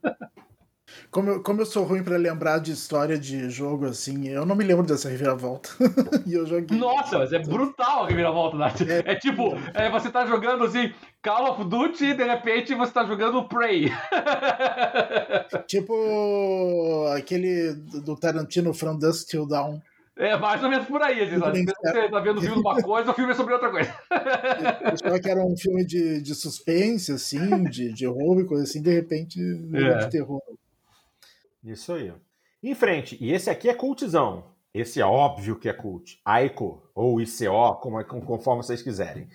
Como 1.09 1.29
eu, 1.29 1.43
como 1.43 1.61
eu 1.61 1.65
sou 1.65 1.83
ruim 1.83 2.03
para 2.03 2.17
lembrar 2.17 2.59
de 2.59 2.71
história 2.71 3.17
de 3.17 3.49
jogo, 3.49 3.85
assim, 3.85 4.27
eu 4.27 4.45
não 4.45 4.55
me 4.55 4.63
lembro 4.63 4.85
dessa 4.85 5.09
reviravolta. 5.09 5.69
e 6.25 6.33
eu 6.33 6.45
joguei. 6.45 6.77
Nossa, 6.77 7.19
mas 7.19 7.31
é 7.31 7.39
brutal 7.39 8.03
a 8.03 8.07
reviravolta, 8.07 8.57
Nath. 8.57 8.81
É, 8.81 9.11
é 9.11 9.15
tipo, 9.15 9.53
é, 9.73 9.89
você 9.89 10.09
tá 10.09 10.25
jogando 10.25 10.63
assim, 10.63 10.93
Call 11.21 11.51
of 11.51 11.63
Duty 11.65 12.05
e 12.05 12.13
de 12.13 12.23
repente 12.23 12.73
você 12.75 12.91
tá 12.91 13.05
jogando 13.05 13.47
Prey. 13.47 13.91
tipo 15.67 17.05
aquele 17.15 17.73
do 17.73 18.15
Tarantino 18.15 18.73
From 18.73 18.97
Dusk 18.97 19.29
Till 19.29 19.47
Dawn. 19.47 19.79
É, 20.15 20.37
mais 20.37 20.63
ou 20.63 20.69
menos 20.69 20.87
por 20.87 21.01
aí, 21.01 21.23
assim, 21.23 21.39
sabe? 21.39 21.65
Você 21.65 22.09
tá 22.09 22.19
vendo 22.19 22.37
o 22.37 22.41
filme 22.41 22.55
de 22.55 22.61
uma 22.61 22.81
coisa, 22.83 23.11
o 23.11 23.13
filme 23.15 23.31
é 23.31 23.35
sobre 23.35 23.53
outra 23.53 23.71
coisa. 23.71 23.93
Eu 24.81 24.89
achava 24.89 25.19
que 25.19 25.29
era 25.29 25.43
um 25.43 25.57
filme 25.57 25.83
de, 25.83 26.21
de 26.21 26.35
suspense, 26.35 27.11
assim, 27.11 27.63
de, 27.63 27.91
de 27.91 28.05
roubo 28.05 28.41
e 28.41 28.45
coisa 28.45 28.63
assim, 28.63 28.81
de 28.81 28.93
repente, 28.93 29.39
é. 29.73 29.97
de 29.97 30.09
terror. 30.11 30.39
Isso 31.63 31.93
aí. 31.93 32.13
Em 32.61 32.75
frente, 32.75 33.17
e 33.21 33.31
esse 33.31 33.49
aqui 33.49 33.69
é 33.69 33.73
cultzão. 33.73 34.51
Esse 34.73 34.99
é 34.99 35.05
óbvio 35.05 35.59
que 35.59 35.69
é 35.69 35.73
cult. 35.73 36.19
Aiko, 36.25 36.89
ou 36.95 37.21
ICO, 37.21 37.75
como, 37.75 37.99
é, 37.99 38.03
conforme 38.03 38.63
vocês 38.63 38.81
quiserem. 38.81 39.29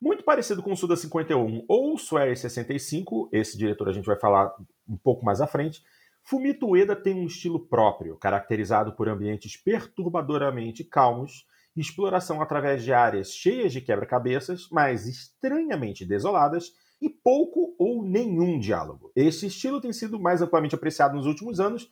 Muito 0.00 0.24
parecido 0.24 0.62
com 0.62 0.72
o 0.72 0.76
Suda 0.76 0.96
51 0.96 1.64
ou 1.68 1.94
o 1.94 1.98
Swear 1.98 2.36
65, 2.36 3.28
esse 3.32 3.56
diretor 3.56 3.88
a 3.88 3.92
gente 3.92 4.06
vai 4.06 4.18
falar 4.18 4.52
um 4.88 4.96
pouco 4.96 5.24
mais 5.24 5.40
à 5.40 5.46
frente. 5.46 5.82
Fumito 6.22 6.68
Ueda 6.70 6.94
tem 6.94 7.14
um 7.14 7.26
estilo 7.26 7.66
próprio, 7.66 8.16
caracterizado 8.16 8.92
por 8.92 9.08
ambientes 9.08 9.56
perturbadoramente 9.56 10.84
calmos, 10.84 11.46
exploração 11.76 12.40
através 12.40 12.84
de 12.84 12.92
áreas 12.92 13.32
cheias 13.32 13.72
de 13.72 13.80
quebra-cabeças, 13.80 14.68
mas 14.70 15.06
estranhamente 15.06 16.04
desoladas, 16.04 16.72
e 17.02 17.10
pouco 17.10 17.74
ou 17.76 18.04
nenhum 18.04 18.60
diálogo. 18.60 19.10
Este 19.16 19.46
estilo 19.46 19.80
tem 19.80 19.92
sido 19.92 20.20
mais 20.20 20.40
amplamente 20.40 20.74
apreciado 20.74 21.16
nos 21.16 21.26
últimos 21.26 21.58
anos, 21.58 21.90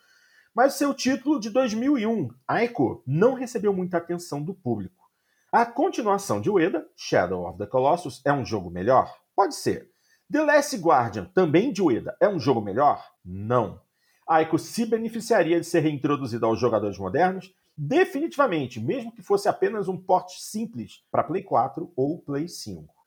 mas 0.54 0.74
seu 0.74 0.94
título 0.94 1.40
de 1.40 1.50
2001, 1.50 2.28
Aiko, 2.46 3.02
não 3.04 3.34
recebeu 3.34 3.72
muita 3.72 3.98
atenção 3.98 4.40
do 4.40 4.54
público. 4.54 5.10
A 5.52 5.66
continuação 5.66 6.40
de 6.40 6.48
Ueda, 6.48 6.86
Shadow 6.96 7.48
of 7.48 7.58
the 7.58 7.66
Colossus, 7.66 8.22
é 8.24 8.32
um 8.32 8.44
jogo 8.44 8.70
melhor? 8.70 9.12
Pode 9.34 9.56
ser. 9.56 9.90
The 10.30 10.44
Last 10.44 10.76
Guardian, 10.76 11.24
também 11.34 11.72
de 11.72 11.82
Ueda, 11.82 12.16
é 12.20 12.28
um 12.28 12.38
jogo 12.38 12.60
melhor? 12.60 13.04
Não. 13.24 13.80
Aiko 14.28 14.60
se 14.60 14.86
beneficiaria 14.86 15.58
de 15.58 15.66
ser 15.66 15.80
reintroduzido 15.80 16.46
aos 16.46 16.60
jogadores 16.60 16.98
modernos? 16.98 17.52
Definitivamente, 17.76 18.78
mesmo 18.78 19.10
que 19.10 19.22
fosse 19.22 19.48
apenas 19.48 19.88
um 19.88 19.96
porte 19.96 20.40
simples 20.40 21.02
para 21.10 21.24
Play 21.24 21.42
4 21.42 21.92
ou 21.96 22.22
Play 22.22 22.46
5. 22.46 22.99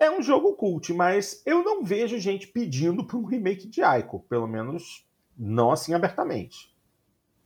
É 0.00 0.10
um 0.10 0.22
jogo 0.22 0.54
cult, 0.54 0.92
mas 0.92 1.42
eu 1.44 1.64
não 1.64 1.82
vejo 1.82 2.18
gente 2.18 2.46
pedindo 2.46 3.04
para 3.04 3.16
um 3.16 3.24
remake 3.24 3.68
de 3.68 3.80
Ico, 3.82 4.20
pelo 4.28 4.46
menos 4.46 5.04
não 5.36 5.72
assim 5.72 5.92
abertamente. 5.92 6.72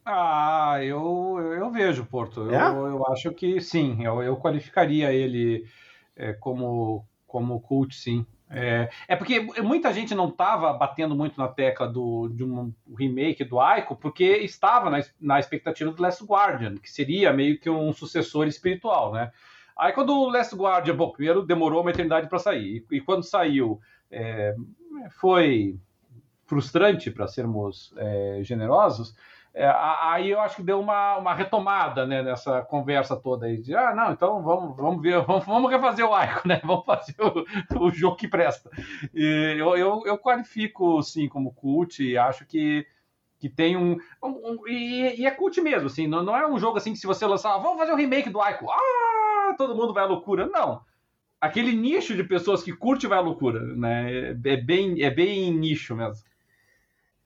Ah, 0.05 0.79
eu, 0.83 1.39
eu, 1.39 1.71
vejo, 1.71 2.05
Porto. 2.05 2.51
É? 2.51 2.57
Eu, 2.57 2.87
eu 2.89 3.07
acho 3.07 3.33
que 3.33 3.61
sim, 3.61 4.05
eu, 4.05 4.23
eu 4.23 4.37
qualificaria 4.37 5.13
ele 5.13 5.65
é, 6.17 6.33
como, 6.33 7.07
como 7.27 7.61
cult, 7.61 7.95
sim. 7.95 8.27
É, 8.55 8.91
é, 9.09 9.17
porque 9.17 9.41
muita 9.63 9.95
gente 9.95 10.15
não 10.15 10.29
estava 10.29 10.71
batendo 10.75 11.15
muito 11.15 11.39
na 11.39 11.49
tecla 11.49 11.89
do, 11.89 12.29
de 12.29 12.45
um 12.45 12.71
remake 12.99 13.45
do 13.45 13.57
Ico, 13.79 13.97
porque 13.97 14.25
estava 14.25 14.91
na, 14.91 15.03
na 15.19 15.41
expectativa 15.41 15.91
do 15.91 16.03
Last 16.03 16.23
Guardian, 16.23 16.77
que 16.77 16.91
seria 16.91 17.33
meio 17.33 17.59
que 17.59 17.71
um 17.71 17.93
sucessor 17.95 18.47
espiritual, 18.47 19.13
né? 19.13 19.33
Aí 19.77 19.93
quando 19.93 20.15
o 20.15 20.29
Last 20.29 20.55
Guardian, 20.55 20.97
bom, 20.97 21.11
primeiro 21.11 21.45
demorou 21.45 21.81
uma 21.81 21.91
eternidade 21.91 22.29
para 22.29 22.39
sair, 22.39 22.85
e, 22.91 22.97
e, 22.97 23.01
quando 23.01 23.23
saiu 23.23 23.81
é, 24.11 24.55
foi 25.21 25.79
frustrante, 26.45 27.11
para 27.11 27.27
sermos 27.27 27.95
é, 27.97 28.41
generosos, 28.43 29.15
é, 29.55 29.71
aí 30.01 30.31
eu 30.31 30.41
acho 30.41 30.57
que 30.57 30.63
deu 30.63 30.81
uma, 30.81 31.19
uma 31.19 31.35
retomada 31.35 32.07
né, 32.07 32.23
nessa 32.23 32.63
conversa 32.63 33.15
toda 33.15 33.47
aí 33.47 33.59
de 33.59 33.75
ah, 33.77 33.95
não, 33.95 34.13
então 34.13 34.43
vamos, 34.43 34.75
vamos 34.77 35.03
ver, 35.03 35.21
vamos, 35.27 35.45
vamos 35.45 35.71
refazer 35.71 36.07
o 36.07 36.23
Ico, 36.23 36.49
né? 36.49 36.61
Vamos 36.65 36.87
fazer 36.87 37.15
o, 37.21 37.85
o 37.85 37.91
jogo 37.91 38.17
que 38.17 38.27
presta. 38.27 38.71
E 39.13 39.57
eu, 39.59 39.77
eu, 39.77 40.03
eu 40.07 40.17
qualifico 40.17 41.03
sim 41.03 41.29
como 41.29 41.53
cult 41.53 42.03
e 42.03 42.17
acho 42.17 42.47
que 42.47 42.87
que 43.43 43.49
tem 43.49 43.77
um, 43.77 43.99
um, 44.23 44.29
um 44.29 44.69
e, 44.69 45.21
e, 45.21 45.27
é 45.27 45.31
cult 45.33 45.61
mesmo, 45.61 45.89
assim, 45.89 46.07
não, 46.07 46.23
não 46.23 46.37
é 46.37 46.49
um 46.49 46.61
jogo 46.61 46.79
assim 46.79 46.93
que 46.93 46.99
se 47.01 47.09
você 47.09 47.27
lançar, 47.27 47.53
ah, 47.53 47.59
vamos 47.59 47.77
fazer 47.77 47.91
o 47.91 47.95
um 47.95 47.99
remake 47.99 48.31
do 48.31 48.39
Ico, 48.41 48.71
ah, 48.71 49.53
todo 49.59 49.75
mundo 49.75 49.93
vai 49.93 50.05
à 50.05 50.07
loucura. 50.07 50.47
Não. 50.47 50.81
Aquele 51.41 51.75
nicho 51.75 52.15
de 52.15 52.23
pessoas 52.23 52.63
que 52.63 52.73
curte 52.73 53.09
vai 53.09 53.19
à 53.19 53.21
loucura, 53.21 53.61
né? 53.61 54.31
É 54.45 54.57
bem, 54.57 55.03
é 55.03 55.11
bem 55.11 55.53
nicho 55.53 55.97
mesmo. 55.97 56.23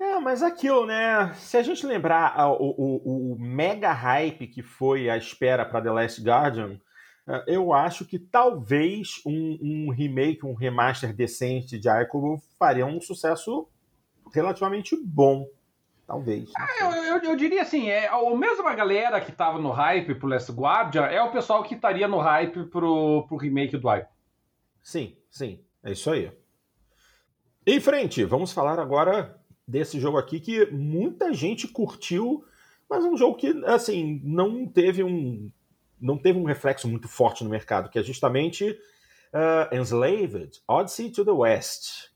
É, 0.00 0.18
mas 0.18 0.42
aquilo, 0.42 0.86
né? 0.86 1.34
Se 1.34 1.58
a 1.58 1.62
gente 1.62 1.86
lembrar 1.86 2.34
o, 2.48 2.74
o, 2.78 3.32
o 3.34 3.38
mega 3.38 3.92
hype 3.92 4.46
que 4.46 4.62
foi 4.62 5.10
a 5.10 5.18
espera 5.18 5.66
para 5.66 5.82
The 5.82 5.90
Last 5.90 6.22
Guardian, 6.22 6.80
é, 7.28 7.44
eu 7.46 7.74
acho 7.74 8.06
que 8.06 8.18
talvez 8.18 9.20
um, 9.26 9.58
um, 9.60 9.90
remake, 9.90 10.46
um 10.46 10.54
remaster 10.54 11.14
decente 11.14 11.78
de 11.78 11.90
Ico 11.90 12.40
faria 12.58 12.86
um 12.86 13.02
sucesso 13.02 13.68
relativamente 14.32 14.96
bom. 15.04 15.46
Talvez. 16.06 16.52
Ah, 16.56 16.68
eu, 16.80 17.04
eu, 17.04 17.22
eu, 17.30 17.36
diria 17.36 17.62
assim, 17.62 17.88
é 17.88 18.06
a 18.06 18.36
mesma 18.36 18.72
galera 18.74 19.20
que 19.20 19.32
tava 19.32 19.58
no 19.58 19.70
hype 19.70 20.14
pro 20.14 20.28
Last 20.28 20.52
Guardian 20.52 21.06
é 21.06 21.20
o 21.20 21.32
pessoal 21.32 21.64
que 21.64 21.74
estaria 21.74 22.06
no 22.06 22.18
hype 22.18 22.64
pro, 22.66 23.26
pro 23.26 23.36
remake 23.36 23.76
do 23.76 23.92
Ico. 23.92 24.08
Sim, 24.80 25.16
sim. 25.28 25.60
É 25.82 25.90
isso 25.90 26.08
aí. 26.10 26.30
Em 27.66 27.80
frente, 27.80 28.24
vamos 28.24 28.52
falar 28.52 28.78
agora 28.78 29.36
desse 29.66 29.98
jogo 29.98 30.16
aqui 30.16 30.38
que 30.38 30.66
muita 30.66 31.32
gente 31.32 31.66
curtiu, 31.66 32.44
mas 32.88 33.04
um 33.04 33.16
jogo 33.16 33.36
que, 33.36 33.48
assim, 33.64 34.20
não 34.22 34.64
teve 34.66 35.02
um 35.02 35.50
não 35.98 36.18
teve 36.18 36.38
um 36.38 36.44
reflexo 36.44 36.86
muito 36.86 37.08
forte 37.08 37.42
no 37.42 37.50
mercado, 37.50 37.88
que 37.88 37.98
é 37.98 38.02
justamente 38.02 38.78
uh, 39.32 39.74
Enslaved, 39.74 40.60
Odyssey 40.68 41.10
to 41.10 41.24
the 41.24 41.30
West. 41.30 42.10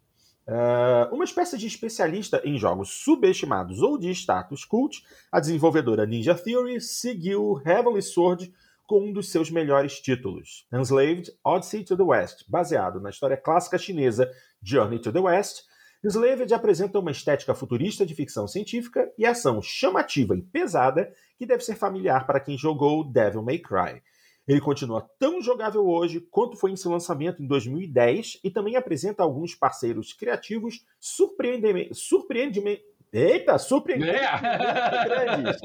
Uh, 0.51 1.15
uma 1.15 1.23
espécie 1.23 1.57
de 1.57 1.69
especialista 1.69 2.43
em 2.45 2.59
jogos 2.59 2.91
subestimados 3.05 3.81
ou 3.83 3.97
de 3.97 4.11
status 4.11 4.65
cult, 4.65 5.01
a 5.31 5.39
desenvolvedora 5.39 6.05
Ninja 6.05 6.35
Theory 6.35 6.81
seguiu 6.81 7.63
Heavenly 7.65 8.03
Sword 8.03 8.53
com 8.85 9.01
um 9.05 9.13
dos 9.13 9.31
seus 9.31 9.49
melhores 9.49 10.01
títulos, 10.01 10.67
Enslaved 10.73 11.31
Odyssey 11.45 11.85
to 11.85 11.97
the 11.97 12.03
West, 12.03 12.47
baseado 12.49 13.01
na 13.01 13.11
história 13.11 13.37
clássica 13.37 13.79
chinesa 13.79 14.29
Journey 14.61 14.99
to 14.99 15.13
the 15.13 15.21
West. 15.21 15.63
Enslaved 16.05 16.53
apresenta 16.53 16.99
uma 16.99 17.13
estética 17.13 17.55
futurista 17.55 18.05
de 18.05 18.17
ficção 18.17 18.49
científica 18.49 19.09
e 19.17 19.25
ação 19.25 19.63
chamativa 19.63 20.35
e 20.35 20.43
pesada 20.43 21.15
que 21.39 21.47
deve 21.47 21.63
ser 21.63 21.77
familiar 21.77 22.27
para 22.27 22.41
quem 22.41 22.59
jogou 22.59 23.05
Devil 23.05 23.45
May 23.45 23.61
Cry. 23.61 24.03
Ele 24.51 24.61
continua 24.61 25.09
tão 25.17 25.41
jogável 25.41 25.87
hoje 25.87 26.21
quanto 26.21 26.57
foi 26.57 26.73
em 26.73 26.77
seu 26.77 26.91
lançamento 26.91 27.41
em 27.41 27.47
2010 27.47 28.41
e 28.43 28.51
também 28.51 28.75
apresenta 28.75 29.23
alguns 29.23 29.55
parceiros 29.55 30.13
criativos 30.13 30.85
surpreendentemente, 30.99 32.83
Eita, 33.13 33.59
surpreendente! 33.59 34.19
É. 34.19 35.05
Grandes. 35.05 35.61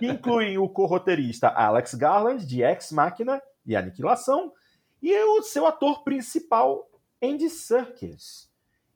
Incluem 0.00 0.56
o 0.56 0.66
co-roteirista 0.70 1.48
Alex 1.48 1.92
Garland, 1.92 2.46
de 2.46 2.62
Ex 2.62 2.92
Machina 2.92 3.42
e 3.66 3.76
Aniquilação, 3.76 4.52
e 5.02 5.14
o 5.22 5.42
seu 5.42 5.66
ator 5.66 6.02
principal, 6.02 6.90
Andy 7.22 7.50
Serkis. 7.50 8.50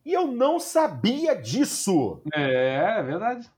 E 0.06 0.12
eu 0.14 0.26
não 0.26 0.58
sabia 0.58 1.34
disso! 1.34 2.22
É, 2.32 2.98
é 2.98 3.02
verdade. 3.02 3.50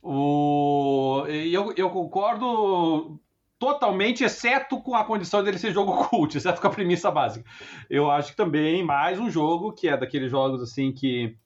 O... 0.00 1.24
Eu, 1.28 1.72
eu 1.76 1.90
concordo 1.90 3.20
totalmente, 3.62 4.24
exceto 4.24 4.82
com 4.82 4.96
a 4.96 5.04
condição 5.04 5.40
dele 5.40 5.56
ser 5.56 5.70
jogo 5.70 5.94
cult, 6.10 6.36
exceto 6.36 6.60
com 6.60 6.66
a 6.66 6.70
premissa 6.70 7.12
básica. 7.12 7.48
Eu 7.88 8.10
acho 8.10 8.32
que 8.32 8.36
também 8.36 8.82
mais 8.82 9.20
um 9.20 9.30
jogo 9.30 9.72
que 9.72 9.86
é 9.86 9.96
daqueles 9.96 10.32
jogos 10.32 10.60
assim 10.60 10.90
que 10.90 11.36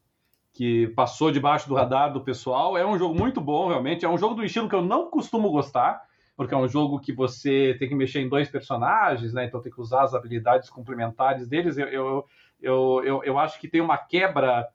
que 0.55 0.87
passou 0.97 1.31
debaixo 1.31 1.69
do 1.69 1.75
radar 1.75 2.11
do 2.11 2.23
pessoal. 2.23 2.79
É 2.79 2.87
um 2.87 2.99
jogo 2.99 3.15
muito 3.15 3.39
bom, 3.43 3.69
realmente. 3.69 4.07
É 4.07 4.09
um 4.09 4.17
jogo 4.17 4.35
do 4.35 4.43
estilo 4.43 4.67
que 4.67 4.75
eu 4.75 4.81
não 4.81 5.11
costumo 5.11 5.51
gostar, 5.51 6.01
porque 6.35 6.55
é 6.55 6.57
um 6.57 6.67
jogo 6.67 6.99
que 6.99 7.13
você 7.13 7.77
tem 7.79 7.87
que 7.87 7.95
mexer 7.95 8.21
em 8.21 8.29
dois 8.31 8.49
personagens, 8.49 9.35
né? 9.35 9.45
Então 9.45 9.61
tem 9.61 9.71
que 9.71 9.79
usar 9.79 10.05
as 10.05 10.15
habilidades 10.15 10.71
complementares 10.71 11.47
deles. 11.47 11.77
Eu, 11.77 11.89
eu, 11.89 12.25
eu, 12.63 13.03
eu, 13.05 13.25
eu 13.25 13.39
acho 13.39 13.61
que 13.61 13.69
tem 13.69 13.83
uma 13.83 13.99
quebra 13.99 14.67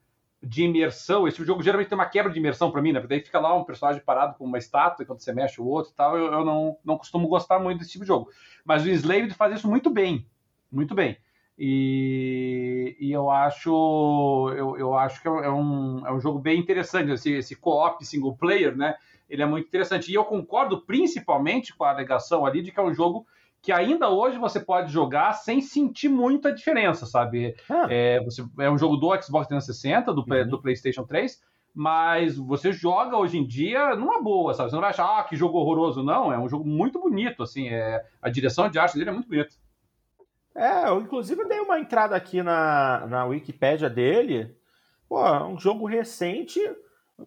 de 0.42 0.64
imersão. 0.64 1.28
Esse 1.28 1.44
jogo 1.44 1.62
geralmente 1.62 1.88
tem 1.88 1.96
uma 1.96 2.06
quebra 2.06 2.32
de 2.32 2.38
imersão 2.38 2.70
para 2.70 2.82
mim, 2.82 2.92
né? 2.92 3.00
Porque 3.00 3.14
daí 3.14 3.24
fica 3.24 3.38
lá 3.38 3.54
um 3.54 3.64
personagem 3.64 4.02
parado 4.02 4.36
com 4.36 4.44
uma 4.44 4.58
estátua 4.58 5.04
enquanto 5.04 5.20
você 5.20 5.32
mexe 5.32 5.60
o 5.60 5.66
outro 5.66 5.92
e 5.92 5.94
tal. 5.94 6.18
Eu, 6.18 6.32
eu 6.32 6.44
não, 6.44 6.76
não 6.84 6.98
costumo 6.98 7.28
gostar 7.28 7.58
muito 7.60 7.78
desse 7.78 7.92
tipo 7.92 8.04
de 8.04 8.08
jogo. 8.08 8.28
Mas 8.64 8.84
o 8.84 8.90
Enslaved 8.90 9.32
faz 9.34 9.56
isso 9.56 9.68
muito 9.68 9.88
bem. 9.88 10.26
Muito 10.70 10.94
bem. 10.94 11.16
E, 11.56 12.96
e, 12.98 13.12
eu 13.12 13.30
acho 13.30 14.50
eu, 14.56 14.76
eu 14.78 14.94
acho 14.94 15.20
que 15.20 15.28
é 15.28 15.50
um, 15.50 16.04
é 16.06 16.12
um 16.12 16.18
jogo 16.18 16.38
bem 16.38 16.58
interessante 16.58 17.12
esse, 17.12 17.30
esse 17.30 17.54
co-op 17.54 18.02
single 18.06 18.34
player 18.34 18.74
né 18.74 18.96
ele 19.28 19.42
é 19.42 19.46
muito 19.46 19.68
interessante 19.68 20.10
e 20.10 20.14
eu 20.14 20.24
concordo 20.24 20.80
principalmente 20.80 21.76
com 21.76 21.84
a 21.84 21.90
alegação 21.90 22.46
ali 22.46 22.62
de 22.62 22.72
que 22.72 22.80
é 22.80 22.82
um 22.82 22.94
jogo 22.94 23.26
que 23.62 23.72
ainda 23.72 24.10
hoje 24.10 24.38
você 24.38 24.58
pode 24.58 24.92
jogar 24.92 25.32
sem 25.34 25.60
sentir 25.60 26.08
muita 26.08 26.52
diferença 26.52 27.06
sabe 27.06 27.54
ah. 27.70 27.86
é, 27.88 28.22
você, 28.24 28.44
é 28.58 28.70
um 28.70 28.76
jogo 28.76 28.96
do 28.96 29.08
Xbox 29.22 29.46
360 29.46 30.12
do, 30.12 30.20
uhum. 30.20 30.48
do 30.48 30.60
PlayStation 30.60 31.04
3 31.04 31.40
mas 31.74 32.36
você 32.36 32.72
joga 32.72 33.16
hoje 33.16 33.38
em 33.38 33.46
dia 33.46 33.94
numa 33.96 34.20
boa 34.20 34.52
sabe 34.52 34.70
você 34.70 34.76
não 34.76 34.82
vai 34.82 34.90
achar 34.90 35.18
ah, 35.18 35.24
que 35.24 35.36
jogo 35.36 35.58
horroroso 35.58 36.02
não 36.02 36.32
é 36.32 36.38
um 36.38 36.48
jogo 36.48 36.66
muito 36.66 37.00
bonito 37.00 37.42
assim 37.42 37.68
é, 37.68 38.04
a 38.20 38.28
direção 38.28 38.68
de 38.68 38.78
arte 38.78 38.98
dele 38.98 39.10
é 39.10 39.12
muito 39.12 39.28
bonita 39.28 39.54
é, 40.54 40.88
eu 40.88 41.00
inclusive 41.00 41.44
dei 41.46 41.60
uma 41.60 41.80
entrada 41.80 42.14
aqui 42.14 42.42
na, 42.42 43.06
na 43.06 43.24
Wikipédia 43.24 43.88
dele. 43.88 44.54
Pô, 45.08 45.22
um 45.46 45.58
jogo 45.58 45.86
recente, 45.86 46.60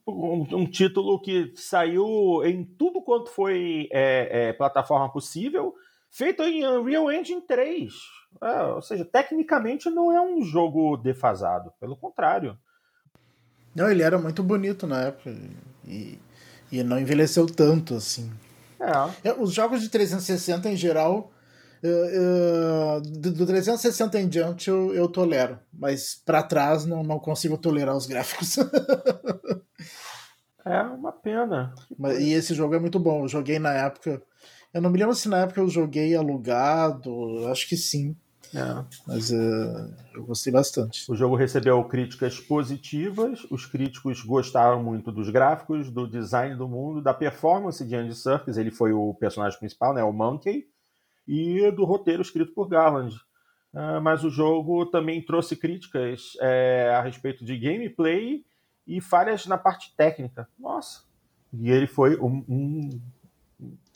um, 0.07 0.45
um 0.52 0.66
título 0.66 1.20
que 1.20 1.52
saiu 1.56 2.44
em 2.44 2.64
tudo 2.64 3.02
quanto 3.02 3.30
foi 3.30 3.88
é, 3.91 4.49
é, 4.49 4.53
plataforma 4.53 5.12
possível, 5.12 5.74
feito 6.16 6.44
em 6.44 6.66
Unreal 6.66 7.12
Engine 7.12 7.42
3. 7.42 7.94
É, 8.42 8.64
ou 8.64 8.82
seja, 8.82 9.06
tecnicamente 9.06 9.90
não 9.90 10.12
é 10.12 10.22
um 10.22 10.42
jogo 10.42 10.98
defasado, 10.98 11.72
pelo 11.80 11.96
contrário. 11.96 12.58
Não, 13.74 13.90
ele 13.90 14.04
era 14.04 14.18
muito 14.18 14.42
bonito 14.42 14.88
na 14.88 15.04
época 15.04 15.36
e, 15.86 16.18
e 16.72 16.84
não 16.84 17.00
envelheceu 17.00 17.46
tanto 17.46 17.96
assim. 17.96 18.32
É. 18.80 19.30
é 19.30 19.34
os 19.34 19.54
jogos 19.54 19.82
de 19.82 19.90
360 19.90 20.70
em 20.70 20.76
geral 20.76 21.32
Uh, 21.84 22.98
uh, 22.98 23.02
do 23.02 23.46
360 23.46 24.20
em 24.20 24.28
diante 24.28 24.72
eu, 24.72 24.92
eu 24.96 25.08
tolero, 25.08 25.60
mas 25.72 26.20
para 26.26 26.42
trás 26.42 26.84
não, 26.84 27.04
não 27.04 27.20
consigo 27.20 27.60
tolerar 27.60 27.96
os 27.96 28.08
gráficos. 28.08 28.58
é 30.66 30.82
uma 30.82 31.12
pena. 31.12 31.76
Mas, 31.96 32.18
e 32.18 32.32
esse 32.32 32.56
jogo 32.56 32.74
é 32.74 32.80
muito 32.80 32.98
bom. 32.98 33.24
Eu 33.24 33.28
joguei 33.28 33.60
na 33.60 33.72
época. 33.72 34.20
Eu 34.76 34.81
não 34.81 34.89
me 34.89 34.99
lembro 34.99 35.15
se 35.15 35.30
na 35.30 35.38
época 35.38 35.61
eu 35.61 35.69
joguei 35.69 36.14
alugado, 36.18 37.47
acho 37.47 37.65
que 37.65 37.77
sim. 37.77 38.14
É. 38.53 38.84
Mas 39.07 39.31
uh, 39.31 39.95
eu 40.14 40.26
gostei 40.26 40.52
bastante. 40.52 41.10
O 41.10 41.15
jogo 41.15 41.34
recebeu 41.34 41.81
críticas 41.85 42.41
positivas, 42.41 43.47
os 43.49 43.65
críticos 43.65 44.22
gostaram 44.22 44.84
muito 44.84 45.14
dos 45.14 45.30
gráficos, 45.30 45.89
do 45.89 46.06
design 46.06 46.57
do 46.57 46.68
mundo, 46.68 47.02
da 47.02 47.14
performance 47.14 47.85
de 47.85 47.95
Andy 47.95 48.14
Serkis, 48.14 48.57
ele 48.57 48.69
foi 48.69 48.91
o 48.91 49.14
personagem 49.14 49.57
principal, 49.57 49.93
né, 49.93 50.03
o 50.03 50.11
Monkey, 50.11 50.68
e 51.26 51.72
do 51.72 51.85
roteiro 51.85 52.22
escrito 52.22 52.53
por 52.53 52.68
Garland. 52.68 53.15
Uh, 53.73 54.02
mas 54.02 54.26
o 54.26 54.30
jogo 54.30 54.88
também 54.88 55.22
trouxe 55.22 55.56
críticas 55.56 56.34
é, 56.41 56.93
a 56.93 57.02
respeito 57.02 57.45
de 57.45 57.57
gameplay 57.57 58.43
e 58.85 58.99
falhas 58.99 59.45
na 59.45 59.57
parte 59.57 59.95
técnica. 59.95 60.49
Nossa! 60.60 61.06
E 61.53 61.72
ele 61.72 61.88
foi, 61.88 62.18
um, 62.18 62.43
um, 62.47 62.89
um, 62.89 63.02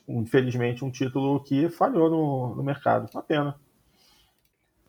infelizmente, 0.09 0.83
um 0.83 0.91
título 0.91 1.43
que 1.43 1.69
falhou 1.69 2.09
no, 2.09 2.55
no 2.55 2.63
mercado. 2.63 3.09
Uma 3.13 3.23
pena. 3.23 3.55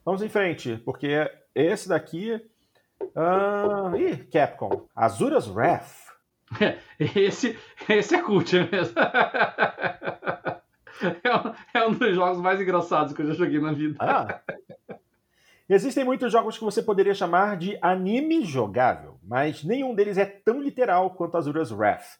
Vamos 0.05 0.23
em 0.23 0.29
frente, 0.29 0.77
porque 0.85 1.31
esse 1.55 1.89
daqui. 1.89 2.35
Uh, 3.01 3.97
ih, 3.97 4.17
Capcom. 4.31 4.87
Azuras 4.95 5.49
Wrath. 5.49 6.11
Esse, 6.99 7.57
esse 7.89 8.17
é 8.17 8.23
cult 8.23 8.53
mesmo. 8.71 8.95
É, 11.03 11.79
é 11.79 11.87
um 11.87 11.93
dos 11.93 12.15
jogos 12.15 12.43
mais 12.43 12.61
engraçados 12.61 13.15
que 13.15 13.23
eu 13.23 13.27
já 13.29 13.33
joguei 13.33 13.59
na 13.59 13.73
vida. 13.73 13.97
Ah. 13.99 14.41
Existem 15.67 16.05
muitos 16.05 16.31
jogos 16.31 16.59
que 16.59 16.65
você 16.65 16.83
poderia 16.83 17.15
chamar 17.15 17.57
de 17.57 17.79
anime 17.81 18.45
jogável, 18.45 19.19
mas 19.23 19.65
nenhum 19.65 19.95
deles 19.95 20.19
é 20.19 20.27
tão 20.27 20.61
literal 20.61 21.11
quanto 21.11 21.39
Azura's 21.39 21.71
Wrath. 21.71 22.19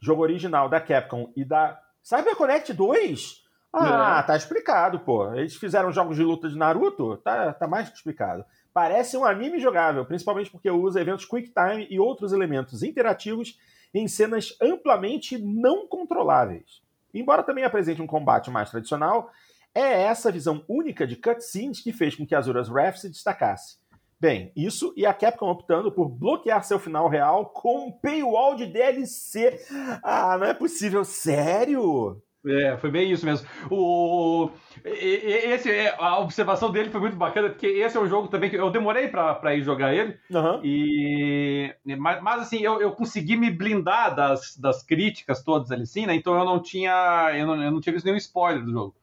Jogo 0.00 0.22
original 0.22 0.66
da 0.68 0.80
Capcom 0.80 1.30
e 1.36 1.44
da 1.44 1.78
CyberConnect 2.02 2.72
2? 2.72 3.42
Ah, 3.72 4.20
é. 4.20 4.26
tá 4.26 4.36
explicado, 4.36 5.00
pô. 5.00 5.32
Eles 5.34 5.56
fizeram 5.56 5.92
jogos 5.92 6.16
de 6.16 6.22
luta 6.22 6.48
de 6.48 6.58
Naruto? 6.58 7.16
Tá, 7.18 7.52
tá 7.52 7.66
mais 7.66 7.88
que 7.88 7.96
explicado. 7.96 8.44
Parece 8.72 9.16
um 9.16 9.24
anime 9.24 9.58
jogável, 9.58 10.04
principalmente 10.04 10.50
porque 10.50 10.70
usa 10.70 11.00
eventos 11.00 11.24
Quick 11.24 11.52
Time 11.52 11.86
e 11.90 11.98
outros 11.98 12.32
elementos 12.32 12.82
interativos 12.82 13.58
em 13.94 14.08
cenas 14.08 14.56
amplamente 14.60 15.38
não 15.38 15.86
controláveis. 15.86 16.82
Embora 17.14 17.42
também 17.42 17.64
apresente 17.64 18.00
um 18.00 18.06
combate 18.06 18.50
mais 18.50 18.70
tradicional, 18.70 19.30
é 19.74 20.02
essa 20.02 20.32
visão 20.32 20.64
única 20.68 21.06
de 21.06 21.16
cutscenes 21.16 21.80
que 21.80 21.92
fez 21.92 22.14
com 22.14 22.26
que 22.26 22.34
Azura's 22.34 22.68
Wrath 22.68 22.96
se 22.96 23.10
destacasse. 23.10 23.76
Bem, 24.22 24.52
isso 24.54 24.94
e 24.96 25.04
a 25.04 25.12
Capcom 25.12 25.50
optando 25.50 25.90
por 25.90 26.08
bloquear 26.08 26.62
seu 26.62 26.78
final 26.78 27.08
real 27.08 27.46
com 27.46 27.88
um 27.88 27.90
paywall 27.90 28.54
de 28.54 28.66
DLC. 28.66 29.58
Ah, 30.00 30.38
não 30.38 30.46
é 30.46 30.54
possível, 30.54 31.04
sério? 31.04 32.22
É, 32.46 32.76
foi 32.76 32.88
bem 32.88 33.10
isso 33.10 33.26
mesmo. 33.26 33.48
O, 33.68 34.48
esse, 34.84 35.72
é, 35.72 35.96
a 35.98 36.20
observação 36.20 36.70
dele 36.70 36.90
foi 36.90 37.00
muito 37.00 37.16
bacana, 37.16 37.48
porque 37.50 37.66
esse 37.66 37.96
é 37.96 38.00
um 38.00 38.06
jogo 38.06 38.28
também 38.28 38.48
que 38.48 38.54
eu 38.54 38.70
demorei 38.70 39.08
para 39.08 39.56
ir 39.56 39.64
jogar 39.64 39.92
ele. 39.92 40.16
Uhum. 40.30 40.60
E, 40.62 41.74
mas, 41.98 42.22
mas 42.22 42.42
assim, 42.42 42.60
eu, 42.60 42.80
eu 42.80 42.92
consegui 42.92 43.36
me 43.36 43.50
blindar 43.50 44.14
das, 44.14 44.56
das 44.56 44.84
críticas 44.84 45.42
todas 45.42 45.72
ali, 45.72 45.84
sim, 45.84 46.06
né? 46.06 46.14
Então 46.14 46.38
eu 46.38 46.44
não 46.44 46.62
tinha. 46.62 47.32
Eu 47.34 47.44
não, 47.44 47.60
eu 47.60 47.72
não 47.72 47.80
tinha 47.80 47.92
visto 47.92 48.04
nenhum 48.04 48.18
spoiler 48.18 48.64
do 48.64 48.70
jogo. 48.70 48.94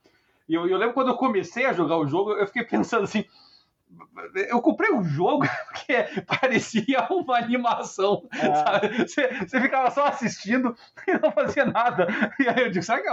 E 0.47 0.53
eu, 0.53 0.65
eu 0.65 0.77
lembro 0.77 0.93
quando 0.93 1.09
eu 1.09 1.15
comecei 1.15 1.65
a 1.65 1.73
jogar 1.73 1.97
o 1.97 2.07
jogo, 2.07 2.31
eu 2.31 2.47
fiquei 2.47 2.63
pensando 2.63 3.03
assim 3.03 3.25
eu 4.49 4.61
comprei 4.61 4.91
um 4.91 5.03
jogo 5.03 5.45
que 5.85 6.21
parecia 6.23 7.07
uma 7.09 7.37
animação. 7.37 8.27
É. 8.33 9.05
Você, 9.05 9.27
você, 9.27 9.61
ficava 9.61 9.89
só 9.91 10.05
assistindo 10.07 10.75
e 11.07 11.13
não 11.17 11.31
fazia 11.31 11.65
nada. 11.65 12.07
E 12.39 12.47
aí 12.47 12.63
eu 12.63 12.69
disse, 12.69 12.87
será 12.87 13.01
que 13.01 13.09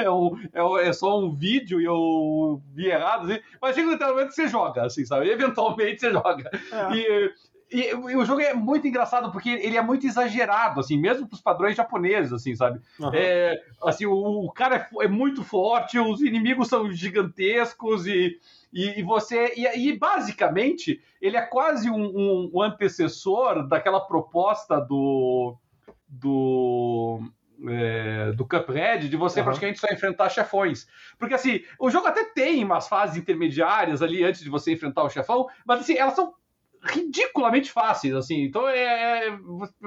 é, 0.00 0.04
é, 0.04 0.10
um, 0.10 0.38
é, 0.52 0.88
é, 0.88 0.92
só 0.92 1.18
um 1.18 1.34
vídeo 1.34 1.80
e 1.80 1.84
eu 1.84 2.62
vi 2.74 2.86
errado? 2.86 3.30
Assim? 3.30 3.40
Mas 3.60 3.74
chega 3.74 3.90
literalmente 3.90 4.34
você 4.34 4.48
joga, 4.48 4.84
assim, 4.84 5.04
sabe? 5.04 5.30
Eventualmente 5.30 6.00
você 6.00 6.12
joga. 6.12 6.50
É. 6.72 6.94
E, 6.94 7.32
e, 7.70 7.90
e, 7.90 8.16
o 8.16 8.24
jogo 8.24 8.40
é 8.40 8.54
muito 8.54 8.86
engraçado 8.86 9.30
porque 9.30 9.50
ele 9.50 9.76
é 9.76 9.82
muito 9.82 10.06
exagerado, 10.06 10.80
assim, 10.80 10.96
mesmo 10.96 11.26
para 11.26 11.36
os 11.36 11.42
padrões 11.42 11.76
japoneses, 11.76 12.32
assim, 12.32 12.54
sabe? 12.54 12.80
Uhum. 12.98 13.10
É, 13.12 13.60
assim, 13.82 14.06
o, 14.06 14.46
o 14.46 14.52
cara 14.52 14.76
é, 14.76 15.04
é, 15.04 15.08
muito 15.08 15.44
forte, 15.44 15.98
os 15.98 16.22
inimigos 16.22 16.68
são 16.68 16.90
gigantescos 16.90 18.06
e 18.06 18.38
e, 18.72 19.00
e 19.00 19.02
você. 19.02 19.54
E, 19.56 19.88
e, 19.88 19.96
basicamente, 19.96 21.00
ele 21.20 21.36
é 21.36 21.42
quase 21.42 21.90
um, 21.90 22.04
um, 22.04 22.50
um, 22.54 22.62
antecessor 22.62 23.66
daquela 23.66 24.00
proposta 24.00 24.80
do. 24.80 25.56
do 26.06 27.20
é, 27.66 28.32
do 28.32 28.46
Cuphead 28.46 29.08
de 29.08 29.16
você 29.16 29.40
uhum. 29.40 29.46
praticamente 29.46 29.80
só 29.80 29.88
enfrentar 29.88 30.28
chefões. 30.28 30.86
Porque 31.18 31.34
assim, 31.34 31.64
o 31.78 31.90
jogo 31.90 32.06
até 32.06 32.24
tem 32.24 32.62
umas 32.62 32.86
fases 32.86 33.16
intermediárias 33.16 34.00
ali 34.00 34.22
antes 34.22 34.42
de 34.42 34.48
você 34.48 34.72
enfrentar 34.72 35.02
o 35.02 35.10
chefão, 35.10 35.48
mas 35.66 35.80
assim, 35.80 35.96
elas 35.96 36.14
são 36.14 36.34
ridiculamente 36.82 37.72
fáceis, 37.72 38.14
assim. 38.14 38.44
Então 38.44 38.68
é, 38.68 39.28
é 39.28 39.38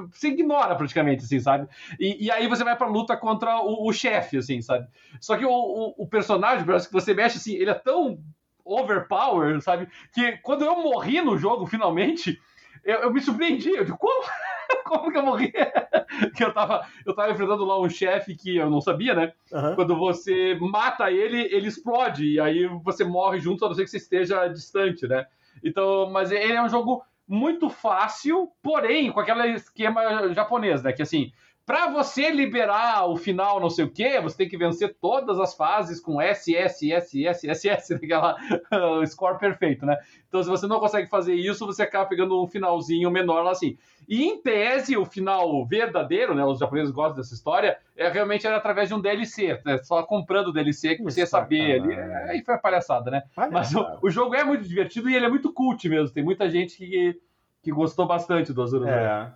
você 0.09 0.27
ignora 0.27 0.75
praticamente, 0.75 1.23
assim, 1.23 1.39
sabe? 1.39 1.67
E, 1.99 2.25
e 2.25 2.31
aí 2.31 2.47
você 2.47 2.63
vai 2.63 2.75
pra 2.75 2.87
luta 2.87 3.15
contra 3.15 3.61
o, 3.61 3.87
o 3.87 3.93
chefe, 3.93 4.37
assim, 4.37 4.61
sabe? 4.61 4.87
Só 5.19 5.37
que 5.37 5.45
o, 5.45 5.51
o, 5.51 6.03
o 6.03 6.07
personagem, 6.07 6.65
parece 6.65 6.87
que 6.87 6.93
você 6.93 7.13
mexe 7.13 7.37
assim, 7.37 7.53
ele 7.53 7.69
é 7.69 7.75
tão 7.75 8.19
overpower, 8.65 9.61
sabe? 9.61 9.87
Que 10.13 10.37
quando 10.37 10.63
eu 10.63 10.75
morri 10.81 11.21
no 11.21 11.37
jogo, 11.37 11.65
finalmente, 11.65 12.39
eu, 12.83 12.99
eu 12.99 13.13
me 13.13 13.21
surpreendi. 13.21 13.69
Eu 13.69 13.85
digo, 13.85 13.97
como? 13.97 14.23
como 14.85 15.11
que 15.11 15.17
eu 15.17 15.23
morri? 15.23 15.51
que 16.35 16.43
eu 16.43 16.53
tava, 16.53 16.85
eu 17.05 17.15
tava 17.15 17.31
enfrentando 17.31 17.65
lá 17.65 17.79
um 17.79 17.89
chefe 17.89 18.35
que 18.35 18.57
eu 18.57 18.69
não 18.69 18.81
sabia, 18.81 19.13
né? 19.13 19.33
Uhum. 19.51 19.75
Quando 19.75 19.95
você 19.95 20.57
mata 20.59 21.11
ele, 21.11 21.41
ele 21.53 21.67
explode. 21.67 22.25
E 22.25 22.39
aí 22.39 22.67
você 22.83 23.03
morre 23.03 23.39
junto, 23.39 23.65
a 23.65 23.67
não 23.67 23.75
ser 23.75 23.83
que 23.83 23.89
você 23.89 23.97
esteja 23.97 24.47
distante, 24.47 25.07
né? 25.07 25.25
Então, 25.63 26.09
mas 26.11 26.31
ele 26.31 26.53
é 26.53 26.63
um 26.63 26.69
jogo 26.69 27.03
muito 27.27 27.69
fácil, 27.69 28.51
porém, 28.61 29.11
com 29.11 29.19
aquele 29.19 29.53
esquema 29.53 30.33
japonês, 30.33 30.83
né? 30.83 30.91
Que 30.91 31.01
assim, 31.01 31.31
para 31.65 31.89
você 31.89 32.31
liberar 32.31 33.05
o 33.05 33.15
final, 33.15 33.59
não 33.59 33.69
sei 33.69 33.85
o 33.85 33.89
que, 33.89 34.19
você 34.19 34.35
tem 34.35 34.49
que 34.49 34.57
vencer 34.57 34.95
todas 34.99 35.39
as 35.39 35.53
fases 35.55 35.99
com 35.99 36.19
S, 36.19 36.55
S, 36.55 36.91
S, 36.91 37.25
S, 37.25 37.49
S, 37.49 37.69
S, 37.69 37.93
aquela 37.93 38.35
uh, 38.73 39.05
score 39.07 39.37
perfeito, 39.37 39.85
né? 39.85 39.97
Então, 40.27 40.41
se 40.41 40.49
você 40.49 40.65
não 40.65 40.79
consegue 40.79 41.07
fazer 41.07 41.35
isso, 41.35 41.65
você 41.65 41.83
acaba 41.83 42.09
pegando 42.09 42.41
um 42.41 42.47
finalzinho 42.47 43.11
menor 43.11 43.43
lá 43.43 43.51
assim. 43.51 43.77
E 44.07 44.23
em 44.23 44.41
tese, 44.41 44.97
o 44.97 45.05
final 45.05 45.65
verdadeiro, 45.65 46.33
né? 46.33 46.43
Os 46.43 46.59
japoneses 46.59 46.91
gostam 46.91 47.17
dessa 47.17 47.33
história, 47.33 47.77
é 47.95 48.09
realmente 48.09 48.47
era 48.47 48.57
através 48.57 48.89
de 48.89 48.95
um 48.95 48.99
DLC, 48.99 49.61
né? 49.63 49.77
Só 49.79 50.01
comprando 50.03 50.47
o 50.47 50.53
DLC 50.53 50.95
que 50.95 51.03
você 51.03 51.21
ia 51.21 51.27
saber 51.27 51.79
ali. 51.79 51.93
Aí 52.29 52.39
é, 52.39 52.43
foi 52.43 52.55
a 52.55 52.57
palhaçada, 52.57 53.11
né? 53.11 53.23
Palhaçada. 53.35 53.53
Mas 53.53 54.01
o, 54.01 54.07
o, 54.07 54.09
jogo 54.09 54.35
é 54.35 54.43
muito 54.43 54.67
divertido 54.67 55.09
e 55.09 55.15
ele 55.15 55.25
é 55.25 55.29
muito 55.29 55.53
cult 55.53 55.87
mesmo. 55.87 56.13
Tem 56.13 56.23
muita 56.23 56.49
gente 56.49 56.77
que, 56.77 57.19
que 57.61 57.71
gostou 57.71 58.07
bastante 58.07 58.51
do 58.51 58.61
Azul. 58.61 58.87
É. 58.87 59.31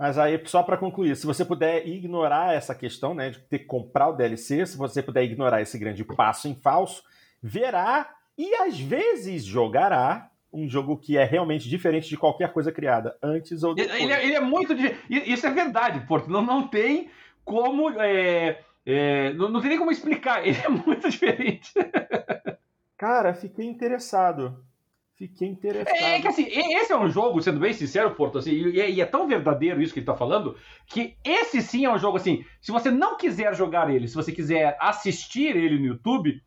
Mas 0.00 0.16
aí, 0.16 0.40
só 0.46 0.62
para 0.62 0.78
concluir, 0.78 1.14
se 1.14 1.26
você 1.26 1.44
puder 1.44 1.86
ignorar 1.86 2.54
essa 2.54 2.74
questão 2.74 3.12
né, 3.12 3.28
de 3.28 3.38
ter 3.40 3.58
que 3.58 3.66
comprar 3.66 4.08
o 4.08 4.14
DLC, 4.14 4.64
se 4.64 4.78
você 4.78 5.02
puder 5.02 5.24
ignorar 5.24 5.60
esse 5.60 5.78
grande 5.78 6.02
passo 6.02 6.48
em 6.48 6.54
falso, 6.54 7.02
verá 7.42 8.08
e 8.38 8.54
às 8.54 8.80
vezes 8.80 9.44
jogará 9.44 10.30
um 10.50 10.66
jogo 10.66 10.96
que 10.96 11.18
é 11.18 11.24
realmente 11.24 11.68
diferente 11.68 12.08
de 12.08 12.16
qualquer 12.16 12.50
coisa 12.50 12.72
criada 12.72 13.14
antes 13.22 13.62
ou 13.62 13.74
depois. 13.74 14.00
Ele, 14.00 14.10
é, 14.10 14.24
ele 14.24 14.34
é 14.36 14.40
muito. 14.40 14.72
Isso 15.10 15.46
é 15.46 15.50
verdade, 15.50 16.00
Porto. 16.06 16.30
Não, 16.30 16.40
não 16.40 16.66
tem 16.66 17.10
como. 17.44 17.90
É, 18.00 18.58
é, 18.86 19.34
não, 19.34 19.50
não 19.50 19.60
tem 19.60 19.68
nem 19.68 19.78
como 19.78 19.92
explicar. 19.92 20.40
Ele 20.48 20.56
é 20.64 20.68
muito 20.70 21.10
diferente. 21.10 21.74
Cara, 22.96 23.34
fiquei 23.34 23.66
interessado. 23.66 24.64
Fiquei 25.20 25.48
interessado. 25.48 25.94
É, 25.94 26.16
é, 26.16 26.20
que 26.22 26.28
assim, 26.28 26.46
esse 26.46 26.90
é 26.90 26.96
um 26.96 27.10
jogo, 27.10 27.42
sendo 27.42 27.60
bem 27.60 27.74
sincero, 27.74 28.14
Porto, 28.14 28.38
assim, 28.38 28.52
e, 28.52 28.94
e, 28.94 29.02
é 29.02 29.04
tão 29.04 29.28
verdadeiro 29.28 29.82
isso 29.82 29.92
que 29.92 29.98
ele 29.98 30.06
tá 30.06 30.16
falando, 30.16 30.56
que 30.86 31.14
esse 31.22 31.60
sim 31.60 31.84
é 31.84 31.92
um 31.92 31.98
jogo 31.98 32.16
assim, 32.16 32.42
se 32.58 32.72
você 32.72 32.90
não 32.90 33.18
quiser 33.18 33.54
jogar 33.54 33.90
ele, 33.90 34.08
se 34.08 34.14
você 34.14 34.32
quiser 34.32 34.78
assistir 34.80 35.54
ele 35.54 35.78
no 35.78 35.84
YouTube, 35.84 36.42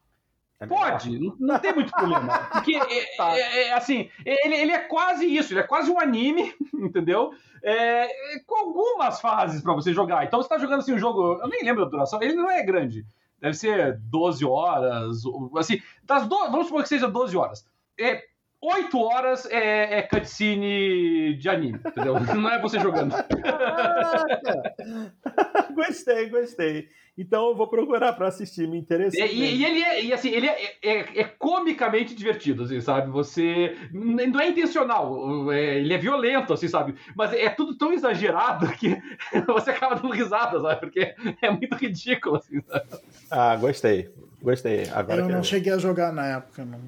é 0.60 0.66
pode, 0.66 1.20
não, 1.20 1.36
não, 1.40 1.60
tem 1.60 1.72
muito 1.72 1.91
problema. 1.91 2.40
Porque, 2.52 2.76
é, 2.76 3.16
tá. 3.16 3.38
é, 3.38 3.68
é, 3.68 3.74
assim, 3.74 4.10
ele, 4.26 4.56
ele 4.56 4.72
é 4.72 4.80
quase 4.80 5.24
isso, 5.24 5.54
ele 5.54 5.60
é 5.60 5.68
quase 5.68 5.91
um 5.91 6.00
anime, 6.00 6.52
entendeu? 6.74 7.32
É, 7.62 8.08
com 8.48 8.56
algumas 8.56 9.22
fases 9.22 9.62
para 9.62 9.76
você 9.76 9.94
jogar. 9.94 10.26
Então 10.26 10.41
você 10.41 10.50
tá 10.50 10.58
jogando 10.58 10.80
assim 10.80 10.94
um 10.94 11.00
jogo, 11.00 11.40
eu 11.44 11.48
nem 11.48 11.64
lembro 11.64 11.86
da 11.86 11.91
duração, 11.91 12.24
ele 12.24 12.34
não 12.34 12.50
é 12.50 12.64
grande. 12.64 13.06
Deve 13.40 13.54
ser 13.54 14.00
12 14.00 14.44
horas, 14.45 15.22
assim, 15.58 15.80
das 16.04 16.28
do, 16.28 16.36
vamos 16.50 16.66
supor 16.66 16.82
que 16.82 16.90
seja 16.90 17.08
12 17.08 17.38
horas. 17.38 17.72
É, 18.00 18.33
oito 18.64 18.98
horas 18.98 19.45
é, 19.52 19.99
é 19.99 20.02
cutscene 20.03 21.35
de 21.35 21.49
anime, 21.49 21.80
entendeu? 21.85 22.15
Não 22.34 22.49
é 22.49 22.61
você 22.61 22.80
jogando. 22.80 23.14
gostei, 25.76 26.30
gostei. 26.30 26.88
Então 27.15 27.49
eu 27.49 27.56
vou 27.56 27.68
procurar 27.68 28.14
para 28.14 28.27
assistir, 28.27 28.68
me 28.68 28.77
interessa. 28.77 29.19
E, 29.19 29.60
e, 29.60 29.65
ele 29.65 29.84
é, 29.84 30.03
e 30.06 30.14
assim, 30.14 30.30
ele 30.30 30.48
é, 30.48 30.77
é, 30.81 31.19
é, 31.19 31.23
comicamente 31.23 32.15
divertido, 32.15 32.64
assim, 32.64 32.81
sabe? 32.81 33.11
Você 33.11 33.77
não 33.91 34.40
é 34.40 34.48
intencional, 34.48 35.52
é, 35.52 35.80
ele 35.80 35.94
é 35.94 35.98
violento, 35.98 36.53
assim, 36.53 36.68
sabe? 36.68 36.95
Mas 37.15 37.34
é 37.34 37.49
tudo 37.49 37.77
tão 37.77 37.94
exagerado 37.94 38.68
que 38.77 38.98
você 39.45 39.69
acaba 39.69 39.95
dando 39.95 40.11
risada, 40.11 40.60
sabe? 40.60 40.80
Porque 40.80 41.14
é 41.40 41.52
muito 41.52 41.76
ridículo, 41.76 42.38
assim. 42.38 42.61
Sabe? 42.61 42.88
Ah, 43.30 43.56
gostei, 43.57 44.10
gostei. 44.41 44.90
Agora 44.91 45.22
eu 45.22 45.30
não 45.30 45.44
cheguei 45.44 45.73
a 45.73 45.77
jogar 45.77 46.11
na 46.11 46.38
época, 46.38 46.65
não. 46.65 46.81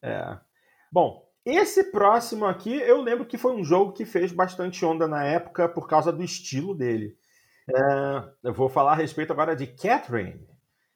É. 0.00 0.38
Bom, 0.92 1.26
esse 1.42 1.84
próximo 1.84 2.44
aqui, 2.44 2.74
eu 2.74 3.00
lembro 3.00 3.24
que 3.24 3.38
foi 3.38 3.54
um 3.56 3.64
jogo 3.64 3.94
que 3.94 4.04
fez 4.04 4.30
bastante 4.30 4.84
onda 4.84 5.08
na 5.08 5.24
época 5.24 5.66
por 5.66 5.88
causa 5.88 6.12
do 6.12 6.22
estilo 6.22 6.74
dele. 6.74 7.16
É, 7.66 8.48
eu 8.48 8.52
vou 8.52 8.68
falar 8.68 8.92
a 8.92 8.96
respeito 8.96 9.32
agora 9.32 9.56
de 9.56 9.66
Catherine. 9.68 10.46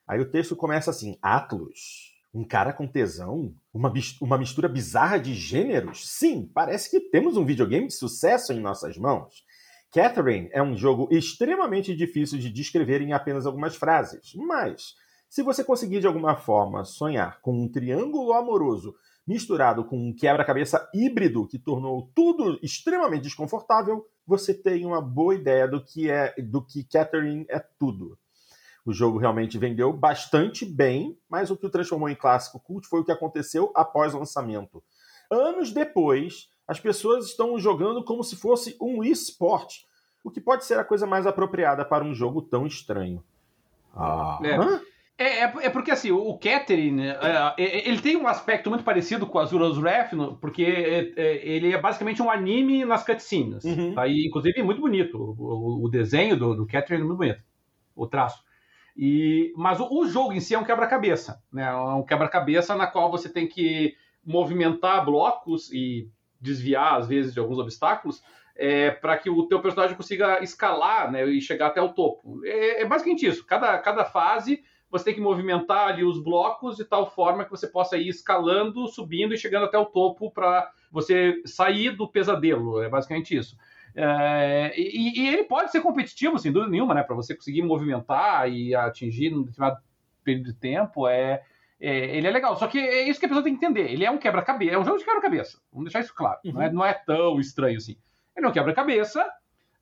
Aí 0.07 0.21
o 0.21 0.31
texto 0.31 0.55
começa 0.55 0.91
assim: 0.91 1.17
Atlas, 1.23 2.13
um 2.35 2.45
cara 2.45 2.75
com 2.75 2.87
tesão? 2.87 3.55
Uma, 3.73 3.91
uma 4.21 4.37
mistura 4.37 4.69
bizarra 4.69 5.19
de 5.19 5.33
gêneros? 5.33 6.07
Sim, 6.07 6.51
parece 6.53 6.91
que 6.91 7.09
temos 7.09 7.39
um 7.39 7.47
videogame 7.47 7.87
de 7.87 7.95
sucesso 7.95 8.53
em 8.53 8.61
nossas 8.61 8.99
mãos. 8.99 9.47
Catherine 9.91 10.51
é 10.53 10.63
um 10.63 10.77
jogo 10.77 11.09
extremamente 11.11 11.97
difícil 11.97 12.39
de 12.39 12.51
descrever 12.51 13.01
em 13.01 13.15
apenas 13.15 13.47
algumas 13.47 13.77
frases, 13.77 14.35
mas 14.35 14.95
se 15.27 15.43
você 15.43 15.65
conseguir 15.65 16.01
de 16.01 16.07
alguma 16.07 16.37
forma 16.37 16.85
sonhar 16.85 17.41
com 17.41 17.53
um 17.63 17.67
triângulo 17.67 18.35
amoroso 18.35 18.95
misturado 19.27 19.85
com 19.85 19.99
um 19.99 20.15
quebra-cabeça 20.15 20.89
híbrido 20.95 21.47
que 21.47 21.59
tornou 21.59 22.11
tudo 22.15 22.59
extremamente 22.63 23.25
desconfortável, 23.25 24.07
você 24.27 24.55
tem 24.55 24.87
uma 24.87 25.01
boa 25.01 25.35
ideia 25.35 25.67
do 25.67 25.83
que 25.83 26.11
é 26.11 26.35
do 26.41 26.63
que 26.63 26.85
Catherine 26.85 27.45
é 27.49 27.59
tudo. 27.79 28.19
O 28.85 28.93
jogo 28.93 29.19
realmente 29.19 29.59
vendeu 29.59 29.93
bastante 29.93 30.65
bem, 30.65 31.19
mas 31.29 31.51
o 31.51 31.57
que 31.57 31.67
o 31.67 31.71
transformou 31.71 32.09
em 32.09 32.15
clássico 32.15 32.61
cult 32.61 32.87
foi 32.87 33.01
o 33.01 33.05
que 33.05 33.11
aconteceu 33.11 33.73
após 33.75 34.15
o 34.15 34.19
lançamento. 34.19 34.81
Anos 35.29 35.73
depois, 35.73 36.49
as 36.69 36.79
pessoas 36.79 37.27
estão 37.27 37.59
jogando 37.59 38.05
como 38.05 38.23
se 38.23 38.37
fosse 38.37 38.77
um 38.81 39.03
esporte, 39.03 39.85
o 40.23 40.31
que 40.31 40.41
pode 40.41 40.65
ser 40.65 40.79
a 40.79 40.85
coisa 40.85 41.05
mais 41.05 41.27
apropriada 41.27 41.85
para 41.85 42.05
um 42.05 42.15
jogo 42.15 42.41
tão 42.41 42.65
estranho. 42.65 43.25
Ah. 43.93 44.39
É. 44.45 44.57
É, 45.19 45.45
é, 45.45 45.53
é, 45.63 45.71
porque 45.71 45.91
assim, 45.91 46.11
o 46.11 46.37
Catherine, 46.37 47.09
é, 47.09 47.55
é, 47.59 47.89
ele 47.89 48.01
tem 48.03 48.17
um 48.17 48.29
aspecto 48.29 48.69
muito 48.69 48.85
parecido 48.85 49.27
com 49.27 49.39
Azura's 49.39 49.79
Wrath, 49.79 50.11
porque 50.41 50.63
é, 50.63 51.13
é, 51.17 51.49
ele 51.49 51.73
é 51.73 51.81
basicamente 51.81 52.21
um 52.21 52.31
anime 52.31 52.85
nas 52.85 53.05
cutscenes. 53.05 53.65
Uhum. 53.65 53.95
Tá? 53.95 54.07
E, 54.07 54.27
inclusive, 54.27 54.61
é 54.61 54.63
muito 54.63 54.81
bonito. 54.81 55.17
O, 55.17 55.87
o 55.87 55.89
desenho 55.89 56.37
do, 56.37 56.55
do 56.55 56.67
Catherine 56.67 57.03
é 57.03 57.07
muito 57.07 57.19
bonito. 57.19 57.43
O 57.95 58.07
traço. 58.07 58.45
E, 58.95 59.53
mas 59.57 59.81
o, 59.81 59.89
o 59.91 60.07
jogo 60.07 60.33
em 60.33 60.41
si 60.41 60.55
é 60.55 60.59
um 60.59 60.65
quebra-cabeça. 60.65 61.43
Né? 61.51 61.65
É 61.65 61.75
um 61.75 62.05
quebra-cabeça 62.05 62.75
na 62.75 62.87
qual 62.87 63.11
você 63.11 63.29
tem 63.29 63.47
que 63.47 63.95
movimentar 64.23 65.05
blocos 65.05 65.73
e 65.73 66.11
desviar, 66.39 66.99
às 66.99 67.09
vezes, 67.09 67.33
de 67.33 67.41
alguns 67.41 67.59
obstáculos 67.59 68.23
é, 68.55 68.91
para 68.91 69.17
que 69.17 69.31
o 69.31 69.47
teu 69.47 69.61
personagem 69.61 69.97
consiga 69.97 70.43
escalar 70.43 71.11
né, 71.11 71.25
e 71.27 71.41
chegar 71.41 71.69
até 71.69 71.81
o 71.81 71.93
topo. 71.93 72.41
É, 72.45 72.83
é 72.83 72.85
basicamente 72.85 73.27
isso. 73.27 73.45
Cada, 73.47 73.79
cada 73.79 74.05
fase 74.05 74.63
você 74.91 75.07
tem 75.07 75.15
que 75.15 75.21
movimentar 75.21 75.89
ali 75.89 76.05
os 76.05 76.23
blocos 76.23 76.77
de 76.77 76.85
tal 76.85 77.11
forma 77.11 77.45
que 77.45 77.51
você 77.51 77.67
possa 77.67 77.97
ir 77.97 78.09
escalando, 78.09 78.87
subindo 78.89 79.35
e 79.35 79.39
chegando 79.39 79.65
até 79.65 79.79
o 79.79 79.87
topo 79.87 80.31
para 80.31 80.71
você 80.91 81.43
sair 81.45 81.91
do 81.91 82.09
pesadelo. 82.09 82.83
É 82.83 82.89
basicamente 82.89 83.37
isso. 83.37 83.57
É, 83.95 84.75
e, 84.77 85.23
e, 85.23 85.29
ele 85.29 85.45
pode 85.45 85.73
ser 85.73 85.81
competitivo, 85.81 86.39
sem 86.39 86.53
dúvida 86.53 86.71
nenhuma, 86.71 86.95
né? 86.95 87.03
Para 87.03 87.17
você 87.17 87.35
conseguir 87.35 87.63
movimentar 87.63 88.51
e 88.51 88.75
atingir 88.75 89.31
num 89.31 89.43
determinado 89.43 89.81
período 90.23 90.47
de 90.47 90.53
tempo. 90.53 91.09
É, 91.09 91.43
é, 91.81 92.17
ele 92.17 92.27
é 92.27 92.31
legal. 92.31 92.57
Só 92.57 92.67
que 92.67 92.79
é 92.79 93.09
isso 93.09 93.19
que 93.19 93.27
a 93.27 93.29
pessoa 93.29 93.43
tem 93.43 93.57
que 93.57 93.65
entender. 93.65 93.91
Ele 93.91 94.05
é 94.05 94.11
um 94.11 94.19
quebra-cabeça, 94.19 94.75
é 94.75 94.79
um 94.79 94.85
jogo 94.85 94.99
de 94.99 95.05
quebra-cabeça. 95.05 95.59
Vamos 95.73 95.87
deixar 95.87 96.01
isso 96.01 96.15
claro. 96.15 96.39
Uhum. 96.45 96.53
Não, 96.53 96.63
é, 96.63 96.73
não, 96.73 96.85
é, 96.85 96.93
tão 96.93 97.41
estranho 97.41 97.79
assim. 97.79 97.97
Ele 98.37 98.45
é 98.45 98.49
um 98.49 98.53
quebra-cabeça 98.53 99.25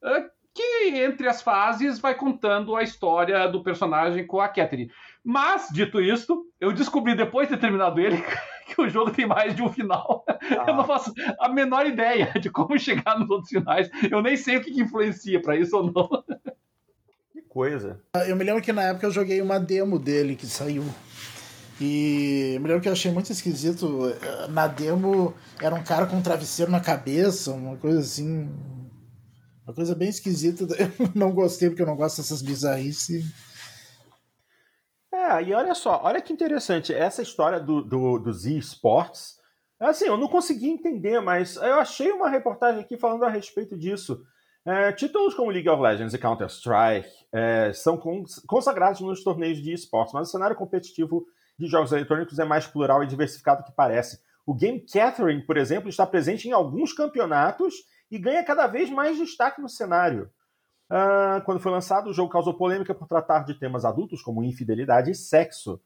uh, 0.02 0.30
que 0.54 0.88
entre 1.00 1.26
as 1.26 1.42
fases 1.42 1.98
vai 1.98 2.14
contando 2.14 2.76
a 2.76 2.82
história 2.82 3.48
do 3.48 3.62
personagem 3.62 4.24
com 4.24 4.40
a 4.40 4.48
Catherine. 4.48 4.90
Mas, 5.22 5.68
dito 5.72 6.00
isto, 6.00 6.46
eu 6.60 6.72
descobri 6.72 7.16
depois 7.16 7.48
de 7.48 7.54
ter 7.54 7.60
terminado 7.60 8.00
ele 8.00 8.22
que 8.66 8.80
o 8.80 8.88
jogo 8.88 9.10
tem 9.10 9.26
mais 9.26 9.54
de 9.54 9.62
um 9.62 9.68
final. 9.68 10.24
Ah. 10.28 10.64
Eu 10.68 10.76
não 10.76 10.84
faço 10.84 11.12
a 11.40 11.48
menor 11.48 11.86
ideia 11.86 12.32
de 12.40 12.48
como 12.48 12.78
chegar 12.78 13.18
nos 13.18 13.28
outros 13.28 13.50
finais. 13.50 13.90
Eu 14.08 14.22
nem 14.22 14.36
sei 14.36 14.58
o 14.58 14.62
que, 14.62 14.70
que 14.70 14.80
influencia 14.80 15.42
para 15.42 15.56
isso 15.56 15.76
ou 15.76 15.90
não. 15.90 16.08
Que 17.32 17.42
coisa. 17.42 18.00
Eu 18.28 18.36
me 18.36 18.44
lembro 18.44 18.62
que 18.62 18.72
na 18.72 18.82
época 18.82 19.06
eu 19.06 19.10
joguei 19.10 19.42
uma 19.42 19.58
demo 19.58 19.98
dele 19.98 20.36
que 20.36 20.46
saiu. 20.46 20.84
E 21.80 22.52
eu 22.54 22.60
me 22.60 22.68
lembro 22.68 22.80
que 22.80 22.88
eu 22.88 22.92
achei 22.92 23.10
muito 23.10 23.32
esquisito. 23.32 24.14
Na 24.50 24.68
demo 24.68 25.34
era 25.60 25.74
um 25.74 25.82
cara 25.82 26.06
com 26.06 26.16
um 26.16 26.22
travesseiro 26.22 26.70
na 26.70 26.78
cabeça, 26.78 27.50
uma 27.50 27.76
coisa 27.76 27.98
assim 27.98 28.48
Uma 29.64 29.74
coisa 29.74 29.94
bem 29.94 30.08
esquisita. 30.08 30.64
Eu 30.78 31.10
não 31.14 31.32
gostei 31.32 31.68
porque 31.68 31.82
eu 31.82 31.86
não 31.86 31.96
gosto 31.96 32.18
dessas 32.18 32.42
bizarrices. 32.42 33.24
É, 35.12 35.42
e 35.42 35.54
olha 35.54 35.74
só, 35.74 36.00
olha 36.02 36.20
que 36.20 36.32
interessante, 36.32 36.92
essa 36.92 37.22
história 37.22 37.60
do, 37.60 37.80
do, 37.80 38.18
dos 38.18 38.44
esports, 38.44 39.38
assim, 39.78 40.06
eu 40.06 40.16
não 40.16 40.26
consegui 40.26 40.68
entender, 40.68 41.20
mas 41.20 41.54
eu 41.56 41.74
achei 41.74 42.10
uma 42.10 42.28
reportagem 42.28 42.80
aqui 42.80 42.98
falando 42.98 43.24
a 43.24 43.30
respeito 43.30 43.76
disso. 43.78 44.20
É, 44.66 44.92
títulos 44.92 45.34
como 45.34 45.50
League 45.50 45.68
of 45.68 45.80
Legends 45.80 46.14
e 46.14 46.18
Counter-Strike 46.18 47.08
é, 47.32 47.72
são 47.72 47.96
consagrados 48.46 49.00
nos 49.00 49.22
torneios 49.22 49.62
de 49.62 49.72
esportes, 49.72 50.12
mas 50.12 50.28
o 50.28 50.30
cenário 50.32 50.56
competitivo 50.56 51.24
de 51.58 51.66
jogos 51.66 51.92
eletrônicos 51.92 52.38
é 52.38 52.44
mais 52.44 52.66
plural 52.66 53.02
e 53.02 53.06
diversificado 53.06 53.62
do 53.62 53.66
que 53.66 53.72
parece. 53.72 54.18
O 54.44 54.52
Game 54.52 54.80
Catherine, 54.80 55.42
por 55.42 55.56
exemplo, 55.56 55.88
está 55.88 56.04
presente 56.06 56.48
em 56.48 56.52
alguns 56.52 56.92
campeonatos 56.92 57.74
e 58.10 58.18
ganha 58.18 58.44
cada 58.44 58.66
vez 58.66 58.90
mais 58.90 59.16
destaque 59.16 59.60
no 59.60 59.68
cenário. 59.68 60.30
Uh, 60.90 61.42
quando 61.44 61.60
foi 61.60 61.72
lançado, 61.72 62.10
o 62.10 62.12
jogo 62.12 62.30
causou 62.30 62.54
polêmica 62.54 62.94
por 62.94 63.08
tratar 63.08 63.44
de 63.44 63.54
temas 63.54 63.84
adultos 63.84 64.22
como 64.22 64.44
infidelidade 64.44 65.10
e 65.10 65.14
sexo. 65.14 65.80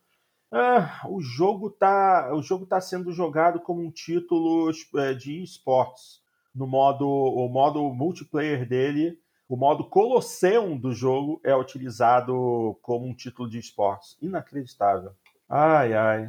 Uh, 0.51 1.15
o 1.15 1.21
jogo 1.21 1.69
está 1.69 2.35
o 2.35 2.43
jogo 2.43 2.67
tá 2.67 2.81
sendo 2.81 3.13
jogado 3.13 3.61
como 3.61 3.83
um 3.83 3.91
título 3.91 4.71
é, 4.97 5.15
de 5.15 5.43
esportes. 5.43 6.23
No 6.55 6.67
modo, 6.67 7.07
o 7.07 7.49
modo 7.49 7.83
multiplayer 7.93 8.67
dele, 8.67 9.21
o 9.49 9.57
modo 9.57 9.89
Colosseum 9.89 10.77
do 10.77 10.93
jogo 10.93 11.41
é 11.45 11.55
utilizado 11.55 12.79
como 12.83 13.07
um 13.07 13.15
título 13.15 13.49
de 13.49 13.59
esportes. 13.59 14.17
Inacreditável. 14.21 15.13
Ai, 15.49 15.95
ai. 15.95 16.27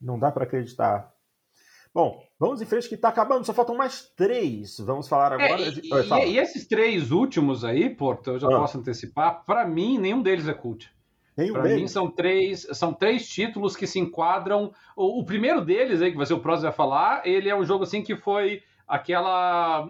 Não 0.00 0.18
dá 0.18 0.30
para 0.30 0.44
acreditar. 0.44 1.12
Bom, 1.94 2.22
vamos 2.38 2.62
em 2.62 2.66
frente 2.66 2.88
que 2.88 2.94
está 2.94 3.08
acabando, 3.08 3.44
só 3.44 3.52
faltam 3.52 3.76
mais 3.76 4.02
três. 4.16 4.78
Vamos 4.78 5.08
falar 5.08 5.38
é, 5.40 5.44
agora. 5.44 5.68
É, 5.68 5.70
de... 5.70 5.92
Oi, 5.92 6.02
fala. 6.04 6.24
e, 6.24 6.34
e, 6.34 6.38
esses 6.38 6.66
três 6.66 7.10
últimos 7.10 7.64
aí, 7.64 7.90
Porto, 7.90 8.30
eu 8.30 8.38
já 8.38 8.48
ah. 8.48 8.60
posso 8.60 8.78
antecipar, 8.78 9.44
para 9.44 9.66
mim, 9.66 9.98
nenhum 9.98 10.22
deles 10.22 10.48
é 10.48 10.54
cult. 10.54 10.90
Para 11.52 11.62
mim 11.62 11.86
são 11.86 12.10
três, 12.10 12.66
são 12.72 12.92
três 12.92 13.28
títulos 13.28 13.76
que 13.76 13.86
se 13.86 14.00
enquadram. 14.00 14.72
O, 14.96 15.20
o, 15.20 15.24
primeiro 15.24 15.64
deles, 15.64 16.02
aí, 16.02 16.10
que 16.10 16.16
vai 16.16 16.26
ser 16.26 16.34
o 16.34 16.40
próximo 16.40 16.68
vai 16.68 16.72
falar, 16.72 17.24
ele 17.24 17.48
é 17.48 17.54
um 17.54 17.64
jogo 17.64 17.84
assim 17.84 18.02
que 18.02 18.16
foi 18.16 18.60
aquela 18.88 19.88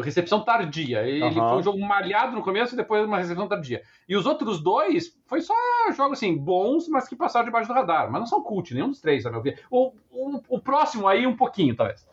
recepção 0.00 0.44
tardia. 0.44 1.02
Ele 1.02 1.22
uhum. 1.22 1.32
foi 1.32 1.58
um 1.58 1.62
jogo 1.62 1.78
malhado 1.80 2.34
no 2.34 2.42
começo 2.42 2.74
e 2.74 2.76
depois 2.76 3.04
uma 3.04 3.18
recepção 3.18 3.48
tardia. 3.48 3.82
E 4.08 4.16
os 4.16 4.26
outros 4.26 4.62
dois 4.62 5.16
foi 5.26 5.40
só 5.40 5.54
jogos 5.94 6.18
assim, 6.18 6.36
bons, 6.36 6.88
mas 6.88 7.08
que 7.08 7.16
passaram 7.16 7.46
debaixo 7.46 7.68
do 7.68 7.74
radar. 7.74 8.10
Mas 8.10 8.20
não 8.20 8.26
são 8.26 8.42
cult, 8.42 8.72
nenhum 8.74 8.88
dos 8.88 9.00
três, 9.00 9.24
a 9.26 9.30
meu 9.30 9.42
ver. 9.42 9.60
O, 9.70 9.92
o, 10.10 10.40
o 10.48 10.60
próximo 10.60 11.06
aí, 11.06 11.26
um 11.26 11.36
pouquinho, 11.36 11.76
talvez. 11.76 12.06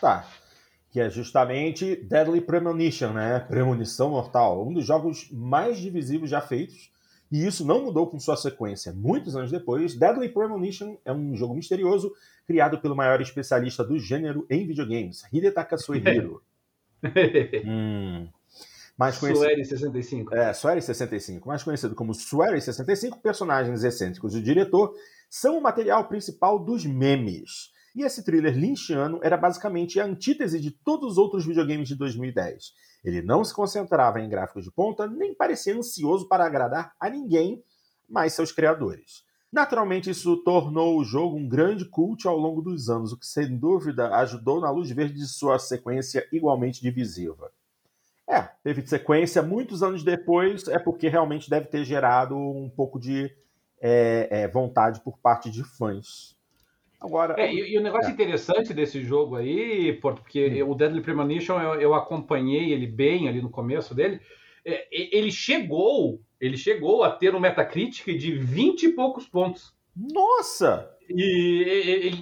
Tá. 0.00 0.24
Que 0.90 1.00
é 1.00 1.08
justamente 1.08 1.96
Deadly 1.96 2.40
Premonition, 2.40 3.12
né? 3.12 3.40
Premonição 3.40 4.10
Mortal. 4.10 4.66
Um 4.66 4.72
dos 4.72 4.84
jogos 4.84 5.30
mais 5.30 5.78
divisivos 5.78 6.28
já 6.28 6.40
feitos. 6.40 6.90
E 7.30 7.46
isso 7.46 7.64
não 7.64 7.84
mudou 7.84 8.08
com 8.08 8.18
sua 8.18 8.36
sequência. 8.36 8.92
Muitos 8.92 9.36
anos 9.36 9.52
depois, 9.52 9.94
Deadly 9.94 10.28
Premonition 10.30 10.96
é 11.04 11.12
um 11.12 11.36
jogo 11.36 11.54
misterioso 11.54 12.12
criado 12.44 12.80
pelo 12.80 12.96
maior 12.96 13.20
especialista 13.20 13.84
do 13.84 13.96
gênero 13.96 14.44
em 14.50 14.66
videogames, 14.66 15.22
Hidetaka 15.32 15.78
Soihiro. 15.78 16.42
hum. 17.64 18.28
Mais 18.98 19.16
conhecido... 19.16 19.46
Sueri 19.46 19.64
65. 19.64 20.34
É, 20.34 20.52
Sueri 20.52 20.82
65. 20.82 21.48
Mais 21.48 21.62
conhecido 21.62 21.94
como 21.94 22.12
Sueri 22.12 22.60
65, 22.60 23.20
personagens 23.20 23.82
excêntricos 23.82 24.34
do 24.34 24.42
diretor 24.42 24.94
são 25.30 25.56
o 25.56 25.62
material 25.62 26.06
principal 26.06 26.58
dos 26.58 26.84
memes. 26.84 27.70
E 27.96 28.02
esse 28.02 28.22
thriller 28.22 28.54
lynchiano 28.54 29.18
era 29.22 29.36
basicamente 29.36 29.98
a 29.98 30.04
antítese 30.04 30.60
de 30.60 30.70
todos 30.70 31.12
os 31.12 31.18
outros 31.18 31.46
videogames 31.46 31.88
de 31.88 31.96
2010. 31.96 32.72
Ele 33.02 33.22
não 33.22 33.42
se 33.42 33.54
concentrava 33.54 34.20
em 34.20 34.28
gráficos 34.28 34.64
de 34.64 34.70
ponta, 34.70 35.06
nem 35.06 35.34
parecia 35.34 35.74
ansioso 35.74 36.28
para 36.28 36.44
agradar 36.44 36.92
a 37.00 37.08
ninguém, 37.08 37.64
mas 38.08 38.34
seus 38.34 38.52
criadores. 38.52 39.24
Naturalmente, 39.52 40.10
isso 40.10 40.36
tornou 40.38 40.98
o 40.98 41.04
jogo 41.04 41.36
um 41.36 41.48
grande 41.48 41.84
culto 41.84 42.28
ao 42.28 42.38
longo 42.38 42.62
dos 42.62 42.88
anos, 42.88 43.12
o 43.12 43.18
que 43.18 43.26
sem 43.26 43.56
dúvida 43.56 44.14
ajudou 44.16 44.60
na 44.60 44.70
luz 44.70 44.90
verde 44.90 45.14
de 45.14 45.26
sua 45.26 45.58
sequência 45.58 46.26
igualmente 46.32 46.80
divisiva. 46.80 47.50
É, 48.28 48.42
teve 48.62 48.86
sequência 48.86 49.42
muitos 49.42 49.82
anos 49.82 50.04
depois, 50.04 50.68
é 50.68 50.78
porque 50.78 51.08
realmente 51.08 51.50
deve 51.50 51.66
ter 51.66 51.84
gerado 51.84 52.36
um 52.36 52.70
pouco 52.70 53.00
de 53.00 53.28
é, 53.80 54.28
é, 54.30 54.48
vontade 54.48 55.00
por 55.00 55.18
parte 55.18 55.50
de 55.50 55.64
fãs. 55.64 56.38
Agora, 57.00 57.34
é, 57.36 57.52
e, 57.52 57.74
e, 57.74 57.78
o 57.78 57.82
negócio 57.82 58.10
é. 58.10 58.12
interessante 58.12 58.72
desse 58.72 59.02
jogo 59.02 59.34
aí, 59.34 59.94
porque 59.94 60.62
hum. 60.62 60.70
o 60.70 60.74
Deadly 60.76 61.00
Premonition 61.00 61.60
eu, 61.60 61.80
eu, 61.80 61.94
acompanhei 61.94 62.72
ele 62.72 62.86
bem 62.86 63.26
ali 63.26 63.42
no 63.42 63.50
começo 63.50 63.94
dele, 63.94 64.20
ele 64.64 65.30
chegou 65.30 66.20
ele 66.40 66.56
chegou 66.56 67.04
a 67.04 67.10
ter 67.10 67.34
um 67.34 67.40
Metacritic 67.40 68.16
de 68.16 68.32
20 68.32 68.84
e 68.84 68.92
poucos 68.92 69.26
pontos. 69.26 69.74
Nossa! 69.94 70.90
E 71.08 71.62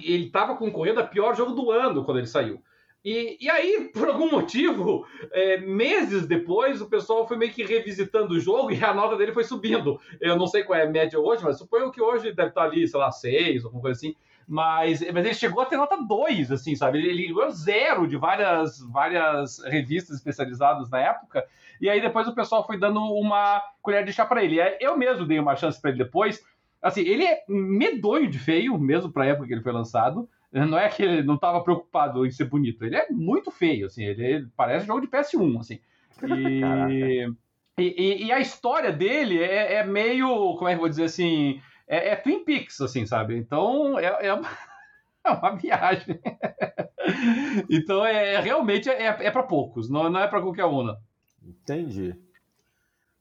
ele 0.03 0.25
estava 0.25 0.57
concorrendo 0.57 0.99
a 0.99 1.05
pior 1.07 1.35
jogo 1.35 1.53
do 1.53 1.71
ano 1.71 2.03
quando 2.03 2.17
ele 2.17 2.27
saiu. 2.27 2.61
E, 3.05 3.37
e 3.39 3.49
aí, 3.49 3.89
por 3.93 4.09
algum 4.09 4.29
motivo, 4.29 5.05
é, 5.31 5.57
meses 5.57 6.27
depois, 6.27 6.81
o 6.81 6.89
pessoal 6.89 7.25
foi 7.25 7.37
meio 7.37 7.53
que 7.53 7.63
revisitando 7.63 8.33
o 8.33 8.39
jogo 8.39 8.71
e 8.73 8.83
a 8.83 8.93
nota 8.93 9.15
dele 9.15 9.31
foi 9.31 9.45
subindo. 9.45 9.97
Eu 10.19 10.35
não 10.35 10.47
sei 10.47 10.63
qual 10.63 10.77
é 10.77 10.83
a 10.83 10.89
média 10.89 11.17
hoje, 11.17 11.41
mas 11.41 11.57
suponho 11.57 11.91
que 11.91 12.01
hoje 12.01 12.33
deve 12.33 12.49
estar 12.49 12.63
ali, 12.63 12.85
sei 12.85 12.99
lá, 12.99 13.11
6, 13.11 13.63
alguma 13.63 13.81
coisa 13.81 13.97
assim. 13.97 14.13
Mas, 14.51 14.99
mas 15.13 15.25
ele 15.25 15.35
chegou 15.35 15.61
a 15.61 15.65
ter 15.67 15.77
nota 15.77 15.95
2, 15.95 16.51
assim, 16.51 16.75
sabe? 16.75 16.97
Ele, 16.97 17.31
ganhou 17.31 17.51
zero 17.51 18.07
de 18.07 18.17
várias, 18.17 18.79
várias 18.79 19.63
revistas 19.63 20.17
especializadas 20.17 20.89
na 20.89 20.99
época. 20.99 21.45
E 21.79 21.87
aí 21.87 22.01
depois 22.01 22.27
o 22.27 22.33
pessoal 22.33 22.65
foi 22.65 22.79
dando 22.79 22.99
uma 22.99 23.61
colher 23.79 24.03
de 24.03 24.11
chá 24.11 24.25
para 24.25 24.43
ele. 24.43 24.57
Eu 24.81 24.97
mesmo 24.97 25.27
dei 25.27 25.39
uma 25.39 25.55
chance 25.55 25.79
para 25.79 25.91
ele 25.91 26.03
depois. 26.03 26.43
Assim, 26.81 27.01
ele 27.01 27.25
é 27.25 27.43
medonho 27.47 28.27
de 28.27 28.39
feio, 28.39 28.75
mesmo 28.79 29.11
para 29.11 29.25
a 29.25 29.27
época 29.27 29.45
que 29.45 29.53
ele 29.53 29.61
foi 29.61 29.71
lançado. 29.71 30.27
Não 30.51 30.79
é 30.79 30.89
que 30.89 31.03
ele 31.03 31.21
não 31.21 31.35
estava 31.35 31.61
preocupado 31.61 32.25
em 32.25 32.31
ser 32.31 32.45
bonito. 32.45 32.83
Ele 32.83 32.95
é 32.95 33.07
muito 33.11 33.51
feio, 33.51 33.85
assim. 33.85 34.03
Ele 34.03 34.47
parece 34.57 34.87
jogo 34.87 35.01
de 35.01 35.07
PS1, 35.07 35.59
assim. 35.59 35.79
E, 37.79 37.95
e, 37.97 38.25
e, 38.25 38.31
a 38.33 38.41
história 38.41 38.91
dele 38.91 39.41
é, 39.41 39.75
é, 39.75 39.85
meio, 39.85 40.27
como 40.57 40.67
é 40.67 40.71
que 40.71 40.75
eu 40.75 40.81
vou 40.81 40.89
dizer 40.89 41.05
assim, 41.05 41.61
é, 41.89 42.09
é 42.09 42.15
Twin 42.15 42.45
Peaks, 42.45 42.79
assim, 42.79 43.05
sabe? 43.05 43.35
Então 43.35 43.97
é, 43.97 44.27
é, 44.27 44.33
uma, 44.33 44.47
é 45.25 45.31
uma 45.31 45.55
viagem. 45.55 46.19
então 47.69 48.05
é 48.05 48.39
realmente 48.39 48.87
é, 48.89 49.07
é 49.07 49.31
para 49.31 49.43
poucos, 49.43 49.89
não, 49.89 50.09
não 50.09 50.19
é 50.19 50.27
para 50.27 50.41
qualquer 50.41 50.65
um. 50.65 50.95
Entendi. 51.43 52.15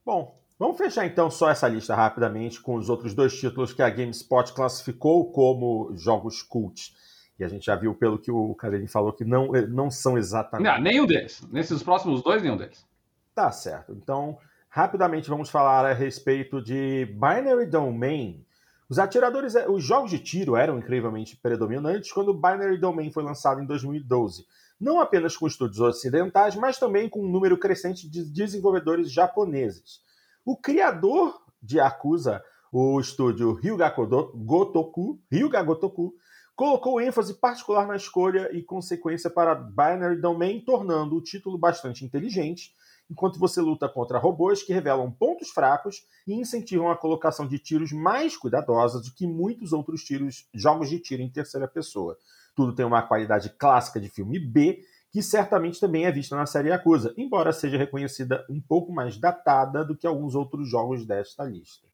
Bom, 0.04 0.38
vamos 0.58 0.76
fechar 0.76 1.06
então 1.06 1.30
só 1.30 1.50
essa 1.50 1.66
lista 1.66 1.94
rapidamente 1.94 2.60
com 2.60 2.74
os 2.74 2.90
outros 2.90 3.14
dois 3.14 3.38
títulos 3.38 3.72
que 3.72 3.82
a 3.82 3.88
GameSpot 3.88 4.52
classificou 4.52 5.32
como 5.32 5.92
jogos 5.96 6.42
cult. 6.42 6.94
E 7.38 7.44
a 7.44 7.48
gente 7.48 7.66
já 7.66 7.76
viu 7.76 7.94
pelo 7.94 8.18
que 8.18 8.32
o 8.32 8.54
Karine 8.54 8.88
falou 8.88 9.12
que 9.12 9.24
não, 9.24 9.52
não 9.68 9.90
são 9.90 10.18
exatamente. 10.18 10.66
Não, 10.66 10.80
nenhum 10.80 11.06
deles. 11.06 11.46
Nesses 11.52 11.82
próximos 11.82 12.20
dois, 12.22 12.42
nenhum 12.42 12.56
deles. 12.56 12.84
Tá 13.32 13.52
certo. 13.52 13.92
Então, 13.92 14.36
rapidamente 14.68 15.30
vamos 15.30 15.48
falar 15.48 15.86
a 15.86 15.92
respeito 15.92 16.60
de 16.60 17.06
Binary 17.06 17.66
Domain. 17.66 18.44
Os 18.88 18.98
atiradores, 18.98 19.54
eh, 19.54 19.68
os 19.68 19.84
jogos 19.84 20.10
de 20.10 20.18
tiro 20.18 20.56
eram 20.56 20.78
incrivelmente 20.78 21.36
predominantes 21.36 22.10
quando 22.12 22.32
Binary 22.32 22.78
Domain 22.78 23.10
foi 23.10 23.22
lançado 23.22 23.60
em 23.60 23.66
2012 23.66 24.46
não 24.80 25.00
apenas 25.00 25.36
com 25.36 25.46
estúdios 25.46 25.80
ocidentais, 25.80 26.54
mas 26.54 26.78
também 26.78 27.08
com 27.08 27.24
um 27.24 27.28
número 27.28 27.58
crescente 27.58 28.08
de 28.08 28.24
desenvolvedores 28.24 29.10
japoneses. 29.10 30.00
O 30.44 30.56
criador 30.56 31.42
de 31.60 31.80
Acusa, 31.80 32.42
o 32.70 33.00
estúdio 33.00 33.54
Ryuga 33.54 33.92
Gotoku, 34.34 35.18
Ryuga 35.30 35.62
Gotoku, 35.62 36.14
colocou 36.54 37.00
ênfase 37.00 37.34
particular 37.34 37.86
na 37.86 37.96
escolha 37.96 38.50
e 38.52 38.62
consequência 38.62 39.30
para 39.30 39.54
Binary 39.54 40.20
Domain, 40.20 40.60
tornando 40.60 41.16
o 41.16 41.22
título 41.22 41.58
bastante 41.58 42.04
inteligente, 42.04 42.72
enquanto 43.10 43.38
você 43.38 43.60
luta 43.60 43.88
contra 43.88 44.18
robôs 44.18 44.62
que 44.62 44.72
revelam 44.72 45.10
pontos 45.10 45.50
fracos 45.50 46.06
e 46.26 46.34
incentivam 46.34 46.90
a 46.90 46.96
colocação 46.96 47.46
de 47.46 47.58
tiros 47.58 47.92
mais 47.92 48.36
cuidadosa 48.36 49.00
do 49.00 49.12
que 49.12 49.26
muitos 49.26 49.72
outros 49.72 50.04
tiros, 50.04 50.46
jogos 50.54 50.90
de 50.90 50.98
tiro 50.98 51.22
em 51.22 51.30
terceira 51.30 51.66
pessoa. 51.66 52.16
Tudo 52.54 52.74
tem 52.74 52.84
uma 52.84 53.02
qualidade 53.02 53.50
clássica 53.50 54.00
de 54.00 54.08
filme 54.08 54.38
B, 54.38 54.80
que 55.10 55.22
certamente 55.22 55.80
também 55.80 56.04
é 56.04 56.12
vista 56.12 56.36
na 56.36 56.44
série 56.44 56.68
Yakuza, 56.68 57.14
embora 57.16 57.52
seja 57.52 57.78
reconhecida 57.78 58.44
um 58.50 58.60
pouco 58.60 58.92
mais 58.92 59.16
datada 59.16 59.84
do 59.84 59.96
que 59.96 60.06
alguns 60.06 60.34
outros 60.34 60.68
jogos 60.68 61.06
desta 61.06 61.44
lista. 61.44 61.86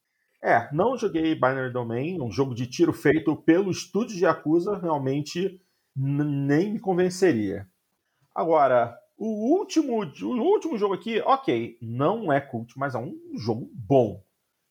É, 0.42 0.68
não 0.72 0.96
joguei 0.96 1.34
Binary 1.34 1.72
Domain, 1.72 2.20
um 2.20 2.30
jogo 2.30 2.54
de 2.54 2.66
tiro 2.66 2.92
feito 2.92 3.34
pelo 3.36 3.70
estúdio 3.70 4.16
de 4.16 4.24
Yakuza, 4.24 4.76
realmente 4.76 5.60
nem 5.96 6.72
me 6.72 6.80
convenceria. 6.80 7.66
Agora, 8.34 8.98
o 9.16 9.56
último, 9.56 10.02
o 10.02 10.42
último 10.42 10.76
jogo 10.76 10.94
aqui, 10.94 11.20
ok, 11.20 11.78
não 11.80 12.32
é 12.32 12.40
cult, 12.40 12.72
mas 12.76 12.94
é 12.94 12.98
um 12.98 13.14
jogo 13.36 13.70
bom. 13.72 14.22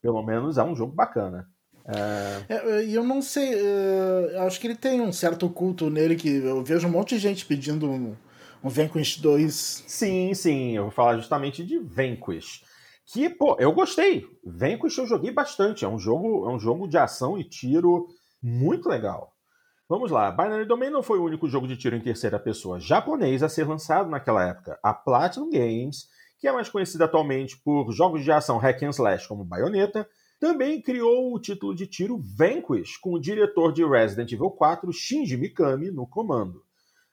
Pelo 0.02 0.22
menos 0.22 0.58
é 0.58 0.62
um 0.62 0.76
jogo 0.76 0.92
bacana. 0.92 1.48
É, 1.86 2.54
é 2.54 2.84
e 2.84 2.94
eu 2.94 3.04
não 3.04 3.20
sei, 3.20 3.54
é, 3.54 4.38
acho 4.40 4.60
que 4.60 4.66
ele 4.66 4.76
tem 4.76 5.00
um 5.00 5.12
certo 5.12 5.48
culto 5.48 5.90
nele 5.90 6.16
que 6.16 6.28
eu 6.28 6.62
vejo 6.62 6.86
um 6.86 6.90
monte 6.90 7.14
de 7.14 7.20
gente 7.20 7.44
pedindo 7.44 7.90
um, 7.90 8.14
Um 8.62 8.70
Vanquish 8.70 9.18
2. 9.18 9.84
Sim, 9.86 10.32
sim, 10.32 10.76
eu 10.76 10.84
vou 10.84 10.90
falar 10.90 11.16
justamente 11.16 11.62
de 11.62 11.78
Vanquish. 11.78 12.64
Que, 13.06 13.28
pô, 13.28 13.56
eu 13.58 13.72
gostei. 13.72 14.26
Vanquish 14.42 14.96
eu 14.96 15.06
joguei 15.06 15.30
bastante. 15.30 15.84
É 15.84 15.88
um 15.88 15.98
jogo, 15.98 16.48
é 16.48 16.54
um 16.54 16.58
jogo 16.58 16.88
de 16.88 16.96
ação 16.96 17.38
e 17.38 17.44
tiro 17.44 18.08
muito 18.42 18.88
legal. 18.88 19.33
Vamos 19.86 20.10
lá, 20.10 20.30
Binary 20.30 20.64
Domain 20.64 20.88
não 20.88 21.02
foi 21.02 21.18
o 21.18 21.24
único 21.24 21.46
jogo 21.46 21.68
de 21.68 21.76
tiro 21.76 21.94
em 21.94 22.00
terceira 22.00 22.38
pessoa 22.38 22.80
japonês 22.80 23.42
a 23.42 23.50
ser 23.50 23.68
lançado 23.68 24.08
naquela 24.08 24.42
época. 24.42 24.78
A 24.82 24.94
Platinum 24.94 25.50
Games, 25.50 26.08
que 26.38 26.48
é 26.48 26.52
mais 26.52 26.70
conhecida 26.70 27.04
atualmente 27.04 27.58
por 27.58 27.92
jogos 27.92 28.24
de 28.24 28.32
ação 28.32 28.56
hack 28.56 28.82
and 28.82 28.88
slash 28.88 29.28
como 29.28 29.44
Bayonetta, 29.44 30.08
também 30.40 30.80
criou 30.80 31.34
o 31.34 31.38
título 31.38 31.74
de 31.74 31.86
tiro 31.86 32.16
Vanquish, 32.16 32.96
com 32.96 33.12
o 33.12 33.20
diretor 33.20 33.74
de 33.74 33.84
Resident 33.84 34.32
Evil 34.32 34.50
4, 34.52 34.90
Shinji 34.90 35.36
Mikami, 35.36 35.90
no 35.90 36.06
comando. 36.06 36.64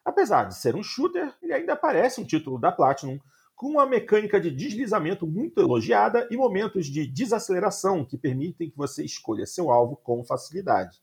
Apesar 0.05 0.45
de 0.45 0.55
ser 0.55 0.73
um 0.73 0.81
shooter, 0.81 1.33
ele 1.43 1.53
ainda 1.53 1.75
parece 1.75 2.21
um 2.21 2.25
título 2.25 2.57
da 2.57 2.71
Platinum, 2.71 3.19
com 3.53 3.67
uma 3.67 3.85
mecânica 3.85 4.39
de 4.39 4.49
deslizamento 4.49 5.27
muito 5.27 5.59
elogiada 5.59 6.25
e 6.31 6.37
momentos 6.37 6.85
de 6.85 7.05
desaceleração 7.05 8.05
que 8.05 8.17
permitem 8.17 8.69
que 8.69 8.77
você 8.77 9.03
escolha 9.03 9.45
seu 9.45 9.69
alvo 9.69 9.97
com 9.97 10.23
facilidade. 10.23 11.01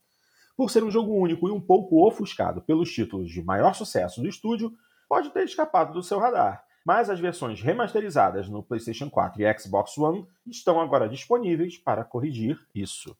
Por 0.59 0.69
ser 0.69 0.83
um 0.83 0.91
jogo 0.91 1.13
único 1.13 1.47
e 1.47 1.51
um 1.53 1.61
pouco 1.61 2.05
ofuscado 2.05 2.59
pelos 2.59 2.91
títulos 2.91 3.31
de 3.31 3.41
maior 3.41 3.73
sucesso 3.73 4.19
do 4.19 4.27
estúdio, 4.27 4.73
pode 5.07 5.29
ter 5.29 5.45
escapado 5.45 5.93
do 5.93 6.03
seu 6.03 6.19
radar, 6.19 6.65
mas 6.85 7.09
as 7.09 7.17
versões 7.17 7.61
remasterizadas 7.61 8.49
no 8.49 8.61
PlayStation 8.61 9.09
4 9.09 9.41
e 9.41 9.57
Xbox 9.57 9.97
One 9.97 10.27
estão 10.45 10.81
agora 10.81 11.07
disponíveis 11.07 11.77
para 11.77 12.03
corrigir 12.03 12.59
isso. 12.75 13.15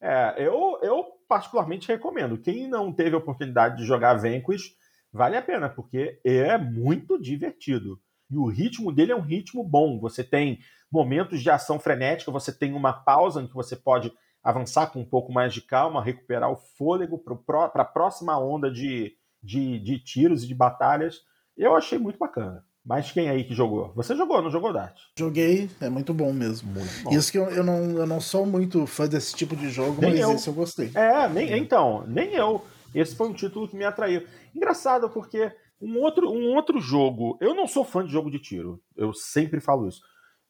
É, 0.00 0.36
eu, 0.38 0.78
eu 0.80 1.04
particularmente 1.28 1.86
recomendo. 1.86 2.38
Quem 2.38 2.66
não 2.66 2.90
teve 2.90 3.14
a 3.14 3.18
oportunidade 3.18 3.76
de 3.76 3.84
jogar 3.84 4.14
Vanquish, 4.14 4.74
vale 5.12 5.36
a 5.36 5.42
pena, 5.42 5.68
porque 5.68 6.18
é 6.24 6.56
muito 6.56 7.20
divertido. 7.20 8.00
E 8.30 8.38
o 8.38 8.46
ritmo 8.46 8.90
dele 8.90 9.12
é 9.12 9.16
um 9.16 9.20
ritmo 9.20 9.62
bom. 9.62 10.00
Você 10.00 10.24
tem 10.24 10.60
momentos 10.90 11.42
de 11.42 11.50
ação 11.50 11.78
frenética, 11.78 12.32
você 12.32 12.50
tem 12.50 12.72
uma 12.72 12.94
pausa 12.94 13.42
em 13.42 13.46
que 13.46 13.54
você 13.54 13.76
pode 13.76 14.10
avançar 14.42 14.88
com 14.88 15.00
um 15.00 15.04
pouco 15.04 15.32
mais 15.32 15.52
de 15.52 15.60
calma, 15.60 16.02
recuperar 16.02 16.50
o 16.50 16.56
fôlego 16.56 17.22
para 17.46 17.66
a 17.74 17.84
próxima 17.84 18.38
onda 18.38 18.70
de, 18.70 19.14
de, 19.42 19.78
de, 19.78 19.98
tiros 19.98 20.44
e 20.44 20.46
de 20.46 20.54
batalhas. 20.54 21.20
Eu 21.56 21.76
achei 21.76 21.98
muito 21.98 22.18
bacana. 22.18 22.64
Mas 22.84 23.12
quem 23.12 23.28
aí 23.28 23.44
que 23.44 23.54
jogou? 23.54 23.92
Você 23.94 24.16
jogou, 24.16 24.40
não 24.40 24.50
jogou, 24.50 24.72
Dart? 24.72 24.98
Joguei, 25.18 25.70
é 25.80 25.90
muito 25.90 26.14
bom 26.14 26.32
mesmo. 26.32 26.72
Muito 26.72 27.04
bom. 27.04 27.10
Isso 27.10 27.30
que 27.30 27.36
eu, 27.36 27.44
eu, 27.50 27.62
não, 27.62 27.90
eu 27.90 28.06
não 28.06 28.20
sou 28.20 28.46
muito 28.46 28.86
fã 28.86 29.06
desse 29.06 29.34
tipo 29.34 29.54
de 29.54 29.68
jogo, 29.68 30.00
nem 30.00 30.12
mas 30.12 30.20
eu. 30.20 30.32
esse 30.32 30.48
eu 30.48 30.54
gostei. 30.54 30.90
É, 30.94 31.28
nem, 31.28 31.58
então, 31.58 32.04
nem 32.06 32.34
eu. 32.34 32.64
Esse 32.94 33.14
foi 33.14 33.28
um 33.28 33.34
título 33.34 33.68
que 33.68 33.76
me 33.76 33.84
atraiu. 33.84 34.26
Engraçado, 34.54 35.10
porque 35.10 35.52
um 35.80 35.98
outro, 35.98 36.30
um 36.30 36.54
outro 36.54 36.80
jogo. 36.80 37.36
Eu 37.40 37.54
não 37.54 37.66
sou 37.66 37.84
fã 37.84 38.04
de 38.04 38.10
jogo 38.10 38.30
de 38.30 38.38
tiro, 38.38 38.82
eu 38.96 39.12
sempre 39.12 39.60
falo 39.60 39.86
isso. 39.86 40.00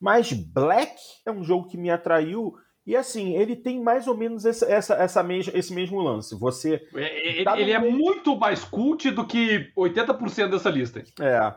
Mas 0.00 0.32
Black 0.32 0.96
é 1.26 1.30
um 1.30 1.44
jogo 1.44 1.68
que 1.68 1.76
me 1.76 1.90
atraiu 1.90 2.54
e 2.86 2.96
assim, 2.96 3.36
ele 3.36 3.54
tem 3.54 3.82
mais 3.82 4.06
ou 4.06 4.16
menos 4.16 4.44
essa, 4.44 4.66
essa, 4.66 4.94
essa 4.94 5.22
mesma, 5.22 5.52
esse 5.56 5.72
mesmo 5.72 6.00
lance. 6.00 6.34
Você. 6.34 6.82
Ele, 6.94 7.44
tá 7.44 7.60
ele 7.60 7.72
é 7.72 7.78
muito 7.78 8.36
mais 8.36 8.64
cult 8.64 9.10
do 9.10 9.26
que 9.26 9.70
80% 9.76 10.50
dessa 10.50 10.70
lista. 10.70 11.02
É. 11.20 11.54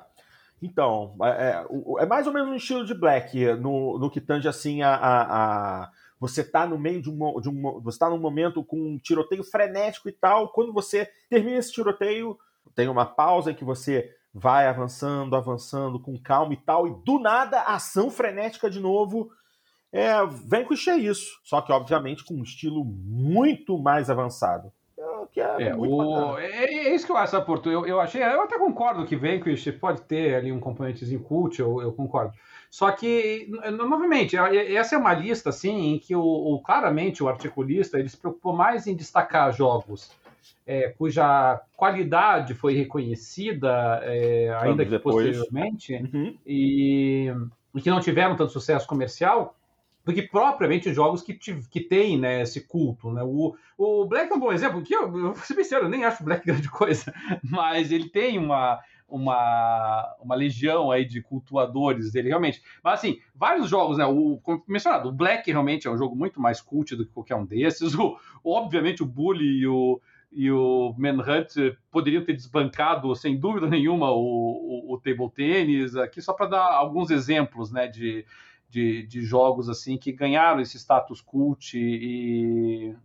Então, 0.62 1.16
é, 1.22 1.28
é, 1.28 1.66
é, 2.04 2.06
mais 2.06 2.28
ou 2.28 2.34
menos 2.34 2.50
um 2.50 2.56
estilo 2.56 2.86
de 2.86 2.94
Black, 2.94 3.46
no, 3.56 3.98
no 4.00 4.10
que 4.10 4.22
tange 4.22 4.48
assim 4.48 4.82
a, 4.82 4.96
a, 4.96 5.84
a 5.84 5.92
você 6.20 6.40
está 6.40 6.66
no 6.66 6.80
meio 6.80 7.02
de 7.02 7.10
um, 7.10 7.42
de 7.42 7.50
um 7.50 7.82
você 7.82 8.00
tá 8.00 8.10
num 8.10 8.18
momento 8.18 8.64
com 8.64 8.78
um 8.78 8.98
tiroteio 8.98 9.44
frenético 9.44 10.08
e 10.08 10.14
tal. 10.14 10.50
Quando 10.50 10.72
você 10.72 11.10
termina 11.30 11.58
esse 11.58 11.74
tiroteio, 11.74 12.38
tem 12.76 12.88
uma 12.88 13.06
pausa 13.06 13.52
em 13.52 13.56
que 13.56 13.66
você 13.66 14.10
vai 14.34 14.68
avançando, 14.68 15.36
avançando 15.36 16.00
com 16.00 16.18
calma 16.18 16.54
e 16.54 16.58
tal, 16.58 16.88
e 16.88 16.96
do 17.04 17.20
nada 17.20 17.62
ação 17.64 18.10
frenética 18.10 18.70
de 18.70 18.80
novo 18.80 19.32
é, 19.94 20.26
Vanquish 20.26 20.88
é 20.88 20.98
isso, 20.98 21.40
só 21.44 21.62
que 21.62 21.72
obviamente 21.72 22.26
com 22.26 22.34
um 22.34 22.44
estilo 22.44 22.84
muito 22.84 23.78
mais 23.78 24.10
avançado. 24.10 24.72
É, 24.98 25.04
que 25.32 25.40
é, 25.40 25.70
é, 25.70 25.76
o... 25.76 26.38
É, 26.38 26.66
é, 26.66 26.96
isso 26.96 27.06
que 27.06 27.12
eu 27.12 27.18
acho, 27.18 27.40
Porto. 27.44 27.72
Eu, 27.72 27.86
eu 27.86 28.02
achei, 28.02 28.22
eu 28.22 28.42
até 28.42 28.58
concordo 28.58 29.06
que 29.06 29.16
Vanquish 29.16 29.72
pode 29.80 30.02
ter 30.02 30.36
ali 30.36 30.52
um 30.52 30.60
componentezinho 30.60 31.22
cult, 31.22 31.60
eu, 31.60 31.82
eu 31.82 31.94
concordo. 31.94 32.34
Só 32.70 32.92
que, 32.92 33.48
novamente, 33.72 34.36
essa 34.36 34.96
é 34.96 34.98
uma 34.98 35.14
lista 35.14 35.50
assim 35.50 35.94
em 35.94 36.00
que 36.00 36.16
o, 36.16 36.24
o 36.24 36.60
claramente 36.60 37.24
o 37.24 37.30
articulista 37.30 38.00
ele 38.00 38.10
se 38.10 38.18
preocupou 38.18 38.52
mais 38.52 38.88
em 38.88 38.96
destacar 38.96 39.54
jogos 39.54 40.10
é, 40.66 40.90
cuja 40.90 41.62
qualidade 41.76 42.54
foi 42.54 42.74
reconhecida, 42.74 44.00
é, 44.04 44.56
ainda 44.62 44.84
que 44.84 44.92
depois. 44.92 45.16
posteriormente, 45.16 45.94
uhum. 45.96 46.36
e, 46.46 47.32
e, 47.76 47.82
que 47.82 47.90
não 47.90 48.00
tiveram 48.00 48.36
tanto 48.36 48.52
sucesso 48.52 48.88
comercial, 48.88 49.56
do 50.06 50.14
que 50.14 50.22
propriamente 50.22 50.94
jogos 50.94 51.22
que, 51.22 51.34
que 51.34 51.80
têm 51.80 52.20
né, 52.20 52.42
esse 52.42 52.68
culto. 52.68 53.12
Né? 53.12 53.24
O, 53.24 53.56
o 53.78 54.06
Black 54.06 54.32
é 54.32 54.36
um 54.36 54.40
bom 54.40 54.52
exemplo, 54.52 54.82
que 54.82 54.94
eu, 54.94 55.04
eu 55.04 55.34
vou 55.34 55.36
ser 55.36 55.56
sincero, 55.56 55.86
eu 55.86 55.90
nem 55.90 56.04
acho 56.04 56.22
o 56.22 56.26
Black 56.26 56.44
grande 56.48 56.70
coisa, 56.70 57.14
mas 57.42 57.92
ele 57.92 58.10
tem 58.10 58.38
uma, 58.38 58.80
uma, 59.08 60.16
uma 60.20 60.36
legião 60.36 60.92
aí 60.92 61.06
de 61.06 61.22
cultuadores 61.22 62.12
dele, 62.12 62.30
realmente. 62.30 62.62
Mas 62.84 62.96
assim, 62.96 63.20
vários 63.34 63.70
jogos, 63.70 63.98
né? 63.98 64.06
O, 64.06 64.40
como 64.42 64.64
mencionado, 64.68 65.10
o 65.10 65.14
Black 65.14 65.50
realmente 65.50 65.88
é 65.88 65.92
um 65.92 65.98
jogo 65.98 66.16
muito 66.16 66.42
mais 66.42 66.60
cult 66.60 66.96
do 66.96 67.06
que 67.06 67.14
qualquer 67.14 67.36
um 67.36 67.46
desses. 67.46 67.94
O, 68.46 68.58
obviamente, 68.58 69.02
o 69.02 69.06
Bully 69.06 69.62
e 69.62 69.68
o, 69.68 70.02
e 70.30 70.52
o 70.52 70.94
Manhunt 70.98 71.56
poderiam 71.90 72.26
ter 72.26 72.34
desbancado, 72.34 73.16
sem 73.16 73.40
dúvida 73.40 73.68
nenhuma, 73.68 74.12
o, 74.12 74.18
o, 74.90 74.94
o 74.94 75.00
table 75.00 75.30
tennis, 75.34 75.96
aqui 75.96 76.22
só 76.22 76.34
para 76.34 76.48
dar 76.48 76.74
alguns 76.74 77.10
exemplos, 77.10 77.72
né? 77.72 77.88
De, 77.88 78.26
de, 78.74 79.06
de 79.06 79.22
jogos 79.22 79.70
assim 79.70 79.98
que 79.98 80.12
ganharam 80.12 80.60
esse 80.60 80.80
status 80.80 81.22
cult 81.22 81.78
e, 81.78 82.96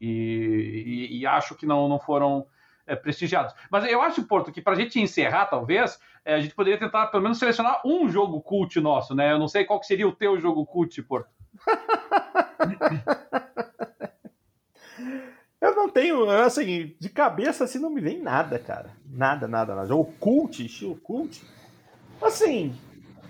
e, 0.00 0.10
e, 0.10 1.20
e 1.20 1.26
acho 1.26 1.54
que 1.54 1.64
não, 1.64 1.88
não 1.88 2.00
foram 2.00 2.44
é, 2.84 2.96
prestigiados. 2.96 3.54
Mas 3.70 3.84
eu 3.84 4.02
acho, 4.02 4.24
Porto, 4.24 4.50
que 4.50 4.60
para 4.60 4.72
a 4.72 4.76
gente 4.76 5.00
encerrar, 5.00 5.46
talvez, 5.46 6.00
é, 6.24 6.34
a 6.34 6.40
gente 6.40 6.52
poderia 6.52 6.80
tentar 6.80 7.06
pelo 7.06 7.22
menos 7.22 7.38
selecionar 7.38 7.80
um 7.86 8.08
jogo 8.08 8.40
cult 8.40 8.80
nosso, 8.80 9.14
né? 9.14 9.30
Eu 9.30 9.38
não 9.38 9.46
sei 9.46 9.64
qual 9.64 9.80
seria 9.84 10.08
o 10.08 10.12
teu 10.12 10.40
jogo 10.40 10.66
cult, 10.66 11.00
Porto. 11.04 11.30
eu 15.60 15.76
não 15.76 15.88
tenho, 15.88 16.28
assim, 16.28 16.96
de 16.98 17.08
cabeça 17.08 17.62
assim 17.62 17.78
não 17.78 17.90
me 17.90 18.00
vem 18.00 18.20
nada, 18.20 18.58
cara. 18.58 18.90
Nada, 19.06 19.46
nada, 19.46 19.76
nada. 19.76 19.86
Jogo 19.86 20.12
cult, 20.18 20.66
estilo 20.66 20.96
cult. 20.96 21.40
Assim, 22.20 22.74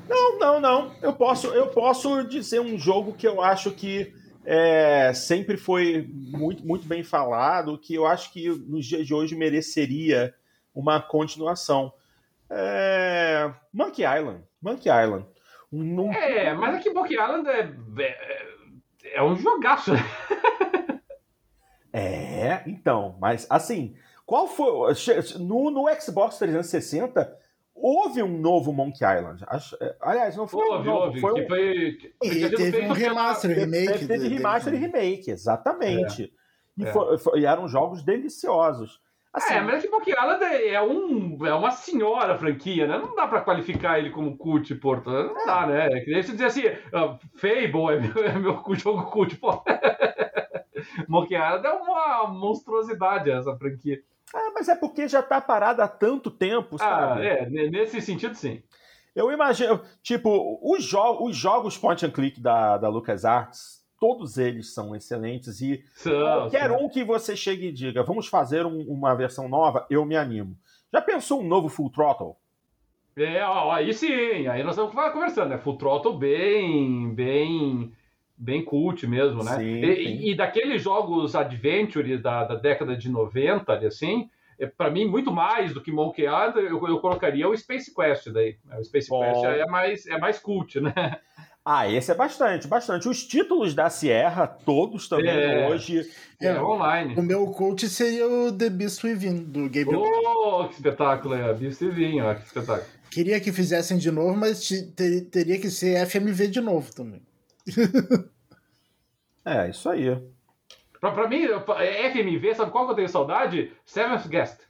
não, 0.08 0.38
não, 0.38 0.60
não. 0.60 0.94
Eu 1.02 1.12
posso, 1.12 1.48
eu 1.48 1.68
posso 1.68 2.24
dizer 2.24 2.60
um 2.60 2.78
jogo 2.78 3.14
que 3.14 3.26
eu 3.26 3.40
acho 3.40 3.70
que 3.70 4.12
é, 4.44 5.12
sempre 5.14 5.56
foi 5.56 6.08
muito, 6.12 6.66
muito 6.66 6.86
bem 6.86 7.02
falado, 7.02 7.78
que 7.78 7.94
eu 7.94 8.06
acho 8.06 8.32
que 8.32 8.48
nos 8.48 8.84
dias 8.86 9.06
de 9.06 9.14
hoje 9.14 9.34
mereceria 9.34 10.34
uma 10.74 11.00
continuação. 11.00 11.92
É... 12.50 13.50
Monkey 13.72 14.02
Island. 14.02 14.42
Monkey 14.60 14.90
Island. 14.90 15.26
Um... 15.72 16.12
É, 16.12 16.52
mas 16.54 16.76
aqui 16.76 16.90
Monkey 16.90 17.14
Island 17.14 17.48
é, 17.48 17.72
é, 18.02 19.16
é 19.16 19.22
um 19.22 19.34
jogaço. 19.34 19.92
é, 21.92 22.62
então, 22.66 23.16
mas 23.18 23.46
assim, 23.48 23.96
qual 24.26 24.46
foi. 24.46 24.94
No, 25.40 25.70
no 25.70 25.86
Xbox 26.00 26.38
360 26.38 27.43
Houve 27.74 28.22
um 28.22 28.38
novo 28.38 28.72
Monkey 28.72 29.04
Island. 29.04 29.44
Acho, 29.48 29.76
é, 29.80 29.96
aliás, 30.00 30.36
não 30.36 30.46
foi 30.46 30.64
houve, 30.64 30.88
um 30.88 30.92
novo. 30.92 31.06
Houve, 31.06 31.20
foi 31.20 31.42
um... 31.42 31.46
Foi... 31.48 31.98
E 32.22 32.48
teve 32.50 32.80
um 32.82 32.92
remaster, 32.92 33.50
remake. 33.50 34.06
Teve 34.06 34.28
remaster 34.28 34.74
e 34.74 34.76
remake, 34.76 35.30
exatamente. 35.30 36.24
É. 36.78 36.82
E, 36.82 36.86
é. 36.86 36.92
Foi, 36.92 37.18
foi, 37.18 37.40
e, 37.40 37.46
eram 37.46 37.68
jogos 37.68 38.02
deliciosos. 38.02 39.00
Assim, 39.34 39.54
é, 39.54 39.60
mas 39.60 39.82
que 39.82 39.90
Monkey 39.90 40.12
Island 40.12 40.44
é, 40.44 40.80
um, 40.80 41.44
é 41.44 41.52
uma 41.52 41.72
senhora 41.72 42.38
franquia, 42.38 42.86
né? 42.86 42.98
Não 42.98 43.16
dá 43.16 43.26
pra 43.26 43.40
qualificar 43.40 43.98
ele 43.98 44.10
como 44.10 44.36
cult, 44.36 44.72
Porto. 44.76 45.10
Não 45.10 45.42
é. 45.42 45.46
dá, 45.46 45.66
né? 45.66 45.86
É 45.86 46.00
que 46.00 46.22
você 46.22 46.30
dizer 46.30 46.44
assim, 46.44 46.66
uh, 46.68 47.18
Fable 47.34 47.96
é 47.96 48.00
meu, 48.00 48.22
é 48.24 48.38
meu 48.38 48.74
jogo 48.76 49.10
cult, 49.10 49.36
pô. 49.38 49.60
Monkey 51.08 51.34
Island 51.34 51.66
é 51.66 51.72
uma 51.72 52.28
monstruosidade 52.28 53.28
essa 53.28 53.56
franquia. 53.56 54.00
Ah, 54.34 54.50
mas 54.52 54.68
é 54.68 54.74
porque 54.74 55.06
já 55.06 55.22
tá 55.22 55.40
parado 55.40 55.80
há 55.80 55.86
tanto 55.86 56.28
tempo, 56.28 56.74
ah, 56.74 56.78
sabe? 56.78 57.22
Ah, 57.22 57.24
é, 57.24 57.46
nesse 57.70 58.00
sentido, 58.00 58.34
sim. 58.34 58.60
Eu 59.14 59.30
imagino, 59.30 59.80
tipo, 60.02 60.58
os, 60.60 60.82
jo 60.82 61.24
os 61.24 61.36
jogos 61.36 61.78
point 61.78 62.04
and 62.04 62.10
click 62.10 62.40
da, 62.40 62.76
da 62.76 62.88
LucasArts, 62.88 63.84
todos 64.00 64.36
eles 64.36 64.74
são 64.74 64.96
excelentes 64.96 65.60
e 65.60 65.84
são, 65.94 66.12
qualquer 66.12 66.72
um 66.72 66.88
que 66.88 67.04
você 67.04 67.36
chegue 67.36 67.68
e 67.68 67.72
diga, 67.72 68.02
vamos 68.02 68.26
fazer 68.26 68.66
um, 68.66 68.80
uma 68.88 69.14
versão 69.14 69.48
nova, 69.48 69.86
eu 69.88 70.04
me 70.04 70.16
animo. 70.16 70.58
Já 70.92 71.00
pensou 71.00 71.40
um 71.40 71.46
novo 71.46 71.68
Full 71.68 71.90
Throttle? 71.90 72.36
É, 73.16 73.44
ó, 73.44 73.70
aí 73.70 73.94
sim, 73.94 74.48
aí 74.48 74.64
nós 74.64 74.76
estamos 74.76 74.92
conversando, 75.12 75.50
né? 75.50 75.58
Full 75.58 75.78
Throttle 75.78 76.18
bem, 76.18 77.14
bem 77.14 77.92
bem 78.36 78.64
cult 78.64 79.06
mesmo, 79.06 79.42
né? 79.42 79.56
Sim, 79.56 79.84
e, 79.84 79.96
sim. 79.96 80.28
e, 80.28 80.34
daqueles 80.34 80.82
jogos 80.82 81.34
adventure 81.34 82.18
da, 82.18 82.44
da 82.44 82.54
década 82.54 82.96
de 82.96 83.08
90, 83.08 83.72
assim, 83.86 84.28
é, 84.58 84.66
para 84.66 84.90
mim, 84.90 85.06
muito 85.06 85.32
mais 85.32 85.72
do 85.72 85.80
que 85.80 85.92
Monkey 85.92 86.24
Island, 86.24 86.58
eu, 86.58 86.86
eu 86.86 86.98
colocaria 87.00 87.48
o 87.48 87.56
Space 87.56 87.92
Quest 87.94 88.28
daí. 88.30 88.56
O 88.78 88.84
Space 88.84 89.08
Bom. 89.08 89.20
Quest 89.20 89.44
é 89.44 89.66
mais, 89.66 90.06
é 90.06 90.18
mais 90.18 90.38
cult, 90.38 90.80
né? 90.80 90.92
Ah, 91.66 91.90
esse 91.90 92.12
é 92.12 92.14
bastante, 92.14 92.68
bastante. 92.68 93.08
Os 93.08 93.24
títulos 93.24 93.74
da 93.74 93.88
Sierra, 93.88 94.46
todos 94.46 95.08
também 95.08 95.30
é, 95.30 95.66
hoje. 95.66 96.06
É, 96.38 96.48
é, 96.48 96.62
online. 96.62 97.14
O 97.16 97.22
meu 97.22 97.46
coach 97.46 97.88
seria 97.88 98.28
o 98.28 98.52
The 98.52 98.68
Beast 98.68 99.02
Within, 99.02 99.44
do 99.44 99.62
Gabriel. 99.62 100.02
Oh, 100.02 100.68
que 100.68 100.74
espetáculo, 100.74 101.34
é. 101.34 101.54
Beast 101.54 101.80
Within, 101.80 102.20
ó, 102.20 102.34
que 102.34 102.44
espetáculo. 102.44 102.86
Queria 103.10 103.40
que 103.40 103.50
fizessem 103.50 103.96
de 103.96 104.10
novo, 104.10 104.36
mas 104.36 104.68
ter, 104.94 105.22
teria 105.30 105.58
que 105.58 105.70
ser 105.70 106.06
FMV 106.06 106.48
de 106.48 106.60
novo 106.60 106.94
também. 106.94 107.22
é, 109.44 109.70
isso 109.70 109.88
aí. 109.88 110.16
Pra, 111.00 111.12
pra 111.12 111.28
mim, 111.28 111.46
FMV, 111.46 112.54
sabe 112.54 112.70
qual 112.70 112.86
que 112.86 112.92
eu 112.92 112.96
tenho 112.96 113.08
saudade? 113.08 113.72
Seventh 113.84 114.26
Guest. 114.28 114.60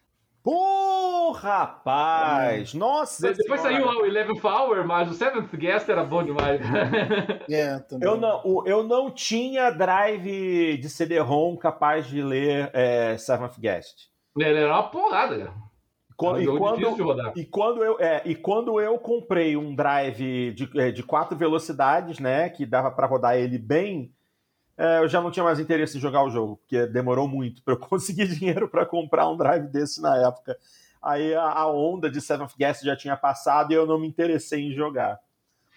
Pô, 0.43 1.33
rapaz! 1.33 2.75
Nossa! 2.75 3.33
Depois 3.33 3.63
senhora. 3.63 3.83
saiu 3.83 4.03
o 4.03 4.05
Eleventh 4.05 4.45
Hour, 4.45 4.87
mas 4.87 5.11
o 5.11 5.15
Seventh 5.15 5.57
Guest 5.57 5.89
era 5.89 6.05
bom 6.05 6.23
demais. 6.23 6.61
É, 7.51 7.79
também. 7.79 8.09
Eu 8.09 8.17
não, 8.17 8.67
eu 8.67 8.83
não 8.83 9.11
tinha 9.11 9.71
drive 9.71 10.77
de 10.77 10.89
CD-ROM 10.91 11.57
capaz 11.57 12.07
de 12.07 12.23
ler 12.23 12.71
é, 12.75 13.17
Seventh 13.17 13.59
Guest. 13.59 14.09
Ele 14.37 14.59
era 14.59 14.73
uma 14.73 14.91
porrada, 14.91 15.39
cara. 15.39 15.55
Quando, 16.17 16.41
e, 16.41 16.47
quando, 16.47 16.81
e, 17.37 17.45
quando 17.45 17.85
eu, 17.85 17.97
é, 17.99 18.23
e 18.25 18.35
quando 18.37 18.81
eu 18.81 18.97
comprei 18.99 19.57
um 19.57 19.75
drive 19.75 20.53
de, 20.53 20.71
é, 20.79 20.93
de 20.93 21.03
quatro 21.03 21.37
velocidades, 21.37 22.21
né, 22.21 22.49
que 22.49 22.65
dava 22.65 22.91
para 22.91 23.07
rodar 23.07 23.37
ele 23.37 23.59
bem, 23.59 24.13
é, 24.79 24.99
eu 24.99 25.09
já 25.09 25.21
não 25.21 25.31
tinha 25.31 25.45
mais 25.45 25.59
interesse 25.59 25.97
em 25.97 26.01
jogar 26.01 26.23
o 26.23 26.31
jogo, 26.31 26.57
porque 26.57 26.87
demorou 26.87 27.27
muito 27.27 27.63
para 27.63 27.75
eu 27.75 27.79
conseguir 27.81 28.29
dinheiro 28.29 28.69
para 28.69 28.87
comprar 28.87 29.29
um 29.29 29.37
drive 29.37 29.67
desse 29.67 30.01
na 30.01 30.17
época. 30.17 30.57
Aí 31.03 31.35
a, 31.35 31.51
a, 31.51 31.71
onda 31.71 32.09
de 32.09 32.21
Seventh 32.21 32.57
Guest 32.57 32.85
já 32.85 32.97
tinha 32.97 33.17
passado 33.17 33.73
e 33.73 33.75
eu 33.75 33.85
não 33.85 33.99
me 33.99 34.07
interessei 34.07 34.63
em 34.63 34.73
jogar. 34.73 35.21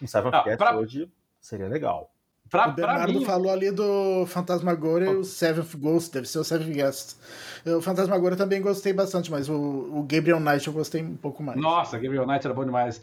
Um 0.00 0.06
Seventh 0.06 0.34
ah, 0.34 0.42
Guest 0.42 0.58
pra... 0.58 0.76
hoje 0.76 1.10
seria 1.40 1.68
legal. 1.68 2.10
Pra, 2.50 2.68
o 2.68 2.72
Bernardo 2.72 3.18
mim... 3.18 3.24
falou 3.24 3.52
ali 3.52 3.70
do 3.70 4.24
Fantasmagoria 4.26 5.10
e 5.10 5.16
o 5.16 5.24
Seventh 5.24 5.76
Ghost, 5.76 6.12
deve 6.12 6.26
ser 6.26 6.38
o 6.38 6.44
Seventh 6.44 6.72
Guest. 6.74 7.16
O 7.66 7.80
Fantasmagoria 7.82 8.36
também 8.36 8.62
gostei 8.62 8.92
bastante, 8.92 9.30
mas 9.30 9.48
o, 9.48 9.54
o 9.54 10.06
Gabriel 10.08 10.40
Knight 10.40 10.66
eu 10.66 10.72
gostei 10.72 11.02
um 11.02 11.16
pouco 11.16 11.42
mais. 11.42 11.60
Nossa, 11.60 11.98
Gabriel 11.98 12.26
Knight 12.26 12.46
era 12.46 12.54
bom 12.54 12.64
demais. 12.64 13.02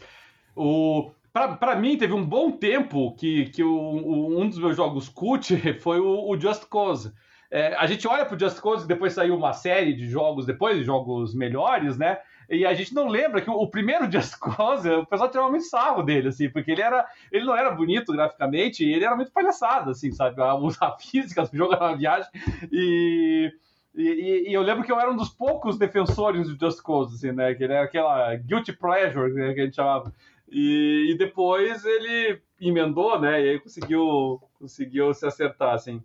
O, 0.54 1.10
para 1.32 1.76
mim, 1.76 1.96
teve 1.96 2.12
um 2.12 2.24
bom 2.24 2.50
tempo 2.50 3.14
que, 3.16 3.46
que 3.50 3.62
o, 3.62 3.70
o, 3.70 4.40
um 4.40 4.48
dos 4.48 4.58
meus 4.58 4.76
jogos 4.76 5.08
cult 5.08 5.56
foi 5.80 6.00
o, 6.00 6.30
o 6.30 6.40
Just 6.40 6.64
Cause. 6.68 7.12
É, 7.50 7.74
a 7.76 7.86
gente 7.86 8.08
olha 8.08 8.24
pro 8.24 8.38
Just 8.38 8.60
Cause, 8.60 8.88
depois 8.88 9.12
saiu 9.12 9.36
uma 9.36 9.52
série 9.52 9.92
de 9.92 10.08
jogos 10.08 10.46
depois, 10.46 10.78
de 10.78 10.84
jogos 10.84 11.34
melhores, 11.34 11.96
né? 11.96 12.18
E 12.48 12.64
a 12.64 12.74
gente 12.74 12.94
não 12.94 13.08
lembra 13.08 13.40
que 13.40 13.50
o, 13.50 13.54
o 13.54 13.68
primeiro 13.68 14.10
Just 14.10 14.38
Cause, 14.38 14.88
o 14.88 15.06
pessoal 15.06 15.30
tirava 15.30 15.50
muito 15.50 15.66
sarro 15.66 16.02
dele, 16.02 16.28
assim, 16.28 16.48
porque 16.48 16.70
ele 16.70 16.82
era. 16.82 17.06
Ele 17.30 17.44
não 17.44 17.56
era 17.56 17.70
bonito 17.70 18.12
graficamente, 18.12 18.84
e 18.84 18.92
ele 18.92 19.04
era 19.04 19.16
muito 19.16 19.32
palhaçado, 19.32 19.90
assim, 19.90 20.12
sabe? 20.12 20.40
A, 20.40 20.52
a 20.80 20.98
física 20.98 21.42
do 21.44 21.56
jogo 21.56 21.74
era 21.74 21.88
uma 21.88 21.96
viagem. 21.96 22.30
E. 22.72 23.52
E, 23.98 24.50
e, 24.50 24.52
eu 24.52 24.60
lembro 24.60 24.84
que 24.84 24.92
eu 24.92 25.00
era 25.00 25.10
um 25.10 25.16
dos 25.16 25.30
poucos 25.30 25.78
defensores 25.78 26.46
do 26.48 26.58
Just 26.58 26.82
Cause, 26.82 27.14
assim, 27.14 27.32
né? 27.34 27.54
Que 27.54 27.64
ele 27.64 27.72
era 27.72 27.84
aquela 27.86 28.36
guilty 28.36 28.74
pleasure 28.74 29.32
né, 29.32 29.54
que 29.54 29.60
a 29.60 29.64
gente 29.64 29.76
chamava. 29.76 30.12
E, 30.50 31.12
e, 31.12 31.16
depois 31.16 31.82
ele 31.82 32.38
emendou, 32.60 33.18
né? 33.18 33.42
E 33.42 33.48
aí 33.50 33.58
conseguiu, 33.58 34.38
conseguiu 34.58 35.14
se 35.14 35.26
acertar, 35.26 35.74
assim. 35.74 36.02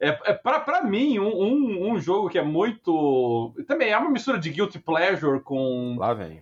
É, 0.00 0.08
é 0.08 0.32
para 0.32 0.82
mim, 0.82 1.18
um, 1.18 1.28
um, 1.28 1.92
um, 1.92 1.98
jogo 1.98 2.28
que 2.28 2.38
é 2.38 2.42
muito. 2.42 3.54
Também 3.66 3.90
é 3.90 3.98
uma 3.98 4.10
mistura 4.10 4.38
de 4.38 4.50
Guilty 4.50 4.80
Pleasure 4.80 5.40
com, 5.40 5.96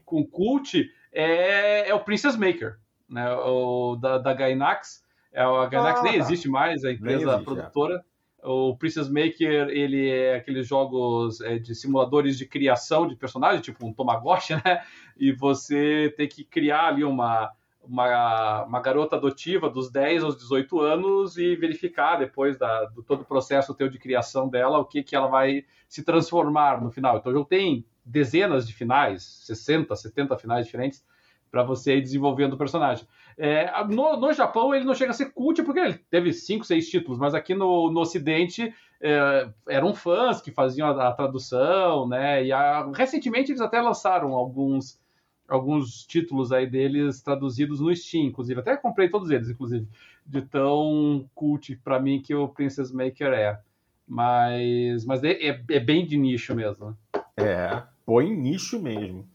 com 0.05 0.25
Cult, 0.25 0.91
é, 1.13 1.89
é 1.89 1.95
o 1.95 2.01
Princess 2.01 2.37
Maker, 2.37 2.79
né? 3.09 3.31
O, 3.35 3.97
da, 3.97 4.19
da 4.19 4.33
Gainax. 4.33 5.05
É, 5.33 5.43
a 5.43 5.67
Gainax 5.67 6.01
ah, 6.01 6.03
nem 6.03 6.17
existe 6.17 6.49
mais, 6.49 6.85
a 6.85 6.93
empresa 6.93 7.33
existe, 7.33 7.45
produtora. 7.45 7.97
É. 7.97 8.15
O 8.47 8.77
Princess 8.77 9.09
Maker, 9.09 9.69
ele 9.71 10.11
é 10.11 10.37
aqueles 10.37 10.67
jogos 10.67 11.41
é, 11.41 11.59
de 11.59 11.75
simuladores 11.75 12.37
de 12.37 12.47
criação 12.47 13.09
de 13.09 13.17
personagens, 13.17 13.65
tipo 13.65 13.87
um 13.87 13.93
Tamagotchi, 13.93 14.55
né? 14.65 14.83
E 15.17 15.33
você 15.33 16.13
tem 16.17 16.29
que 16.29 16.45
criar 16.45 16.89
ali 16.89 17.05
uma, 17.05 17.51
uma, 17.87 18.65
uma 18.65 18.81
garota 18.81 19.17
adotiva 19.17 19.69
dos 19.69 19.91
10 19.91 20.25
aos 20.25 20.37
18 20.37 20.81
anos 20.81 21.37
e 21.37 21.57
verificar 21.57 22.17
depois 22.17 22.57
da, 22.57 22.85
do 22.87 23.03
todo 23.03 23.23
o 23.23 23.25
processo 23.25 23.75
teu 23.75 23.89
de 23.89 23.99
criação 23.99 24.49
dela 24.49 24.79
o 24.79 24.85
que, 24.85 25.03
que 25.03 25.15
ela 25.15 25.29
vai 25.29 25.65
se 25.89 26.03
transformar 26.03 26.83
no 26.83 26.91
final. 26.91 27.19
Então, 27.19 27.31
o 27.31 27.35
jogo 27.35 27.49
tem 27.49 27.85
dezenas 28.05 28.67
de 28.67 28.75
finais, 28.75 29.23
60, 29.47 29.95
70 29.95 30.37
finais 30.37 30.67
diferentes 30.67 31.05
para 31.51 31.63
você 31.63 31.97
ir 31.97 32.01
desenvolvendo 32.01 32.55
o 32.55 32.59
personagem. 32.59 33.07
É, 33.39 33.71
no, 33.85 34.17
no, 34.17 34.33
Japão 34.33 34.75
ele 34.75 34.85
não 34.85 34.95
chega 34.95 35.13
a 35.13 35.15
ser 35.15 35.33
cult 35.33 35.63
porque 35.63 35.81
ele 35.81 35.95
teve 36.11 36.33
cinco, 36.33 36.65
seis 36.65 36.89
títulos, 36.89 37.19
mas 37.19 37.35
aqui 37.35 37.55
no, 37.55 37.91
no 37.91 38.01
Ocidente 38.01 38.75
é, 39.01 39.49
eram 39.69 39.95
fãs 39.95 40.41
que 40.41 40.51
faziam 40.51 40.89
a, 40.89 41.09
a 41.09 41.13
tradução, 41.13 42.09
né? 42.09 42.45
E 42.45 42.53
a, 42.53 42.91
recentemente 42.93 43.53
eles 43.53 43.61
até 43.61 43.81
lançaram 43.81 44.33
alguns 44.33 45.01
alguns 45.49 46.05
títulos 46.05 46.53
aí 46.53 46.67
deles 46.67 47.21
traduzidos 47.21 47.81
no 47.81 47.95
Steam, 47.95 48.25
inclusive 48.25 48.61
até 48.61 48.77
comprei 48.77 49.09
todos 49.09 49.31
eles, 49.31 49.49
inclusive, 49.49 49.87
de 50.27 50.43
tão 50.43 51.29
cult 51.35 51.77
para 51.77 52.01
mim 52.01 52.21
que 52.21 52.35
o 52.35 52.49
Princess 52.49 52.93
Maker 52.93 53.33
é. 53.33 53.61
Mas, 54.07 55.05
mas 55.05 55.25
é, 55.25 55.33
é, 55.33 55.65
é 55.71 55.81
bem 55.81 56.07
de 56.07 56.17
nicho 56.17 56.55
mesmo. 56.55 56.97
Né? 57.15 57.23
É, 57.37 57.83
põe 58.05 58.31
nicho 58.31 58.81
mesmo. 58.81 59.27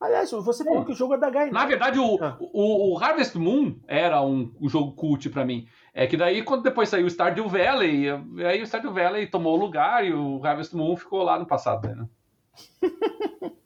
Aliás, 0.00 0.30
você 0.30 0.64
falou 0.64 0.82
é. 0.82 0.84
que 0.84 0.92
o 0.92 0.94
jogo 0.94 1.14
é 1.14 1.18
da 1.18 1.30
Gainax. 1.30 1.52
Na 1.52 1.64
verdade, 1.64 1.98
o, 1.98 2.22
ah. 2.22 2.36
o, 2.38 2.92
o, 2.92 2.98
Harvest 2.98 3.36
Moon 3.38 3.76
era 3.86 4.20
um, 4.22 4.52
um 4.60 4.68
jogo 4.68 4.92
cult 4.92 5.30
para 5.30 5.46
mim. 5.46 5.66
É 5.94 6.06
que 6.06 6.16
daí, 6.16 6.42
quando 6.42 6.62
depois 6.62 6.88
saiu 6.88 7.06
o 7.06 7.10
Stardew 7.10 7.48
Valley, 7.48 8.10
aí 8.46 8.60
o 8.60 8.66
Stardew 8.66 8.92
Valley 8.92 9.26
tomou 9.26 9.54
o 9.54 9.60
lugar 9.60 10.04
e 10.04 10.12
o 10.12 10.44
Harvest 10.44 10.76
Moon 10.76 10.94
ficou 10.96 11.22
lá 11.22 11.38
no 11.38 11.46
passado, 11.46 11.88
né? 11.88 12.08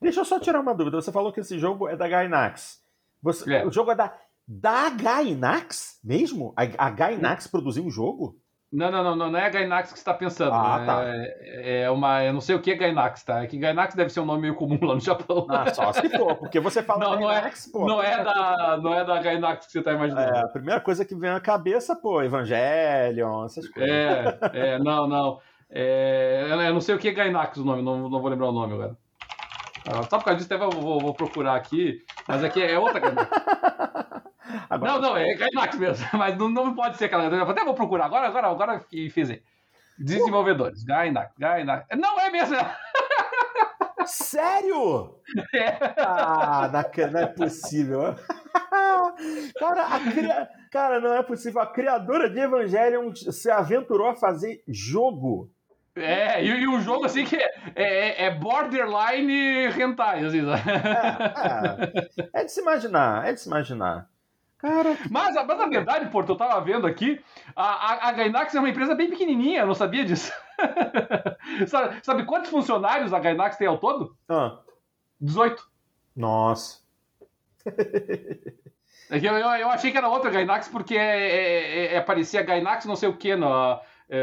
Deixa 0.00 0.20
eu 0.20 0.24
só 0.24 0.40
tirar 0.40 0.60
uma 0.60 0.74
dúvida. 0.74 1.00
Você 1.00 1.12
falou 1.12 1.32
que 1.32 1.40
esse 1.40 1.58
jogo 1.58 1.88
é 1.88 1.96
da 1.96 2.08
Gainax. 2.08 2.80
Você, 3.22 3.54
é. 3.54 3.66
O 3.66 3.70
jogo 3.70 3.90
é 3.90 3.94
da, 3.94 4.14
da 4.46 4.88
Gainax 4.90 6.00
mesmo? 6.02 6.54
A, 6.56 6.86
a 6.86 6.90
Gainax 6.90 7.46
produziu 7.46 7.84
um 7.84 7.90
jogo? 7.90 8.40
Não, 8.72 8.88
não, 8.88 9.16
não, 9.16 9.30
não, 9.30 9.38
é 9.38 9.46
a 9.46 9.50
Gainax 9.50 9.90
que 9.90 9.98
você 9.98 10.00
está 10.00 10.14
pensando. 10.14 10.54
Ah, 10.54 10.78
né? 10.78 10.86
tá. 10.86 11.02
É, 11.04 11.82
é, 11.82 11.90
uma. 11.90 12.22
Eu 12.24 12.32
não 12.32 12.40
sei 12.40 12.54
o 12.54 12.60
que 12.60 12.70
é 12.70 12.76
Gainax, 12.76 13.24
tá? 13.24 13.42
É 13.42 13.46
que 13.48 13.58
Gainax 13.58 13.96
deve 13.96 14.10
ser 14.10 14.20
um 14.20 14.24
nome 14.24 14.42
meio 14.42 14.54
comum 14.54 14.78
lá 14.80 14.94
no 14.94 15.00
Japão. 15.00 15.44
Ah, 15.50 15.74
só 15.74 15.92
se 15.92 16.08
for, 16.08 16.36
porque 16.36 16.60
você 16.60 16.80
fala 16.80 17.00
não, 17.00 17.18
Gainax, 17.18 17.68
não 17.74 17.80
é, 17.80 17.84
pô. 17.84 17.88
Não 17.88 18.02
é, 18.02 18.24
da, 18.24 18.78
não 18.80 18.94
é 18.94 19.04
da 19.04 19.20
Gainax 19.20 19.66
que 19.66 19.72
você 19.72 19.80
está 19.80 19.92
imaginando. 19.92 20.36
É, 20.36 20.44
a 20.44 20.48
primeira 20.48 20.80
coisa 20.80 21.04
que 21.04 21.16
vem 21.16 21.30
na 21.30 21.40
cabeça, 21.40 21.96
pô, 21.96 22.22
Evangelion, 22.22 23.44
essas 23.44 23.68
coisas. 23.68 23.90
É, 23.90 24.38
é 24.52 24.78
não, 24.78 25.08
não. 25.08 25.40
É, 25.68 26.46
eu 26.48 26.72
não 26.72 26.80
sei 26.80 26.94
o 26.94 26.98
que 26.98 27.08
é 27.08 27.12
Gainax 27.12 27.58
o 27.58 27.64
nome, 27.64 27.82
não, 27.82 28.08
não 28.08 28.20
vou 28.20 28.30
lembrar 28.30 28.50
o 28.50 28.52
nome 28.52 28.74
agora. 28.74 28.96
Ah, 29.86 30.02
só 30.02 30.18
por 30.18 30.24
causa 30.24 30.38
disso, 30.38 30.52
até 30.52 30.58
vou, 30.58 30.70
vou, 30.70 31.00
vou 31.00 31.14
procurar 31.14 31.54
aqui, 31.54 32.04
mas 32.26 32.44
aqui 32.44 32.62
é 32.62 32.78
outra 32.78 33.00
Gainax. 33.00 33.30
Agora... 34.68 34.92
Não, 34.92 35.00
não, 35.00 35.16
é 35.16 35.34
Gainax 35.34 35.76
mesmo, 35.76 36.06
mas 36.14 36.36
não, 36.36 36.48
não 36.48 36.74
pode 36.74 36.96
ser 36.96 37.06
aquela. 37.06 37.24
Eu 37.24 37.48
até 37.48 37.64
vou 37.64 37.74
procurar 37.74 38.06
agora, 38.06 38.26
agora, 38.26 38.48
agora 38.48 38.80
que 38.80 39.08
fiz 39.10 39.30
aí. 39.30 39.42
Desenvolvedores, 39.98 40.82
Gainax, 40.84 41.34
Gainax. 41.38 41.86
Não 41.96 42.18
é 42.20 42.30
mesmo! 42.30 42.56
Sério? 44.06 45.20
É. 45.54 45.76
Ah, 45.98 46.70
não 47.12 47.20
é 47.20 47.26
possível. 47.26 48.16
Cara, 49.58 50.00
cria... 50.10 50.48
Cara, 50.70 51.00
não 51.00 51.14
é 51.14 51.22
possível. 51.22 51.60
A 51.60 51.66
criadora 51.66 52.30
de 52.30 52.38
Evangelion 52.38 53.14
se 53.14 53.50
aventurou 53.50 54.08
a 54.08 54.16
fazer 54.16 54.62
jogo. 54.66 55.50
É, 55.96 56.44
e, 56.44 56.48
e 56.48 56.68
um 56.68 56.80
jogo 56.80 57.04
assim 57.04 57.24
que 57.24 57.36
é, 57.36 57.50
é, 57.74 58.24
é 58.26 58.30
borderline 58.30 59.66
hentai, 59.66 60.24
assim. 60.24 60.40
É, 60.48 62.20
é, 62.22 62.40
é 62.40 62.44
de 62.44 62.52
se 62.52 62.60
imaginar, 62.60 63.26
é 63.28 63.32
de 63.32 63.40
se 63.40 63.48
imaginar. 63.48 64.08
Cara, 64.58 64.96
mas, 65.10 65.34
mas 65.34 65.58
na 65.58 65.66
verdade, 65.66 66.10
Porto, 66.10 66.32
eu 66.32 66.36
tava 66.36 66.60
vendo 66.60 66.86
aqui, 66.86 67.18
a, 67.56 67.64
a, 67.64 68.08
a 68.08 68.12
Gainax 68.12 68.54
é 68.54 68.58
uma 68.58 68.68
empresa 68.68 68.94
bem 68.94 69.08
pequenininha, 69.08 69.60
eu 69.60 69.66
não 69.66 69.74
sabia 69.74 70.04
disso. 70.04 70.32
sabe, 71.66 71.96
sabe, 72.02 72.24
quantos 72.24 72.50
funcionários 72.50 73.12
a 73.12 73.18
Gainax 73.18 73.56
tem 73.56 73.66
ao 73.66 73.78
todo? 73.78 74.14
Ah. 74.28 74.58
18. 75.20 75.66
Nossa. 76.14 76.80
É 79.10 79.18
eu, 79.18 79.34
eu, 79.34 79.68
achei 79.68 79.90
que 79.90 79.98
era 79.98 80.08
outra 80.08 80.30
Gainax 80.30 80.68
porque 80.68 80.96
é, 80.96 81.00
é, 81.00 81.94
é, 81.94 81.98
aparecia 81.98 82.42
Gainax 82.42 82.84
não 82.84 82.94
sei 82.94 83.08
o 83.08 83.16
que, 83.16 83.34
no, 83.34 83.48
é, 83.48 83.80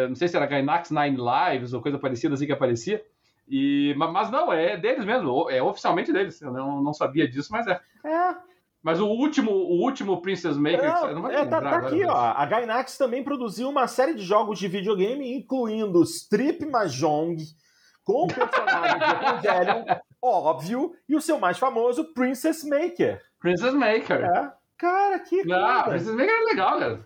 não 0.08 0.16
sei 0.16 0.28
se 0.28 0.36
era 0.36 0.46
Gainax 0.46 0.92
Nine 0.92 1.18
Lives 1.18 1.74
ou 1.74 1.82
coisa 1.82 1.98
parecida 1.98 2.34
assim 2.34 2.46
que 2.46 2.52
aparecia. 2.52 3.04
E, 3.48 3.96
mas 3.98 4.30
não, 4.30 4.52
é 4.52 4.76
deles 4.76 5.06
mesmo, 5.06 5.50
é 5.50 5.64
oficialmente 5.64 6.12
deles. 6.12 6.42
Eu 6.42 6.52
não, 6.52 6.82
não 6.82 6.94
sabia 6.94 7.28
disso, 7.28 7.50
mas 7.52 7.66
é. 7.66 7.80
É, 8.04 8.36
mas 8.84 9.00
o 9.00 9.08
último, 9.08 9.52
o 9.52 9.82
último 9.82 10.22
Princess 10.22 10.58
Maker. 10.58 10.84
Não, 10.84 11.14
não 11.16 11.22
vai 11.22 11.36
é, 11.36 11.46
tá, 11.46 11.62
tá 11.62 11.78
aqui, 11.78 12.04
ó. 12.06 12.16
A 12.16 12.46
Gainax 12.46 12.98
também 12.98 13.24
produziu 13.24 13.70
uma 13.70 13.88
série 13.88 14.14
de 14.14 14.24
jogos 14.24 14.60
de 14.60 14.68
videogame, 14.68 15.34
incluindo 15.34 16.04
Strip 16.04 16.66
Mahjong, 16.66 17.38
com 18.04 18.28
personagens 18.28 19.00
de 19.00 19.50
Evangelion, 19.50 19.84
óbvio, 20.24 20.94
e 21.08 21.16
o 21.16 21.22
seu 21.22 21.40
mais 21.40 21.58
famoso, 21.58 22.14
Princess 22.14 22.64
Maker. 22.64 23.22
Princess 23.40 23.74
Maker. 23.74 24.24
É. 24.24 24.54
Cara, 24.78 25.20
que 25.20 25.42
Ah, 25.52 25.84
Princess 25.84 26.14
Maker 26.14 26.34
é 26.34 26.44
legal, 26.46 26.80
cara. 26.80 27.06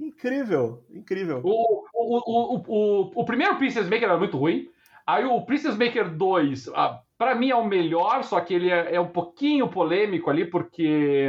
Incrível, 0.00 0.82
incrível. 0.90 1.42
O, 1.44 1.84
o, 1.92 2.18
o, 2.18 2.64
o, 2.66 3.12
o, 3.14 3.24
primeiro 3.24 3.56
Princess 3.56 3.84
Maker 3.84 4.04
era 4.04 4.16
muito 4.16 4.38
ruim. 4.38 4.70
Aí 5.06 5.24
o 5.26 5.42
Princess 5.42 5.76
Maker 5.76 6.08
2, 6.08 6.68
ah, 6.68 7.02
para 7.18 7.34
mim 7.34 7.50
é 7.50 7.54
o 7.54 7.66
melhor, 7.66 8.24
só 8.24 8.40
que 8.40 8.54
ele 8.54 8.70
é, 8.70 8.94
é, 8.94 9.00
um 9.00 9.08
pouquinho 9.08 9.68
polêmico 9.68 10.30
ali, 10.30 10.46
porque 10.46 11.28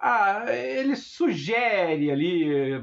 ah, 0.00 0.44
ele 0.48 0.96
sugere 0.96 2.10
ali 2.10 2.82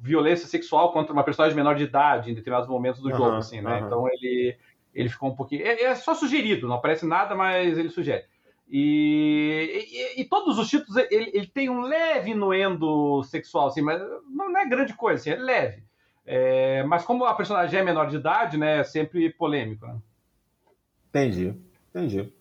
violência 0.00 0.46
sexual 0.46 0.92
contra 0.92 1.12
uma 1.12 1.24
personagem 1.24 1.56
menor 1.56 1.74
de 1.74 1.84
idade 1.84 2.30
em 2.30 2.34
determinados 2.34 2.68
momentos 2.68 3.02
do 3.02 3.10
uhum, 3.10 3.16
jogo, 3.16 3.36
assim, 3.36 3.60
né? 3.60 3.80
Uhum. 3.80 3.86
Então 3.86 4.08
ele, 4.08 4.56
ele 4.94 5.08
ficou 5.10 5.28
um 5.28 5.34
pouquinho. 5.34 5.66
É, 5.66 5.82
é, 5.82 5.94
só 5.94 6.14
sugerido, 6.14 6.66
não 6.66 6.76
aparece 6.76 7.04
nada, 7.04 7.34
mas 7.34 7.76
ele 7.76 7.90
sugere. 7.90 8.24
E, 8.68 9.86
e, 10.16 10.20
e 10.22 10.24
todos 10.24 10.58
os 10.58 10.68
títulos 10.68 10.96
ele, 11.10 11.30
ele, 11.32 11.46
tem 11.46 11.70
um 11.70 11.82
leve 11.82 12.32
inuendo 12.32 13.22
sexual, 13.24 13.68
assim, 13.68 13.80
mas 13.80 14.02
não 14.28 14.56
é 14.56 14.66
grande 14.66 14.92
coisa, 14.94 15.20
assim, 15.20 15.30
é 15.30 15.36
leve. 15.36 15.84
É, 16.26 16.82
mas 16.82 17.04
como 17.04 17.24
a 17.24 17.34
personagem 17.34 17.78
é 17.78 17.84
menor 17.84 18.08
de 18.08 18.16
idade, 18.16 18.58
né, 18.58 18.80
é 18.80 18.84
sempre 18.84 19.30
polêmico. 19.32 19.86
Né? 19.86 19.96
Entendi, 21.08 21.54
entendi. 21.90 22.32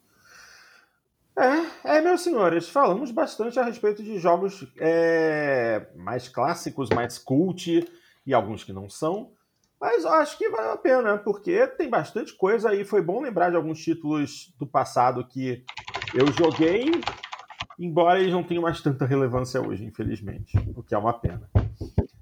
É, 1.38 1.98
é, 1.98 2.02
meus 2.02 2.22
senhores, 2.22 2.70
falamos 2.70 3.12
bastante 3.12 3.60
a 3.60 3.64
respeito 3.64 4.02
de 4.02 4.18
jogos 4.18 4.66
é, 4.78 5.86
mais 5.96 6.28
clássicos, 6.28 6.90
mais 6.90 7.18
cult 7.18 7.88
e 8.26 8.34
alguns 8.34 8.64
que 8.64 8.74
não 8.74 8.90
são. 8.90 9.32
Mas 9.80 10.06
acho 10.06 10.38
que 10.38 10.50
vale 10.50 10.70
a 10.70 10.78
pena, 10.78 11.18
porque 11.18 11.68
tem 11.68 11.90
bastante 11.90 12.34
coisa 12.34 12.70
aí. 12.70 12.86
Foi 12.86 13.02
bom 13.02 13.22
lembrar 13.22 13.50
de 13.50 13.58
alguns 13.58 13.84
títulos 13.84 14.54
do 14.58 14.66
passado 14.66 15.28
que 15.28 15.64
eu 16.16 16.32
joguei, 16.32 16.92
embora 17.78 18.22
eles 18.22 18.32
não 18.32 18.42
tenham 18.42 18.64
mais 18.64 18.82
tanta 18.82 19.06
relevância 19.06 19.62
hoje, 19.62 19.84
infelizmente, 19.84 20.58
o 20.74 20.82
que 20.82 20.96
é 20.96 20.98
uma 20.98 21.12
pena. 21.12 21.50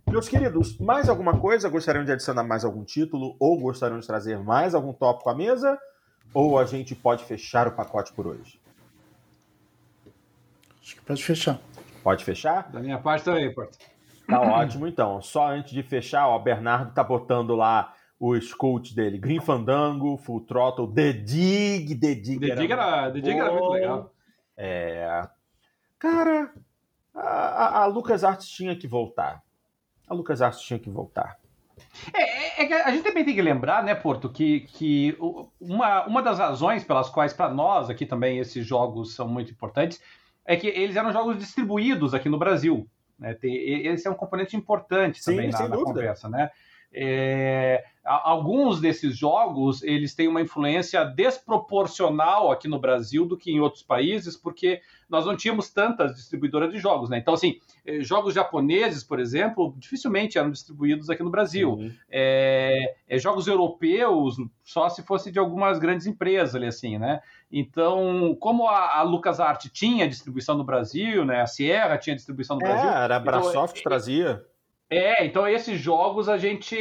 Meus 0.07 0.27
queridos, 0.27 0.79
mais 0.79 1.07
alguma 1.07 1.39
coisa? 1.39 1.69
Gostariam 1.69 2.03
de 2.03 2.11
adicionar 2.11 2.43
mais 2.43 2.65
algum 2.65 2.83
título? 2.83 3.35
Ou 3.39 3.59
gostariam 3.59 3.99
de 3.99 4.07
trazer 4.07 4.39
mais 4.39 4.73
algum 4.73 4.93
tópico 4.93 5.29
à 5.29 5.35
mesa? 5.35 5.77
Ou 6.33 6.57
a 6.57 6.65
gente 6.65 6.95
pode 6.95 7.23
fechar 7.23 7.67
o 7.67 7.71
pacote 7.71 8.11
por 8.13 8.25
hoje? 8.25 8.59
Acho 10.81 10.95
que 10.95 11.01
pode 11.01 11.23
fechar. 11.23 11.59
Pode 12.03 12.25
fechar? 12.25 12.71
Da 12.71 12.79
minha 12.79 12.97
parte 12.97 13.23
também, 13.23 13.53
Porto. 13.53 13.77
Tá 14.27 14.41
ótimo, 14.41 14.87
então. 14.87 15.21
Só 15.21 15.49
antes 15.49 15.71
de 15.71 15.83
fechar, 15.83 16.27
ó, 16.27 16.35
o 16.35 16.43
Bernardo 16.43 16.93
tá 16.93 17.03
botando 17.03 17.55
lá 17.55 17.92
os 18.25 18.53
coach 18.53 18.95
dele. 18.95 19.17
Green 19.17 19.41
Fandango, 19.41 20.15
Full 20.15 20.45
Throttle, 20.45 20.87
The 20.87 21.11
Dig, 21.11 21.93
The 21.99 22.15
Dig. 22.15 22.39
The 22.39 22.55
Dig 22.55 22.71
era, 22.71 23.11
The 23.11 23.19
Dig 23.19 23.37
era 23.37 23.51
muito 23.51 23.69
legal. 23.69 24.13
É. 24.55 25.27
Cara, 25.99 26.53
a, 27.13 27.81
a, 27.81 27.85
Lucas 27.85 28.23
Arts 28.23 28.47
tinha 28.47 28.77
que 28.77 28.87
voltar. 28.87 29.43
A 30.07 30.13
Lucas 30.13 30.41
Arts 30.41 30.61
tinha 30.61 30.79
que 30.79 30.89
voltar. 30.89 31.37
É, 32.13 32.63
é, 32.63 32.71
é, 32.71 32.83
a 32.83 32.91
gente 32.91 33.03
também 33.03 33.25
tem 33.25 33.35
que 33.35 33.41
lembrar, 33.41 33.83
né, 33.83 33.93
Porto, 33.93 34.29
que, 34.29 34.61
que 34.61 35.17
uma, 35.59 36.05
uma 36.05 36.21
das 36.21 36.39
razões 36.39 36.85
pelas 36.85 37.09
quais, 37.09 37.33
para 37.33 37.53
nós 37.53 37.89
aqui 37.89 38.05
também, 38.05 38.39
esses 38.39 38.65
jogos 38.65 39.15
são 39.15 39.27
muito 39.27 39.51
importantes, 39.51 40.01
é 40.45 40.55
que 40.55 40.67
eles 40.67 40.95
eram 40.95 41.11
jogos 41.11 41.37
distribuídos 41.37 42.13
aqui 42.13 42.29
no 42.29 42.39
Brasil. 42.39 42.87
Né? 43.19 43.33
Tem, 43.33 43.85
esse 43.85 44.07
é 44.07 44.11
um 44.11 44.15
componente 44.15 44.55
importante 44.55 45.21
Sim, 45.21 45.31
também 45.31 45.49
na, 45.49 45.67
na 45.67 45.75
conversa, 45.75 46.29
né? 46.29 46.51
É, 46.93 47.83
alguns 48.03 48.81
desses 48.81 49.17
jogos 49.17 49.81
eles 49.81 50.13
têm 50.13 50.27
uma 50.27 50.41
influência 50.41 51.03
desproporcional 51.05 52.51
aqui 52.51 52.67
no 52.67 52.77
Brasil 52.77 53.25
do 53.25 53.37
que 53.37 53.51
em 53.51 53.59
outros 53.59 53.81
países, 53.81 54.35
porque 54.35 54.81
nós 55.09 55.25
não 55.25 55.37
tínhamos 55.37 55.69
tantas 55.69 56.15
distribuidoras 56.15 56.71
de 56.71 56.79
jogos, 56.79 57.09
né? 57.09 57.17
Então, 57.17 57.33
assim, 57.33 57.59
eh, 57.85 58.01
jogos 58.01 58.33
japoneses, 58.33 59.03
por 59.03 59.19
exemplo, 59.19 59.73
dificilmente 59.77 60.37
eram 60.37 60.51
distribuídos 60.51 61.09
aqui 61.09 61.23
no 61.23 61.29
Brasil. 61.29 61.73
Uhum. 61.73 61.91
É, 62.09 62.95
é, 63.07 63.17
jogos 63.17 63.47
europeus, 63.47 64.35
só 64.63 64.89
se 64.89 65.01
fosse 65.03 65.31
de 65.31 65.39
algumas 65.39 65.79
grandes 65.79 66.05
empresas 66.05 66.55
ali, 66.55 66.67
assim, 66.67 66.97
né? 66.97 67.21
Então, 67.51 68.35
como 68.39 68.67
a, 68.67 68.97
a 68.97 69.03
LucasArts 69.03 69.71
tinha 69.71 70.07
distribuição 70.07 70.57
no 70.57 70.63
Brasil, 70.63 71.23
né? 71.23 71.41
A 71.41 71.47
Sierra 71.47 71.97
tinha 71.97 72.15
distribuição 72.15 72.57
no 72.57 72.65
é, 72.65 72.69
Brasil. 72.69 72.89
Era 72.89 73.15
a 73.15 73.19
Brasoft 73.19 73.79
então, 73.79 73.89
trazia. 73.91 74.43
É, 74.89 75.25
então 75.25 75.47
esses 75.47 75.79
jogos 75.79 76.29
a 76.29 76.37
gente 76.37 76.77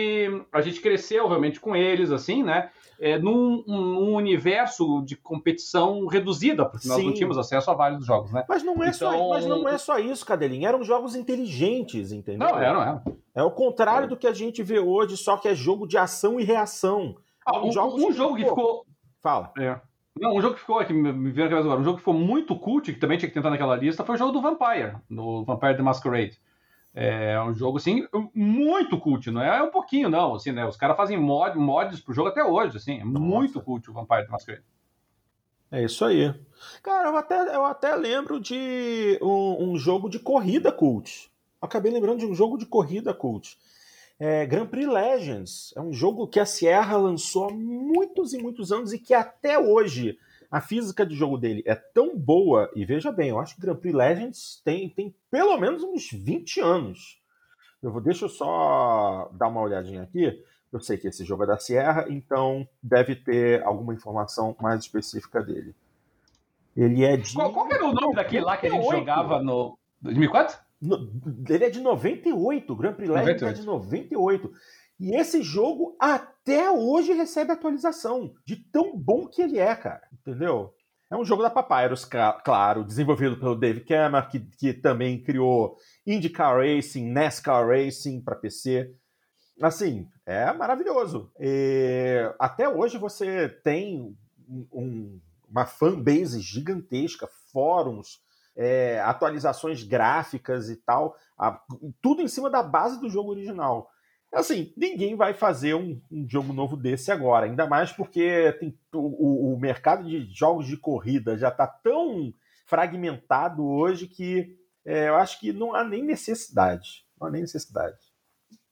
a 0.52 0.60
gente 0.60 0.80
cresceu 0.80 1.26
realmente 1.28 1.58
com 1.58 1.74
eles, 1.74 2.10
assim, 2.10 2.42
né? 2.42 2.70
É, 3.00 3.18
num, 3.18 3.64
num 3.66 4.14
universo 4.14 5.02
de 5.02 5.16
competição 5.16 6.06
reduzida, 6.06 6.64
porque 6.64 6.86
nós 6.86 6.98
Sim. 6.98 7.06
não 7.06 7.14
tínhamos 7.14 7.38
acesso 7.38 7.70
a 7.70 7.74
vários 7.74 8.04
jogos, 8.04 8.30
né? 8.32 8.44
Mas 8.48 8.62
não 8.62 8.74
é, 8.82 8.88
então... 8.88 9.12
só, 9.12 9.28
mas 9.30 9.46
não 9.46 9.68
é 9.68 9.76
só 9.78 9.98
isso, 9.98 10.24
Cadelinho. 10.24 10.68
Eram 10.68 10.84
jogos 10.84 11.16
inteligentes, 11.16 12.12
entendeu? 12.12 12.48
Não, 12.48 12.58
é, 12.58 12.72
não 12.72 12.82
é. 12.82 13.02
É 13.34 13.42
o 13.42 13.50
contrário 13.50 14.04
é. 14.04 14.08
do 14.08 14.16
que 14.16 14.26
a 14.26 14.32
gente 14.32 14.62
vê 14.62 14.78
hoje, 14.78 15.16
só 15.16 15.36
que 15.36 15.48
é 15.48 15.54
jogo 15.54 15.86
de 15.86 15.96
ação 15.98 16.38
e 16.38 16.44
reação. 16.44 17.16
Ah, 17.44 17.58
um, 17.58 17.70
um, 17.70 18.08
um 18.08 18.12
jogo 18.12 18.36
que 18.36 18.44
ficou. 18.44 18.86
Fala. 19.20 19.52
É. 19.58 19.80
Não, 20.20 20.36
um 20.36 20.40
jogo 20.40 20.54
que 20.54 20.60
ficou 20.60 20.78
aqui, 20.78 20.92
me 20.92 21.30
veio 21.30 21.46
agora, 21.56 21.80
um 21.80 21.84
jogo 21.84 21.96
que 21.96 22.02
ficou 22.02 22.14
muito 22.14 22.54
cult, 22.58 22.92
que 22.92 23.00
também 23.00 23.16
tinha 23.16 23.28
que 23.28 23.34
tentar 23.34 23.50
naquela 23.50 23.74
lista, 23.74 24.04
foi 24.04 24.14
o 24.14 24.18
jogo 24.18 24.32
do 24.32 24.42
Vampire, 24.42 24.96
no 25.08 25.44
Vampire 25.44 25.74
the 25.74 25.82
Masquerade. 25.82 26.38
É 26.94 27.40
um 27.42 27.54
jogo, 27.54 27.78
assim, 27.78 28.06
muito 28.34 28.98
cult, 28.98 29.30
não 29.30 29.40
é 29.40 29.62
um 29.62 29.70
pouquinho, 29.70 30.10
não, 30.10 30.34
assim, 30.34 30.52
né? 30.52 30.66
Os 30.66 30.76
caras 30.76 30.96
fazem 30.96 31.18
mod, 31.18 31.56
mods 31.56 32.00
pro 32.00 32.12
jogo 32.12 32.28
até 32.28 32.44
hoje, 32.44 32.76
assim, 32.76 33.00
é 33.00 33.04
Nossa. 33.04 33.18
muito 33.18 33.62
cult 33.62 33.90
o 33.90 33.94
Vampire 33.94 34.26
the 34.26 34.30
Masquerade. 34.30 34.64
É 35.70 35.82
isso 35.82 36.04
aí. 36.04 36.34
Cara, 36.82 37.08
eu 37.08 37.16
até, 37.16 37.56
eu 37.56 37.64
até 37.64 37.96
lembro 37.96 38.38
de 38.38 39.18
um, 39.22 39.70
um 39.70 39.78
jogo 39.78 40.10
de 40.10 40.18
corrida 40.18 40.70
cult. 40.70 41.32
Acabei 41.62 41.90
lembrando 41.90 42.18
de 42.18 42.26
um 42.26 42.34
jogo 42.34 42.58
de 42.58 42.66
corrida 42.66 43.14
cult. 43.14 43.58
É, 44.20 44.44
Grand 44.44 44.66
Prix 44.66 44.86
Legends. 44.86 45.72
É 45.74 45.80
um 45.80 45.92
jogo 45.92 46.28
que 46.28 46.38
a 46.38 46.44
Sierra 46.44 46.98
lançou 46.98 47.48
há 47.48 47.52
muitos 47.52 48.34
e 48.34 48.38
muitos 48.38 48.70
anos 48.70 48.92
e 48.92 48.98
que 48.98 49.14
até 49.14 49.58
hoje 49.58 50.18
a 50.52 50.60
física 50.60 51.06
de 51.06 51.16
jogo 51.16 51.38
dele 51.38 51.62
é 51.64 51.74
tão 51.74 52.14
boa, 52.14 52.70
e 52.76 52.84
veja 52.84 53.10
bem, 53.10 53.30
eu 53.30 53.40
acho 53.40 53.54
que 53.54 53.62
Grand 53.62 53.76
Prix 53.76 53.96
Legends 53.96 54.60
tem, 54.62 54.86
tem 54.90 55.16
pelo 55.30 55.56
menos 55.56 55.82
uns 55.82 56.10
20 56.12 56.60
anos. 56.60 57.18
Eu 57.82 57.90
vou, 57.90 58.02
deixa 58.02 58.26
eu 58.26 58.28
só 58.28 59.30
dar 59.32 59.48
uma 59.48 59.62
olhadinha 59.62 60.02
aqui. 60.02 60.44
Eu 60.70 60.78
sei 60.78 60.98
que 60.98 61.08
esse 61.08 61.24
jogo 61.24 61.44
é 61.44 61.46
da 61.46 61.58
Sierra, 61.58 62.04
então 62.10 62.68
deve 62.82 63.16
ter 63.16 63.62
alguma 63.64 63.94
informação 63.94 64.54
mais 64.60 64.80
específica 64.80 65.42
dele. 65.42 65.74
Ele 66.76 67.02
é 67.02 67.16
de. 67.16 67.32
Qual, 67.32 67.50
qual 67.50 67.72
era 67.72 67.86
o 67.86 67.92
nome 67.94 68.14
daquele 68.14 68.44
lá 68.44 68.58
que 68.58 68.66
a 68.66 68.70
gente 68.70 68.90
jogava 68.90 69.42
no. 69.42 69.78
2004? 70.02 70.58
No, 70.82 71.10
ele 71.48 71.64
é 71.64 71.70
de 71.70 71.80
98, 71.80 72.72
o 72.72 72.76
Grand 72.76 72.92
Prix 72.92 73.08
Legends 73.08 73.40
98. 73.40 73.58
é 73.58 73.60
de 73.60 73.66
98. 73.66 74.52
E 75.02 75.16
esse 75.16 75.42
jogo 75.42 75.96
até 75.98 76.70
hoje 76.70 77.12
recebe 77.12 77.50
atualização, 77.50 78.32
de 78.46 78.54
tão 78.54 78.96
bom 78.96 79.26
que 79.26 79.42
ele 79.42 79.58
é, 79.58 79.74
cara. 79.74 80.06
Entendeu? 80.12 80.72
É 81.10 81.16
um 81.16 81.24
jogo 81.24 81.42
da 81.42 81.50
Papyrus, 81.50 82.08
claro, 82.44 82.84
desenvolvido 82.84 83.36
pelo 83.36 83.56
Dave 83.56 83.80
Cameron, 83.80 84.28
que, 84.28 84.38
que 84.38 84.72
também 84.72 85.20
criou 85.20 85.76
IndyCar 86.06 86.56
Racing, 86.56 87.10
NASCAR 87.10 87.66
Racing 87.66 88.20
para 88.20 88.36
PC. 88.36 88.94
Assim, 89.60 90.08
é 90.24 90.52
maravilhoso. 90.52 91.32
E 91.40 92.32
até 92.38 92.68
hoje 92.68 92.96
você 92.96 93.48
tem 93.48 94.16
um, 94.72 95.20
uma 95.50 95.66
fanbase 95.66 96.40
gigantesca, 96.40 97.28
fóruns, 97.52 98.22
é, 98.54 99.00
atualizações 99.00 99.82
gráficas 99.82 100.70
e 100.70 100.76
tal, 100.76 101.16
a, 101.36 101.60
tudo 102.00 102.22
em 102.22 102.28
cima 102.28 102.48
da 102.48 102.62
base 102.62 103.00
do 103.00 103.10
jogo 103.10 103.32
original. 103.32 103.90
Assim, 104.32 104.72
ninguém 104.76 105.14
vai 105.14 105.34
fazer 105.34 105.74
um, 105.74 106.00
um, 106.10 106.26
jogo 106.26 106.54
novo 106.54 106.74
desse 106.74 107.12
agora, 107.12 107.44
ainda 107.44 107.66
mais 107.66 107.92
porque 107.92 108.56
tem, 108.58 108.78
o, 108.94 109.52
o 109.52 109.60
mercado 109.60 110.04
de 110.04 110.26
jogos 110.32 110.66
de 110.66 110.76
corrida 110.76 111.36
já 111.36 111.48
está 111.48 111.66
tão 111.66 112.32
fragmentado 112.64 113.62
hoje 113.62 114.06
que 114.06 114.56
é, 114.84 115.08
eu 115.08 115.16
acho 115.16 115.38
que 115.38 115.52
não 115.52 115.74
há 115.74 115.84
nem 115.84 116.02
necessidade. 116.02 117.04
Não 117.20 117.28
há 117.28 117.30
nem 117.30 117.42
necessidade. 117.42 117.98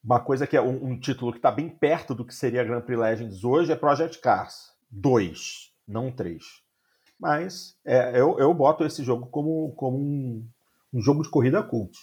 Uma 0.03 0.19
coisa 0.19 0.47
que 0.47 0.57
é 0.57 0.63
um, 0.63 0.93
um 0.93 0.99
título 0.99 1.31
que 1.31 1.39
está 1.39 1.51
bem 1.51 1.69
perto 1.69 2.15
do 2.15 2.25
que 2.25 2.35
seria 2.35 2.65
Grand 2.65 2.81
Prix 2.81 2.99
Legends 2.99 3.45
hoje 3.45 3.71
é 3.71 3.77
Project 3.77 4.19
Cars 4.19 4.73
2, 4.91 5.75
não 5.87 6.11
3. 6.11 6.43
Mas 7.19 7.77
é, 7.85 8.19
eu, 8.19 8.39
eu 8.39 8.55
boto 8.55 8.85
esse 8.85 9.05
jogo 9.05 9.27
como, 9.27 9.75
como 9.75 9.99
um, 9.99 10.49
um 10.95 11.03
jogo 11.03 11.23
de 11.23 11.29
corrida 11.29 11.63
cult. 11.63 11.95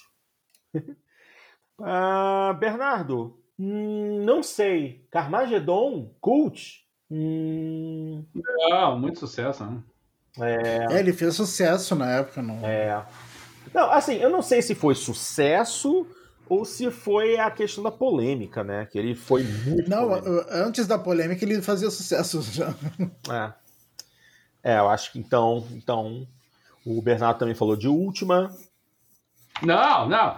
uh, 0.75 2.53
Bernardo, 2.59 3.41
Hum, 3.59 4.23
não 4.23 4.43
sei. 4.43 5.05
Carmageddon, 5.09 6.11
Cult? 6.21 6.85
Hum... 7.09 8.23
Não, 8.69 8.99
muito 8.99 9.19
sucesso, 9.19 9.65
né? 9.65 9.81
É... 10.39 10.93
é... 10.93 10.99
ele 10.99 11.13
fez 11.13 11.35
sucesso 11.35 11.95
na 11.95 12.11
época, 12.11 12.41
não. 12.41 12.65
É. 12.65 13.05
Não, 13.73 13.91
assim, 13.91 14.15
eu 14.15 14.29
não 14.29 14.41
sei 14.41 14.61
se 14.61 14.75
foi 14.75 14.95
sucesso 14.95 16.05
ou 16.49 16.63
se 16.63 16.89
foi 16.91 17.37
a 17.37 17.51
questão 17.51 17.83
da 17.83 17.91
polêmica, 17.91 18.63
né? 18.63 18.85
Que 18.85 18.97
ele 18.97 19.15
foi 19.15 19.43
muito. 19.43 19.89
Não, 19.89 20.07
polêmico. 20.07 20.45
antes 20.49 20.87
da 20.87 20.97
polêmica 20.97 21.43
ele 21.43 21.61
fazia 21.61 21.89
sucesso 21.89 22.41
já. 22.41 22.73
É. 23.31 23.53
É, 24.63 24.79
eu 24.79 24.89
acho 24.89 25.11
que 25.11 25.19
então, 25.19 25.65
então 25.71 26.27
o 26.85 27.01
Bernardo 27.01 27.39
também 27.39 27.55
falou 27.55 27.75
de 27.75 27.87
última. 27.87 28.51
Não, 29.61 30.07
não. 30.07 30.35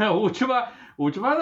última, 0.20 0.72
última 0.96 1.34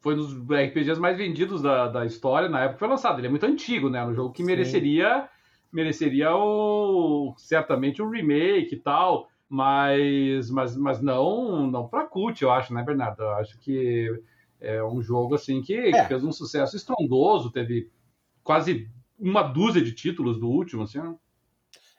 foi 0.00 0.14
um 0.14 0.18
dos 0.18 0.32
RPGs 0.34 0.98
mais 1.00 1.16
vendidos 1.16 1.62
da, 1.62 1.88
da 1.88 2.06
história 2.06 2.48
na 2.48 2.60
época 2.60 2.74
que 2.74 2.78
foi 2.80 2.88
lançado. 2.88 3.18
Ele 3.18 3.26
é 3.26 3.30
muito 3.30 3.46
antigo, 3.46 3.88
né? 3.88 4.04
Um 4.04 4.14
jogo 4.14 4.32
que 4.32 4.42
mereceria 4.42 5.28
mereceria 5.72 6.34
o 6.34 7.32
certamente 7.38 8.02
um 8.02 8.10
remake 8.10 8.74
e 8.74 8.78
tal, 8.78 9.28
mas 9.48 10.50
mas, 10.50 10.76
mas 10.76 11.00
não 11.00 11.70
não 11.70 11.86
para 11.86 12.06
cult, 12.06 12.42
eu 12.42 12.50
acho, 12.50 12.74
né, 12.74 12.82
Bernardo? 12.82 13.22
Eu 13.22 13.30
acho 13.32 13.58
que 13.60 14.10
é 14.60 14.82
um 14.82 15.00
jogo 15.00 15.34
assim 15.34 15.62
que, 15.62 15.74
é. 15.74 15.92
que 15.92 16.08
fez 16.08 16.24
um 16.24 16.32
sucesso 16.32 16.76
estrondoso, 16.76 17.50
teve 17.50 17.90
quase 18.42 18.90
uma 19.18 19.42
dúzia 19.42 19.82
de 19.82 19.92
títulos 19.92 20.38
do 20.38 20.48
último, 20.48 20.82
assim. 20.82 20.98
Né? 20.98 21.14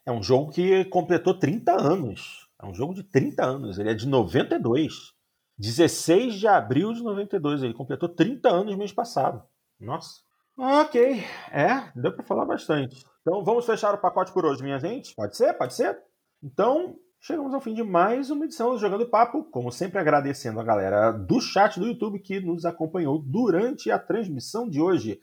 É 0.06 0.12
um 0.12 0.22
jogo 0.22 0.52
que 0.52 0.86
completou 0.86 1.34
30 1.34 1.72
anos. 1.72 2.50
É 2.62 2.66
um 2.66 2.74
jogo 2.74 2.94
de 2.94 3.04
30 3.04 3.44
anos. 3.44 3.80
Ele 3.80 3.90
é 3.90 3.94
de 3.94 4.08
92. 4.08 5.14
16 5.62 6.40
de 6.40 6.48
abril 6.48 6.92
de 6.92 7.04
92. 7.04 7.62
Ele 7.62 7.74
completou 7.74 8.10
30 8.10 8.50
anos 8.50 8.76
mês 8.76 8.92
passado. 8.92 9.44
Nossa. 9.80 10.22
Ok. 10.58 11.24
É, 11.52 11.92
deu 11.96 12.12
para 12.14 12.26
falar 12.26 12.46
bastante. 12.46 13.06
Então 13.22 13.44
vamos 13.44 13.66
fechar 13.66 13.94
o 13.94 14.00
pacote 14.00 14.34
por 14.34 14.44
hoje, 14.44 14.64
minha 14.64 14.80
gente? 14.80 15.14
Pode 15.14 15.38
ser? 15.38 15.54
Pode 15.54 15.76
ser? 15.76 15.96
Então, 16.44 16.96
chegamos 17.20 17.54
ao 17.54 17.62
fim 17.62 17.76
de 17.76 17.84
mais 17.84 18.32
uma 18.32 18.46
edição 18.46 18.72
do 18.72 18.80
Jogando 18.80 19.08
Papo. 19.08 19.44
Como 19.52 19.72
sempre, 19.72 20.00
agradecendo 20.00 20.60
a 20.60 20.64
galera 20.64 21.12
do 21.12 21.40
chat 21.40 21.80
do 21.80 21.86
YouTube 21.86 22.20
que 22.20 22.40
nos 22.40 22.66
acompanhou 22.66 23.20
durante 23.20 23.92
a 23.92 24.00
transmissão 24.00 24.68
de 24.68 24.82
hoje. 24.82 25.20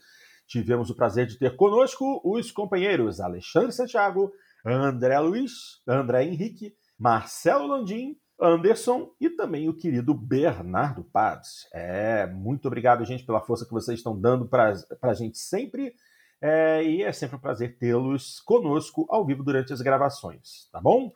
Tivemos 0.47 0.89
o 0.89 0.95
prazer 0.95 1.27
de 1.27 1.37
ter 1.37 1.57
conosco 1.57 2.21
os 2.23 2.49
companheiros 2.49 3.19
Alexandre 3.19 3.73
Santiago, 3.73 4.31
André 4.65 5.19
Luiz, 5.19 5.51
André 5.85 6.23
Henrique, 6.23 6.73
Marcelo 6.97 7.67
Landim, 7.67 8.15
Anderson 8.41 9.11
e 9.19 9.29
também 9.29 9.67
o 9.67 9.73
querido 9.73 10.13
Bernardo 10.13 11.03
Paz. 11.03 11.67
É, 11.73 12.25
muito 12.27 12.67
obrigado, 12.67 13.03
gente, 13.05 13.25
pela 13.25 13.41
força 13.41 13.65
que 13.65 13.71
vocês 13.71 13.99
estão 13.99 14.19
dando 14.19 14.45
para 14.47 14.73
a 15.01 15.13
gente 15.13 15.37
sempre. 15.37 15.93
É, 16.41 16.83
e 16.83 17.03
é 17.03 17.11
sempre 17.11 17.35
um 17.35 17.39
prazer 17.39 17.77
tê-los 17.77 18.39
conosco 18.39 19.05
ao 19.09 19.25
vivo 19.25 19.43
durante 19.43 19.73
as 19.73 19.81
gravações, 19.81 20.69
tá 20.71 20.79
bom? 20.79 21.11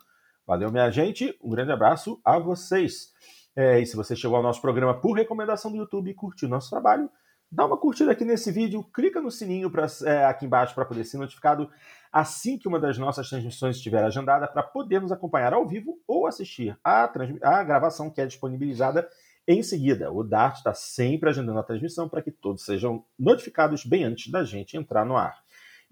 Valeu, 0.45 0.69
minha 0.69 0.91
gente. 0.91 1.37
Um 1.41 1.49
grande 1.49 1.71
abraço 1.71 2.19
a 2.25 2.37
vocês. 2.37 3.13
É, 3.55 3.79
e 3.79 3.85
se 3.85 3.95
você 3.95 4.15
chegou 4.15 4.35
ao 4.35 4.43
nosso 4.43 4.61
programa 4.61 4.99
por 4.99 5.13
recomendação 5.13 5.71
do 5.71 5.77
YouTube 5.77 6.09
e 6.09 6.13
curtiu 6.13 6.49
nosso 6.49 6.69
trabalho, 6.69 7.09
dá 7.53 7.65
uma 7.65 7.77
curtida 7.77 8.11
aqui 8.11 8.25
nesse 8.25 8.51
vídeo, 8.51 8.84
clica 8.93 9.21
no 9.21 9.30
sininho 9.30 9.69
pra, 9.69 9.85
é, 10.05 10.25
aqui 10.25 10.45
embaixo 10.45 10.73
para 10.73 10.85
poder 10.85 11.05
ser 11.05 11.17
notificado 11.17 11.69
assim 12.11 12.57
que 12.57 12.67
uma 12.67 12.80
das 12.80 12.97
nossas 12.97 13.30
transmissões 13.30 13.75
estiver 13.75 14.03
agendada 14.03 14.47
para 14.47 14.63
poder 14.63 14.99
nos 14.99 15.11
acompanhar 15.11 15.53
ao 15.53 15.67
vivo 15.67 15.99
ou 16.07 16.25
assistir 16.25 16.77
a, 16.84 17.03
a 17.43 17.63
gravação 17.63 18.09
que 18.09 18.19
é 18.19 18.25
disponibilizada 18.25 19.07
em 19.47 19.61
seguida. 19.61 20.11
O 20.11 20.23
Dart 20.23 20.57
está 20.57 20.73
sempre 20.73 21.30
agendando 21.30 21.59
a 21.59 21.63
transmissão 21.63 22.09
para 22.09 22.21
que 22.21 22.31
todos 22.31 22.65
sejam 22.65 23.05
notificados 23.19 23.85
bem 23.85 24.03
antes 24.03 24.31
da 24.31 24.43
gente 24.43 24.75
entrar 24.75 25.05
no 25.05 25.15
ar. 25.15 25.42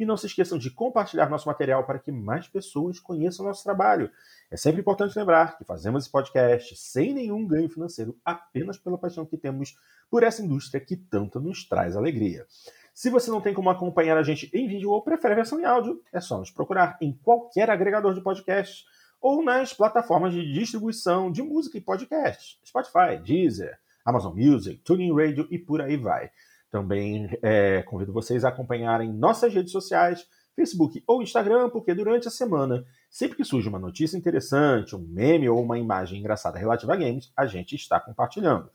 E 0.01 0.05
não 0.05 0.17
se 0.17 0.25
esqueçam 0.25 0.57
de 0.57 0.71
compartilhar 0.71 1.29
nosso 1.29 1.47
material 1.47 1.83
para 1.83 1.99
que 1.99 2.11
mais 2.11 2.47
pessoas 2.47 2.99
conheçam 2.99 3.45
nosso 3.45 3.63
trabalho. 3.63 4.09
É 4.49 4.57
sempre 4.57 4.81
importante 4.81 5.15
lembrar 5.15 5.59
que 5.59 5.63
fazemos 5.63 6.01
esse 6.01 6.11
podcast 6.11 6.75
sem 6.75 7.13
nenhum 7.13 7.45
ganho 7.45 7.69
financeiro, 7.69 8.17
apenas 8.25 8.79
pela 8.79 8.97
paixão 8.97 9.27
que 9.27 9.37
temos 9.37 9.77
por 10.09 10.23
essa 10.23 10.41
indústria 10.41 10.83
que 10.83 10.95
tanto 10.95 11.39
nos 11.39 11.69
traz 11.69 11.95
alegria. 11.95 12.47
Se 12.95 13.11
você 13.11 13.29
não 13.29 13.41
tem 13.41 13.53
como 13.53 13.69
acompanhar 13.69 14.17
a 14.17 14.23
gente 14.23 14.49
em 14.51 14.67
vídeo 14.67 14.89
ou 14.89 15.03
prefere 15.03 15.33
a 15.33 15.35
versão 15.35 15.59
em 15.59 15.65
áudio, 15.65 16.01
é 16.11 16.19
só 16.19 16.39
nos 16.39 16.49
procurar 16.49 16.97
em 16.99 17.13
qualquer 17.13 17.69
agregador 17.69 18.15
de 18.15 18.21
podcast 18.21 18.83
ou 19.21 19.43
nas 19.43 19.71
plataformas 19.71 20.33
de 20.33 20.51
distribuição 20.51 21.31
de 21.31 21.43
música 21.43 21.77
e 21.77 21.81
podcast, 21.81 22.59
Spotify, 22.65 23.21
Deezer, 23.23 23.77
Amazon 24.03 24.35
Music, 24.35 24.77
Tuning 24.79 25.13
Radio 25.15 25.47
e 25.51 25.59
por 25.59 25.79
aí 25.79 25.95
vai. 25.95 26.31
Também 26.72 27.30
é, 27.43 27.84
convido 27.84 28.14
vocês 28.14 28.45
a 28.45 28.49
acompanharem 28.49 29.11
nossas 29.11 29.53
redes 29.53 29.73
sociais, 29.73 30.26
Facebook 30.56 31.03
ou 31.06 31.22
Instagram, 31.22 31.69
porque 31.69 31.93
durante 31.93 32.30
a 32.30 32.31
semana, 32.31 32.85
sempre 33.10 33.38
que 33.38 33.43
surge 33.43 33.68
uma 33.68 33.77
notícia 33.77 34.18
interessante, 34.18 34.95
um 34.95 34.99
meme 34.99 35.49
ou 35.49 35.61
uma 35.61 35.77
imagem 35.77 36.19
engraçada 36.19 36.57
relativa 36.57 36.93
a 36.93 36.95
games, 36.95 37.30
a 37.35 37.45
gente 37.45 37.76
está 37.76 37.99
compartilhando. 37.99 38.72